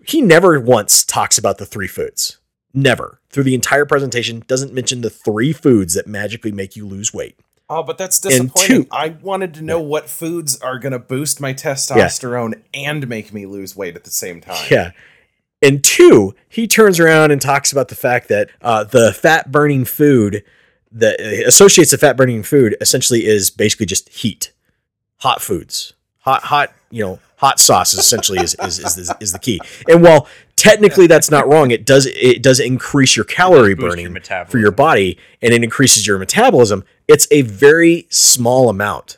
he 0.08 0.22
never 0.22 0.60
once 0.60 1.04
talks 1.04 1.38
about 1.38 1.58
the 1.58 1.66
three 1.66 1.88
foods. 1.88 2.38
Never. 2.74 3.22
Through 3.30 3.44
the 3.44 3.56
entire 3.56 3.86
presentation, 3.86 4.44
doesn't 4.48 4.74
mention 4.74 5.02
the 5.02 5.10
three 5.10 5.54
foods 5.54 5.94
that 5.94 6.08
magically 6.08 6.52
make 6.52 6.76
you 6.76 6.86
lose 6.86 7.14
weight. 7.14 7.40
Oh, 7.70 7.82
but 7.82 7.98
that's 7.98 8.20
disappointing. 8.20 8.84
two- 8.84 8.88
I 8.92 9.10
wanted 9.22 9.54
to 9.56 9.62
know 9.64 9.80
what 9.80 10.10
foods 10.10 10.60
are 10.62 10.78
going 10.78 10.92
to 10.92 11.00
boost 11.00 11.42
my 11.42 11.54
testosterone 11.54 12.62
and 12.74 13.08
make 13.08 13.34
me 13.34 13.46
lose 13.46 13.76
weight 13.76 13.96
at 13.96 14.04
the 14.04 14.12
same 14.12 14.42
time. 14.42 14.68
Yeah. 14.70 14.92
And 15.62 15.84
two, 15.84 16.36
he 16.48 16.68
turns 16.68 17.00
around 17.00 17.32
and 17.32 17.42
talks 17.42 17.72
about 17.72 17.88
the 17.88 17.96
fact 17.96 18.28
that 18.28 18.50
uh, 18.62 18.84
the 18.84 19.14
fat 19.14 19.52
burning 19.52 19.86
food 19.86 20.44
that 20.92 21.20
uh, 21.20 21.48
associates 21.48 21.92
the 21.92 21.98
fat 21.98 22.18
burning 22.18 22.44
food 22.44 22.76
essentially 22.82 23.26
is 23.26 23.50
basically 23.50 23.88
just 23.88 24.10
heat, 24.10 24.52
hot 25.18 25.42
foods, 25.42 25.94
hot, 26.20 26.44
hot, 26.44 26.74
you 26.96 27.04
know, 27.04 27.20
hot 27.36 27.60
sauce 27.60 27.94
is 27.94 28.00
essentially 28.00 28.40
is, 28.40 28.56
is, 28.64 28.80
is, 28.80 28.98
is, 28.98 29.14
is 29.20 29.34
the 29.34 29.40
key. 29.40 29.60
And 29.90 30.02
while 30.02 30.30
technically 30.56 31.08
that's 31.08 31.30
not 31.30 31.46
wrong, 31.46 31.72
it 31.72 31.86
does, 31.86 32.06
it 32.06 32.42
does 32.42 32.62
increase 32.62 33.18
your 33.18 33.26
calorie 33.26 33.76
Boost 33.76 33.98
your 33.98 34.10
burning 34.10 34.46
for 34.48 34.60
your 34.60 34.72
body 34.72 35.18
and 35.42 35.54
it 35.54 35.62
increases 35.62 36.08
your 36.08 36.18
metabolism. 36.18 36.86
It's 37.10 37.28
a 37.32 37.42
very 37.42 38.08
small 38.10 38.70
amount. 38.70 39.18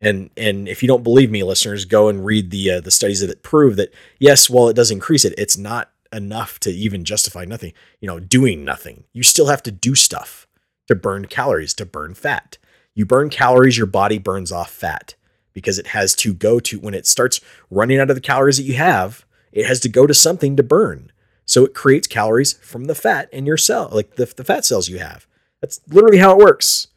And 0.00 0.30
and 0.36 0.66
if 0.66 0.82
you 0.82 0.86
don't 0.86 1.02
believe 1.02 1.30
me, 1.30 1.42
listeners, 1.42 1.84
go 1.84 2.08
and 2.08 2.24
read 2.24 2.50
the 2.50 2.72
uh, 2.72 2.80
the 2.80 2.90
studies 2.90 3.20
that 3.20 3.42
prove 3.42 3.76
that 3.76 3.92
yes, 4.18 4.50
while 4.50 4.68
it 4.68 4.76
does 4.76 4.90
increase 4.90 5.24
it, 5.24 5.34
it's 5.38 5.56
not 5.56 5.92
enough 6.12 6.58
to 6.60 6.70
even 6.70 7.04
justify 7.04 7.46
nothing. 7.46 7.72
You 8.00 8.08
know, 8.08 8.20
doing 8.20 8.64
nothing. 8.64 9.04
You 9.14 9.22
still 9.22 9.46
have 9.46 9.62
to 9.62 9.70
do 9.70 9.94
stuff 9.94 10.46
to 10.88 10.94
burn 10.94 11.26
calories, 11.26 11.72
to 11.74 11.86
burn 11.86 12.12
fat. 12.14 12.58
You 12.94 13.06
burn 13.06 13.30
calories, 13.30 13.78
your 13.78 13.86
body 13.86 14.18
burns 14.18 14.52
off 14.52 14.70
fat 14.70 15.14
because 15.54 15.78
it 15.78 15.88
has 15.88 16.14
to 16.16 16.34
go 16.34 16.60
to 16.60 16.78
when 16.78 16.92
it 16.92 17.06
starts 17.06 17.40
running 17.70 17.98
out 17.98 18.10
of 18.10 18.16
the 18.16 18.20
calories 18.20 18.58
that 18.58 18.64
you 18.64 18.74
have, 18.74 19.24
it 19.52 19.66
has 19.66 19.80
to 19.80 19.88
go 19.88 20.06
to 20.06 20.12
something 20.12 20.56
to 20.56 20.62
burn. 20.62 21.10
So 21.46 21.64
it 21.64 21.74
creates 21.74 22.06
calories 22.06 22.54
from 22.54 22.84
the 22.84 22.94
fat 22.94 23.32
in 23.32 23.46
your 23.46 23.56
cell, 23.56 23.88
like 23.92 24.16
the, 24.16 24.26
the 24.26 24.44
fat 24.44 24.64
cells 24.64 24.88
you 24.88 24.98
have. 24.98 25.26
That's 25.60 25.80
literally 25.88 26.18
how 26.18 26.32
it 26.32 26.44
works. 26.44 26.88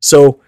So 0.00 0.40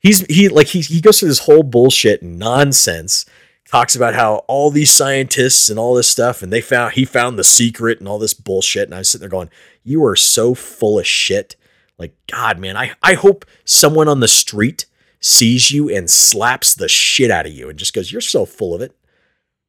he's 0.00 0.24
he 0.26 0.48
like 0.48 0.68
he 0.68 0.80
he 0.80 1.00
goes 1.00 1.20
through 1.20 1.28
this 1.28 1.40
whole 1.40 1.62
bullshit 1.62 2.22
nonsense 2.22 3.26
talks 3.68 3.94
about 3.94 4.14
how 4.14 4.36
all 4.48 4.70
these 4.70 4.90
scientists 4.90 5.70
and 5.70 5.78
all 5.78 5.94
this 5.94 6.10
stuff 6.10 6.42
and 6.42 6.52
they 6.52 6.60
found 6.60 6.94
he 6.94 7.04
found 7.04 7.38
the 7.38 7.44
secret 7.44 8.00
and 8.00 8.08
all 8.08 8.18
this 8.18 8.34
bullshit 8.34 8.84
and 8.88 8.94
I 8.94 8.98
was 8.98 9.10
sitting 9.10 9.20
there 9.20 9.28
going 9.28 9.50
you 9.84 10.04
are 10.04 10.16
so 10.16 10.54
full 10.54 10.98
of 10.98 11.06
shit 11.06 11.54
like 11.98 12.14
god 12.26 12.58
man 12.58 12.76
I 12.76 12.92
I 13.02 13.14
hope 13.14 13.44
someone 13.64 14.08
on 14.08 14.20
the 14.20 14.28
street 14.28 14.86
sees 15.20 15.70
you 15.70 15.88
and 15.90 16.08
slaps 16.10 16.74
the 16.74 16.88
shit 16.88 17.30
out 17.30 17.46
of 17.46 17.52
you 17.52 17.68
and 17.68 17.78
just 17.78 17.94
goes 17.94 18.10
you're 18.10 18.20
so 18.20 18.44
full 18.46 18.74
of 18.74 18.80
it 18.80 18.96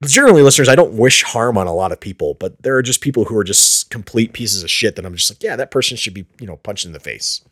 generally 0.06 0.42
listeners 0.42 0.70
I 0.70 0.76
don't 0.76 0.94
wish 0.94 1.24
harm 1.24 1.58
on 1.58 1.68
a 1.68 1.74
lot 1.74 1.92
of 1.92 2.00
people 2.00 2.34
but 2.36 2.62
there 2.64 2.76
are 2.78 2.82
just 2.82 3.02
people 3.02 3.26
who 3.26 3.38
are 3.38 3.44
just 3.44 3.90
complete 3.90 4.34
pieces 4.34 4.64
of 4.64 4.72
shit 4.72 4.96
that 4.96 5.06
I'm 5.06 5.16
just 5.16 5.30
like 5.30 5.44
yeah 5.44 5.56
that 5.58 5.70
person 5.72 5.98
should 5.98 6.14
be 6.14 6.26
you 6.40 6.48
know 6.48 6.56
punched 6.58 6.86
in 6.86 6.94
the 6.94 7.00
face 7.00 7.44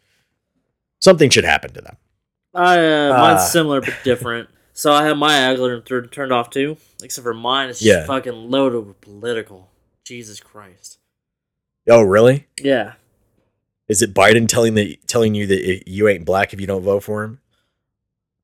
something 1.02 1.30
should 1.30 1.44
happen 1.46 1.72
to 1.74 1.82
them 1.82 1.98
uh, 2.54 3.14
mine's 3.16 3.42
Uh. 3.42 3.46
similar 3.46 3.80
but 3.82 3.94
different. 4.04 4.50
So 4.74 4.92
I 4.94 5.04
have 5.06 5.18
my 5.18 5.36
algorithm 5.40 5.84
tur- 5.84 6.08
turned 6.08 6.32
off 6.32 6.50
too, 6.50 6.78
except 7.04 7.24
for 7.24 7.34
mine. 7.34 7.70
It's 7.70 7.80
just 7.80 7.88
Yeah. 7.88 8.06
fucking 8.08 8.34
loaded 8.50 8.88
with 8.88 9.02
political. 9.02 9.70
Jesus 10.06 10.40
Christ. 10.40 10.98
oh 11.88 12.02
really 12.02 12.48
Yeah. 12.60 12.94
Is 13.88 14.02
it 14.02 14.14
Biden 14.16 14.48
telling 14.48 14.74
the 14.74 14.98
telling 15.06 15.36
you 15.36 15.46
that 15.48 15.84
you 15.88 16.08
ain't 16.08 16.26
black 16.26 16.54
if 16.54 16.60
you 16.62 16.66
don't 16.66 16.82
vote 16.82 17.04
for 17.04 17.24
him, 17.24 17.40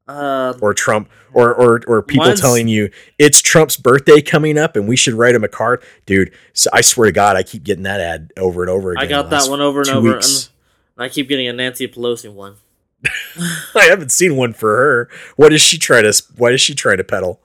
Uh, 0.07 0.53
or 0.61 0.73
Trump, 0.75 1.09
or 1.33 1.51
or 1.53 1.81
or 1.87 2.03
people 2.03 2.25
Mine's- 2.25 2.39
telling 2.39 2.67
you 2.67 2.91
it's 3.17 3.41
Trump's 3.41 3.75
birthday 3.75 4.21
coming 4.21 4.55
up 4.55 4.75
and 4.75 4.87
we 4.87 4.95
should 4.95 5.15
write 5.15 5.33
him 5.33 5.43
a 5.43 5.47
card, 5.47 5.83
dude? 6.05 6.31
So 6.53 6.69
I 6.71 6.81
swear 6.81 7.07
to 7.07 7.11
God, 7.11 7.35
I 7.35 7.41
keep 7.41 7.63
getting 7.63 7.83
that 7.83 7.99
ad 7.99 8.31
over 8.37 8.61
and 8.61 8.69
over 8.69 8.91
again. 8.91 9.03
I 9.03 9.07
got 9.07 9.31
that 9.31 9.49
one 9.49 9.61
over 9.61 9.81
and 9.81 9.89
over, 9.89 10.13
and 10.17 10.49
I 10.97 11.09
keep 11.09 11.27
getting 11.27 11.47
a 11.47 11.53
Nancy 11.53 11.87
Pelosi 11.87 12.31
one. 12.31 12.57
I 13.75 13.85
haven't 13.85 14.11
seen 14.11 14.35
one 14.35 14.53
for 14.53 14.75
her. 14.75 15.09
What 15.37 15.49
does 15.49 15.61
she 15.61 15.79
try 15.79 16.01
to? 16.03 16.13
Why 16.37 16.51
does 16.51 16.61
she 16.61 16.75
try 16.75 16.95
to 16.95 17.03
peddle? 17.03 17.41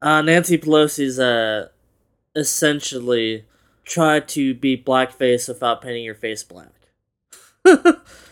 Uh, 0.00 0.22
Nancy 0.22 0.58
Pelosi's 0.58 1.18
uh, 1.18 1.68
essentially 2.36 3.44
try 3.84 4.20
to 4.20 4.54
be 4.54 4.76
blackface 4.76 5.48
without 5.48 5.82
painting 5.82 6.04
your 6.04 6.14
face 6.14 6.42
black. 6.42 6.68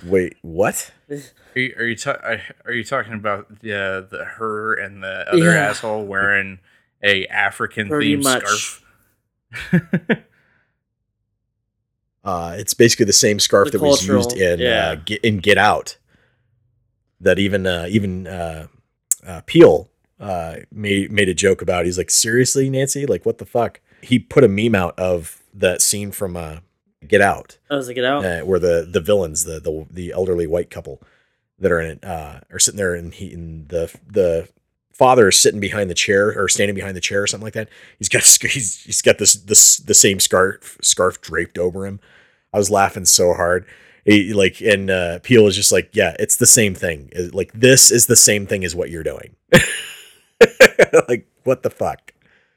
Wait, 0.05 0.37
what? 0.43 0.93
Are 1.11 1.17
you 1.61 1.75
are 1.79 1.85
you, 1.85 1.97
ta- 1.97 2.19
are- 2.23 2.41
are 2.67 2.73
you 2.73 2.85
talking 2.85 3.15
about 3.15 3.61
the 3.61 4.07
the 4.11 4.25
her 4.25 4.75
and 4.75 5.03
the 5.03 5.27
other 5.29 5.39
Yeah. 5.55 5.69
asshole 5.71 6.05
wearing 6.05 6.59
a 7.03 7.27
African 7.29 7.89
Pretty 7.89 8.17
themed 8.17 8.41
scarf? 8.41 8.83
Uh, 12.25 12.55
it's 12.57 12.73
basically 12.73 13.05
the 13.05 13.13
same 13.13 13.41
scarf 13.41 13.73
The 13.73 13.79
that 13.79 13.85
was 13.85 14.07
used 14.07 14.33
in 14.37 14.61
yeah. 14.61 14.91
uh, 14.91 14.95
get, 14.95 15.25
in 15.25 15.39
Get 15.39 15.59
Out. 15.59 15.97
That 17.21 17.39
even 17.41 17.67
uh, 17.67 17.87
even 17.89 18.27
uh, 18.29 18.67
uh, 19.27 19.41
Peele 19.47 19.91
uh, 20.21 20.57
made 20.71 21.11
made 21.11 21.29
a 21.29 21.35
joke 21.35 21.63
about. 21.63 21.85
He's 21.85 21.99
like, 21.99 22.11
seriously, 22.11 22.71
Nancy, 22.71 23.07
like 23.07 23.27
what 23.27 23.39
the 23.39 23.45
fuck? 23.45 23.81
He 24.03 24.19
put 24.21 24.45
a 24.45 24.49
meme 24.49 24.75
out 24.77 24.97
of 24.99 25.43
that 25.55 25.83
scene 25.83 26.11
from 26.13 26.37
uh, 26.37 26.59
Get 27.07 27.21
Out, 27.21 27.59
I 27.71 27.77
was 27.77 27.87
like, 27.89 27.97
get 27.97 28.05
out. 28.05 28.25
uh, 28.25 28.41
where 28.43 28.59
the 28.59 28.89
the 28.91 29.01
villains, 29.01 29.45
the 29.45 29.61
the 29.61 29.87
the 29.91 30.13
elderly 30.13 30.47
white 30.47 30.71
couple 30.71 31.01
that 31.59 31.71
are 31.73 31.81
in 31.81 31.91
it, 31.93 32.05
uh, 32.05 32.41
are 32.51 32.59
sitting 32.59 32.79
there, 32.79 32.95
and 32.95 33.13
he 33.15 33.33
and 33.33 33.69
the 33.69 33.93
the 34.07 34.49
father 34.93 35.29
is 35.29 35.39
sitting 35.39 35.61
behind 35.61 35.89
the 35.91 35.95
chair 35.95 36.29
or 36.39 36.49
standing 36.49 36.75
behind 36.75 36.97
the 36.97 37.01
chair 37.01 37.23
or 37.23 37.27
something 37.27 37.45
like 37.45 37.55
that. 37.55 37.69
He's 37.99 38.09
got 38.09 38.23
he's 38.53 38.83
he's 38.85 39.03
got 39.03 39.19
this 39.19 39.35
this 39.35 39.79
the 39.79 39.95
same 39.95 40.21
scarf 40.21 40.79
scarf 40.83 41.21
draped 41.21 41.59
over 41.59 41.87
him. 41.87 42.01
I 42.53 42.59
was 42.59 42.71
laughing 42.71 43.05
so 43.07 43.33
hard. 43.33 43.67
He, 44.05 44.33
like 44.33 44.61
and 44.61 44.91
uh 44.91 45.19
Peele 45.21 45.45
was 45.45 45.57
just 45.57 45.73
like, 45.73 45.91
yeah, 45.95 46.15
it's 46.19 46.37
the 46.37 46.47
same 46.47 46.75
thing. 46.75 47.11
Like 47.33 47.53
this 47.53 47.91
is 47.91 48.07
the 48.07 48.17
same 48.17 48.47
thing 48.47 48.65
as 48.65 48.75
what 48.75 48.91
you're 48.91 49.03
doing. 49.05 49.37
like 51.09 51.27
what 51.45 51.63
the 51.63 51.71
fuck? 51.71 52.13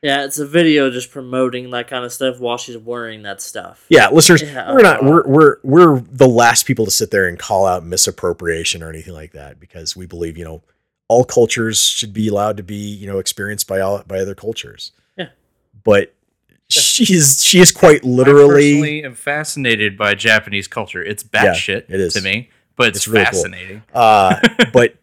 Yeah, 0.06 0.24
it's 0.26 0.38
a 0.38 0.46
video 0.46 0.92
just 0.92 1.10
promoting 1.10 1.72
that 1.72 1.88
kind 1.88 2.06
of 2.06 2.14
stuff 2.14 2.40
while 2.40 2.58
she's 2.58 2.78
wearing 2.78 3.24
that 3.24 3.42
stuff. 3.42 3.86
Yeah, 3.90 4.10
listeners, 4.10 4.44
Yeah, 4.44 4.72
we're 4.72 4.84
not 4.84 5.04
we're 5.04 5.24
we're 5.28 5.58
we're 5.64 6.00
the 6.00 6.28
last 6.28 6.68
people 6.68 6.86
to 6.86 6.92
sit 6.92 7.10
there 7.10 7.28
and 7.28 7.40
call 7.40 7.66
out 7.66 7.84
misappropriation 7.84 8.84
or 8.84 8.90
anything 8.90 9.14
like 9.14 9.32
that 9.32 9.60
because 9.60 9.96
we 9.96 10.06
believe, 10.06 10.38
you 10.38 10.46
know, 10.46 10.62
all 11.08 11.24
cultures 11.24 11.80
should 11.80 12.14
be 12.14 12.28
allowed 12.28 12.58
to 12.58 12.64
be, 12.64 12.76
you 12.76 13.08
know, 13.08 13.18
experienced 13.18 13.68
by 13.68 13.80
all 13.80 14.04
by 14.06 14.20
other 14.20 14.36
cultures. 14.36 14.92
Yeah. 15.18 15.30
But 15.84 16.14
she 16.70 17.12
is 17.12 17.42
she 17.44 17.60
is 17.60 17.72
quite 17.72 18.04
literally 18.04 18.42
I 18.42 18.46
literally 18.46 18.72
personally 18.74 19.04
am 19.06 19.16
fascinated 19.16 19.98
by 19.98 20.14
Japanese 20.14 20.68
culture. 20.68 21.04
It's 21.04 21.26
Yeah, 21.34 21.46
batshit 21.48 21.86
it 21.90 22.00
is. 22.00 22.14
to 22.14 22.22
me, 22.22 22.52
but 22.76 22.90
it's, 22.90 22.98
It's 23.00 23.08
really 23.08 23.26
cool. 23.26 23.34
fascinating. 23.34 23.82
uh 23.92 24.40
but 24.72 24.98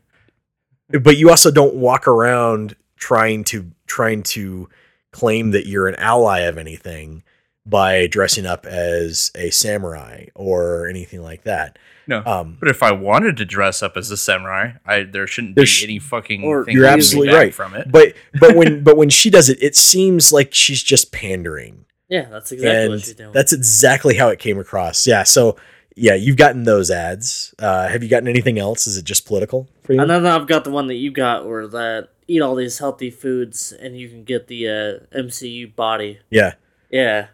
but 1.00 1.16
you 1.16 1.28
also 1.28 1.50
don't 1.50 1.74
walk 1.74 2.06
around 2.06 2.76
trying 2.96 3.42
to 3.44 3.70
trying 3.86 4.22
to 4.22 4.68
claim 5.12 5.50
that 5.52 5.66
you're 5.66 5.88
an 5.88 5.94
ally 5.96 6.40
of 6.40 6.58
anything 6.58 7.22
by 7.64 8.06
dressing 8.08 8.44
up 8.44 8.66
as 8.66 9.30
a 9.36 9.50
samurai 9.50 10.26
or 10.34 10.88
anything 10.88 11.22
like 11.22 11.44
that. 11.44 11.78
No. 12.08 12.22
Um 12.26 12.56
But 12.58 12.68
if 12.70 12.82
I 12.82 12.90
wanted 12.90 13.36
to 13.36 13.44
dress 13.44 13.82
up 13.82 13.96
as 13.96 14.10
a 14.10 14.16
samurai, 14.16 14.72
I 14.84 15.04
there 15.04 15.26
shouldn't 15.28 15.54
There 15.54 15.62
be 15.62 15.66
sh- 15.68 15.84
any 15.84 15.98
fucking. 16.00 16.42
Or- 16.42 16.64
thing 16.64 16.74
You're 16.74 16.84
holding 16.88 16.96
me 16.98 17.00
absolutely 17.00 17.32
back 17.32 17.38
right. 17.38 17.54
from 17.54 17.74
it. 17.74 17.92
but 17.92 18.14
but 18.40 18.56
when 18.56 18.82
but 18.88 18.96
when 18.96 19.10
she 19.10 19.30
does 19.30 19.48
it, 19.48 19.62
it 19.62 19.76
seems 19.76 20.32
like 20.32 20.52
she's 20.52 20.82
just 20.82 21.12
pandering. 21.12 21.84
Yeah, 22.08 22.28
that's 22.28 22.50
exactly 22.52 22.88
what 22.88 23.00
she's 23.02 23.14
doing. 23.14 23.32
that's 23.32 23.52
exactly 23.52 24.16
how 24.16 24.28
it 24.28 24.38
came 24.40 24.58
across. 24.58 25.06
Yeah. 25.06 25.22
So 25.22 25.56
yeah, 25.94 26.14
you've 26.14 26.36
gotten 26.38 26.64
those 26.64 26.90
ads. 26.90 27.54
Uh, 27.58 27.86
have 27.86 28.02
you 28.02 28.08
gotten 28.08 28.26
anything 28.26 28.58
else? 28.58 28.86
Is 28.86 28.96
it 28.96 29.04
just 29.04 29.24
political 29.26 29.68
for 29.84 29.92
you? 29.92 30.00
And 30.00 30.10
then 30.10 30.26
I've 30.26 30.46
got 30.48 30.64
the 30.64 30.70
one 30.70 30.86
that 30.88 30.94
you 30.96 31.10
got 31.12 31.46
where 31.46 31.68
that 31.68 32.08
eat 32.32 32.40
all 32.42 32.54
these 32.54 32.78
healthy 32.78 33.10
foods 33.10 33.72
and 33.72 33.96
you 33.98 34.08
can 34.08 34.24
get 34.24 34.48
the 34.48 34.68
uh, 34.68 35.16
MCU 35.16 35.74
body. 35.74 36.18
Yeah. 36.30 36.54
Yeah. 36.90 37.28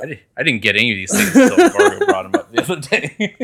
I, 0.00 0.06
di- 0.06 0.20
I 0.36 0.42
didn't 0.42 0.62
get 0.62 0.76
any 0.76 0.92
of 0.92 0.96
these 0.96 1.10
things 1.14 1.36
until 1.36 1.68
Fargo 1.70 1.98
brought 2.06 2.22
them 2.32 2.40
up 2.40 2.52
the 2.52 2.62
other 2.62 2.80
day. 2.80 3.36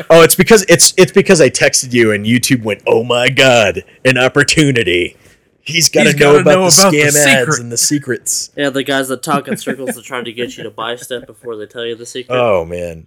Oh, 0.10 0.22
it's 0.22 0.34
because 0.34 0.64
it's 0.68 0.94
it's 0.96 1.12
because 1.12 1.40
I 1.40 1.50
texted 1.50 1.92
you 1.92 2.12
and 2.12 2.24
YouTube 2.24 2.62
went, 2.62 2.82
"Oh 2.86 3.02
my 3.04 3.28
god, 3.28 3.84
an 4.04 4.16
opportunity." 4.18 5.16
He's 5.60 5.88
got 5.88 6.04
to 6.04 6.10
He's 6.10 6.20
know 6.20 6.32
gotta 6.32 6.38
about 6.40 6.50
know 6.52 6.70
the 6.70 6.80
about 6.80 6.90
the 6.92 6.98
scam 6.98 7.06
ads 7.26 7.40
secret. 7.40 7.60
and 7.60 7.72
the 7.72 7.76
secrets. 7.76 8.50
Yeah, 8.56 8.70
the 8.70 8.82
guys 8.84 9.08
that 9.08 9.22
talk 9.22 9.48
in 9.48 9.56
circles 9.56 9.94
to 9.96 10.02
try 10.02 10.22
to 10.22 10.32
get 10.32 10.56
you 10.56 10.62
to 10.64 10.70
buy 10.70 10.96
stuff 10.96 11.26
before 11.26 11.56
they 11.56 11.66
tell 11.66 11.84
you 11.84 11.94
the 11.94 12.06
secret. 12.06 12.34
Oh 12.36 12.64
man, 12.64 13.06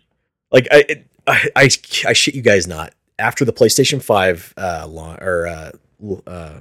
like 0.51 0.67
I, 0.71 0.85
it, 0.89 1.07
I, 1.27 1.49
I, 1.55 1.69
I 2.07 2.13
shit 2.13 2.35
you 2.35 2.41
guys 2.41 2.67
not. 2.67 2.93
After 3.17 3.45
the 3.45 3.53
PlayStation 3.53 4.01
Five 4.01 4.53
uh, 4.57 4.85
launch 4.87 5.19
or 5.21 5.47
uh, 5.47 5.71
l- 5.73 5.79
uh, 6.27 6.59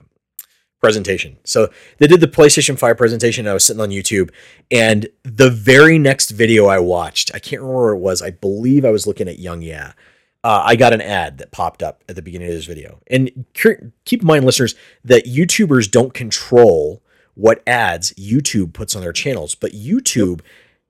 presentation, 0.80 1.38
so 1.44 1.68
they 1.98 2.06
did 2.06 2.20
the 2.20 2.28
PlayStation 2.28 2.78
Five 2.78 2.96
presentation. 2.96 3.46
I 3.46 3.54
was 3.54 3.64
sitting 3.64 3.82
on 3.82 3.90
YouTube, 3.90 4.30
and 4.70 5.08
the 5.22 5.50
very 5.50 5.98
next 5.98 6.30
video 6.30 6.66
I 6.66 6.78
watched, 6.78 7.30
I 7.34 7.38
can't 7.38 7.62
remember 7.62 7.82
where 7.82 7.94
it 7.94 7.98
was. 7.98 8.22
I 8.22 8.30
believe 8.30 8.84
I 8.84 8.90
was 8.90 9.06
looking 9.06 9.28
at 9.28 9.38
YongYea. 9.38 9.94
Uh, 10.42 10.62
I 10.64 10.76
got 10.76 10.94
an 10.94 11.02
ad 11.02 11.38
that 11.38 11.52
popped 11.52 11.82
up 11.82 12.02
at 12.08 12.16
the 12.16 12.22
beginning 12.22 12.48
of 12.48 12.54
this 12.54 12.66
video, 12.66 13.00
and 13.08 13.46
keep 13.52 14.20
in 14.22 14.26
mind, 14.26 14.44
listeners, 14.44 14.74
that 15.04 15.26
YouTubers 15.26 15.90
don't 15.90 16.14
control 16.14 17.02
what 17.34 17.62
ads 17.66 18.12
YouTube 18.14 18.72
puts 18.72 18.96
on 18.96 19.02
their 19.02 19.12
channels, 19.12 19.54
but 19.54 19.72
YouTube 19.72 20.40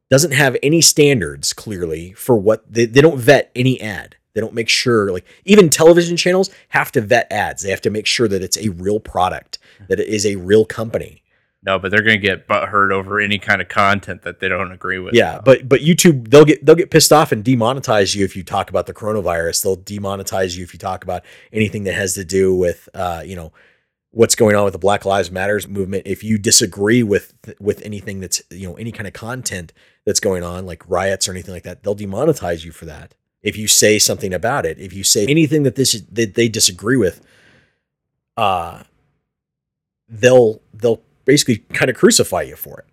doesn't 0.08 0.32
have 0.32 0.56
any 0.62 0.80
standards 0.80 1.52
clearly 1.52 2.12
for 2.12 2.36
what 2.36 2.70
they, 2.70 2.84
they 2.84 3.00
don't 3.00 3.18
vet 3.18 3.50
any 3.54 3.80
ad. 3.80 4.16
They 4.40 4.46
don't 4.46 4.54
make 4.54 4.70
sure 4.70 5.12
like 5.12 5.26
even 5.44 5.68
television 5.68 6.16
channels 6.16 6.48
have 6.70 6.90
to 6.92 7.02
vet 7.02 7.30
ads. 7.30 7.62
They 7.62 7.68
have 7.68 7.82
to 7.82 7.90
make 7.90 8.06
sure 8.06 8.26
that 8.26 8.40
it's 8.40 8.56
a 8.56 8.70
real 8.70 8.98
product, 8.98 9.58
that 9.90 10.00
it 10.00 10.08
is 10.08 10.24
a 10.24 10.36
real 10.36 10.64
company. 10.64 11.22
no, 11.62 11.78
but 11.78 11.90
they're 11.90 12.00
gonna 12.00 12.16
get 12.16 12.48
butthurt 12.48 12.90
over 12.90 13.20
any 13.20 13.38
kind 13.38 13.60
of 13.60 13.68
content 13.68 14.22
that 14.22 14.40
they 14.40 14.48
don't 14.48 14.72
agree 14.72 14.98
with. 14.98 15.12
Yeah, 15.12 15.42
but 15.44 15.68
but 15.68 15.80
YouTube 15.82 16.30
they'll 16.30 16.46
get 16.46 16.64
they'll 16.64 16.74
get 16.74 16.90
pissed 16.90 17.12
off 17.12 17.32
and 17.32 17.44
demonetize 17.44 18.16
you 18.16 18.24
if 18.24 18.34
you 18.34 18.42
talk 18.42 18.70
about 18.70 18.86
the 18.86 18.94
coronavirus. 18.94 19.62
They'll 19.62 19.76
demonetize 19.76 20.56
you 20.56 20.64
if 20.64 20.72
you 20.72 20.78
talk 20.78 21.04
about 21.04 21.22
anything 21.52 21.84
that 21.84 21.92
has 21.92 22.14
to 22.14 22.24
do 22.24 22.54
with 22.56 22.88
uh, 22.94 23.22
you 23.26 23.36
know, 23.36 23.52
what's 24.10 24.34
going 24.34 24.56
on 24.56 24.64
with 24.64 24.72
the 24.72 24.78
Black 24.78 25.04
Lives 25.04 25.30
Matters 25.30 25.68
movement. 25.68 26.06
If 26.06 26.24
you 26.24 26.38
disagree 26.38 27.02
with 27.02 27.34
with 27.60 27.84
anything 27.84 28.20
that's 28.20 28.40
you 28.50 28.66
know 28.66 28.76
any 28.76 28.90
kind 28.90 29.06
of 29.06 29.12
content 29.12 29.74
that's 30.06 30.20
going 30.20 30.42
on, 30.42 30.64
like 30.64 30.88
riots 30.88 31.28
or 31.28 31.32
anything 31.32 31.52
like 31.52 31.64
that, 31.64 31.82
they'll 31.82 31.94
demonetize 31.94 32.64
you 32.64 32.72
for 32.72 32.86
that. 32.86 33.14
If 33.42 33.56
you 33.56 33.68
say 33.68 33.98
something 33.98 34.34
about 34.34 34.66
it, 34.66 34.78
if 34.78 34.92
you 34.92 35.02
say 35.04 35.26
anything 35.26 35.62
that 35.62 35.74
this 35.74 36.00
that 36.12 36.34
they 36.34 36.48
disagree 36.48 36.96
with, 36.96 37.20
uh, 38.36 38.82
they'll 40.08 40.60
they'll 40.74 41.00
basically 41.24 41.58
kind 41.72 41.90
of 41.90 41.96
crucify 41.96 42.42
you 42.42 42.56
for 42.56 42.80
it. 42.80 42.86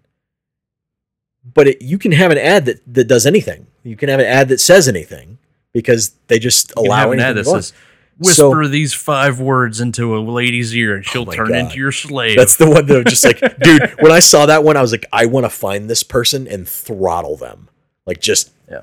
But 1.53 1.67
it, 1.67 1.81
you 1.81 1.97
can 1.97 2.11
have 2.11 2.31
an 2.31 2.37
ad 2.37 2.65
that 2.65 2.81
that 2.93 3.05
does 3.07 3.25
anything. 3.25 3.67
You 3.83 3.95
can 3.95 4.09
have 4.09 4.19
an 4.19 4.25
ad 4.25 4.49
that 4.49 4.59
says 4.59 4.87
anything 4.87 5.37
because 5.73 6.11
they 6.27 6.39
just 6.39 6.69
You 6.69 6.75
can 6.75 6.85
allow 6.87 6.97
have 6.97 7.11
an 7.11 7.19
ad 7.19 7.35
that 7.35 7.41
to 7.43 7.45
go 7.45 7.55
on. 7.55 7.61
says, 7.61 7.73
"Whisper 8.17 8.63
So- 8.63 8.67
these 8.69 8.93
five 8.93 9.39
words 9.39 9.79
into 9.81 10.17
a 10.17 10.19
lady's 10.19 10.73
ear, 10.75 10.95
and 10.95 11.05
she'll 11.05 11.25
my 11.25 11.35
turn 11.35 11.49
God. 11.49 11.57
into 11.57 11.77
your 11.77 11.91
slave." 11.91 12.37
That's 12.37 12.55
the 12.55 12.69
one 12.69 12.85
that 12.85 12.97
I'm 12.97 13.05
just 13.05 13.23
like, 13.25 13.39
dude. 13.59 13.95
When 13.99 14.11
I 14.11 14.19
saw 14.19 14.45
that 14.45 14.63
one, 14.63 14.77
I 14.77 14.81
was 14.81 14.91
like, 14.91 15.05
I 15.11 15.25
want 15.25 15.45
to 15.45 15.49
find 15.49 15.89
this 15.89 16.03
person 16.03 16.47
and 16.47 16.67
throttle 16.67 17.37
them. 17.37 17.69
Like, 18.05 18.19
just 18.21 18.51
Yeah. 18.69 18.81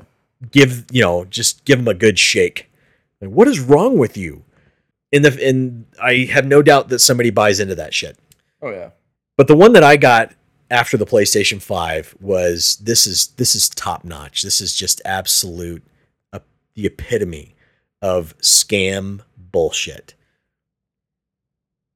Give 0.50 0.84
you 0.90 1.02
know, 1.02 1.24
just 1.24 1.64
give 1.64 1.78
them 1.78 1.88
a 1.88 1.94
good 1.94 2.18
shake. 2.18 2.70
Like, 3.20 3.30
what 3.30 3.48
is 3.48 3.60
wrong 3.60 3.98
with 3.98 4.16
you? 4.16 4.44
In 5.12 5.22
the 5.22 5.46
and 5.46 5.86
I 6.02 6.28
have 6.32 6.46
no 6.46 6.62
doubt 6.62 6.88
that 6.88 6.98
somebody 6.98 7.30
buys 7.30 7.60
into 7.60 7.74
that 7.74 7.94
shit. 7.94 8.18
oh 8.62 8.70
yeah. 8.70 8.90
But 9.36 9.48
the 9.48 9.56
one 9.56 9.72
that 9.72 9.82
I 9.82 9.96
got 9.96 10.32
after 10.70 10.96
the 10.96 11.06
PlayStation 11.06 11.60
5 11.60 12.16
was 12.20 12.76
this 12.76 13.06
is 13.06 13.28
this 13.28 13.54
is 13.54 13.68
top 13.68 14.04
notch. 14.04 14.42
This 14.42 14.60
is 14.60 14.74
just 14.74 15.00
absolute 15.04 15.84
uh, 16.32 16.40
the 16.74 16.86
epitome 16.86 17.54
of 18.02 18.36
scam 18.38 19.20
bullshit. 19.36 20.14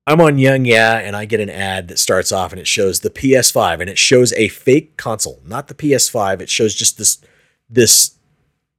I'm 0.06 0.23
on 0.23 0.36
YongYea 0.36 1.02
and 1.02 1.15
I 1.15 1.27
get 1.27 1.40
an 1.40 1.51
ad 1.51 1.89
that 1.89 1.98
starts 1.98 2.32
off 2.32 2.52
and 2.52 2.60
it 2.60 2.66
shows 2.66 3.01
the 3.01 3.10
PS5 3.10 3.81
and 3.81 3.90
it 3.90 3.98
shows 3.98 4.32
a 4.32 4.48
fake 4.48 4.97
console, 4.97 5.43
not 5.44 5.69
the 5.69 5.74
PS5. 5.74 6.40
It 6.40 6.48
shows 6.48 6.74
just 6.74 6.97
this 6.97 7.20
this 7.69 8.15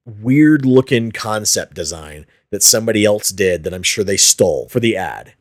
weird 0.06 0.66
looking 0.66 1.12
concept 1.12 1.74
design 1.74 2.26
that 2.52 2.64
somebody 2.64 3.06
else 3.06 3.30
did 3.30 3.64
that 3.64 3.74
I'm 3.74 3.84
sure 3.84 4.04
they 4.04 4.18
stole 4.18 4.68
for 4.70 4.80
the 4.80 4.98
ad. 4.98 5.34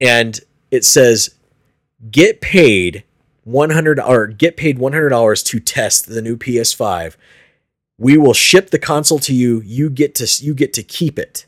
And 0.00 0.40
it 0.70 0.84
says 0.84 1.34
get 2.10 2.40
paid 2.40 3.04
100 3.44 4.00
or 4.00 4.26
get 4.26 4.56
paid 4.56 4.78
$100 4.78 5.44
to 5.44 5.60
test 5.60 6.06
the 6.06 6.22
new 6.22 6.36
PS5. 6.36 7.16
We 7.98 8.16
will 8.18 8.34
ship 8.34 8.70
the 8.70 8.78
console 8.78 9.18
to 9.20 9.34
you. 9.34 9.60
You 9.62 9.88
get 9.88 10.14
to 10.16 10.44
you 10.44 10.54
get 10.54 10.72
to 10.74 10.82
keep 10.82 11.18
it. 11.18 11.46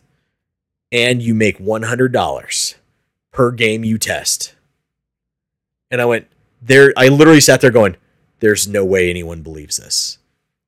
And 0.90 1.22
you 1.22 1.34
make 1.34 1.58
$100 1.58 2.74
per 3.30 3.50
game 3.50 3.84
you 3.84 3.98
test. 3.98 4.54
And 5.90 6.00
I 6.00 6.06
went 6.06 6.28
there 6.62 6.92
I 6.96 7.08
literally 7.08 7.40
sat 7.40 7.60
there 7.60 7.70
going 7.70 7.96
there's 8.40 8.68
no 8.68 8.84
way 8.84 9.10
anyone 9.10 9.42
believes 9.42 9.76
this. 9.76 10.18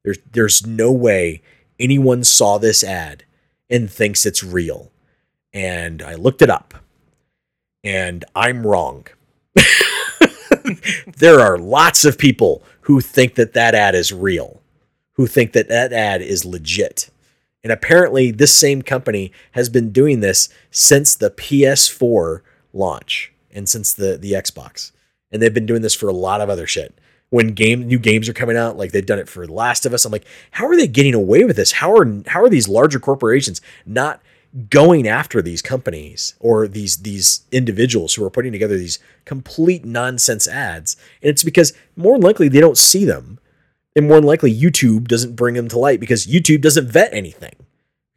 There's 0.04 0.18
there's 0.32 0.66
no 0.66 0.92
way 0.92 1.42
anyone 1.80 2.22
saw 2.22 2.58
this 2.58 2.84
ad 2.84 3.24
and 3.68 3.90
thinks 3.90 4.26
it's 4.26 4.44
real. 4.44 4.92
And 5.52 6.02
I 6.02 6.14
looked 6.14 6.42
it 6.42 6.50
up. 6.50 6.74
And 7.82 8.24
I'm 8.36 8.66
wrong. 8.66 9.06
there 11.16 11.40
are 11.40 11.58
lots 11.58 12.04
of 12.04 12.18
people 12.18 12.62
who 12.82 13.00
think 13.00 13.34
that 13.36 13.54
that 13.54 13.74
ad 13.74 13.94
is 13.94 14.12
real, 14.12 14.60
who 15.12 15.26
think 15.26 15.52
that 15.52 15.68
that 15.68 15.92
ad 15.92 16.20
is 16.20 16.44
legit. 16.44 17.10
And 17.62 17.72
apparently, 17.72 18.30
this 18.30 18.54
same 18.54 18.82
company 18.82 19.32
has 19.52 19.68
been 19.68 19.92
doing 19.92 20.20
this 20.20 20.48
since 20.70 21.14
the 21.14 21.30
PS4 21.30 22.40
launch 22.72 23.32
and 23.52 23.68
since 23.68 23.92
the, 23.92 24.16
the 24.16 24.32
Xbox. 24.32 24.92
And 25.30 25.40
they've 25.40 25.52
been 25.52 25.66
doing 25.66 25.82
this 25.82 25.94
for 25.94 26.08
a 26.08 26.14
lot 26.14 26.40
of 26.40 26.48
other 26.48 26.66
shit. 26.66 26.98
When 27.30 27.48
game 27.48 27.86
new 27.86 27.98
games 27.98 28.28
are 28.28 28.32
coming 28.32 28.56
out, 28.56 28.76
like 28.76 28.92
they've 28.92 29.06
done 29.06 29.20
it 29.20 29.28
for 29.28 29.46
The 29.46 29.52
Last 29.52 29.86
of 29.86 29.94
Us, 29.94 30.04
I'm 30.04 30.12
like, 30.12 30.26
how 30.50 30.66
are 30.66 30.76
they 30.76 30.88
getting 30.88 31.14
away 31.14 31.44
with 31.44 31.56
this? 31.56 31.72
How 31.72 31.94
are 31.94 32.22
how 32.26 32.42
are 32.42 32.48
these 32.48 32.68
larger 32.68 32.98
corporations 32.98 33.60
not 33.86 34.20
going 34.68 35.06
after 35.06 35.40
these 35.40 35.62
companies 35.62 36.34
or 36.40 36.66
these 36.66 36.98
these 36.98 37.42
individuals 37.52 38.14
who 38.14 38.24
are 38.24 38.30
putting 38.30 38.50
together 38.50 38.76
these 38.76 38.98
complete 39.24 39.84
nonsense 39.84 40.48
ads? 40.48 40.96
And 41.22 41.30
it's 41.30 41.44
because 41.44 41.72
more 41.96 42.18
likely 42.18 42.48
they 42.48 42.60
don't 42.60 42.78
see 42.78 43.04
them 43.04 43.38
and 43.94 44.08
more 44.08 44.20
likely 44.20 44.52
YouTube 44.52 45.08
doesn't 45.08 45.36
bring 45.36 45.54
them 45.54 45.68
to 45.68 45.78
light 45.78 46.00
because 46.00 46.26
YouTube 46.26 46.62
doesn't 46.62 46.88
vet 46.88 47.12
anything. 47.12 47.54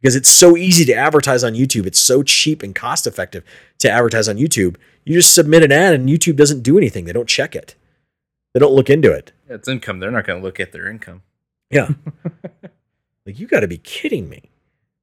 Because 0.00 0.16
it's 0.16 0.28
so 0.28 0.56
easy 0.56 0.84
to 0.84 0.94
advertise 0.94 1.42
on 1.42 1.54
YouTube. 1.54 1.86
It's 1.86 1.98
so 1.98 2.22
cheap 2.22 2.62
and 2.62 2.74
cost 2.74 3.06
effective 3.06 3.42
to 3.78 3.90
advertise 3.90 4.28
on 4.28 4.36
YouTube. 4.36 4.76
You 5.04 5.14
just 5.14 5.34
submit 5.34 5.62
an 5.62 5.72
ad 5.72 5.94
and 5.94 6.08
YouTube 6.08 6.36
doesn't 6.36 6.62
do 6.62 6.76
anything. 6.76 7.06
They 7.06 7.12
don't 7.12 7.28
check 7.28 7.56
it 7.56 7.74
they 8.54 8.60
don't 8.60 8.72
look 8.72 8.88
into 8.88 9.12
it 9.12 9.32
It's 9.48 9.68
income. 9.68 10.00
They're 10.00 10.10
not 10.10 10.26
going 10.26 10.40
to 10.40 10.44
look 10.44 10.58
at 10.58 10.72
their 10.72 10.88
income. 10.88 11.22
yeah 11.70 11.88
Like, 13.26 13.38
you 13.38 13.46
got 13.46 13.60
to 13.60 13.68
be 13.68 13.78
kidding 13.78 14.28
me. 14.28 14.50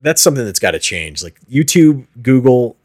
That's 0.02 0.22
something 0.22 0.46
that's 0.46 0.60
got 0.60 0.72
to 0.72 0.80
change. 0.80 1.24
Like, 1.24 1.40
YouTube, 1.50 2.06
Google, 2.22 2.78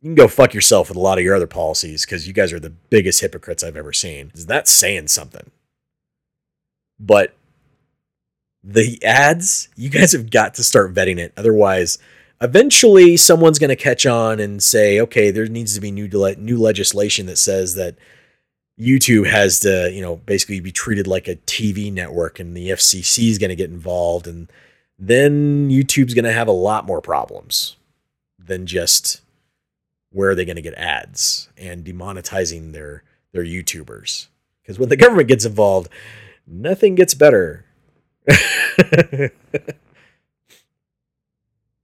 you 0.00 0.08
can 0.08 0.14
go 0.16 0.26
fuck 0.28 0.54
yourself 0.54 0.88
with 0.88 0.96
a 0.96 1.00
lot 1.00 1.18
of 1.18 1.24
your 1.24 1.36
other 1.36 1.46
policies 1.46 2.04
because 2.04 2.26
you 2.26 2.32
guys 2.32 2.52
are 2.52 2.58
the 2.60 2.70
biggest 2.70 3.20
hypocrites 3.20 3.62
I've 3.62 3.76
ever 3.76 3.92
seen. 3.92 4.32
That's 4.34 4.72
saying 4.72 5.08
something. 5.08 5.50
But 6.98 7.34
the 8.64 9.02
ads, 9.04 9.68
you 9.76 9.88
guys 9.88 10.12
have 10.12 10.30
got 10.30 10.54
to 10.54 10.64
start 10.64 10.94
vetting 10.94 11.18
it. 11.18 11.32
Otherwise, 11.36 11.98
eventually 12.40 13.16
someone's 13.16 13.58
going 13.58 13.70
to 13.70 13.76
catch 13.76 14.04
on 14.04 14.40
and 14.40 14.62
say, 14.62 15.00
okay, 15.00 15.30
there 15.30 15.46
needs 15.46 15.74
to 15.74 15.80
be 15.80 15.90
new 15.90 16.08
new 16.38 16.58
legislation 16.58 17.26
that 17.26 17.36
says 17.36 17.74
that 17.76 17.96
YouTube 18.80 19.28
has 19.28 19.60
to, 19.60 19.90
you 19.92 20.00
know, 20.00 20.16
basically 20.16 20.60
be 20.60 20.72
treated 20.72 21.06
like 21.06 21.28
a 21.28 21.36
TV 21.36 21.92
network 21.92 22.40
and 22.40 22.56
the 22.56 22.70
FCC 22.70 23.28
is 23.28 23.38
going 23.38 23.50
to 23.50 23.56
get 23.56 23.70
involved 23.70 24.26
and 24.26 24.50
then 24.98 25.68
YouTube's 25.70 26.14
going 26.14 26.24
to 26.24 26.32
have 26.32 26.48
a 26.48 26.52
lot 26.52 26.86
more 26.86 27.00
problems 27.00 27.76
than 28.38 28.66
just 28.66 29.22
where 30.10 30.30
are 30.30 30.34
they 30.34 30.44
going 30.44 30.56
to 30.56 30.62
get 30.62 30.74
ads 30.74 31.48
and 31.56 31.84
demonetizing 31.84 32.72
their 32.72 33.02
their 33.32 33.44
YouTubers. 33.44 34.26
Because 34.62 34.78
when 34.78 34.88
the 34.88 34.96
government 34.96 35.28
gets 35.28 35.44
involved, 35.44 35.88
nothing 36.46 36.94
gets 36.94 37.14
better. 37.14 37.64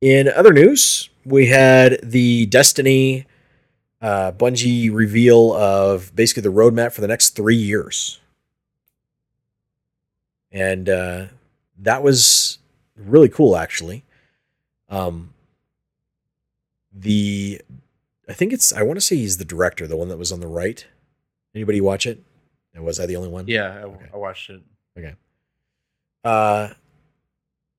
In 0.01 0.29
other 0.29 0.53
news, 0.53 1.09
we 1.25 1.47
had 1.47 1.99
the 2.03 2.47
Destiny 2.47 3.27
uh, 4.01 4.33
Bungie 4.33 4.93
reveal 4.93 5.53
of 5.55 6.15
basically 6.15 6.43
the 6.43 6.53
roadmap 6.53 6.93
for 6.93 7.01
the 7.01 7.09
next 7.09 7.31
three 7.31 7.57
years. 7.57 8.21
And 10.53 10.89
uh, 10.89 11.27
that 11.79 12.03
was 12.03 12.59
really 12.97 13.29
cool, 13.29 13.57
actually. 13.57 14.05
Um, 14.89 15.35
the 16.93 17.61
I 18.29 18.33
think 18.33 18.53
it's 18.53 18.73
I 18.73 18.83
want 18.83 18.97
to 18.97 19.01
say 19.01 19.17
he's 19.17 19.39
the 19.39 19.45
director, 19.45 19.87
the 19.87 19.97
one 19.97 20.09
that 20.09 20.17
was 20.17 20.33
on 20.33 20.41
the 20.41 20.47
right. 20.47 20.87
Anybody 21.55 21.81
watch 21.81 22.07
it? 22.07 22.23
And 22.75 22.85
was 22.85 23.01
I 23.01 23.07
the 23.07 23.17
only 23.17 23.29
one? 23.29 23.47
Yeah, 23.49 23.69
I, 23.69 23.83
Okay. 23.83 24.07
I 24.13 24.17
watched 24.17 24.51
it. 24.51 24.63
Okay. 24.99 25.15
Uh, 26.25 26.71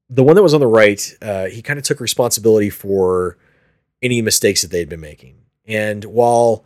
the 0.10 0.24
one 0.24 0.36
that 0.36 0.44
was 0.44 0.54
on 0.54 0.60
the 0.60 0.68
right, 0.68 1.16
uh, 1.22 1.46
he 1.46 1.62
kind 1.62 1.78
of 1.78 1.86
took 1.86 2.00
responsibility 2.00 2.70
for 2.70 3.38
any 4.02 4.22
mistakes 4.22 4.62
that 4.62 4.72
they'd 4.72 4.90
been 4.90 5.02
making. 5.02 5.36
And 5.68 6.06
while 6.06 6.64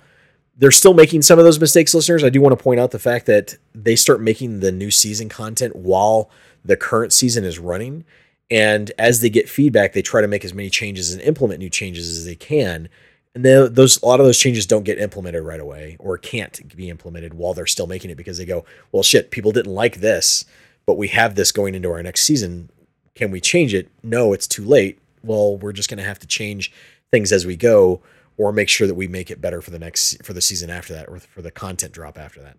they're 0.57 0.71
still 0.71 0.93
making 0.93 1.23
some 1.23 1.39
of 1.39 1.45
those 1.45 1.59
mistakes, 1.59 1.93
listeners, 1.93 2.23
I 2.23 2.29
do 2.29 2.41
want 2.41 2.57
to 2.57 2.63
point 2.63 2.79
out 2.79 2.91
the 2.91 2.99
fact 2.99 3.25
that 3.25 3.57
they 3.73 3.95
start 3.95 4.21
making 4.21 4.59
the 4.59 4.71
new 4.71 4.91
season 4.91 5.27
content 5.27 5.75
while 5.75 6.29
the 6.63 6.77
current 6.77 7.13
season 7.13 7.43
is 7.43 7.59
running. 7.59 8.05
And 8.51 8.91
as 8.97 9.21
they 9.21 9.29
get 9.29 9.49
feedback, 9.49 9.93
they 9.93 10.01
try 10.01 10.21
to 10.21 10.27
make 10.27 10.45
as 10.45 10.53
many 10.53 10.69
changes 10.69 11.11
and 11.11 11.21
implement 11.21 11.59
new 11.59 11.69
changes 11.69 12.17
as 12.17 12.25
they 12.25 12.35
can. 12.35 12.89
And 13.33 13.45
then 13.45 13.73
those 13.73 14.01
a 14.01 14.05
lot 14.05 14.19
of 14.19 14.25
those 14.25 14.37
changes 14.37 14.65
don't 14.65 14.83
get 14.83 14.99
implemented 14.99 15.43
right 15.43 15.59
away 15.59 15.95
or 15.99 16.17
can't 16.17 16.75
be 16.75 16.89
implemented 16.89 17.33
while 17.33 17.53
they're 17.53 17.65
still 17.65 17.87
making 17.87 18.11
it 18.11 18.17
because 18.17 18.37
they 18.37 18.45
go, 18.45 18.65
well, 18.91 19.03
shit, 19.03 19.31
people 19.31 19.53
didn't 19.53 19.73
like 19.73 19.97
this, 19.97 20.43
but 20.85 20.97
we 20.97 21.07
have 21.07 21.35
this 21.35 21.53
going 21.53 21.73
into 21.73 21.89
our 21.89 22.03
next 22.03 22.23
season. 22.23 22.69
Can 23.15 23.31
we 23.31 23.39
change 23.39 23.73
it? 23.73 23.89
No, 24.03 24.33
it's 24.33 24.47
too 24.47 24.65
late. 24.65 24.99
Well, 25.23 25.57
we're 25.57 25.71
just 25.71 25.89
going 25.89 25.99
to 25.99 26.03
have 26.03 26.19
to 26.19 26.27
change 26.27 26.73
things 27.09 27.31
as 27.31 27.45
we 27.45 27.55
go 27.55 28.01
or 28.41 28.51
make 28.51 28.69
sure 28.69 28.87
that 28.87 28.95
we 28.95 29.07
make 29.07 29.29
it 29.29 29.39
better 29.39 29.61
for 29.61 29.69
the 29.69 29.77
next 29.77 30.25
for 30.25 30.33
the 30.33 30.41
season 30.41 30.71
after 30.71 30.93
that 30.93 31.07
or 31.07 31.19
for 31.19 31.43
the 31.43 31.51
content 31.51 31.93
drop 31.93 32.17
after 32.17 32.41
that. 32.41 32.57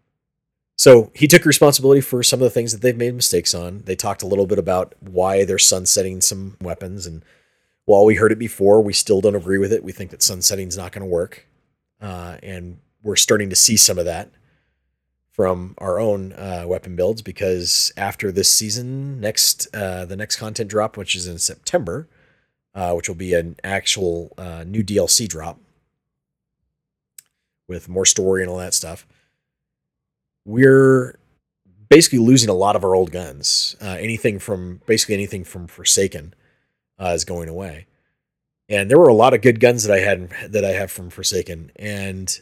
So 0.76 1.10
he 1.12 1.26
took 1.26 1.44
responsibility 1.44 2.00
for 2.00 2.22
some 2.22 2.38
of 2.38 2.44
the 2.44 2.50
things 2.50 2.70
that 2.70 2.82
they've 2.82 2.96
made 2.96 3.14
mistakes 3.14 3.52
on. 3.52 3.82
They 3.84 3.96
talked 3.96 4.22
a 4.22 4.28
little 4.28 4.46
bit 4.46 4.60
about 4.60 4.94
why 5.00 5.44
they're 5.44 5.58
sunsetting 5.58 6.20
some 6.20 6.56
weapons, 6.60 7.04
and 7.04 7.24
while 7.84 8.04
we 8.04 8.14
heard 8.14 8.30
it 8.30 8.38
before, 8.38 8.80
we 8.80 8.92
still 8.92 9.20
don't 9.20 9.34
agree 9.34 9.58
with 9.58 9.72
it. 9.72 9.82
We 9.82 9.90
think 9.90 10.12
that 10.12 10.22
sunsetting 10.22 10.68
is 10.68 10.76
not 10.76 10.92
going 10.92 11.02
to 11.02 11.12
work, 11.12 11.48
uh, 12.00 12.36
and 12.44 12.78
we're 13.02 13.16
starting 13.16 13.50
to 13.50 13.56
see 13.56 13.76
some 13.76 13.98
of 13.98 14.04
that 14.04 14.30
from 15.32 15.74
our 15.78 15.98
own 15.98 16.32
uh, 16.34 16.62
weapon 16.64 16.94
builds 16.94 17.22
because 17.22 17.92
after 17.96 18.30
this 18.30 18.52
season, 18.52 19.20
next 19.20 19.66
uh, 19.74 20.04
the 20.04 20.16
next 20.16 20.36
content 20.36 20.70
drop, 20.70 20.96
which 20.96 21.16
is 21.16 21.26
in 21.26 21.38
September, 21.38 22.08
uh, 22.72 22.92
which 22.92 23.08
will 23.08 23.16
be 23.16 23.34
an 23.34 23.56
actual 23.64 24.32
uh, 24.38 24.62
new 24.64 24.84
DLC 24.84 25.26
drop 25.26 25.58
with 27.72 27.88
more 27.88 28.06
story 28.06 28.42
and 28.42 28.50
all 28.50 28.58
that 28.58 28.74
stuff. 28.74 29.06
We're 30.44 31.18
basically 31.88 32.18
losing 32.18 32.48
a 32.48 32.54
lot 32.54 32.76
of 32.76 32.84
our 32.84 32.94
old 32.94 33.10
guns. 33.10 33.76
Uh, 33.80 33.96
anything 33.98 34.38
from 34.38 34.80
basically 34.86 35.14
anything 35.14 35.44
from 35.44 35.66
Forsaken 35.66 36.34
uh, 37.00 37.12
is 37.14 37.24
going 37.24 37.48
away, 37.48 37.86
and 38.68 38.90
there 38.90 38.98
were 38.98 39.08
a 39.08 39.14
lot 39.14 39.34
of 39.34 39.42
good 39.42 39.60
guns 39.60 39.84
that 39.84 39.94
I 39.94 40.00
had 40.00 40.30
that 40.48 40.64
I 40.64 40.70
have 40.70 40.90
from 40.90 41.10
Forsaken, 41.10 41.72
and 41.76 42.40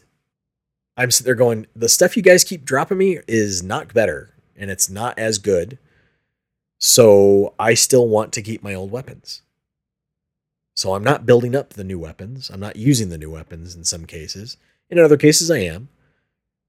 I'm 0.96 1.08
there 1.24 1.34
going, 1.34 1.66
the 1.74 1.88
stuff 1.88 2.16
you 2.16 2.22
guys 2.22 2.44
keep 2.44 2.64
dropping 2.64 2.98
me 2.98 3.20
is 3.26 3.62
not 3.62 3.94
better, 3.94 4.34
and 4.56 4.70
it's 4.70 4.90
not 4.90 5.18
as 5.18 5.38
good. 5.38 5.78
So 6.78 7.54
I 7.58 7.74
still 7.74 8.08
want 8.08 8.32
to 8.34 8.42
keep 8.42 8.62
my 8.62 8.74
old 8.74 8.90
weapons. 8.90 9.42
So 10.74 10.94
I'm 10.94 11.04
not 11.04 11.26
building 11.26 11.54
up 11.54 11.70
the 11.74 11.84
new 11.84 11.98
weapons. 11.98 12.50
I'm 12.50 12.60
not 12.60 12.76
using 12.76 13.10
the 13.10 13.18
new 13.18 13.30
weapons 13.30 13.74
in 13.74 13.84
some 13.84 14.06
cases. 14.06 14.56
In 14.90 14.98
other 14.98 15.16
cases, 15.16 15.50
I 15.50 15.58
am. 15.58 15.88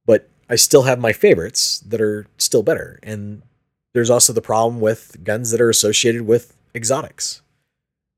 But 0.06 0.30
I 0.49 0.56
still 0.56 0.84
have 0.84 0.99
my 0.99 1.14
favorites 1.14 1.80
that 1.80 2.02
are 2.02 2.27
still 2.38 2.64
better. 2.64 2.99
And 3.03 3.41
there's 3.93 4.10
also 4.10 4.34
the 4.34 4.41
problem 4.41 4.80
with 4.80 5.23
guns 5.23 5.52
that 5.52 5.61
are 5.61 5.69
associated 5.69 6.22
with 6.23 6.56
exotics. 6.73 7.41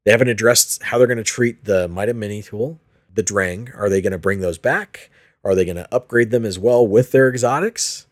They 0.06 0.12
haven't 0.12 0.28
addressed 0.28 0.84
how 0.84 0.98
they're 0.98 1.08
going 1.08 1.18
to 1.18 1.24
treat 1.24 1.66
the 1.66 1.88
Mida 1.88 2.14
Mini 2.14 2.42
tool, 2.42 2.80
the 3.14 3.24
Drang. 3.24 3.72
Are 3.76 3.90
they 3.90 4.02
going 4.02 4.12
to 4.12 4.18
bring 4.18 4.42
those 4.42 4.58
back? 4.58 5.10
Are 5.44 5.56
they 5.56 5.66
going 5.66 5.78
to 5.78 5.94
upgrade 5.94 6.32
them 6.32 6.46
as 6.46 6.60
well 6.60 6.86
with 6.86 7.12
their 7.12 7.30
exotics? 7.30 8.06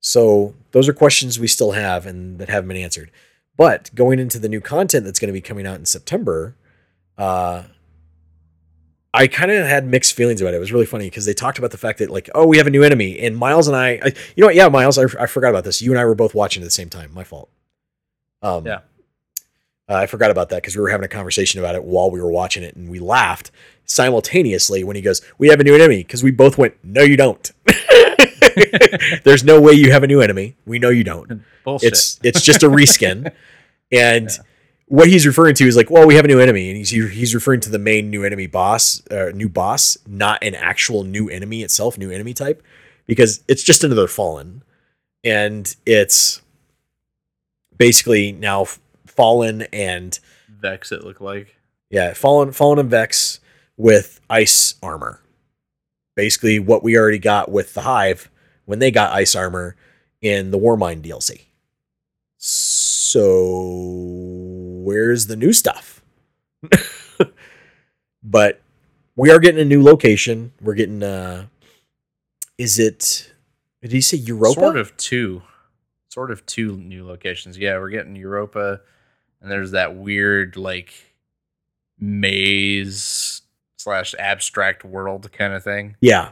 So 0.00 0.54
those 0.72 0.88
are 0.88 0.92
questions 0.92 1.38
we 1.38 1.46
still 1.46 1.72
have 1.72 2.06
and 2.06 2.38
that 2.38 2.48
haven't 2.48 2.68
been 2.68 2.76
answered. 2.76 3.10
But 3.56 3.90
going 3.94 4.18
into 4.18 4.38
the 4.38 4.48
new 4.48 4.60
content 4.60 5.04
that's 5.04 5.18
going 5.18 5.28
to 5.28 5.32
be 5.32 5.40
coming 5.40 5.66
out 5.66 5.78
in 5.78 5.86
September, 5.86 6.56
uh, 7.16 7.64
I 9.16 9.28
kind 9.28 9.50
of 9.52 9.64
had 9.66 9.86
mixed 9.86 10.14
feelings 10.14 10.40
about 10.40 10.54
it. 10.54 10.56
It 10.56 10.60
was 10.60 10.72
really 10.72 10.86
funny 10.86 11.06
because 11.08 11.24
they 11.24 11.34
talked 11.34 11.58
about 11.58 11.70
the 11.70 11.78
fact 11.78 12.00
that 12.00 12.10
like, 12.10 12.28
oh, 12.34 12.46
we 12.46 12.56
have 12.58 12.66
a 12.66 12.70
new 12.70 12.82
enemy, 12.82 13.20
and 13.20 13.36
Miles 13.36 13.68
and 13.68 13.76
I, 13.76 13.90
I 14.02 14.06
you 14.34 14.40
know 14.40 14.46
what? 14.48 14.56
Yeah, 14.56 14.68
Miles, 14.68 14.98
I, 14.98 15.04
I 15.20 15.26
forgot 15.26 15.50
about 15.50 15.62
this. 15.64 15.80
You 15.80 15.92
and 15.92 16.00
I 16.00 16.04
were 16.04 16.16
both 16.16 16.34
watching 16.34 16.62
at 16.62 16.66
the 16.66 16.70
same 16.72 16.90
time. 16.90 17.14
My 17.14 17.22
fault. 17.24 17.48
Um, 18.42 18.66
Yeah. 18.66 18.80
uh, 19.88 19.94
I 19.94 20.06
forgot 20.06 20.30
about 20.32 20.48
that 20.48 20.56
because 20.62 20.74
we 20.74 20.82
were 20.82 20.88
having 20.90 21.04
a 21.04 21.08
conversation 21.08 21.60
about 21.60 21.76
it 21.76 21.84
while 21.84 22.10
we 22.10 22.20
were 22.20 22.30
watching 22.30 22.64
it, 22.64 22.74
and 22.74 22.90
we 22.90 22.98
laughed 22.98 23.50
simultaneously 23.84 24.82
when 24.82 24.96
he 24.96 25.02
goes, 25.02 25.22
"We 25.38 25.48
have 25.48 25.60
a 25.60 25.64
new 25.64 25.74
enemy," 25.76 25.98
because 25.98 26.24
we 26.24 26.32
both 26.32 26.58
went, 26.58 26.74
"No, 26.82 27.02
you 27.02 27.16
don't." 27.16 27.52
There's 29.24 29.44
no 29.44 29.60
way 29.60 29.72
you 29.72 29.90
have 29.92 30.02
a 30.02 30.06
new 30.06 30.20
enemy. 30.20 30.56
We 30.66 30.78
know 30.78 30.90
you 30.90 31.04
don't. 31.04 31.42
Bullshit. 31.64 31.92
It's 31.92 32.20
it's 32.22 32.42
just 32.42 32.62
a 32.62 32.68
reskin, 32.68 33.32
and 33.92 34.28
Yeah. 34.30 34.42
What 34.86 35.08
he's 35.08 35.26
referring 35.26 35.54
to 35.56 35.66
is 35.66 35.76
like, 35.76 35.90
well, 35.90 36.06
we 36.06 36.14
have 36.14 36.24
a 36.24 36.28
new 36.28 36.40
enemy, 36.40 36.68
and 36.68 36.76
he's 36.76 36.90
he's 36.90 37.34
referring 37.34 37.60
to 37.60 37.70
the 37.70 37.78
main 37.78 38.10
new 38.10 38.24
enemy 38.24 38.46
boss, 38.46 39.02
uh, 39.10 39.30
new 39.34 39.48
boss, 39.48 39.96
not 40.06 40.42
an 40.42 40.54
actual 40.54 41.04
new 41.04 41.28
enemy 41.28 41.62
itself, 41.62 41.96
new 41.98 42.10
enemy 42.10 42.34
type, 42.34 42.62
because 43.06 43.42
it's 43.48 43.62
just 43.62 43.82
another 43.84 44.06
fallen, 44.06 44.62
and 45.22 45.74
it's 45.86 46.42
basically 47.76 48.32
now 48.32 48.66
fallen 49.06 49.62
and 49.72 50.18
Vex. 50.48 50.92
It 50.92 51.04
looked 51.04 51.20
like. 51.20 51.56
yeah, 51.90 52.14
fallen 52.14 52.52
fallen 52.52 52.78
and 52.78 52.90
vex 52.90 53.40
with 53.76 54.20
ice 54.28 54.74
armor. 54.82 55.20
Basically, 56.14 56.58
what 56.58 56.82
we 56.82 56.96
already 56.96 57.18
got 57.18 57.50
with 57.50 57.74
the 57.74 57.82
hive 57.82 58.30
when 58.66 58.78
they 58.78 58.90
got 58.90 59.12
ice 59.12 59.34
armor 59.34 59.76
in 60.22 60.50
the 60.52 60.58
Warmind 60.58 61.02
DLC. 61.02 61.42
So 62.38 63.20
where's 64.84 65.26
the 65.26 65.36
new 65.36 65.52
stuff? 65.52 66.02
but 68.22 68.60
we 69.16 69.30
are 69.30 69.38
getting 69.38 69.60
a 69.60 69.64
new 69.64 69.82
location. 69.82 70.52
We're 70.60 70.74
getting 70.74 71.02
uh 71.02 71.46
is 72.58 72.78
it 72.78 73.32
did 73.82 73.92
he 73.92 74.00
say 74.00 74.18
Europa? 74.18 74.60
Sort 74.60 74.76
of 74.76 74.96
two. 74.96 75.42
Sort 76.08 76.30
of 76.30 76.46
two 76.46 76.76
new 76.76 77.06
locations. 77.06 77.58
Yeah, 77.58 77.78
we're 77.78 77.90
getting 77.90 78.14
Europa, 78.16 78.80
and 79.42 79.50
there's 79.50 79.72
that 79.72 79.96
weird 79.96 80.56
like 80.56 80.94
maze 81.98 83.42
slash 83.78 84.14
abstract 84.18 84.84
world 84.84 85.30
kind 85.32 85.52
of 85.52 85.62
thing. 85.64 85.96
Yeah. 86.00 86.30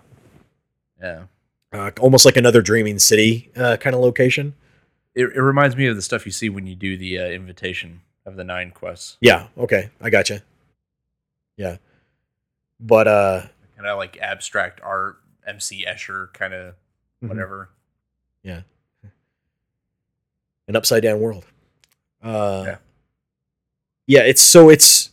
Yeah. 1.00 1.24
Uh, 1.72 1.90
almost 2.00 2.24
like 2.24 2.36
another 2.36 2.62
dreaming 2.62 2.98
city 2.98 3.50
uh, 3.56 3.76
kind 3.78 3.94
of 3.94 4.02
location. 4.02 4.54
It, 5.14 5.24
it 5.34 5.42
reminds 5.42 5.76
me 5.76 5.86
of 5.86 5.96
the 5.96 6.02
stuff 6.02 6.24
you 6.24 6.32
see 6.32 6.48
when 6.48 6.66
you 6.66 6.74
do 6.74 6.96
the 6.96 7.18
uh, 7.18 7.26
invitation 7.26 8.00
of 8.26 8.36
the 8.36 8.44
nine 8.44 8.70
quests. 8.70 9.16
Yeah, 9.20 9.48
okay. 9.58 9.90
I 10.00 10.10
gotcha. 10.10 10.42
Yeah. 11.56 11.76
But 12.80 13.08
uh 13.08 13.42
Kind 13.76 13.86
of 13.88 13.98
like 13.98 14.18
abstract 14.18 14.80
art, 14.82 15.18
MC 15.46 15.84
Escher 15.88 16.32
kind 16.32 16.54
of 16.54 16.74
Mhm. 17.22 17.28
whatever. 17.28 17.68
Yeah. 18.42 18.62
An 20.68 20.76
upside 20.76 21.02
down 21.02 21.20
world. 21.20 21.44
Uh, 22.22 22.62
Yeah. 22.66 22.76
yeah. 24.06 24.20
it's 24.22 24.42
so 24.42 24.68
it's 24.70 25.10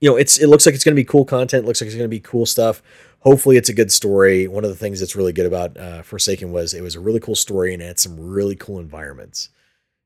you 0.00 0.08
know 0.08 0.16
it's 0.16 0.38
it 0.38 0.46
looks 0.46 0.64
like 0.66 0.74
it's 0.74 0.84
going 0.84 0.94
to 0.94 1.00
be 1.00 1.04
cool 1.04 1.24
content. 1.24 1.64
Looks 1.66 1.80
like 1.80 1.86
it's 1.86 1.96
going 1.96 2.04
to 2.08 2.16
be 2.16 2.20
cool 2.20 2.46
stuff. 2.46 2.82
Hopefully, 3.20 3.56
it's 3.56 3.68
a 3.68 3.72
good 3.74 3.92
story. 3.92 4.48
One 4.48 4.64
of 4.64 4.70
the 4.70 4.76
things 4.76 4.98
that's 4.98 5.14
really 5.14 5.32
good 5.32 5.46
about 5.46 5.76
uh, 5.76 6.02
Forsaken 6.02 6.50
was 6.50 6.74
it 6.74 6.80
was 6.82 6.96
a 6.96 7.00
really 7.00 7.20
cool 7.20 7.36
story 7.36 7.72
and 7.72 7.80
it 7.82 7.86
had 7.86 7.98
some 8.00 8.18
really 8.18 8.56
cool 8.56 8.78
environments. 8.80 9.48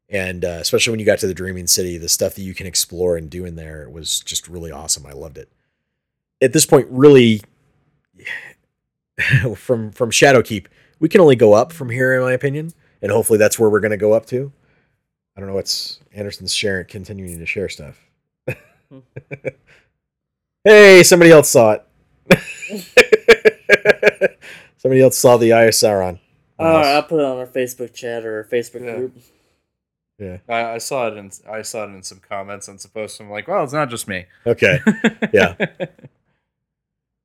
And 0.08 0.44
uh, 0.44 0.58
especially 0.60 0.92
when 0.92 1.00
you 1.00 1.06
got 1.06 1.18
to 1.20 1.26
the 1.26 1.34
Dreaming 1.34 1.66
City, 1.66 1.98
the 1.98 2.08
stuff 2.08 2.34
that 2.36 2.42
you 2.42 2.54
can 2.54 2.66
explore 2.66 3.16
and 3.16 3.28
do 3.28 3.44
in 3.44 3.56
there 3.56 3.88
was 3.90 4.20
just 4.20 4.46
really 4.48 4.70
awesome. 4.70 5.04
I 5.04 5.12
loved 5.12 5.36
it. 5.36 5.50
At 6.40 6.52
this 6.52 6.64
point, 6.66 6.86
really, 6.90 7.42
from 9.56 9.90
from 9.90 10.10
Shadowkeep, 10.10 10.66
we 11.00 11.08
can 11.08 11.20
only 11.20 11.34
go 11.36 11.54
up 11.54 11.72
from 11.72 11.90
here, 11.90 12.14
in 12.14 12.20
my 12.20 12.32
opinion, 12.32 12.72
and 13.02 13.10
hopefully 13.10 13.38
that's 13.38 13.58
where 13.58 13.68
we're 13.68 13.80
going 13.80 13.90
to 13.90 13.96
go 13.96 14.12
up 14.12 14.26
to. 14.26 14.52
I 15.36 15.40
don't 15.40 15.48
know 15.48 15.56
what's 15.56 15.98
Anderson's 16.14 16.54
sharing, 16.54 16.86
continuing 16.86 17.38
to 17.38 17.46
share 17.46 17.68
stuff. 17.68 18.00
hey, 20.64 21.02
somebody 21.02 21.32
else 21.32 21.50
saw 21.50 21.72
it. 21.72 21.82
somebody 24.78 25.02
else 25.02 25.18
saw 25.18 25.36
the 25.36 25.52
Eye 25.52 25.64
of 25.64 25.74
Sauron. 25.74 26.20
All 26.58 26.66
right, 26.66 26.86
I'll 26.94 27.02
put 27.02 27.20
it 27.20 27.24
on 27.26 27.36
our 27.38 27.46
Facebook 27.46 27.92
chat 27.92 28.24
or 28.24 28.36
our 28.38 28.44
Facebook 28.44 28.84
Yeah. 28.84 28.96
group. 28.96 29.16
Yeah. 30.18 30.38
I, 30.48 30.74
I 30.74 30.78
saw 30.78 31.08
it 31.08 31.16
in 31.16 31.30
I 31.48 31.62
saw 31.62 31.84
it 31.84 31.88
in 31.88 32.02
some 32.02 32.20
comments 32.20 32.68
and 32.68 32.80
supposed 32.80 33.20
I'm 33.20 33.30
like, 33.30 33.48
well, 33.48 33.62
it's 33.64 33.72
not 33.72 33.90
just 33.90 34.08
me. 34.08 34.26
Okay. 34.46 34.80
Yeah. 35.32 35.54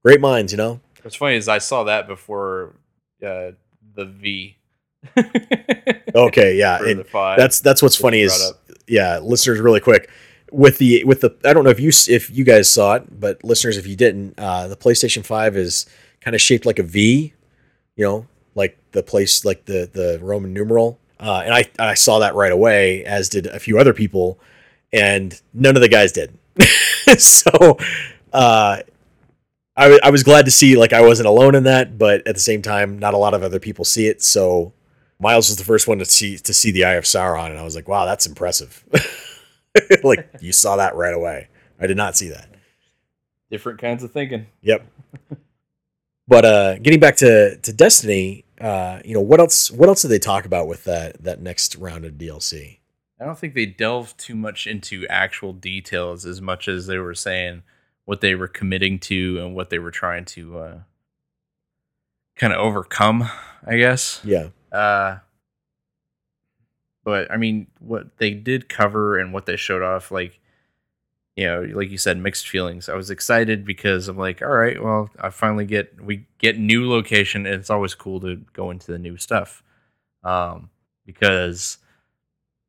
Great 0.04 0.20
minds, 0.20 0.52
you 0.52 0.58
know. 0.58 0.82
What's 1.04 1.16
funny 1.16 1.36
is 1.36 1.48
I 1.48 1.60
saw 1.60 1.84
that 1.84 2.08
before 2.08 2.76
uh, 3.24 3.52
the 3.96 4.06
V. 4.06 4.58
Okay, 6.14 6.58
yeah. 6.58 6.78
and 6.84 7.00
the 7.00 7.04
five. 7.06 7.38
that's 7.38 7.62
that's 7.62 7.82
what's 7.82 7.96
that 7.96 8.02
funny 8.02 8.20
is 8.20 8.54
yeah, 8.88 9.20
listeners, 9.20 9.62
really 9.62 9.80
quick 9.80 10.10
with 10.52 10.78
the 10.78 11.04
with 11.06 11.22
the 11.22 11.36
I 11.46 11.54
don't 11.54 11.64
know 11.64 11.70
if 11.70 11.80
you 11.80 11.92
if 12.10 12.30
you 12.30 12.44
guys 12.44 12.70
saw 12.70 12.96
it, 12.96 13.20
but 13.20 13.44
listeners, 13.44 13.78
if 13.78 13.88
you 13.88 13.96
didn't, 13.96 14.38
uh, 14.38 14.68
the 14.68 14.76
PlayStation 14.76 15.26
Five 15.26 15.56
is 15.56 15.86
kind 16.20 16.36
of 16.36 16.42
shaped 16.42 16.66
like 16.66 16.78
a 16.78 16.84
V, 16.84 17.34
you 17.96 18.06
know, 18.06 18.28
like 18.54 18.78
the 18.92 19.02
place 19.02 19.46
like 19.46 19.66
the 19.66 19.90
the 19.92 20.20
Roman 20.22 20.54
numeral, 20.54 21.00
uh, 21.22 21.44
and 21.46 21.54
I 21.54 21.70
I 21.80 21.94
saw 21.94 22.20
that 22.20 22.36
right 22.36 22.52
away, 22.52 23.06
as 23.06 23.30
did 23.30 23.46
a 23.48 23.60
few 23.60 23.80
other 23.80 23.94
people, 23.94 24.40
and 24.92 25.40
none 25.54 25.76
of 25.76 25.82
the 25.82 25.90
guys 25.90 26.12
did. 26.12 26.38
so, 27.18 27.78
uh, 28.34 28.82
I 29.78 30.00
I 30.04 30.10
was 30.10 30.24
glad 30.24 30.46
to 30.46 30.52
see 30.52 30.76
like 30.76 30.92
I 30.94 31.02
wasn't 31.02 31.28
alone 31.28 31.56
in 31.56 31.64
that, 31.64 31.98
but 31.98 32.28
at 32.28 32.36
the 32.36 32.42
same 32.42 32.62
time, 32.62 33.00
not 33.00 33.14
a 33.14 33.18
lot 33.18 33.34
of 33.34 33.44
other 33.44 33.60
people 33.60 33.86
see 33.86 34.08
it, 34.08 34.22
so. 34.22 34.74
Miles 35.20 35.50
was 35.50 35.58
the 35.58 35.64
first 35.64 35.88
one 35.88 36.00
to 36.00 36.06
see 36.06 36.40
to 36.40 36.52
see 36.52 36.72
the 36.72 36.84
Eye 36.84 36.94
of 36.96 37.04
Sauron, 37.04 37.52
and 37.52 37.60
I 37.60 37.62
was 37.62 37.76
like, 37.76 37.88
"Wow, 37.88 38.06
that's 38.06 38.26
impressive." 38.26 38.84
like 40.04 40.28
you 40.42 40.52
saw 40.52 40.78
that 40.78 40.96
right 40.96 41.14
away. 41.14 41.48
I 41.80 41.88
did 41.88 41.98
not 41.98 42.18
see 42.18 42.30
that. 42.30 42.48
different 43.50 43.80
kinds 43.80 44.04
of 44.04 44.12
thinking. 44.12 44.48
Yep. 44.62 44.86
but 46.28 46.46
uh 46.46 46.78
getting 46.80 47.00
back 47.00 47.18
to 47.18 47.58
to 47.58 47.74
Destiny, 47.74 48.46
uh, 48.62 49.02
you 49.04 49.14
know, 49.14 49.22
what 49.22 49.40
else 49.40 49.72
what 49.72 49.90
else 49.90 50.02
did 50.02 50.10
they 50.10 50.20
talk 50.20 50.46
about 50.46 50.68
with 50.68 50.84
that 50.84 51.24
that 51.24 51.42
next 51.42 51.76
round 51.76 52.06
of 52.06 52.14
DLC? 52.14 52.80
I 53.20 53.26
don't 53.26 53.38
think 53.38 53.54
they 53.54 53.68
delved 53.68 54.18
too 54.18 54.36
much 54.36 54.66
into 54.66 55.06
actual 55.08 55.54
details 55.54 56.26
as 56.26 56.42
much 56.42 56.68
as 56.68 56.88
they 56.88 56.98
were 56.98 57.14
saying 57.14 57.64
what 58.06 58.22
they 58.22 58.34
were 58.36 58.48
committing 58.48 58.98
to 59.00 59.40
and 59.40 59.56
what 59.56 59.70
they 59.70 59.80
were 59.80 59.92
trying 59.92 60.26
to 60.26 60.58
uh, 60.58 60.80
kind 62.36 62.52
of 62.52 62.60
overcome, 62.60 63.30
I 63.66 63.78
guess. 63.78 64.20
Yeah. 64.24 64.48
Uh, 64.72 65.20
but 67.04 67.32
I 67.32 67.38
mean, 67.38 67.68
what 67.80 68.18
they 68.18 68.32
did 68.32 68.70
cover 68.70 69.18
and 69.20 69.34
what 69.34 69.46
they 69.46 69.56
showed 69.56 69.84
off, 69.84 70.12
like, 70.12 70.40
you 71.36 71.46
know, 71.46 71.62
like 71.74 71.90
you 71.90 71.98
said, 71.98 72.18
mixed 72.18 72.48
feelings. 72.50 72.90
I 72.90 72.96
was 72.96 73.10
excited 73.10 73.66
because 73.66 74.08
I'm 74.08 74.18
like, 74.18 74.42
all 74.42 74.50
right, 74.50 74.82
well, 74.84 75.10
I 75.20 75.30
finally 75.30 75.66
get 75.66 76.02
we 76.04 76.26
get 76.40 76.58
new 76.60 76.90
location, 76.90 77.46
and 77.46 77.56
it's 77.56 77.70
always 77.70 77.96
cool 77.96 78.20
to 78.22 78.38
go 78.54 78.70
into 78.72 78.92
the 78.92 79.00
new 79.00 79.18
stuff, 79.18 79.64
um, 80.24 80.70
because 81.06 81.78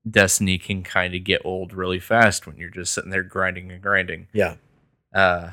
Destiny 0.08 0.58
can 0.58 0.82
kind 0.82 1.14
of 1.14 1.22
get 1.24 1.42
old 1.44 1.72
really 1.72 2.00
fast 2.00 2.46
when 2.46 2.56
you're 2.56 2.70
just 2.70 2.92
sitting 2.92 3.10
there 3.10 3.22
grinding 3.22 3.70
and 3.70 3.80
grinding 3.82 4.26
Yeah. 4.32 4.56
uh, 5.14 5.50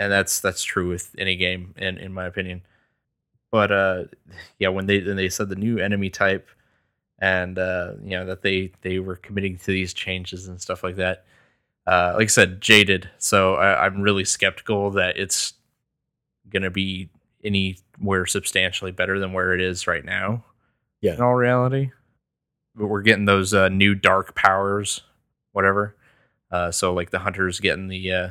and 0.00 0.10
that's 0.12 0.40
that's 0.40 0.62
true 0.64 0.88
with 0.88 1.14
any 1.18 1.36
game, 1.36 1.74
in 1.76 1.98
in 1.98 2.12
my 2.12 2.26
opinion. 2.26 2.62
But 3.50 3.72
uh, 3.72 4.04
yeah, 4.58 4.68
when 4.68 4.86
they 4.86 5.00
when 5.00 5.16
they 5.16 5.28
said 5.28 5.48
the 5.48 5.56
new 5.56 5.78
enemy 5.78 6.10
type, 6.10 6.48
and 7.18 7.58
uh, 7.58 7.92
you 8.02 8.10
know 8.10 8.26
that 8.26 8.42
they 8.42 8.72
they 8.82 8.98
were 8.98 9.16
committing 9.16 9.56
to 9.58 9.66
these 9.66 9.94
changes 9.94 10.48
and 10.48 10.60
stuff 10.60 10.82
like 10.82 10.96
that. 10.96 11.24
Uh, 11.86 12.14
like 12.16 12.24
I 12.24 12.26
said, 12.26 12.60
jaded. 12.60 13.08
So 13.18 13.54
I, 13.54 13.86
I'm 13.86 14.02
really 14.02 14.24
skeptical 14.24 14.90
that 14.92 15.16
it's 15.16 15.54
gonna 16.48 16.70
be 16.70 17.10
anywhere 17.44 18.26
substantially 18.26 18.92
better 18.92 19.18
than 19.18 19.32
where 19.32 19.54
it 19.54 19.60
is 19.60 19.86
right 19.86 20.04
now. 20.04 20.44
Yeah. 21.00 21.14
In 21.14 21.20
all 21.20 21.34
reality, 21.34 21.90
but 22.74 22.86
we're 22.86 23.02
getting 23.02 23.26
those 23.26 23.54
uh, 23.54 23.68
new 23.68 23.94
dark 23.94 24.34
powers, 24.34 25.02
whatever. 25.52 25.94
Uh, 26.50 26.70
so 26.70 26.92
like 26.92 27.10
the 27.10 27.20
hunters 27.20 27.60
getting 27.60 27.88
the 27.88 28.12
uh, 28.12 28.30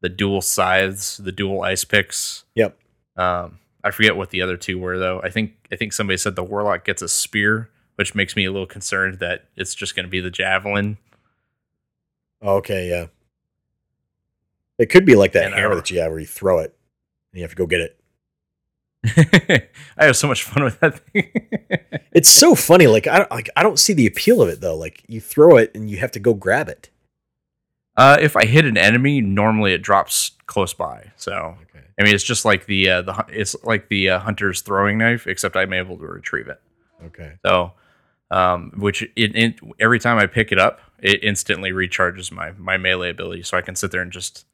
the 0.00 0.08
dual 0.08 0.40
scythes, 0.40 1.18
the 1.18 1.32
dual 1.32 1.62
ice 1.62 1.84
picks. 1.84 2.44
Yep. 2.54 2.78
Um, 3.16 3.58
I 3.82 3.90
forget 3.90 4.16
what 4.16 4.30
the 4.30 4.42
other 4.42 4.56
two 4.56 4.78
were 4.78 4.98
though. 4.98 5.20
I 5.22 5.30
think 5.30 5.52
I 5.72 5.76
think 5.76 5.92
somebody 5.92 6.16
said 6.16 6.36
the 6.36 6.44
warlock 6.44 6.84
gets 6.84 7.02
a 7.02 7.08
spear, 7.08 7.70
which 7.96 8.14
makes 8.14 8.36
me 8.36 8.44
a 8.44 8.52
little 8.52 8.66
concerned 8.66 9.18
that 9.20 9.46
it's 9.56 9.74
just 9.74 9.94
going 9.94 10.06
to 10.06 10.10
be 10.10 10.20
the 10.20 10.30
javelin. 10.30 10.98
Okay, 12.42 12.88
yeah. 12.88 13.06
It 14.78 14.86
could 14.90 15.04
be 15.04 15.14
like 15.14 15.32
that 15.32 15.44
And, 15.46 15.54
hammer 15.54 15.74
that 15.74 15.90
you 15.90 16.00
have 16.00 16.10
where 16.10 16.20
you 16.20 16.26
throw 16.26 16.58
it 16.60 16.74
and 17.32 17.38
you 17.38 17.42
have 17.44 17.50
to 17.50 17.56
go 17.56 17.66
get 17.66 17.80
it. 17.82 17.96
I 19.96 20.04
have 20.04 20.16
so 20.16 20.28
much 20.28 20.42
fun 20.42 20.64
with 20.64 20.80
that 20.80 20.98
thing. 21.00 21.30
It's 22.12 22.28
so 22.28 22.54
funny. 22.56 22.86
Like 22.88 23.06
I 23.06 23.18
don't 23.18 23.30
like 23.30 23.48
I 23.56 23.62
don't 23.62 23.78
see 23.78 23.92
the 23.92 24.06
appeal 24.06 24.42
of 24.42 24.48
it 24.48 24.60
though. 24.60 24.76
Like 24.76 25.04
you 25.06 25.20
throw 25.20 25.56
it 25.56 25.70
and 25.76 25.88
you 25.88 25.98
have 25.98 26.10
to 26.12 26.18
go 26.18 26.34
grab 26.34 26.68
it. 26.68 26.90
uh, 27.96 28.16
if 28.20 28.36
I 28.36 28.46
hit 28.46 28.64
an 28.64 28.76
enemy, 28.76 29.20
normally 29.20 29.72
it 29.74 29.80
drops 29.82 30.32
close 30.46 30.74
by. 30.74 31.12
So 31.16 31.56
Okay. 31.62 31.84
I 31.98 32.02
mean, 32.02 32.14
it's 32.14 32.24
just 32.24 32.44
like 32.44 32.66
the 32.66 32.90
uh, 32.90 33.02
the 33.02 33.24
it's 33.28 33.54
like 33.62 33.88
the 33.88 34.10
uh, 34.10 34.18
hunter's 34.18 34.60
throwing 34.62 34.98
knife, 34.98 35.26
except 35.28 35.56
I'm 35.56 35.72
able 35.72 35.96
to 35.98 36.04
retrieve 36.04 36.48
it. 36.48 36.60
Okay. 37.06 37.34
So, 37.46 37.72
um, 38.32 38.72
which 38.76 39.02
it, 39.02 39.36
it 39.36 39.60
every 39.78 39.98
time 40.00 40.18
I 40.18 40.26
pick 40.26 40.50
it 40.50 40.58
up, 40.58 40.80
it 41.02 41.22
instantly 41.22 41.70
recharges 41.72 42.30
my 42.30 42.52
my 42.52 42.76
melee 42.76 43.10
ability, 43.10 43.42
so 43.42 43.56
I 43.56 43.62
can 43.62 43.74
sit 43.74 43.90
there 43.90 44.02
and 44.02 44.12
just 44.12 44.46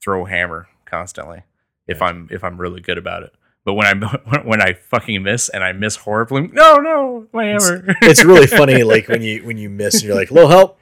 throw 0.00 0.24
hammer 0.24 0.68
constantly 0.84 1.42
if. 1.86 2.00
I'm 2.02 2.28
if 2.30 2.44
I'm 2.44 2.60
really 2.60 2.80
good 2.80 2.98
about 2.98 3.22
it. 3.22 3.34
But 3.64 3.74
when 3.74 3.86
I 3.86 4.40
when 4.44 4.62
I 4.62 4.74
fucking 4.74 5.22
miss 5.22 5.48
and 5.48 5.62
I 5.62 5.72
miss 5.72 5.96
horribly, 5.96 6.48
no, 6.48 6.76
no, 6.76 7.26
my 7.32 7.44
hammer. 7.44 7.84
It's 8.02 8.24
really 8.24 8.46
funny 8.46 8.82
like 8.84 9.08
when 9.08 9.22
you 9.22 9.44
when 9.44 9.58
you 9.58 9.68
miss 9.68 9.96
and 9.96 10.04
you're 10.04 10.14
like, 10.14 10.30
"Little 10.30 10.48
help." 10.48 10.80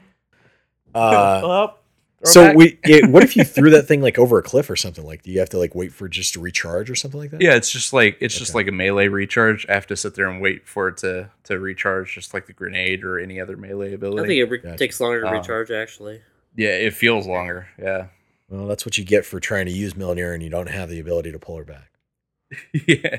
Uh 0.94 1.40
throw 1.40 1.78
so 2.26 2.44
back. 2.46 2.56
we 2.56 2.78
it, 2.84 3.10
what 3.10 3.22
if 3.22 3.36
you 3.36 3.44
threw 3.56 3.70
that 3.70 3.82
thing 3.88 4.00
like 4.02 4.18
over 4.18 4.38
a 4.38 4.42
cliff 4.42 4.68
or 4.70 4.76
something? 4.76 5.04
Like 5.04 5.22
do 5.22 5.30
you 5.30 5.38
have 5.40 5.48
to 5.50 5.58
like 5.58 5.74
wait 5.74 5.92
for 5.92 6.08
just 6.08 6.34
to 6.34 6.40
recharge 6.40 6.90
or 6.90 6.94
something 6.94 7.18
like 7.20 7.30
that? 7.30 7.40
Yeah, 7.40 7.54
it's 7.54 7.70
just 7.70 7.92
like 7.92 8.16
it's 8.20 8.38
just 8.38 8.54
like 8.54 8.68
a 8.68 8.72
melee 8.72 9.08
recharge. 9.08 9.66
I 9.68 9.74
have 9.74 9.86
to 9.88 9.96
sit 9.96 10.14
there 10.14 10.28
and 10.28 10.40
wait 10.40 10.66
for 10.68 10.88
it 10.88 10.96
to 10.98 11.30
to 11.44 11.58
recharge, 11.58 12.14
just 12.14 12.34
like 12.34 12.46
the 12.46 12.52
grenade 12.52 13.04
or 13.04 13.18
any 13.18 13.40
other 13.40 13.56
melee 13.56 13.94
ability. 13.94 14.22
I 14.22 14.26
think 14.26 14.38
it 14.40 14.50
re- 14.50 14.58
Gotcha. 14.58 14.76
takes 14.78 15.00
longer 15.00 15.20
to 15.22 15.28
Uh, 15.28 15.32
recharge, 15.32 15.70
actually. 15.70 16.20
yeah, 16.56 16.70
it 16.70 16.92
feels 16.94 17.26
longer. 17.26 17.68
Yeah, 17.78 18.06
Well, 18.48 18.66
that's 18.66 18.84
what 18.86 18.98
you 18.98 19.04
get 19.04 19.24
for 19.26 19.40
trying 19.40 19.66
to 19.66 19.72
use 19.72 19.94
Mjolnir 19.94 20.32
and 20.34 20.42
you 20.42 20.50
don't 20.50 20.68
have 20.68 20.88
the 20.90 21.00
ability 21.00 21.32
to 21.32 21.38
pull 21.38 21.56
her 21.56 21.64
back. 21.64 21.90
yeah, 22.86 23.18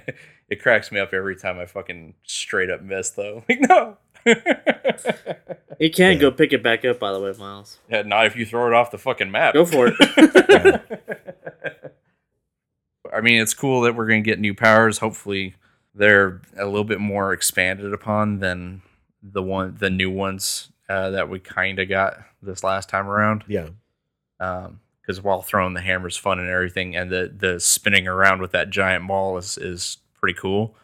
it 0.50 0.62
cracks 0.62 0.90
me 0.92 1.00
up 1.02 1.14
every 1.14 1.36
time 1.36 1.60
I 1.60 1.66
fucking 1.66 2.14
straight 2.24 2.70
up 2.70 2.82
miss 2.82 3.10
though. 3.12 3.44
Like 3.50 3.60
no. 3.62 3.98
You 5.80 5.92
can 5.92 6.14
Yeah. 6.14 6.18
go 6.20 6.32
pick 6.32 6.54
it 6.54 6.64
back 6.64 6.84
up, 6.86 6.98
by 7.00 7.12
the 7.12 7.20
way, 7.20 7.32
Miles. 7.38 7.78
yeah, 7.88 8.02
not 8.02 8.26
if 8.26 8.36
you 8.36 8.46
throw 8.48 8.66
it 8.68 8.74
off 8.74 8.90
the 8.90 8.98
fucking 8.98 9.30
map. 9.30 9.54
Go 9.54 9.64
for 9.66 9.90
it. 9.92 9.94
I 13.14 13.22
mean, 13.22 13.40
it's 13.42 13.54
cool 13.54 13.82
that 13.82 13.96
we're 13.96 14.08
gonna 14.08 14.22
get 14.22 14.40
new 14.40 14.54
powers. 14.56 14.98
Hopefully, 14.98 15.56
they're 15.94 16.42
a 16.58 16.66
little 16.66 16.84
bit 16.84 17.00
more 17.00 17.32
expanded 17.32 17.94
upon 17.94 18.40
than 18.40 18.82
the 19.22 19.42
one, 19.44 19.76
the 19.80 19.90
new 19.90 20.10
ones 20.12 20.72
uh, 20.90 21.12
that 21.12 21.30
we 21.30 21.40
kind 21.40 21.80
of 21.80 21.88
got 21.90 22.18
this 22.42 22.64
last 22.64 22.90
time 22.90 23.08
around. 23.08 23.44
Yeah. 23.48 23.70
because 24.40 25.22
while 25.22 25.42
throwing 25.42 25.74
the 25.74 25.82
hammer's 25.82 26.18
fun 26.18 26.40
and 26.40 26.50
everything, 26.50 26.96
and 26.96 27.10
the 27.12 27.32
the 27.36 27.60
spinning 27.60 28.08
around 28.08 28.42
with 28.42 28.52
that 28.52 28.70
giant 28.72 29.08
ball 29.08 29.38
is 29.38 29.58
is 29.58 29.98
pretty 30.20 30.38
cool. 30.38 30.76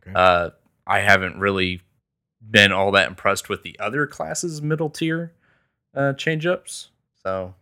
Okay. 0.00 0.12
Uh, 0.14 0.50
I 0.86 1.00
haven't 1.00 1.38
really 1.38 1.82
been 2.40 2.72
all 2.72 2.90
that 2.92 3.08
impressed 3.08 3.48
with 3.48 3.62
the 3.62 3.78
other 3.78 4.06
classes 4.06 4.62
middle 4.62 4.90
tier 4.90 5.32
uh, 5.94 6.12
change 6.14 6.46
ups. 6.46 6.90
So, 7.22 7.54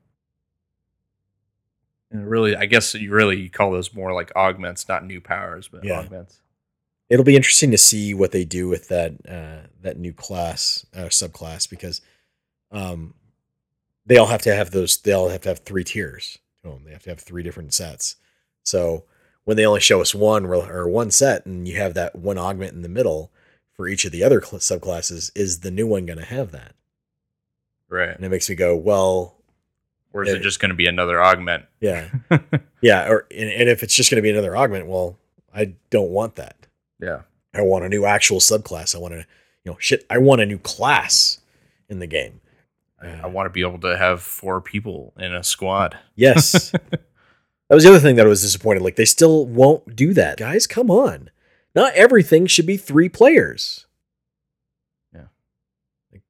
and 2.10 2.28
really, 2.28 2.54
I 2.56 2.66
guess 2.66 2.94
you 2.94 3.10
really 3.12 3.48
call 3.48 3.72
those 3.72 3.92
more 3.94 4.12
like 4.12 4.34
augments, 4.36 4.88
not 4.88 5.04
new 5.04 5.20
powers, 5.20 5.68
but 5.68 5.84
Yeah. 5.84 6.00
augments. 6.00 6.40
It'll 7.08 7.24
be 7.24 7.36
interesting 7.36 7.70
to 7.70 7.78
see 7.78 8.14
what 8.14 8.32
they 8.32 8.44
do 8.44 8.68
with 8.68 8.88
that 8.88 9.12
uh, 9.28 9.68
that 9.82 9.96
new 9.98 10.12
class 10.12 10.84
uh, 10.94 11.02
subclass 11.04 11.68
because 11.70 12.00
um, 12.72 13.14
they 14.04 14.16
all 14.16 14.26
have 14.26 14.42
to 14.42 14.54
have 14.54 14.72
those. 14.72 14.96
They 14.98 15.12
all 15.12 15.28
have 15.28 15.42
to 15.42 15.48
have 15.50 15.60
three 15.60 15.84
tiers. 15.84 16.38
to 16.64 16.72
'em. 16.72 16.84
They 16.84 16.90
have 16.92 17.04
to 17.04 17.10
have 17.10 17.20
three 17.20 17.44
different 17.44 17.72
sets. 17.74 18.16
So 18.64 19.04
when 19.44 19.56
they 19.56 19.64
only 19.64 19.80
show 19.80 20.00
us 20.00 20.14
one 20.16 20.44
or 20.46 20.88
one 20.88 21.12
set, 21.12 21.46
and 21.46 21.68
you 21.68 21.76
have 21.76 21.94
that 21.94 22.16
one 22.16 22.38
augment 22.38 22.72
in 22.74 22.82
the 22.82 22.88
middle 22.88 23.30
for 23.76 23.88
each 23.88 24.04
of 24.04 24.12
the 24.12 24.24
other 24.24 24.40
cl- 24.42 24.60
subclasses, 24.60 25.30
is 25.34 25.60
the 25.60 25.70
new 25.70 25.86
one 25.86 26.06
going 26.06 26.18
to 26.18 26.24
have 26.24 26.52
that? 26.52 26.74
Right. 27.88 28.10
And 28.14 28.24
it 28.24 28.28
makes 28.30 28.48
me 28.48 28.54
go, 28.56 28.76
well, 28.76 29.34
Or 30.12 30.22
is 30.22 30.30
Yeah. 30.30 30.36
it 30.36 30.42
just 30.42 30.60
going 30.60 30.70
to 30.70 30.74
be 30.74 30.86
another 30.86 31.22
augment? 31.22 31.66
yeah, 31.80 32.08
yeah. 32.80 33.08
Or 33.08 33.26
and, 33.30 33.50
and 33.50 33.68
if 33.68 33.82
it's 33.82 33.94
just 33.94 34.10
going 34.10 34.16
to 34.16 34.22
be 34.22 34.30
another 34.30 34.56
augment, 34.56 34.86
well, 34.86 35.18
I 35.54 35.74
don't 35.90 36.10
want 36.10 36.36
that. 36.36 36.56
Yeah. 37.00 37.22
I 37.54 37.60
want 37.62 37.84
a 37.84 37.88
new 37.88 38.04
actual 38.04 38.40
subclass. 38.40 38.94
I 38.94 38.98
want 38.98 39.14
to, 39.14 39.26
you 39.64 39.72
know, 39.72 39.76
shit. 39.78 40.04
I 40.10 40.18
want 40.18 40.40
a 40.40 40.46
new 40.46 40.58
class 40.58 41.38
in 41.88 41.98
the 42.00 42.06
game. 42.06 42.40
I, 43.00 43.08
I 43.08 43.20
uh, 43.22 43.28
want 43.28 43.46
to 43.46 43.50
be 43.50 43.60
able 43.60 43.78
to 43.80 43.96
have 43.96 44.22
four 44.22 44.60
people 44.60 45.12
in 45.18 45.34
a 45.34 45.44
squad. 45.44 45.96
Yes. 46.14 46.70
that 46.90 47.00
was 47.70 47.84
the 47.84 47.90
other 47.90 47.98
thing 48.00 48.16
that 48.16 48.26
I 48.26 48.28
was 48.28 48.42
disappointed. 48.42 48.82
Like 48.82 48.96
they 48.96 49.04
still 49.04 49.46
won't 49.46 49.94
do 49.96 50.12
that. 50.14 50.38
Guys, 50.38 50.66
come 50.66 50.90
on. 50.90 51.30
Not 51.76 51.92
everything 51.92 52.46
should 52.46 52.66
be 52.66 52.78
three 52.78 53.10
players. 53.10 53.86
Yeah. 55.14 55.26
Like, 56.10 56.22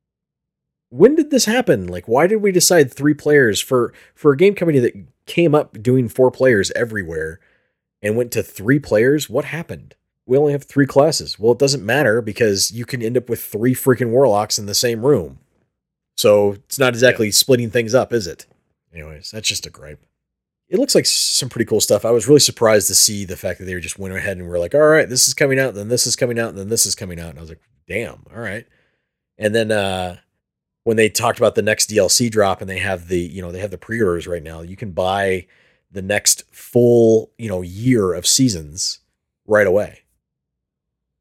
when 0.91 1.15
did 1.15 1.31
this 1.31 1.45
happen? 1.45 1.87
Like 1.87 2.09
why 2.09 2.27
did 2.27 2.43
we 2.43 2.51
decide 2.51 2.93
three 2.93 3.15
players 3.15 3.61
for 3.61 3.95
for 4.15 4.33
a 4.33 4.37
game 4.37 4.57
company 4.57 4.81
that 4.81 4.95
came 5.25 5.55
up 5.55 5.81
doing 5.81 6.09
four 6.09 6.33
players 6.33 6.73
everywhere 6.73 7.39
and 8.03 8.17
went 8.17 8.33
to 8.33 8.43
three 8.43 8.81
players? 8.81 9.31
What 9.31 9.47
happened? 9.47 9.95
We 10.27 10.37
only 10.37 10.51
have 10.51 10.65
three 10.65 10.87
classes. 10.87 11.39
Well, 11.39 11.53
it 11.53 11.61
doesn't 11.61 11.87
matter 11.87 12.21
because 12.21 12.73
you 12.73 12.85
can 12.85 13.01
end 13.01 13.17
up 13.17 13.29
with 13.29 13.41
three 13.41 13.77
freaking 13.77 14.11
warlocks 14.11 14.59
in 14.59 14.67
the 14.67 14.75
same 14.75 15.07
room. 15.07 15.39
So 16.17 16.53
it's 16.53 16.79
not 16.79 16.95
exactly 16.95 17.31
splitting 17.31 17.71
things 17.71 17.95
up, 17.95 18.13
is 18.13 18.27
it? 18.27 18.47
Anyways, 18.93 19.31
that's 19.31 19.49
just 19.49 19.67
a 19.67 19.71
gripe. 19.71 20.05
It 20.69 20.79
looks 20.79 20.95
like 20.95 21.07
some 21.07 21.49
pretty 21.49 21.65
cool 21.65 21.81
stuff. 21.81 22.05
I 22.05 22.11
was 22.11 22.27
really 22.27 22.41
surprised 22.41 22.89
to 22.89 22.95
see 22.95 23.25
the 23.25 23.37
fact 23.37 23.61
that 23.61 23.67
they 23.67 23.79
just 23.79 23.99
went 23.99 24.15
ahead 24.15 24.37
and 24.37 24.49
were 24.49 24.59
like, 24.59 24.75
all 24.75 24.81
right, 24.81 25.09
this 25.09 25.29
is 25.29 25.35
coming 25.35 25.61
out, 25.61 25.75
then 25.75 25.89
this 25.89 26.07
is 26.07 26.17
coming 26.17 26.39
out, 26.39 26.57
then 26.57 26.69
this 26.69 26.87
is 26.87 26.95
coming 26.97 27.21
out. 27.21 27.31
And 27.31 27.39
I 27.39 27.43
was 27.43 27.51
like, 27.51 27.63
damn, 27.87 28.25
all 28.35 28.41
right. 28.41 28.67
And 29.39 29.55
then 29.55 29.71
uh 29.71 30.17
when 30.85 30.97
they 30.97 31.09
talked 31.09 31.39
about 31.39 31.57
the 31.57 31.63
next 31.63 31.91
DLC 31.91 32.31
drop 32.31 32.61
and 32.61 32.71
they 32.71 32.79
have 32.79 33.09
the, 33.09 33.19
you 33.19 33.43
know, 33.43 33.51
they 33.51 33.59
have 33.59 33.73
the 33.73 33.79
pre-orders 33.79 34.29
right 34.29 34.43
now, 34.43 34.61
you 34.61 34.77
can 34.77 34.93
buy 34.93 35.47
the 35.91 36.03
next 36.03 36.45
full, 36.53 37.33
you 37.39 37.49
know, 37.49 37.61
year 37.61 38.15
of 38.15 38.25
seasons 38.25 39.01
right 39.49 39.67
away. 39.67 40.03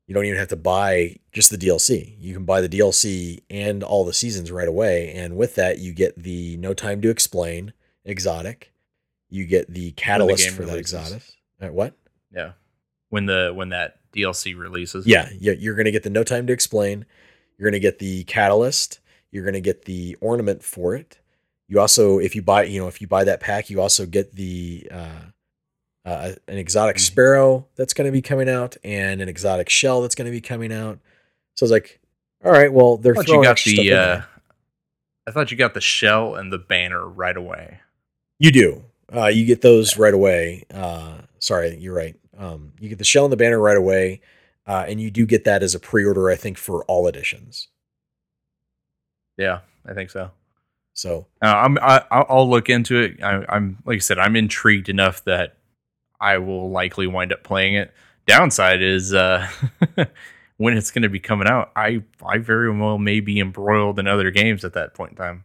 You 0.06 0.14
don't 0.14 0.26
even 0.26 0.38
have 0.38 0.50
to 0.50 0.56
buy 0.56 1.16
just 1.32 1.50
the 1.50 1.58
DLC. 1.58 2.16
You 2.20 2.36
can 2.36 2.46
buy 2.46 2.62
the 2.62 2.70
DLC 2.70 3.40
and 3.50 3.82
all 3.82 4.06
the 4.06 4.14
seasons 4.14 4.52
right 4.52 4.68
away. 4.68 5.12
And 5.16 5.36
with 5.36 5.56
that, 5.56 5.80
you 5.80 5.94
get 5.94 6.22
the 6.22 6.58
No 6.58 6.76
Time 6.76 7.02
to 7.02 7.10
Explain 7.10 7.74
exotic. 8.04 8.72
You 9.30 9.46
get 9.46 9.72
the 9.74 9.92
catalyst 9.92 10.44
game 10.46 10.54
for 10.54 10.64
that 10.66 10.72
releases. 10.74 10.94
exotic. 10.94 11.24
Uh, 11.62 11.68
what? 11.74 11.94
Yeah. 12.34 12.52
When 13.10 13.26
the 13.26 13.52
when 13.56 13.70
that 13.70 14.00
DLC 14.16 14.58
releases. 14.58 15.06
Yeah, 15.08 15.30
yeah. 15.40 15.54
You're 15.54 15.76
going 15.76 15.86
to 15.86 15.92
get 15.92 16.04
the 16.04 16.10
No 16.10 16.24
Time 16.24 16.48
to 16.48 16.54
Explain. 16.54 17.06
You're 17.58 17.70
going 17.70 17.80
to 17.80 17.86
get 17.86 18.00
the 18.00 18.24
catalyst. 18.26 19.00
You're 19.32 19.44
going 19.44 19.54
to 19.54 19.62
get 19.62 19.86
the 19.86 20.16
ornament 20.22 20.64
for 20.64 20.96
it. 20.96 21.20
You 21.68 21.80
also, 21.80 22.20
if 22.20 22.36
you 22.36 22.42
buy, 22.42 22.64
you 22.64 22.80
know, 22.80 22.88
if 22.88 23.02
you 23.02 23.08
buy 23.08 23.24
that 23.24 23.40
pack, 23.40 23.70
you 23.70 23.82
also 23.82 24.06
get 24.06 24.36
the 24.36 24.88
uh, 24.92 25.22
uh, 26.06 26.32
an 26.48 26.58
exotic 26.58 26.98
Mhm. 26.98 27.02
sparrow 27.02 27.68
that's 27.76 27.94
going 27.94 28.06
to 28.06 28.12
be 28.12 28.22
coming 28.22 28.48
out 28.50 28.78
and 28.84 29.22
an 29.22 29.28
exotic 29.30 29.70
shell 29.70 30.02
that's 30.02 30.16
going 30.16 30.26
to 30.26 30.32
be 30.32 30.42
coming 30.42 30.72
out. 30.72 31.00
So 31.56 31.64
it's 31.66 31.72
like, 31.72 32.00
all 32.44 32.52
right, 32.52 32.72
well, 32.72 32.98
they're 32.98 33.18
I 33.18 33.24
throwing 33.24 33.42
you 33.42 33.48
got 33.48 33.60
the 33.64 33.94
uh. 33.94 34.22
I 35.28 35.32
thought 35.32 35.50
you 35.52 35.58
got 35.58 35.74
the 35.74 35.82
shell 35.82 36.36
and 36.36 36.54
the 36.54 36.60
banner 36.60 37.08
right 37.08 37.36
away. 37.36 37.80
You 38.38 38.52
do. 38.52 38.84
Uh, 39.14 39.28
you 39.28 39.46
get 39.46 39.62
those 39.62 39.98
right 39.98 40.14
away. 40.14 40.66
Uh, 40.74 41.20
sorry, 41.40 41.76
you're 41.78 41.96
right. 41.96 42.16
Um, 42.38 42.74
you 42.80 42.90
get 42.90 42.98
the 42.98 43.04
shell 43.04 43.26
and 43.26 43.32
the 43.32 43.38
banner 43.38 43.60
right 43.60 43.78
away, 43.78 44.22
uh, 44.68 44.86
and 44.88 45.00
you 45.00 45.12
do 45.12 45.26
get 45.26 45.44
that 45.46 45.64
as 45.64 45.76
a 45.76 45.80
pre-order, 45.80 46.30
I 46.30 46.36
think, 46.36 46.58
for 46.58 46.84
all 46.86 47.08
editions. 47.08 47.68
Yeah, 49.38 49.60
I 49.86 49.94
think 49.94 50.10
so. 50.10 50.32
So 50.94 51.28
Uh, 51.42 51.48
I'm 51.48 51.78
I, 51.80 52.04
I'll 52.10 52.26
I'll 52.30 52.50
look 52.50 52.70
into 52.70 52.98
it. 52.98 53.22
I, 53.22 53.44
I'm 53.50 53.78
like 53.86 53.98
I 53.98 54.00
said, 54.00 54.18
I'm 54.18 54.36
intrigued 54.38 54.88
enough 54.90 55.24
that 55.26 55.58
I 56.22 56.38
will 56.38 56.70
likely 56.70 57.06
wind 57.06 57.34
up 57.34 57.44
playing 57.44 57.76
it. 57.76 57.94
Downside 58.28 58.82
is 58.82 59.14
uh, 59.14 59.48
when 60.58 60.78
it's 60.78 60.92
going 60.92 61.04
to 61.04 61.10
be 61.10 61.20
coming 61.20 61.48
out. 61.48 61.72
I 61.76 62.02
I 62.26 62.38
very 62.38 62.72
well 62.76 62.98
may 62.98 63.20
be 63.20 63.40
embroiled 63.42 64.00
in 64.00 64.08
other 64.08 64.32
games 64.32 64.64
at 64.64 64.74
that 64.74 64.94
point 64.94 65.12
in 65.12 65.18
time. 65.18 65.44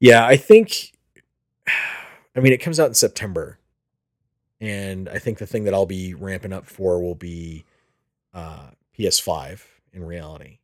Yeah, 0.00 0.26
I 0.26 0.36
think. 0.36 0.92
I 2.36 2.40
mean, 2.40 2.52
it 2.52 2.60
comes 2.60 2.80
out 2.80 2.88
in 2.88 2.94
September, 2.94 3.58
and 4.60 5.08
I 5.08 5.18
think 5.18 5.38
the 5.38 5.46
thing 5.46 5.64
that 5.64 5.74
I'll 5.74 5.86
be 5.86 6.14
ramping 6.14 6.52
up 6.52 6.66
for 6.66 7.00
will 7.00 7.14
be 7.14 7.64
uh, 8.32 8.70
PS5 8.98 9.60
in 9.92 10.04
reality, 10.04 10.58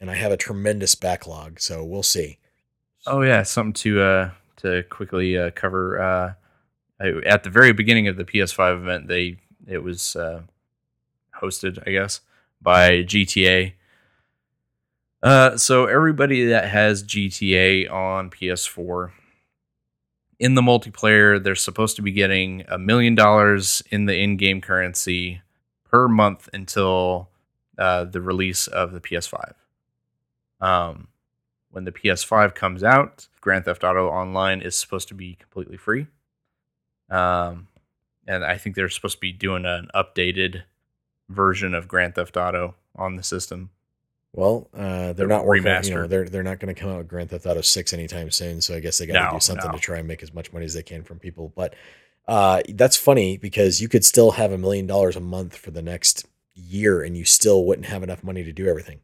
and 0.00 0.10
I 0.10 0.14
have 0.14 0.32
a 0.32 0.36
tremendous 0.36 0.94
backlog, 0.94 1.60
so 1.60 1.84
we'll 1.84 2.02
see. 2.02 2.38
Oh 3.06 3.22
yeah, 3.22 3.42
something 3.44 3.72
to 3.74 4.00
uh 4.02 4.30
to 4.58 4.82
quickly 4.84 5.38
uh, 5.38 5.50
cover. 5.52 6.00
Uh, 6.00 6.32
at 7.24 7.44
the 7.44 7.50
very 7.50 7.72
beginning 7.72 8.08
of 8.08 8.16
the 8.16 8.24
PS5 8.24 8.82
event, 8.82 9.08
they 9.08 9.36
it 9.66 9.82
was 9.82 10.16
uh, 10.16 10.42
hosted, 11.40 11.82
I 11.86 11.92
guess, 11.92 12.20
by 12.60 13.02
GTA. 13.02 13.74
Uh, 15.22 15.56
so 15.56 15.86
everybody 15.86 16.46
that 16.46 16.68
has 16.68 17.02
GTA 17.02 17.90
on 17.90 18.30
PS4 18.30 19.12
in 20.38 20.54
the 20.54 20.62
multiplayer, 20.62 21.42
they're 21.42 21.54
supposed 21.54 21.96
to 21.96 22.02
be 22.02 22.12
getting 22.12 22.64
a 22.68 22.78
million 22.78 23.14
dollars 23.14 23.82
in 23.90 24.06
the 24.06 24.16
in-game 24.16 24.60
currency 24.60 25.42
per 25.84 26.08
month 26.08 26.48
until 26.52 27.28
uh, 27.78 28.04
the 28.04 28.20
release 28.20 28.66
of 28.66 28.92
the 28.92 29.00
PS5. 29.00 29.54
Um, 30.60 31.08
when 31.70 31.84
the 31.84 31.92
PS5 31.92 32.54
comes 32.54 32.82
out, 32.82 33.28
Grand 33.40 33.64
Theft 33.64 33.84
Auto 33.84 34.08
Online 34.08 34.60
is 34.60 34.76
supposed 34.76 35.08
to 35.08 35.14
be 35.14 35.34
completely 35.34 35.76
free. 35.76 36.06
Um, 37.10 37.68
and 38.26 38.44
I 38.44 38.58
think 38.58 38.76
they're 38.76 38.88
supposed 38.88 39.16
to 39.16 39.20
be 39.20 39.32
doing 39.32 39.64
an 39.64 39.88
updated 39.94 40.62
version 41.28 41.74
of 41.74 41.88
Grand 41.88 42.14
Theft 42.14 42.36
Auto 42.36 42.74
on 42.96 43.16
the 43.16 43.22
system. 43.22 43.70
Well, 44.38 44.68
uh, 44.72 45.14
they're 45.14 45.26
not 45.26 45.44
working. 45.44 45.66
on- 45.66 45.82
You 45.82 45.94
know, 45.96 46.06
they're 46.06 46.28
they're 46.28 46.44
not 46.44 46.60
going 46.60 46.72
to 46.72 46.80
come 46.80 46.90
out 46.90 46.98
with 46.98 47.08
Grand 47.08 47.30
Theft 47.30 47.44
Auto 47.44 47.60
Six 47.60 47.92
anytime 47.92 48.30
soon. 48.30 48.60
So 48.60 48.72
I 48.76 48.78
guess 48.78 48.98
they 48.98 49.06
got 49.06 49.14
to 49.14 49.24
No, 49.24 49.30
do 49.32 49.40
something 49.40 49.66
no. 49.68 49.76
to 49.76 49.80
try 49.82 49.98
and 49.98 50.06
make 50.06 50.22
as 50.22 50.32
much 50.32 50.52
money 50.52 50.64
as 50.64 50.74
they 50.74 50.82
can 50.84 51.02
from 51.02 51.18
people. 51.18 51.52
But 51.56 51.74
uh, 52.28 52.62
that's 52.68 52.96
funny 52.96 53.36
because 53.36 53.80
you 53.80 53.88
could 53.88 54.04
still 54.04 54.30
have 54.32 54.52
a 54.52 54.58
million 54.58 54.86
dollars 54.86 55.16
a 55.16 55.20
month 55.20 55.56
for 55.56 55.72
the 55.72 55.82
next 55.82 56.24
year, 56.54 57.02
and 57.02 57.16
you 57.16 57.24
still 57.24 57.64
wouldn't 57.64 57.88
have 57.88 58.04
enough 58.04 58.22
money 58.22 58.44
to 58.44 58.52
do 58.52 58.68
everything. 58.68 59.00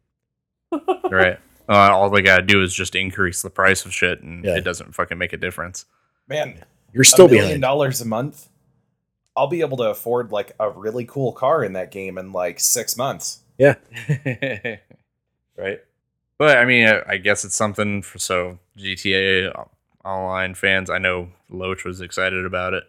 Right. 1.11 1.39
Uh, 1.69 1.73
all 1.93 2.11
they 2.11 2.23
got 2.23 2.37
to 2.37 2.43
do 2.43 2.63
is 2.63 2.73
just 2.75 2.95
increase 2.95 3.43
the 3.43 3.51
price 3.51 3.85
of 3.85 3.93
shit, 3.93 4.21
and 4.23 4.45
Yeah. 4.45 4.57
it 4.57 4.61
doesn't 4.65 4.95
fucking 4.95 5.19
make 5.19 5.33
a 5.33 5.37
difference. 5.37 5.85
Man, 6.29 6.65
You're 6.93 7.03
still 7.05 7.27
being 7.27 7.41
a 7.41 7.43
million 7.45 7.61
behind. 7.61 7.73
dollars 7.73 8.01
a 8.01 8.05
month. 8.05 8.49
I'll 9.37 9.47
be 9.49 9.63
able 9.63 9.79
to 9.79 9.91
afford 9.91 10.31
like 10.31 10.53
a 10.61 10.71
really 10.71 11.05
cool 11.05 11.33
car 11.33 11.65
in 11.65 11.73
that 11.73 11.91
game 11.91 12.19
in 12.19 12.33
like 12.33 12.61
six 12.61 12.97
months. 12.97 13.41
Yeah. 13.59 13.75
right. 15.57 15.81
But 16.39 16.59
I 16.59 16.65
mean, 16.65 16.89
I, 16.89 17.03
I 17.07 17.17
guess 17.17 17.45
it's 17.45 17.57
something 17.57 18.03
for 18.03 18.19
so 18.19 18.59
GTA 18.79 19.69
Online 20.05 20.55
fans. 20.55 20.91
I 20.91 20.99
know 20.99 21.31
Loach 21.49 21.85
was 21.85 22.01
excited 22.01 22.45
about 22.45 22.75
it 22.75 22.85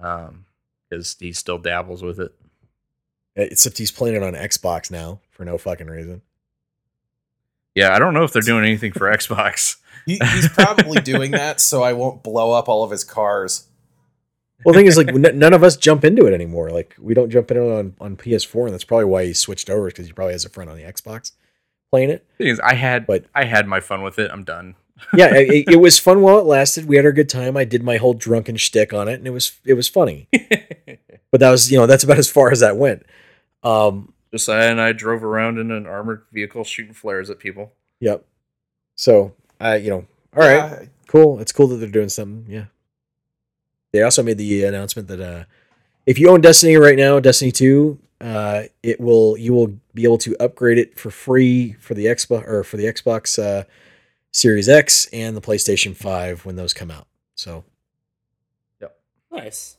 um, 0.00 0.46
because 0.88 1.16
he 1.18 1.32
still 1.32 1.58
dabbles 1.58 2.02
with 2.02 2.18
it. 2.18 2.34
Except 3.36 3.78
he's 3.78 3.90
playing 3.90 4.16
it 4.16 4.22
on 4.22 4.34
Xbox 4.34 4.90
now 4.90 5.20
for 5.30 5.44
no 5.44 5.58
fucking 5.58 5.88
reason. 5.88 6.22
Yeah, 7.74 7.92
I 7.94 7.98
don't 7.98 8.14
know 8.14 8.22
if 8.22 8.32
they're 8.32 8.42
doing 8.42 8.64
anything 8.64 8.92
for 8.92 9.10
Xbox. 9.12 9.76
He, 10.06 10.18
he's 10.32 10.48
probably 10.48 11.00
doing 11.00 11.30
that 11.32 11.60
so 11.60 11.82
I 11.82 11.92
won't 11.92 12.22
blow 12.22 12.52
up 12.52 12.68
all 12.68 12.84
of 12.84 12.90
his 12.90 13.04
cars. 13.04 13.68
Well, 14.64 14.72
the 14.72 14.80
thing 14.80 14.86
is, 14.86 14.96
like, 14.96 15.08
n- 15.08 15.38
none 15.38 15.52
of 15.52 15.62
us 15.62 15.76
jump 15.76 16.04
into 16.04 16.26
it 16.26 16.34
anymore. 16.34 16.70
Like, 16.70 16.94
we 16.98 17.14
don't 17.14 17.30
jump 17.30 17.50
in 17.50 17.56
it 17.56 17.60
on, 17.60 17.94
on 18.00 18.16
PS4, 18.16 18.66
and 18.66 18.74
that's 18.74 18.84
probably 18.84 19.06
why 19.06 19.24
he 19.24 19.32
switched 19.32 19.70
over 19.70 19.86
because 19.86 20.06
he 20.06 20.12
probably 20.12 20.32
has 20.32 20.44
a 20.44 20.48
friend 20.48 20.70
on 20.70 20.76
the 20.76 20.82
Xbox 20.84 21.32
playing 21.94 22.10
it. 22.10 22.26
Thing 22.38 22.48
is, 22.48 22.58
I 22.60 22.74
had 22.74 23.06
But- 23.06 23.26
I 23.34 23.44
had 23.44 23.68
my 23.68 23.78
fun 23.80 24.02
with 24.02 24.18
it. 24.18 24.30
I'm 24.32 24.42
done. 24.44 24.74
Yeah, 25.16 25.34
it, 25.34 25.68
it 25.68 25.80
was 25.80 25.98
fun 25.98 26.22
while 26.22 26.38
it 26.38 26.44
lasted. 26.46 26.86
We 26.86 26.96
had 26.96 27.04
our 27.04 27.12
good 27.12 27.28
time. 27.28 27.56
I 27.56 27.64
did 27.64 27.82
my 27.82 27.96
whole 27.98 28.14
drunken 28.14 28.56
shtick 28.56 28.92
on 28.94 29.06
it, 29.08 29.14
and 29.14 29.26
it 29.26 29.30
was 29.30 29.52
it 29.64 29.74
was 29.74 29.88
funny. 29.88 30.28
But 31.30 31.40
that 31.40 31.50
was, 31.50 31.70
you 31.70 31.78
know, 31.78 31.86
that's 31.86 32.04
about 32.04 32.18
as 32.18 32.30
far 32.30 32.52
as 32.52 32.60
that 32.60 32.76
went. 32.76 33.04
Um, 33.64 34.12
Josiah 34.30 34.70
and 34.70 34.80
I 34.80 34.92
drove 34.92 35.24
around 35.24 35.58
in 35.58 35.72
an 35.72 35.84
armored 35.84 36.22
vehicle 36.32 36.62
shooting 36.62 36.94
flares 36.94 37.28
at 37.28 37.40
people. 37.40 37.72
yep. 38.00 38.24
So, 38.94 39.34
I, 39.60 39.76
you 39.76 39.90
know, 39.90 40.06
all 40.36 40.42
right. 40.48 40.56
Yeah, 40.56 40.82
cool. 41.08 41.40
It's 41.40 41.50
cool 41.50 41.66
that 41.68 41.76
they're 41.76 41.88
doing 41.88 42.08
something. 42.08 42.46
Yeah. 42.48 42.66
They 43.92 44.02
also 44.02 44.22
made 44.22 44.38
the 44.38 44.62
announcement 44.64 45.08
that 45.08 45.20
uh, 45.20 45.44
if 46.06 46.18
you 46.20 46.30
own 46.30 46.40
Destiny 46.40 46.76
right 46.76 46.96
now, 46.96 47.18
Destiny 47.18 47.50
Two, 47.50 47.98
uh, 48.20 48.64
it 48.82 49.00
will 49.00 49.36
you 49.36 49.52
will 49.52 49.74
be 49.92 50.04
able 50.04 50.18
to 50.18 50.36
upgrade 50.40 50.78
it 50.78 50.98
for 50.98 51.10
free 51.10 51.72
for 51.74 51.94
the 51.94 52.06
Xbox 52.06 52.46
or 52.48 52.64
for 52.64 52.76
the 52.76 52.84
Xbox 52.84 53.42
uh, 53.42 53.64
Series 54.32 54.68
X 54.68 55.06
and 55.12 55.36
the 55.36 55.40
PlayStation 55.40 55.94
5 55.96 56.44
when 56.46 56.56
those 56.56 56.72
come 56.72 56.90
out. 56.90 57.06
So, 57.34 57.64
Nice. 59.32 59.76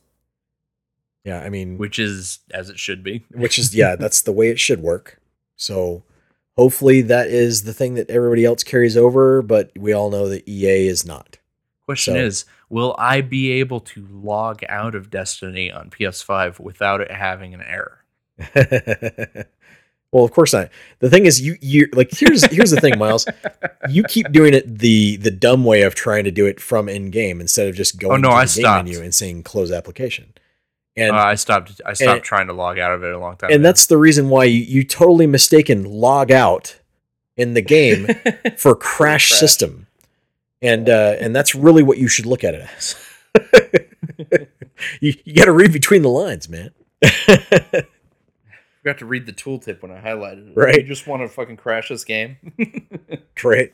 yeah, 1.24 1.40
I 1.40 1.48
mean, 1.48 1.78
which 1.78 1.98
is 1.98 2.40
as 2.52 2.68
it 2.68 2.78
should 2.78 3.02
be. 3.02 3.24
which 3.32 3.58
is 3.58 3.74
yeah 3.74 3.96
that's 3.96 4.20
the 4.20 4.32
way 4.32 4.50
it 4.50 4.60
should 4.60 4.80
work 4.82 5.18
so 5.56 6.02
hopefully 6.58 7.00
that 7.00 7.28
is 7.28 7.62
the 7.62 7.72
thing 7.72 7.94
that 7.94 8.10
everybody 8.10 8.44
else 8.44 8.62
carries 8.62 8.98
over 8.98 9.40
but 9.40 9.70
we 9.74 9.94
all 9.94 10.10
know 10.10 10.28
that 10.28 10.46
ea 10.46 10.86
is 10.86 11.06
not 11.06 11.38
Question 11.86 12.14
So- 12.14 12.20
is, 12.20 12.44
will 12.68 12.94
I 12.98 13.20
be 13.22 13.52
able 13.52 13.78
to 13.80 14.06
log 14.10 14.62
out 14.68 14.94
of 14.96 15.08
Destiny 15.08 15.70
on 15.72 15.88
PS5 15.88 16.58
without 16.60 17.00
it 17.00 17.12
having 17.12 17.54
an 17.54 17.62
error? 17.62 18.00
well 20.12 20.24
of 20.24 20.30
course 20.32 20.52
not 20.52 20.68
the 21.00 21.10
thing 21.10 21.26
is 21.26 21.40
you 21.40 21.56
you 21.60 21.88
like 21.92 22.10
here's 22.12 22.44
here's 22.46 22.70
the 22.70 22.80
thing 22.80 22.98
miles 22.98 23.26
you 23.88 24.02
keep 24.04 24.30
doing 24.32 24.54
it 24.54 24.78
the 24.78 25.16
the 25.16 25.30
dumb 25.30 25.64
way 25.64 25.82
of 25.82 25.94
trying 25.94 26.24
to 26.24 26.30
do 26.30 26.46
it 26.46 26.60
from 26.60 26.88
in 26.88 27.10
game 27.10 27.40
instead 27.40 27.66
of 27.68 27.74
just 27.74 27.98
going 27.98 28.12
Oh, 28.12 28.16
no, 28.16 28.28
to 28.28 28.34
the 28.34 28.36
I 28.36 28.40
game 28.42 28.48
stopped. 28.48 28.84
menu 28.84 29.00
and 29.02 29.14
saying 29.14 29.42
close 29.42 29.70
application 29.72 30.32
and 30.98 31.14
uh, 31.14 31.18
I 31.18 31.34
stopped. 31.34 31.80
I 31.84 31.92
stopped 31.92 32.10
and- 32.16 32.22
trying 32.24 32.46
to 32.46 32.54
log 32.54 32.78
out 32.78 32.92
of 32.92 33.02
it 33.04 33.12
a 33.12 33.18
long 33.18 33.36
time. 33.36 33.50
and 33.50 33.56
ago. 33.56 33.62
that's 33.64 33.86
the 33.86 33.98
reason 33.98 34.30
why 34.30 34.44
you, 34.44 34.60
you 34.60 34.82
totally 34.84 35.26
mistaken 35.26 35.84
log 35.84 36.30
out 36.30 36.78
in 37.36 37.52
the 37.54 37.60
game 37.60 38.06
for 38.56 38.74
crash, 38.74 39.28
Crash. 39.28 39.38
system 39.40 39.86
and 40.62 40.88
uh 40.88 41.16
and 41.20 41.34
that's 41.36 41.54
really 41.54 41.82
what 41.82 41.98
you 41.98 42.08
should 42.08 42.24
look 42.26 42.42
at 42.44 42.54
it 42.54 42.66
as 42.76 42.94
you, 45.00 45.14
you 45.24 45.34
got 45.34 45.44
to 45.46 45.52
read 45.52 45.70
between 45.72 46.00
the 46.02 46.08
lines 46.08 46.48
man 46.48 46.70
forgot 48.86 48.98
to 48.98 49.06
read 49.06 49.26
the 49.26 49.32
tooltip 49.32 49.82
when 49.82 49.90
I 49.90 50.00
highlighted 50.00 50.50
it. 50.50 50.56
Right. 50.56 50.76
You 50.76 50.84
just 50.84 51.08
want 51.08 51.22
to 51.22 51.28
fucking 51.28 51.56
crash 51.56 51.88
this 51.88 52.04
game. 52.04 52.36
great 53.34 53.72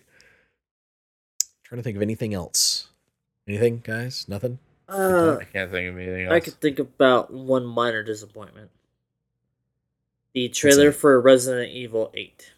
trying 1.64 1.78
to 1.78 1.82
think 1.82 1.96
of 1.96 2.02
anything 2.02 2.34
else 2.34 2.88
anything 3.48 3.80
guys 3.82 4.26
nothing 4.28 4.58
Uh, 4.88 5.38
I 5.40 5.44
can't 5.44 5.70
think 5.70 5.88
of 5.88 5.96
anything 5.96 6.26
else. 6.26 6.32
I 6.34 6.40
could 6.40 6.60
think 6.60 6.78
about 6.78 7.32
one 7.32 7.64
minor 7.64 8.02
disappointment. 8.02 8.70
The 10.34 10.50
trailer 10.50 10.92
for 10.92 11.18
Resident 11.20 11.70
Evil 11.72 12.10
8. 12.12 12.52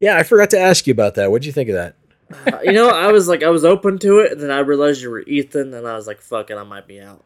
yeah 0.00 0.16
i 0.16 0.22
forgot 0.22 0.50
to 0.50 0.58
ask 0.58 0.86
you 0.86 0.92
about 0.92 1.14
that 1.16 1.30
what'd 1.30 1.44
you 1.44 1.52
think 1.52 1.68
of 1.68 1.74
that 1.74 1.96
Uh, 2.46 2.58
you 2.62 2.72
know, 2.72 2.88
I 2.88 3.12
was 3.12 3.28
like, 3.28 3.42
I 3.42 3.50
was 3.50 3.66
open 3.66 3.98
to 3.98 4.20
it, 4.20 4.32
and 4.32 4.40
then 4.40 4.50
I 4.50 4.60
realized 4.60 5.02
you 5.02 5.10
were 5.10 5.20
Ethan, 5.20 5.74
and 5.74 5.86
I 5.86 5.94
was 5.94 6.06
like, 6.06 6.22
fuck 6.22 6.50
it, 6.50 6.56
I 6.56 6.62
might 6.62 6.86
be 6.88 6.98
out. 6.98 7.22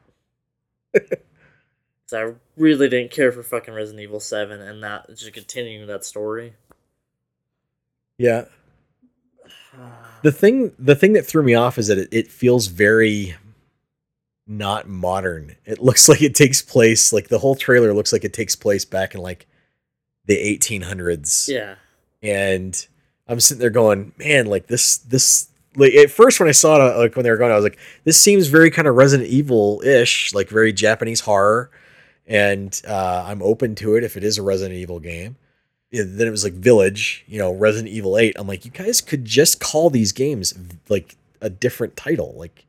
so 2.08 2.18
I 2.28 2.32
really 2.56 2.88
didn't 2.88 3.10
care 3.12 3.30
for 3.30 3.42
fucking 3.42 3.72
Resident 3.74 4.02
Evil 4.02 4.18
7 4.18 4.60
and 4.60 4.82
that 4.82 5.08
just 5.10 5.32
continuing 5.34 5.86
that 5.88 6.04
story. 6.04 6.54
yeah 8.18 8.44
the 10.22 10.32
thing 10.32 10.72
the 10.78 10.96
thing 10.96 11.12
that 11.12 11.24
threw 11.26 11.42
me 11.42 11.54
off 11.54 11.78
is 11.78 11.86
that 11.86 11.98
it, 11.98 12.08
it 12.10 12.28
feels 12.32 12.66
very 12.66 13.36
not 14.46 14.88
modern 14.88 15.54
it 15.64 15.78
looks 15.80 16.08
like 16.08 16.22
it 16.22 16.34
takes 16.34 16.60
place 16.62 17.12
like 17.12 17.28
the 17.28 17.38
whole 17.38 17.54
trailer 17.54 17.92
looks 17.94 18.12
like 18.12 18.24
it 18.24 18.32
takes 18.32 18.56
place 18.56 18.84
back 18.84 19.14
in 19.14 19.20
like 19.20 19.46
the 20.26 20.36
1800s 20.58 21.48
Yeah. 21.48 21.74
and 22.22 22.86
i'm 23.28 23.38
sitting 23.40 23.60
there 23.60 23.70
going 23.70 24.12
man 24.18 24.46
like 24.46 24.66
this 24.66 24.96
this 24.98 25.48
like 25.76 25.92
at 25.94 26.10
first 26.10 26.40
when 26.40 26.48
i 26.48 26.52
saw 26.52 26.76
it 26.76 26.94
uh, 26.94 26.98
like 26.98 27.14
when 27.14 27.22
they 27.24 27.30
were 27.30 27.36
going 27.36 27.52
i 27.52 27.54
was 27.54 27.64
like 27.64 27.78
this 28.04 28.18
seems 28.18 28.48
very 28.48 28.70
kind 28.70 28.88
of 28.88 28.96
resident 28.96 29.28
evil-ish 29.28 30.34
like 30.34 30.48
very 30.48 30.72
japanese 30.72 31.20
horror 31.20 31.70
and 32.28 32.80
uh, 32.86 33.24
i'm 33.26 33.42
open 33.42 33.74
to 33.74 33.96
it 33.96 34.04
if 34.04 34.16
it 34.16 34.22
is 34.22 34.38
a 34.38 34.42
resident 34.42 34.78
evil 34.78 35.00
game 35.00 35.36
yeah, 35.90 36.02
then 36.06 36.26
it 36.26 36.30
was 36.30 36.44
like 36.44 36.52
Village, 36.52 37.24
you 37.26 37.38
know, 37.38 37.50
Resident 37.52 37.88
Evil 37.88 38.18
8. 38.18 38.36
I'm 38.38 38.46
like, 38.46 38.64
you 38.64 38.70
guys 38.70 39.00
could 39.00 39.24
just 39.24 39.58
call 39.60 39.88
these 39.88 40.12
games 40.12 40.52
like 40.88 41.16
a 41.40 41.48
different 41.48 41.96
title. 41.96 42.34
Like 42.36 42.66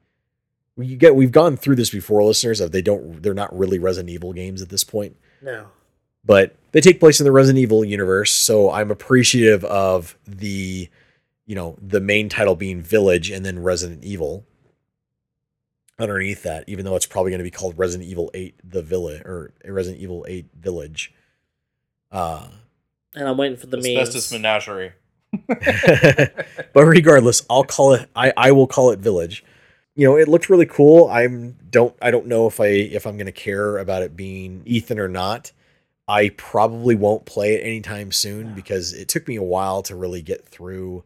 you 0.78 0.96
get 0.96 1.16
we've 1.16 1.32
gone 1.32 1.58
through 1.58 1.76
this 1.76 1.90
before, 1.90 2.24
listeners, 2.24 2.62
of 2.62 2.72
they 2.72 2.82
don't 2.82 3.22
they're 3.22 3.34
not 3.34 3.58
really 3.58 3.80
Resident 3.80 4.10
Evil 4.10 4.32
games 4.32 4.62
at 4.62 4.70
this 4.70 4.84
point. 4.84 5.18
No. 5.42 5.68
But 6.24 6.56
they 6.72 6.82
take 6.82 7.00
place 7.00 7.20
in 7.20 7.26
the 7.26 7.32
Resident 7.32 7.62
Evil 7.62 7.84
universe, 7.84 8.32
so 8.32 8.72
I'm 8.72 8.92
appreciative 8.92 9.66
of 9.66 10.18
the 10.26 10.90
you 11.46 11.56
know, 11.56 11.76
the 11.82 12.00
main 12.00 12.30
title 12.30 12.56
being 12.56 12.80
Village 12.80 13.32
and 13.32 13.44
then 13.44 13.64
Resident 13.64 14.04
Evil 14.04 14.46
underneath 16.00 16.44
that, 16.44 16.64
even 16.68 16.86
though 16.86 16.96
it's 16.96 17.06
probably 17.06 17.32
going 17.32 17.40
to 17.40 17.44
be 17.44 17.52
called 17.52 17.78
Resident 17.78 18.10
Evil 18.10 18.32
8 18.34 18.56
The 18.64 18.82
Village 18.82 19.22
or 19.22 19.54
Resident 19.66 20.02
Evil 20.02 20.26
8 20.28 20.48
Village. 20.60 21.14
Uh 22.12 22.48
And 23.16 23.28
I'm 23.28 23.38
waiting 23.38 23.58
for 23.58 23.68
the 23.68 23.78
Asbestos 23.78 24.32
memes. 24.32 24.42
Menagerie. 24.42 24.94
but 26.74 26.86
regardless, 26.86 27.46
I'll 27.50 27.64
call 27.64 27.94
it. 27.94 28.10
I 28.16 28.34
I 28.36 28.52
will 28.52 28.68
call 28.68 28.92
it 28.92 29.00
Village. 29.00 29.44
You 29.96 30.08
know, 30.08 30.16
it 30.18 30.28
looked 30.28 30.50
really 30.50 30.66
cool. 30.66 31.08
I'm 31.10 31.58
don't 31.70 31.96
I 32.02 32.10
don't 32.10 32.28
know 32.28 32.48
if 32.48 32.60
I 32.60 32.68
if 32.68 33.06
I'm 33.06 33.18
gonna 33.18 33.32
care 33.32 33.78
about 33.78 34.02
it 34.02 34.16
being 34.16 34.64
Ethan 34.66 35.00
or 35.00 35.08
not. 35.08 35.52
I 36.08 36.30
probably 36.30 36.96
won't 36.96 37.26
play 37.26 37.54
it 37.54 37.64
anytime 37.64 38.12
soon 38.12 38.56
because 38.56 38.94
it 38.94 39.08
took 39.08 39.28
me 39.28 39.36
a 39.36 39.44
while 39.44 39.84
to 39.84 39.96
really 39.96 40.24
get 40.24 40.44
through 40.44 41.04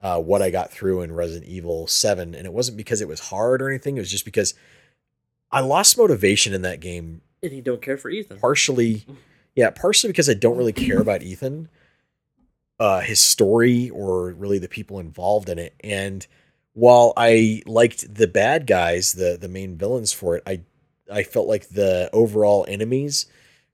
uh, 0.00 0.20
what 0.20 0.42
I 0.42 0.50
got 0.50 0.70
through 0.70 1.02
in 1.02 1.12
Resident 1.12 1.50
Evil 1.50 1.86
Seven, 1.86 2.34
and 2.34 2.46
it 2.46 2.52
wasn't 2.52 2.76
because 2.76 3.00
it 3.00 3.08
was 3.08 3.20
hard 3.20 3.60
or 3.62 3.68
anything. 3.68 3.96
It 3.96 4.00
was 4.00 4.10
just 4.10 4.24
because 4.24 4.54
I 5.50 5.60
lost 5.60 5.96
motivation 5.98 6.52
in 6.54 6.62
that 6.62 6.80
game 6.80 7.22
And 7.42 7.52
you 7.52 7.62
don't 7.62 7.82
care 7.82 7.96
for 7.96 8.10
Ethan. 8.10 8.38
partially 8.38 9.04
yeah 9.54 9.70
partially 9.70 10.08
because 10.10 10.28
i 10.28 10.34
don't 10.34 10.56
really 10.58 10.72
care 10.74 11.00
about 11.00 11.22
ethan 11.22 11.68
uh 12.78 13.00
his 13.00 13.18
story 13.20 13.88
or 13.90 14.32
really 14.34 14.58
the 14.58 14.68
people 14.68 15.00
involved 15.00 15.48
in 15.48 15.58
it 15.58 15.74
and 15.80 16.26
while 16.74 17.12
i 17.16 17.62
liked 17.66 18.14
the 18.14 18.26
bad 18.28 18.66
guys 18.66 19.14
the 19.14 19.36
the 19.40 19.48
main 19.48 19.76
villains 19.76 20.12
for 20.12 20.36
it 20.36 20.42
i 20.46 20.60
i 21.10 21.22
felt 21.24 21.48
like 21.48 21.70
the 21.70 22.08
overall 22.12 22.64
enemies 22.68 23.26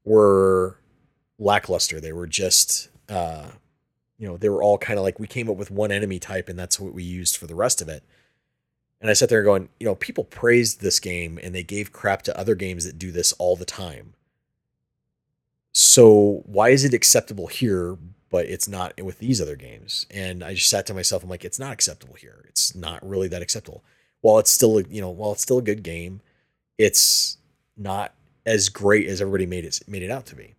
were 0.05 0.79
lackluster 1.39 2.01
they 2.01 2.13
were 2.13 2.27
just 2.29 2.89
uh 3.09 3.49
you 4.19 4.27
know 4.27 4.37
they 4.37 4.49
were 4.49 4.63
all 4.63 4.79
kind 4.79 4.99
of 4.99 5.05
like 5.05 5.19
we 5.19 5.27
came 5.27 5.51
up 5.51 5.57
with 5.57 5.71
one 5.71 5.93
enemy 5.93 6.19
type 6.19 6.49
and 6.49 6.59
that's 6.59 6.79
what 6.79 6.95
we 6.95 7.03
used 7.03 7.37
for 7.37 7.47
the 7.47 7.55
rest 7.55 7.83
of 7.83 7.89
it. 7.89 8.03
And 9.01 9.11
i 9.11 9.13
sat 9.13 9.29
there 9.29 9.43
going 9.43 9.69
you 9.81 9.87
know 9.87 9.95
people 9.95 10.25
praised 10.25 10.81
this 10.81 11.01
game 11.01 11.39
and 11.43 11.55
they 11.55 11.63
gave 11.63 11.93
crap 11.93 12.23
to 12.23 12.39
other 12.39 12.55
games 12.55 12.85
that 12.85 12.99
do 12.99 13.11
this 13.11 13.33
all 13.35 13.57
the 13.57 13.65
time. 13.65 14.15
So 15.73 16.43
why 16.47 16.71
is 16.71 16.85
it 16.85 16.95
acceptable 16.95 17.49
here 17.49 17.97
but 18.31 18.47
it's 18.47 18.69
not 18.69 19.01
with 19.01 19.19
these 19.19 19.41
other 19.41 19.57
games? 19.57 20.07
And 20.11 20.43
i 20.43 20.55
just 20.55 20.71
sat 20.71 20.87
to 20.87 20.95
myself 20.95 21.23
i'm 21.23 21.31
like 21.31 21.45
it's 21.45 21.59
not 21.59 21.73
acceptable 21.73 22.15
here. 22.15 22.45
It's 22.49 22.75
not 22.75 23.07
really 23.07 23.29
that 23.29 23.43
acceptable. 23.43 23.83
While 24.21 24.39
it's 24.39 24.51
still 24.51 24.81
you 24.81 25.01
know 25.01 25.11
while 25.11 25.33
it's 25.33 25.43
still 25.43 25.59
a 25.59 25.63
good 25.63 25.83
game 25.83 26.21
it's 26.79 27.39
not 27.77 28.15
as 28.47 28.69
great 28.69 29.09
as 29.09 29.21
everybody 29.21 29.47
made 29.47 29.65
it 29.65 29.81
made 29.87 30.03
it 30.03 30.11
out 30.11 30.27
to 30.27 30.37
be 30.37 30.55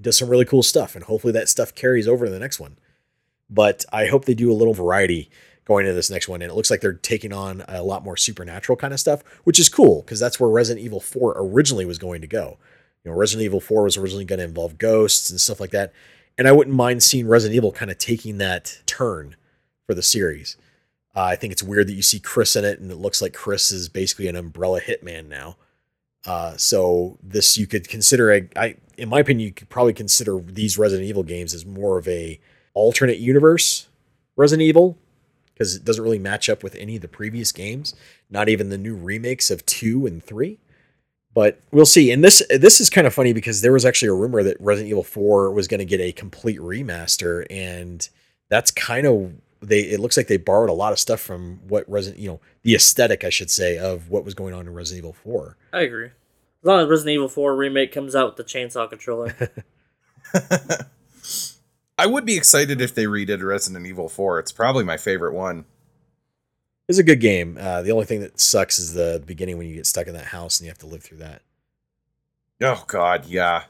does 0.00 0.18
some 0.18 0.28
really 0.28 0.44
cool 0.44 0.62
stuff 0.62 0.94
and 0.94 1.04
hopefully 1.04 1.32
that 1.32 1.48
stuff 1.48 1.74
carries 1.74 2.08
over 2.08 2.26
to 2.26 2.30
the 2.30 2.38
next 2.38 2.60
one 2.60 2.76
but 3.48 3.84
i 3.92 4.06
hope 4.06 4.24
they 4.24 4.34
do 4.34 4.50
a 4.50 4.54
little 4.54 4.74
variety 4.74 5.30
going 5.64 5.86
into 5.86 5.94
this 5.94 6.10
next 6.10 6.28
one 6.28 6.42
and 6.42 6.50
it 6.50 6.54
looks 6.54 6.70
like 6.70 6.80
they're 6.80 6.92
taking 6.92 7.32
on 7.32 7.64
a 7.68 7.82
lot 7.82 8.04
more 8.04 8.16
supernatural 8.16 8.76
kind 8.76 8.92
of 8.92 9.00
stuff 9.00 9.22
which 9.44 9.58
is 9.58 9.68
cool 9.68 10.02
because 10.02 10.20
that's 10.20 10.38
where 10.38 10.50
resident 10.50 10.84
evil 10.84 11.00
4 11.00 11.34
originally 11.36 11.84
was 11.84 11.98
going 11.98 12.20
to 12.20 12.26
go 12.26 12.58
you 13.04 13.10
know, 13.10 13.16
Resident 13.16 13.44
Evil 13.44 13.60
4 13.60 13.84
was 13.84 13.96
originally 13.96 14.24
going 14.24 14.38
to 14.38 14.44
involve 14.44 14.78
ghosts 14.78 15.30
and 15.30 15.40
stuff 15.40 15.60
like 15.60 15.70
that. 15.70 15.92
And 16.38 16.48
I 16.48 16.52
wouldn't 16.52 16.74
mind 16.74 17.02
seeing 17.02 17.28
Resident 17.28 17.56
Evil 17.56 17.70
kind 17.70 17.90
of 17.90 17.98
taking 17.98 18.38
that 18.38 18.80
turn 18.86 19.36
for 19.86 19.94
the 19.94 20.02
series. 20.02 20.56
Uh, 21.14 21.22
I 21.22 21.36
think 21.36 21.52
it's 21.52 21.62
weird 21.62 21.86
that 21.86 21.94
you 21.94 22.02
see 22.02 22.18
Chris 22.18 22.56
in 22.56 22.64
it, 22.64 22.80
and 22.80 22.90
it 22.90 22.96
looks 22.96 23.22
like 23.22 23.34
Chris 23.34 23.70
is 23.70 23.88
basically 23.88 24.26
an 24.26 24.34
umbrella 24.34 24.80
hitman 24.80 25.28
now. 25.28 25.56
Uh, 26.26 26.56
so 26.56 27.18
this 27.22 27.56
you 27.58 27.66
could 27.66 27.88
consider 27.88 28.32
a, 28.32 28.48
I, 28.56 28.76
in 28.96 29.08
my 29.08 29.20
opinion, 29.20 29.46
you 29.46 29.52
could 29.52 29.68
probably 29.68 29.92
consider 29.92 30.38
these 30.38 30.78
Resident 30.78 31.08
Evil 31.08 31.22
games 31.22 31.54
as 31.54 31.64
more 31.64 31.98
of 31.98 32.06
a 32.08 32.40
alternate 32.74 33.18
universe 33.18 33.88
Resident 34.36 34.66
Evil 34.66 34.98
because 35.52 35.76
it 35.76 35.84
doesn't 35.84 36.02
really 36.02 36.18
match 36.18 36.48
up 36.48 36.62
with 36.62 36.74
any 36.74 36.96
of 36.96 37.02
the 37.02 37.08
previous 37.08 37.52
games, 37.52 37.94
not 38.28 38.48
even 38.48 38.70
the 38.70 38.78
new 38.78 38.96
remakes 38.96 39.50
of 39.50 39.64
two 39.66 40.06
and 40.06 40.22
three 40.22 40.58
but 41.34 41.60
we'll 41.72 41.84
see. 41.84 42.12
And 42.12 42.22
this 42.22 42.42
this 42.48 42.80
is 42.80 42.88
kind 42.88 43.06
of 43.06 43.12
funny 43.12 43.32
because 43.32 43.60
there 43.60 43.72
was 43.72 43.84
actually 43.84 44.08
a 44.08 44.14
rumor 44.14 44.42
that 44.44 44.56
Resident 44.60 44.90
Evil 44.90 45.02
4 45.02 45.50
was 45.50 45.66
going 45.66 45.80
to 45.80 45.84
get 45.84 46.00
a 46.00 46.12
complete 46.12 46.60
remaster 46.60 47.44
and 47.50 48.08
that's 48.48 48.70
kind 48.70 49.06
of 49.06 49.34
they 49.60 49.80
it 49.80 50.00
looks 50.00 50.16
like 50.16 50.28
they 50.28 50.36
borrowed 50.36 50.70
a 50.70 50.74
lot 50.74 50.92
of 50.92 50.98
stuff 50.98 51.20
from 51.20 51.58
what 51.66 51.88
Resident, 51.90 52.22
you 52.22 52.28
know, 52.28 52.40
the 52.62 52.74
aesthetic 52.74 53.24
I 53.24 53.30
should 53.30 53.50
say 53.50 53.76
of 53.76 54.08
what 54.08 54.24
was 54.24 54.34
going 54.34 54.54
on 54.54 54.66
in 54.66 54.72
Resident 54.72 55.00
Evil 55.00 55.12
4. 55.12 55.56
I 55.72 55.80
agree. 55.80 56.10
As 56.64 56.66
long 56.66 56.80
as 56.80 56.88
Resident 56.88 57.16
Evil 57.16 57.28
4 57.28 57.54
remake 57.54 57.92
comes 57.92 58.16
out 58.16 58.28
with 58.28 58.36
the 58.36 58.58
chainsaw 58.58 58.88
controller. 58.88 59.36
I 61.98 62.06
would 62.06 62.24
be 62.24 62.38
excited 62.38 62.80
if 62.80 62.94
they 62.94 63.04
redid 63.04 63.42
Resident 63.42 63.84
Evil 63.86 64.08
4. 64.08 64.38
It's 64.38 64.50
probably 64.50 64.82
my 64.82 64.96
favorite 64.96 65.34
one. 65.34 65.66
It's 66.88 66.96
a 66.96 67.02
good 67.02 67.20
game. 67.20 67.58
Uh, 67.60 67.82
the 67.82 67.92
only 67.92 68.06
thing 68.06 68.20
that 68.20 68.40
sucks 68.40 68.78
is 68.78 68.94
the 68.94 69.22
beginning 69.26 69.58
when 69.58 69.66
you 69.66 69.74
get 69.74 69.86
stuck 69.86 70.06
in 70.06 70.14
that 70.14 70.24
house 70.24 70.58
and 70.58 70.64
you 70.64 70.70
have 70.70 70.78
to 70.78 70.86
live 70.86 71.02
through 71.02 71.18
that. 71.18 71.42
Oh 72.62 72.84
god, 72.86 73.26
yeah. 73.26 73.64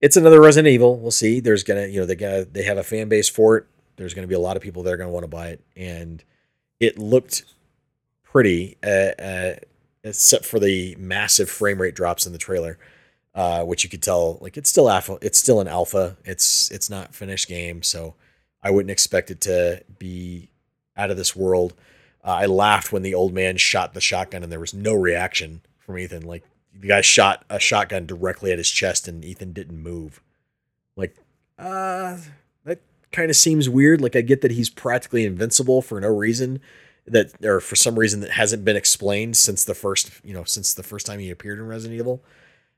It's 0.00 0.16
another 0.16 0.40
Resident 0.40 0.72
Evil. 0.72 0.98
We'll 0.98 1.12
see. 1.12 1.38
There's 1.38 1.62
gonna, 1.62 1.86
you 1.86 2.00
know, 2.00 2.06
they 2.06 2.16
got 2.16 2.52
they 2.52 2.64
have 2.64 2.78
a 2.78 2.82
fan 2.82 3.08
base 3.08 3.28
for 3.28 3.56
it. 3.56 3.66
There's 3.96 4.14
going 4.14 4.24
to 4.24 4.28
be 4.28 4.34
a 4.34 4.40
lot 4.40 4.56
of 4.56 4.62
people 4.64 4.82
that 4.82 4.92
are 4.92 4.96
going 4.96 5.08
to 5.08 5.12
want 5.12 5.24
to 5.24 5.28
buy 5.28 5.50
it, 5.50 5.62
and 5.76 6.24
it 6.80 6.98
looked 6.98 7.44
pretty, 8.24 8.78
uh, 8.82 9.12
uh, 9.22 9.54
except 10.02 10.44
for 10.44 10.58
the 10.58 10.96
massive 10.98 11.50
frame 11.50 11.80
rate 11.80 11.94
drops 11.94 12.26
in 12.26 12.32
the 12.32 12.38
trailer, 12.38 12.78
uh, 13.34 13.62
which 13.64 13.84
you 13.84 13.90
could 13.90 14.02
tell 14.02 14.38
like 14.40 14.56
it's 14.56 14.70
still 14.70 14.90
alpha. 14.90 15.18
It's 15.20 15.38
still 15.38 15.60
an 15.60 15.68
alpha. 15.68 16.16
It's 16.24 16.70
it's 16.70 16.90
not 16.90 17.14
finished 17.14 17.48
game, 17.48 17.82
so 17.82 18.14
I 18.62 18.70
wouldn't 18.70 18.90
expect 18.90 19.30
it 19.30 19.40
to 19.42 19.82
be 19.98 20.50
out 20.96 21.10
of 21.10 21.16
this 21.16 21.36
world. 21.36 21.74
Uh, 22.24 22.32
I 22.32 22.46
laughed 22.46 22.92
when 22.92 23.02
the 23.02 23.14
old 23.14 23.32
man 23.32 23.56
shot 23.56 23.94
the 23.94 24.00
shotgun, 24.00 24.42
and 24.42 24.52
there 24.52 24.60
was 24.60 24.74
no 24.74 24.94
reaction 24.94 25.62
from 25.78 25.98
Ethan. 25.98 26.22
Like 26.26 26.44
the 26.74 26.88
guy 26.88 27.00
shot 27.00 27.44
a 27.48 27.58
shotgun 27.58 28.06
directly 28.06 28.52
at 28.52 28.58
his 28.58 28.70
chest, 28.70 29.08
and 29.08 29.24
Ethan 29.24 29.52
didn't 29.52 29.82
move. 29.82 30.20
Like, 30.96 31.16
uh, 31.58 32.18
that 32.64 32.80
kind 33.12 33.30
of 33.30 33.36
seems 33.36 33.68
weird. 33.68 34.00
Like 34.00 34.16
I 34.16 34.20
get 34.20 34.40
that 34.42 34.50
he's 34.52 34.70
practically 34.70 35.24
invincible 35.24 35.82
for 35.82 36.00
no 36.00 36.08
reason 36.08 36.60
that 37.10 37.44
or 37.44 37.60
for 37.60 37.76
some 37.76 37.98
reason 37.98 38.20
that 38.20 38.30
hasn't 38.30 38.64
been 38.64 38.76
explained 38.76 39.36
since 39.36 39.64
the 39.64 39.74
first, 39.74 40.10
you 40.24 40.32
know, 40.32 40.44
since 40.44 40.74
the 40.74 40.82
first 40.82 41.06
time 41.06 41.18
he 41.18 41.30
appeared 41.30 41.58
in 41.58 41.66
Resident 41.66 41.98
Evil. 41.98 42.22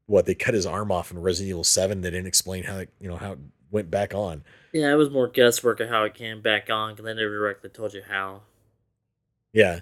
What 0.06 0.26
they 0.26 0.34
cut 0.34 0.54
his 0.54 0.66
arm 0.66 0.90
off 0.90 1.12
in 1.12 1.22
Resident 1.22 1.50
Evil 1.50 1.64
7, 1.64 2.00
they 2.00 2.10
didn't 2.10 2.26
explain 2.26 2.64
how 2.64 2.78
it, 2.78 2.90
you 3.00 3.08
know, 3.08 3.16
how 3.16 3.32
it 3.32 3.38
went 3.70 3.90
back 3.90 4.14
on. 4.14 4.42
Yeah, 4.72 4.92
it 4.92 4.96
was 4.96 5.10
more 5.10 5.28
guesswork 5.28 5.78
of 5.80 5.88
how 5.88 6.02
it 6.04 6.14
came 6.14 6.42
back 6.42 6.68
on, 6.70 6.92
because 6.92 7.04
they 7.04 7.14
never 7.14 7.30
directly 7.30 7.70
told 7.70 7.94
you 7.94 8.02
how. 8.08 8.42
Yeah. 9.52 9.80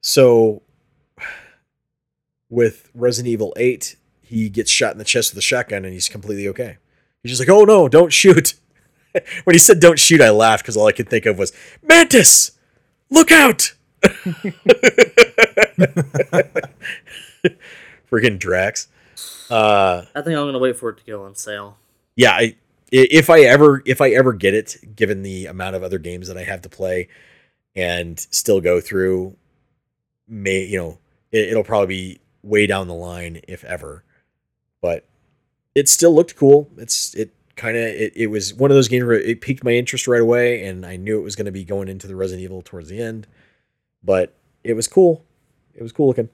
So 0.00 0.62
with 2.48 2.90
Resident 2.94 3.30
Evil 3.30 3.52
8, 3.56 3.96
he 4.22 4.48
gets 4.48 4.70
shot 4.70 4.92
in 4.92 4.98
the 4.98 5.04
chest 5.04 5.32
with 5.32 5.38
a 5.38 5.42
shotgun 5.42 5.84
and 5.84 5.92
he's 5.92 6.08
completely 6.08 6.48
okay. 6.48 6.78
He's 7.22 7.32
just 7.32 7.40
like, 7.40 7.48
"Oh 7.48 7.64
no, 7.64 7.88
don't 7.88 8.12
shoot." 8.12 8.54
when 9.44 9.54
he 9.54 9.58
said 9.58 9.80
don't 9.80 9.98
shoot, 9.98 10.20
I 10.20 10.30
laughed 10.30 10.64
cuz 10.66 10.76
all 10.76 10.86
I 10.86 10.92
could 10.92 11.08
think 11.08 11.26
of 11.26 11.38
was, 11.38 11.52
"Mantis! 11.82 12.52
Look 13.10 13.32
out!" 13.32 13.72
Freaking 18.10 18.38
Drax. 18.38 18.88
Uh 19.50 20.04
I 20.14 20.22
think 20.22 20.38
I'm 20.38 20.46
gonna 20.46 20.58
wait 20.58 20.76
for 20.76 20.90
it 20.90 20.98
to 20.98 21.04
go 21.04 21.24
on 21.24 21.34
sale. 21.34 21.76
yeah, 22.16 22.32
I 22.32 22.56
if 22.90 23.28
I 23.28 23.40
ever 23.40 23.82
if 23.84 24.00
I 24.00 24.10
ever 24.10 24.32
get 24.32 24.54
it, 24.54 24.96
given 24.96 25.22
the 25.22 25.46
amount 25.46 25.76
of 25.76 25.82
other 25.82 25.98
games 25.98 26.28
that 26.28 26.36
I 26.36 26.44
have 26.44 26.62
to 26.62 26.68
play 26.68 27.08
and 27.76 28.18
still 28.18 28.60
go 28.60 28.80
through, 28.80 29.36
may 30.26 30.64
you 30.64 30.78
know 30.78 30.98
it, 31.32 31.48
it'll 31.48 31.64
probably 31.64 31.86
be 31.86 32.20
way 32.42 32.66
down 32.66 32.88
the 32.88 32.94
line 32.94 33.40
if 33.48 33.64
ever. 33.64 34.04
But 34.80 35.06
it 35.74 35.88
still 35.88 36.14
looked 36.14 36.36
cool. 36.36 36.70
It's 36.76 37.14
it 37.14 37.34
kind 37.56 37.76
of 37.76 37.82
it, 37.82 38.12
it 38.16 38.26
was 38.28 38.54
one 38.54 38.70
of 38.70 38.76
those 38.76 38.88
games 38.88 39.04
where 39.04 39.20
it 39.20 39.40
piqued 39.40 39.64
my 39.64 39.72
interest 39.72 40.06
right 40.08 40.22
away, 40.22 40.64
and 40.64 40.86
I 40.86 40.96
knew 40.96 41.18
it 41.18 41.24
was 41.24 41.36
going 41.36 41.46
to 41.46 41.52
be 41.52 41.64
going 41.64 41.88
into 41.88 42.06
the 42.06 42.16
Resident 42.16 42.44
Evil 42.44 42.62
towards 42.62 42.88
the 42.88 43.00
end. 43.00 43.26
But 44.08 44.32
it 44.64 44.72
was 44.72 44.88
cool. 44.88 45.22
It 45.74 45.82
was 45.82 45.92
cool 45.92 46.06
looking. 46.08 46.30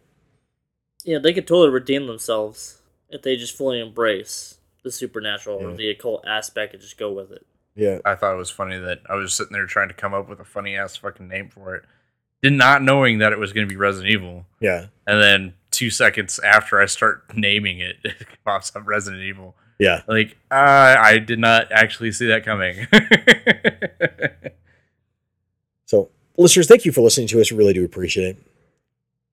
Yeah, 1.04 1.18
they 1.18 1.32
could 1.34 1.48
totally 1.48 1.70
redeem 1.70 2.06
themselves 2.06 2.80
if 3.10 3.22
they 3.22 3.34
just 3.36 3.56
fully 3.56 3.80
embrace 3.80 4.58
the 4.84 4.92
supernatural 4.92 5.60
Yeah. 5.60 5.66
or 5.66 5.74
the 5.76 5.90
occult 5.90 6.24
aspect 6.24 6.72
and 6.72 6.80
just 6.80 6.96
go 6.96 7.10
with 7.12 7.32
it. 7.32 7.44
Yeah. 7.74 7.98
I 8.04 8.14
thought 8.14 8.32
it 8.32 8.38
was 8.38 8.48
funny 8.50 8.78
that 8.78 9.00
I 9.10 9.16
was 9.16 9.34
sitting 9.34 9.52
there 9.52 9.66
trying 9.66 9.88
to 9.88 9.94
come 9.94 10.14
up 10.14 10.28
with 10.28 10.38
a 10.38 10.44
funny 10.44 10.76
ass 10.76 10.94
fucking 10.96 11.26
name 11.26 11.48
for 11.48 11.74
it, 11.74 11.82
did 12.42 12.52
not 12.52 12.80
knowing 12.80 13.18
that 13.18 13.32
it 13.32 13.38
was 13.40 13.52
going 13.52 13.66
to 13.66 13.72
be 13.72 13.76
Resident 13.76 14.12
Evil, 14.12 14.46
Yeah. 14.60 14.86
and 15.08 15.20
then 15.20 15.54
two 15.72 15.90
seconds 15.90 16.38
after 16.38 16.80
I 16.80 16.86
start 16.86 17.24
naming 17.36 17.80
it, 17.80 17.96
it 18.04 18.28
pops 18.44 18.74
up 18.76 18.86
Resident 18.86 19.24
Evil. 19.24 19.56
Yeah. 19.80 20.02
Like 20.06 20.36
I, 20.48 20.94
I 20.96 21.18
did 21.18 21.40
not 21.40 21.72
actually 21.72 22.12
see 22.12 22.28
that 22.28 22.44
coming. 22.44 22.86
So, 25.86 26.10
listeners, 26.36 26.68
thank 26.68 26.84
you 26.84 26.92
for 26.92 27.00
listening 27.00 27.28
to 27.28 27.40
us. 27.40 27.50
We 27.50 27.58
really 27.58 27.72
do 27.72 27.84
appreciate 27.84 28.36
it. 28.36 28.36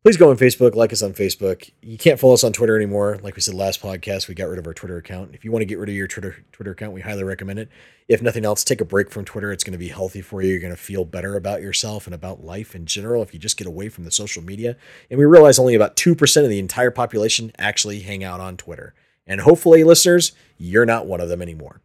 Please 0.03 0.18
go 0.18 0.32
on 0.32 0.38
Facebook, 0.38 0.73
like 0.73 0.91
us 0.91 1.03
on 1.03 1.14
Facebook. 1.14 1.69
You 1.84 1.95
can't 1.95 2.19
follow 2.19 2.34
us 2.34 2.44
on 2.44 2.53
Twitter 2.53 2.76
anymore. 2.76 3.19
Like 3.22 3.36
we 3.36 3.41
said 3.41 3.53
last 3.53 3.84
podcast, 3.84 4.28
we 4.28 4.34
got 4.34 4.49
rid 4.49 4.57
of 4.57 4.65
our 4.65 4.73
Twitter 4.73 4.98
account. 4.98 5.36
If 5.36 5.45
you 5.45 5.52
want 5.52 5.61
to 5.61 5.68
get 5.68 5.78
rid 5.78 5.90
of 5.90 5.95
your 5.95 6.07
Twitter 6.07 6.44
Twitter 6.52 6.72
account, 6.72 6.94
we 6.94 7.02
highly 7.02 7.23
recommend 7.23 7.60
it. 7.60 7.69
If 8.07 8.19
nothing 8.19 8.44
else, 8.44 8.64
take 8.64 8.82
a 8.82 8.86
break 8.86 9.11
from 9.11 9.26
Twitter. 9.26 9.52
It's 9.52 9.64
going 9.64 9.73
to 9.73 9.78
be 9.78 9.90
healthy 9.90 10.22
for 10.22 10.41
you. 10.41 10.49
You're 10.49 10.60
going 10.60 10.73
to 10.73 10.78
feel 10.78 11.06
better 11.06 11.36
about 11.36 11.61
yourself 11.61 12.07
and 12.07 12.15
about 12.15 12.44
life 12.44 12.73
in 12.73 12.88
general 12.88 13.22
if 13.22 13.32
you 13.32 13.40
just 13.40 13.57
get 13.57 13.68
away 13.68 13.90
from 13.90 14.03
the 14.03 14.11
social 14.11 14.41
media. 14.41 14.76
And 15.11 15.19
we 15.19 15.26
realize 15.26 15.60
only 15.60 15.76
about 15.76 15.95
2% 15.98 16.44
of 16.44 16.49
the 16.49 16.57
entire 16.57 16.90
population 16.90 17.52
actually 17.60 17.99
hang 17.99 18.23
out 18.23 18.40
on 18.40 18.57
Twitter. 18.57 18.95
And 19.28 19.41
hopefully, 19.41 19.84
listeners, 19.84 20.32
you're 20.57 20.88
not 20.88 21.06
one 21.06 21.22
of 21.22 21.30
them 21.30 21.44
anymore. 21.44 21.80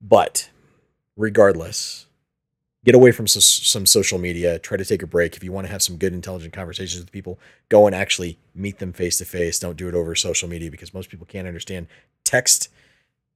But 0.00 0.50
regardless, 1.16 2.05
get 2.86 2.94
away 2.94 3.10
from 3.10 3.26
so- 3.26 3.40
some 3.40 3.84
social 3.84 4.18
media 4.18 4.58
try 4.58 4.76
to 4.78 4.84
take 4.84 5.02
a 5.02 5.06
break. 5.06 5.36
If 5.36 5.44
you 5.44 5.52
want 5.52 5.66
to 5.66 5.72
have 5.72 5.82
some 5.82 5.96
good 5.96 6.14
intelligent 6.14 6.54
conversations 6.54 7.02
with 7.02 7.12
people 7.12 7.38
go 7.68 7.86
and 7.86 7.94
actually 7.94 8.38
meet 8.54 8.78
them 8.78 8.92
face 8.92 9.18
to 9.18 9.24
face 9.26 9.58
don't 9.58 9.76
do 9.76 9.88
it 9.88 9.94
over 9.94 10.14
social 10.14 10.48
media 10.48 10.70
because 10.70 10.94
most 10.94 11.10
people 11.10 11.26
can't 11.26 11.48
understand. 11.48 11.88
Text 12.24 12.70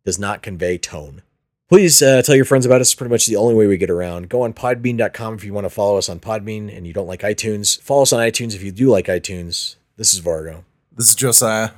does 0.05 0.19
not 0.19 0.41
convey 0.41 0.79
tone. 0.79 1.23
Please 1.69 2.01
uh, 2.03 2.23
tell 2.23 2.35
your 2.35 2.45
friends 2.45 2.65
about 2.67 2.81
us. 2.81 2.89
It's 2.89 2.95
pretty 2.95 3.11
much 3.11 3.27
the 3.27 3.37
only 3.37 3.55
way 3.55 3.67
we 3.67 3.77
get 3.77 3.91
around. 3.91 4.29
Go 4.29 4.43
on 4.43 4.53
podbean.com 4.53 5.35
if 5.35 5.45
you 5.45 5.53
want 5.53 5.67
to 5.67 5.71
follow 5.71 5.99
us 5.99 6.09
on 6.09 6.19
podbean 6.19 6.75
and 6.75 6.87
you 6.87 6.93
don't 6.93 7.07
like 7.07 7.21
itunes. 7.21 7.81
Follow 7.81 8.03
us 8.03 8.13
on 8.13 8.21
itunes 8.21 8.55
if 8.55 8.63
you 8.63 8.73
do 8.73 8.89
like 8.89 9.07
itunes. 9.07 9.77
This 9.97 10.15
is 10.15 10.21
vargo. 10.21 10.65
This 10.93 11.09
is 11.11 11.15
Josiah. 11.15 11.71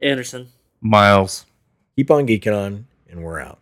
Anderson. 0.00 0.48
Miles. 0.80 1.44
keep 1.96 2.10
on 2.10 2.26
geeking 2.26 2.56
on 2.56 2.86
and 3.10 3.22
we're 3.22 3.40
out 3.40 3.58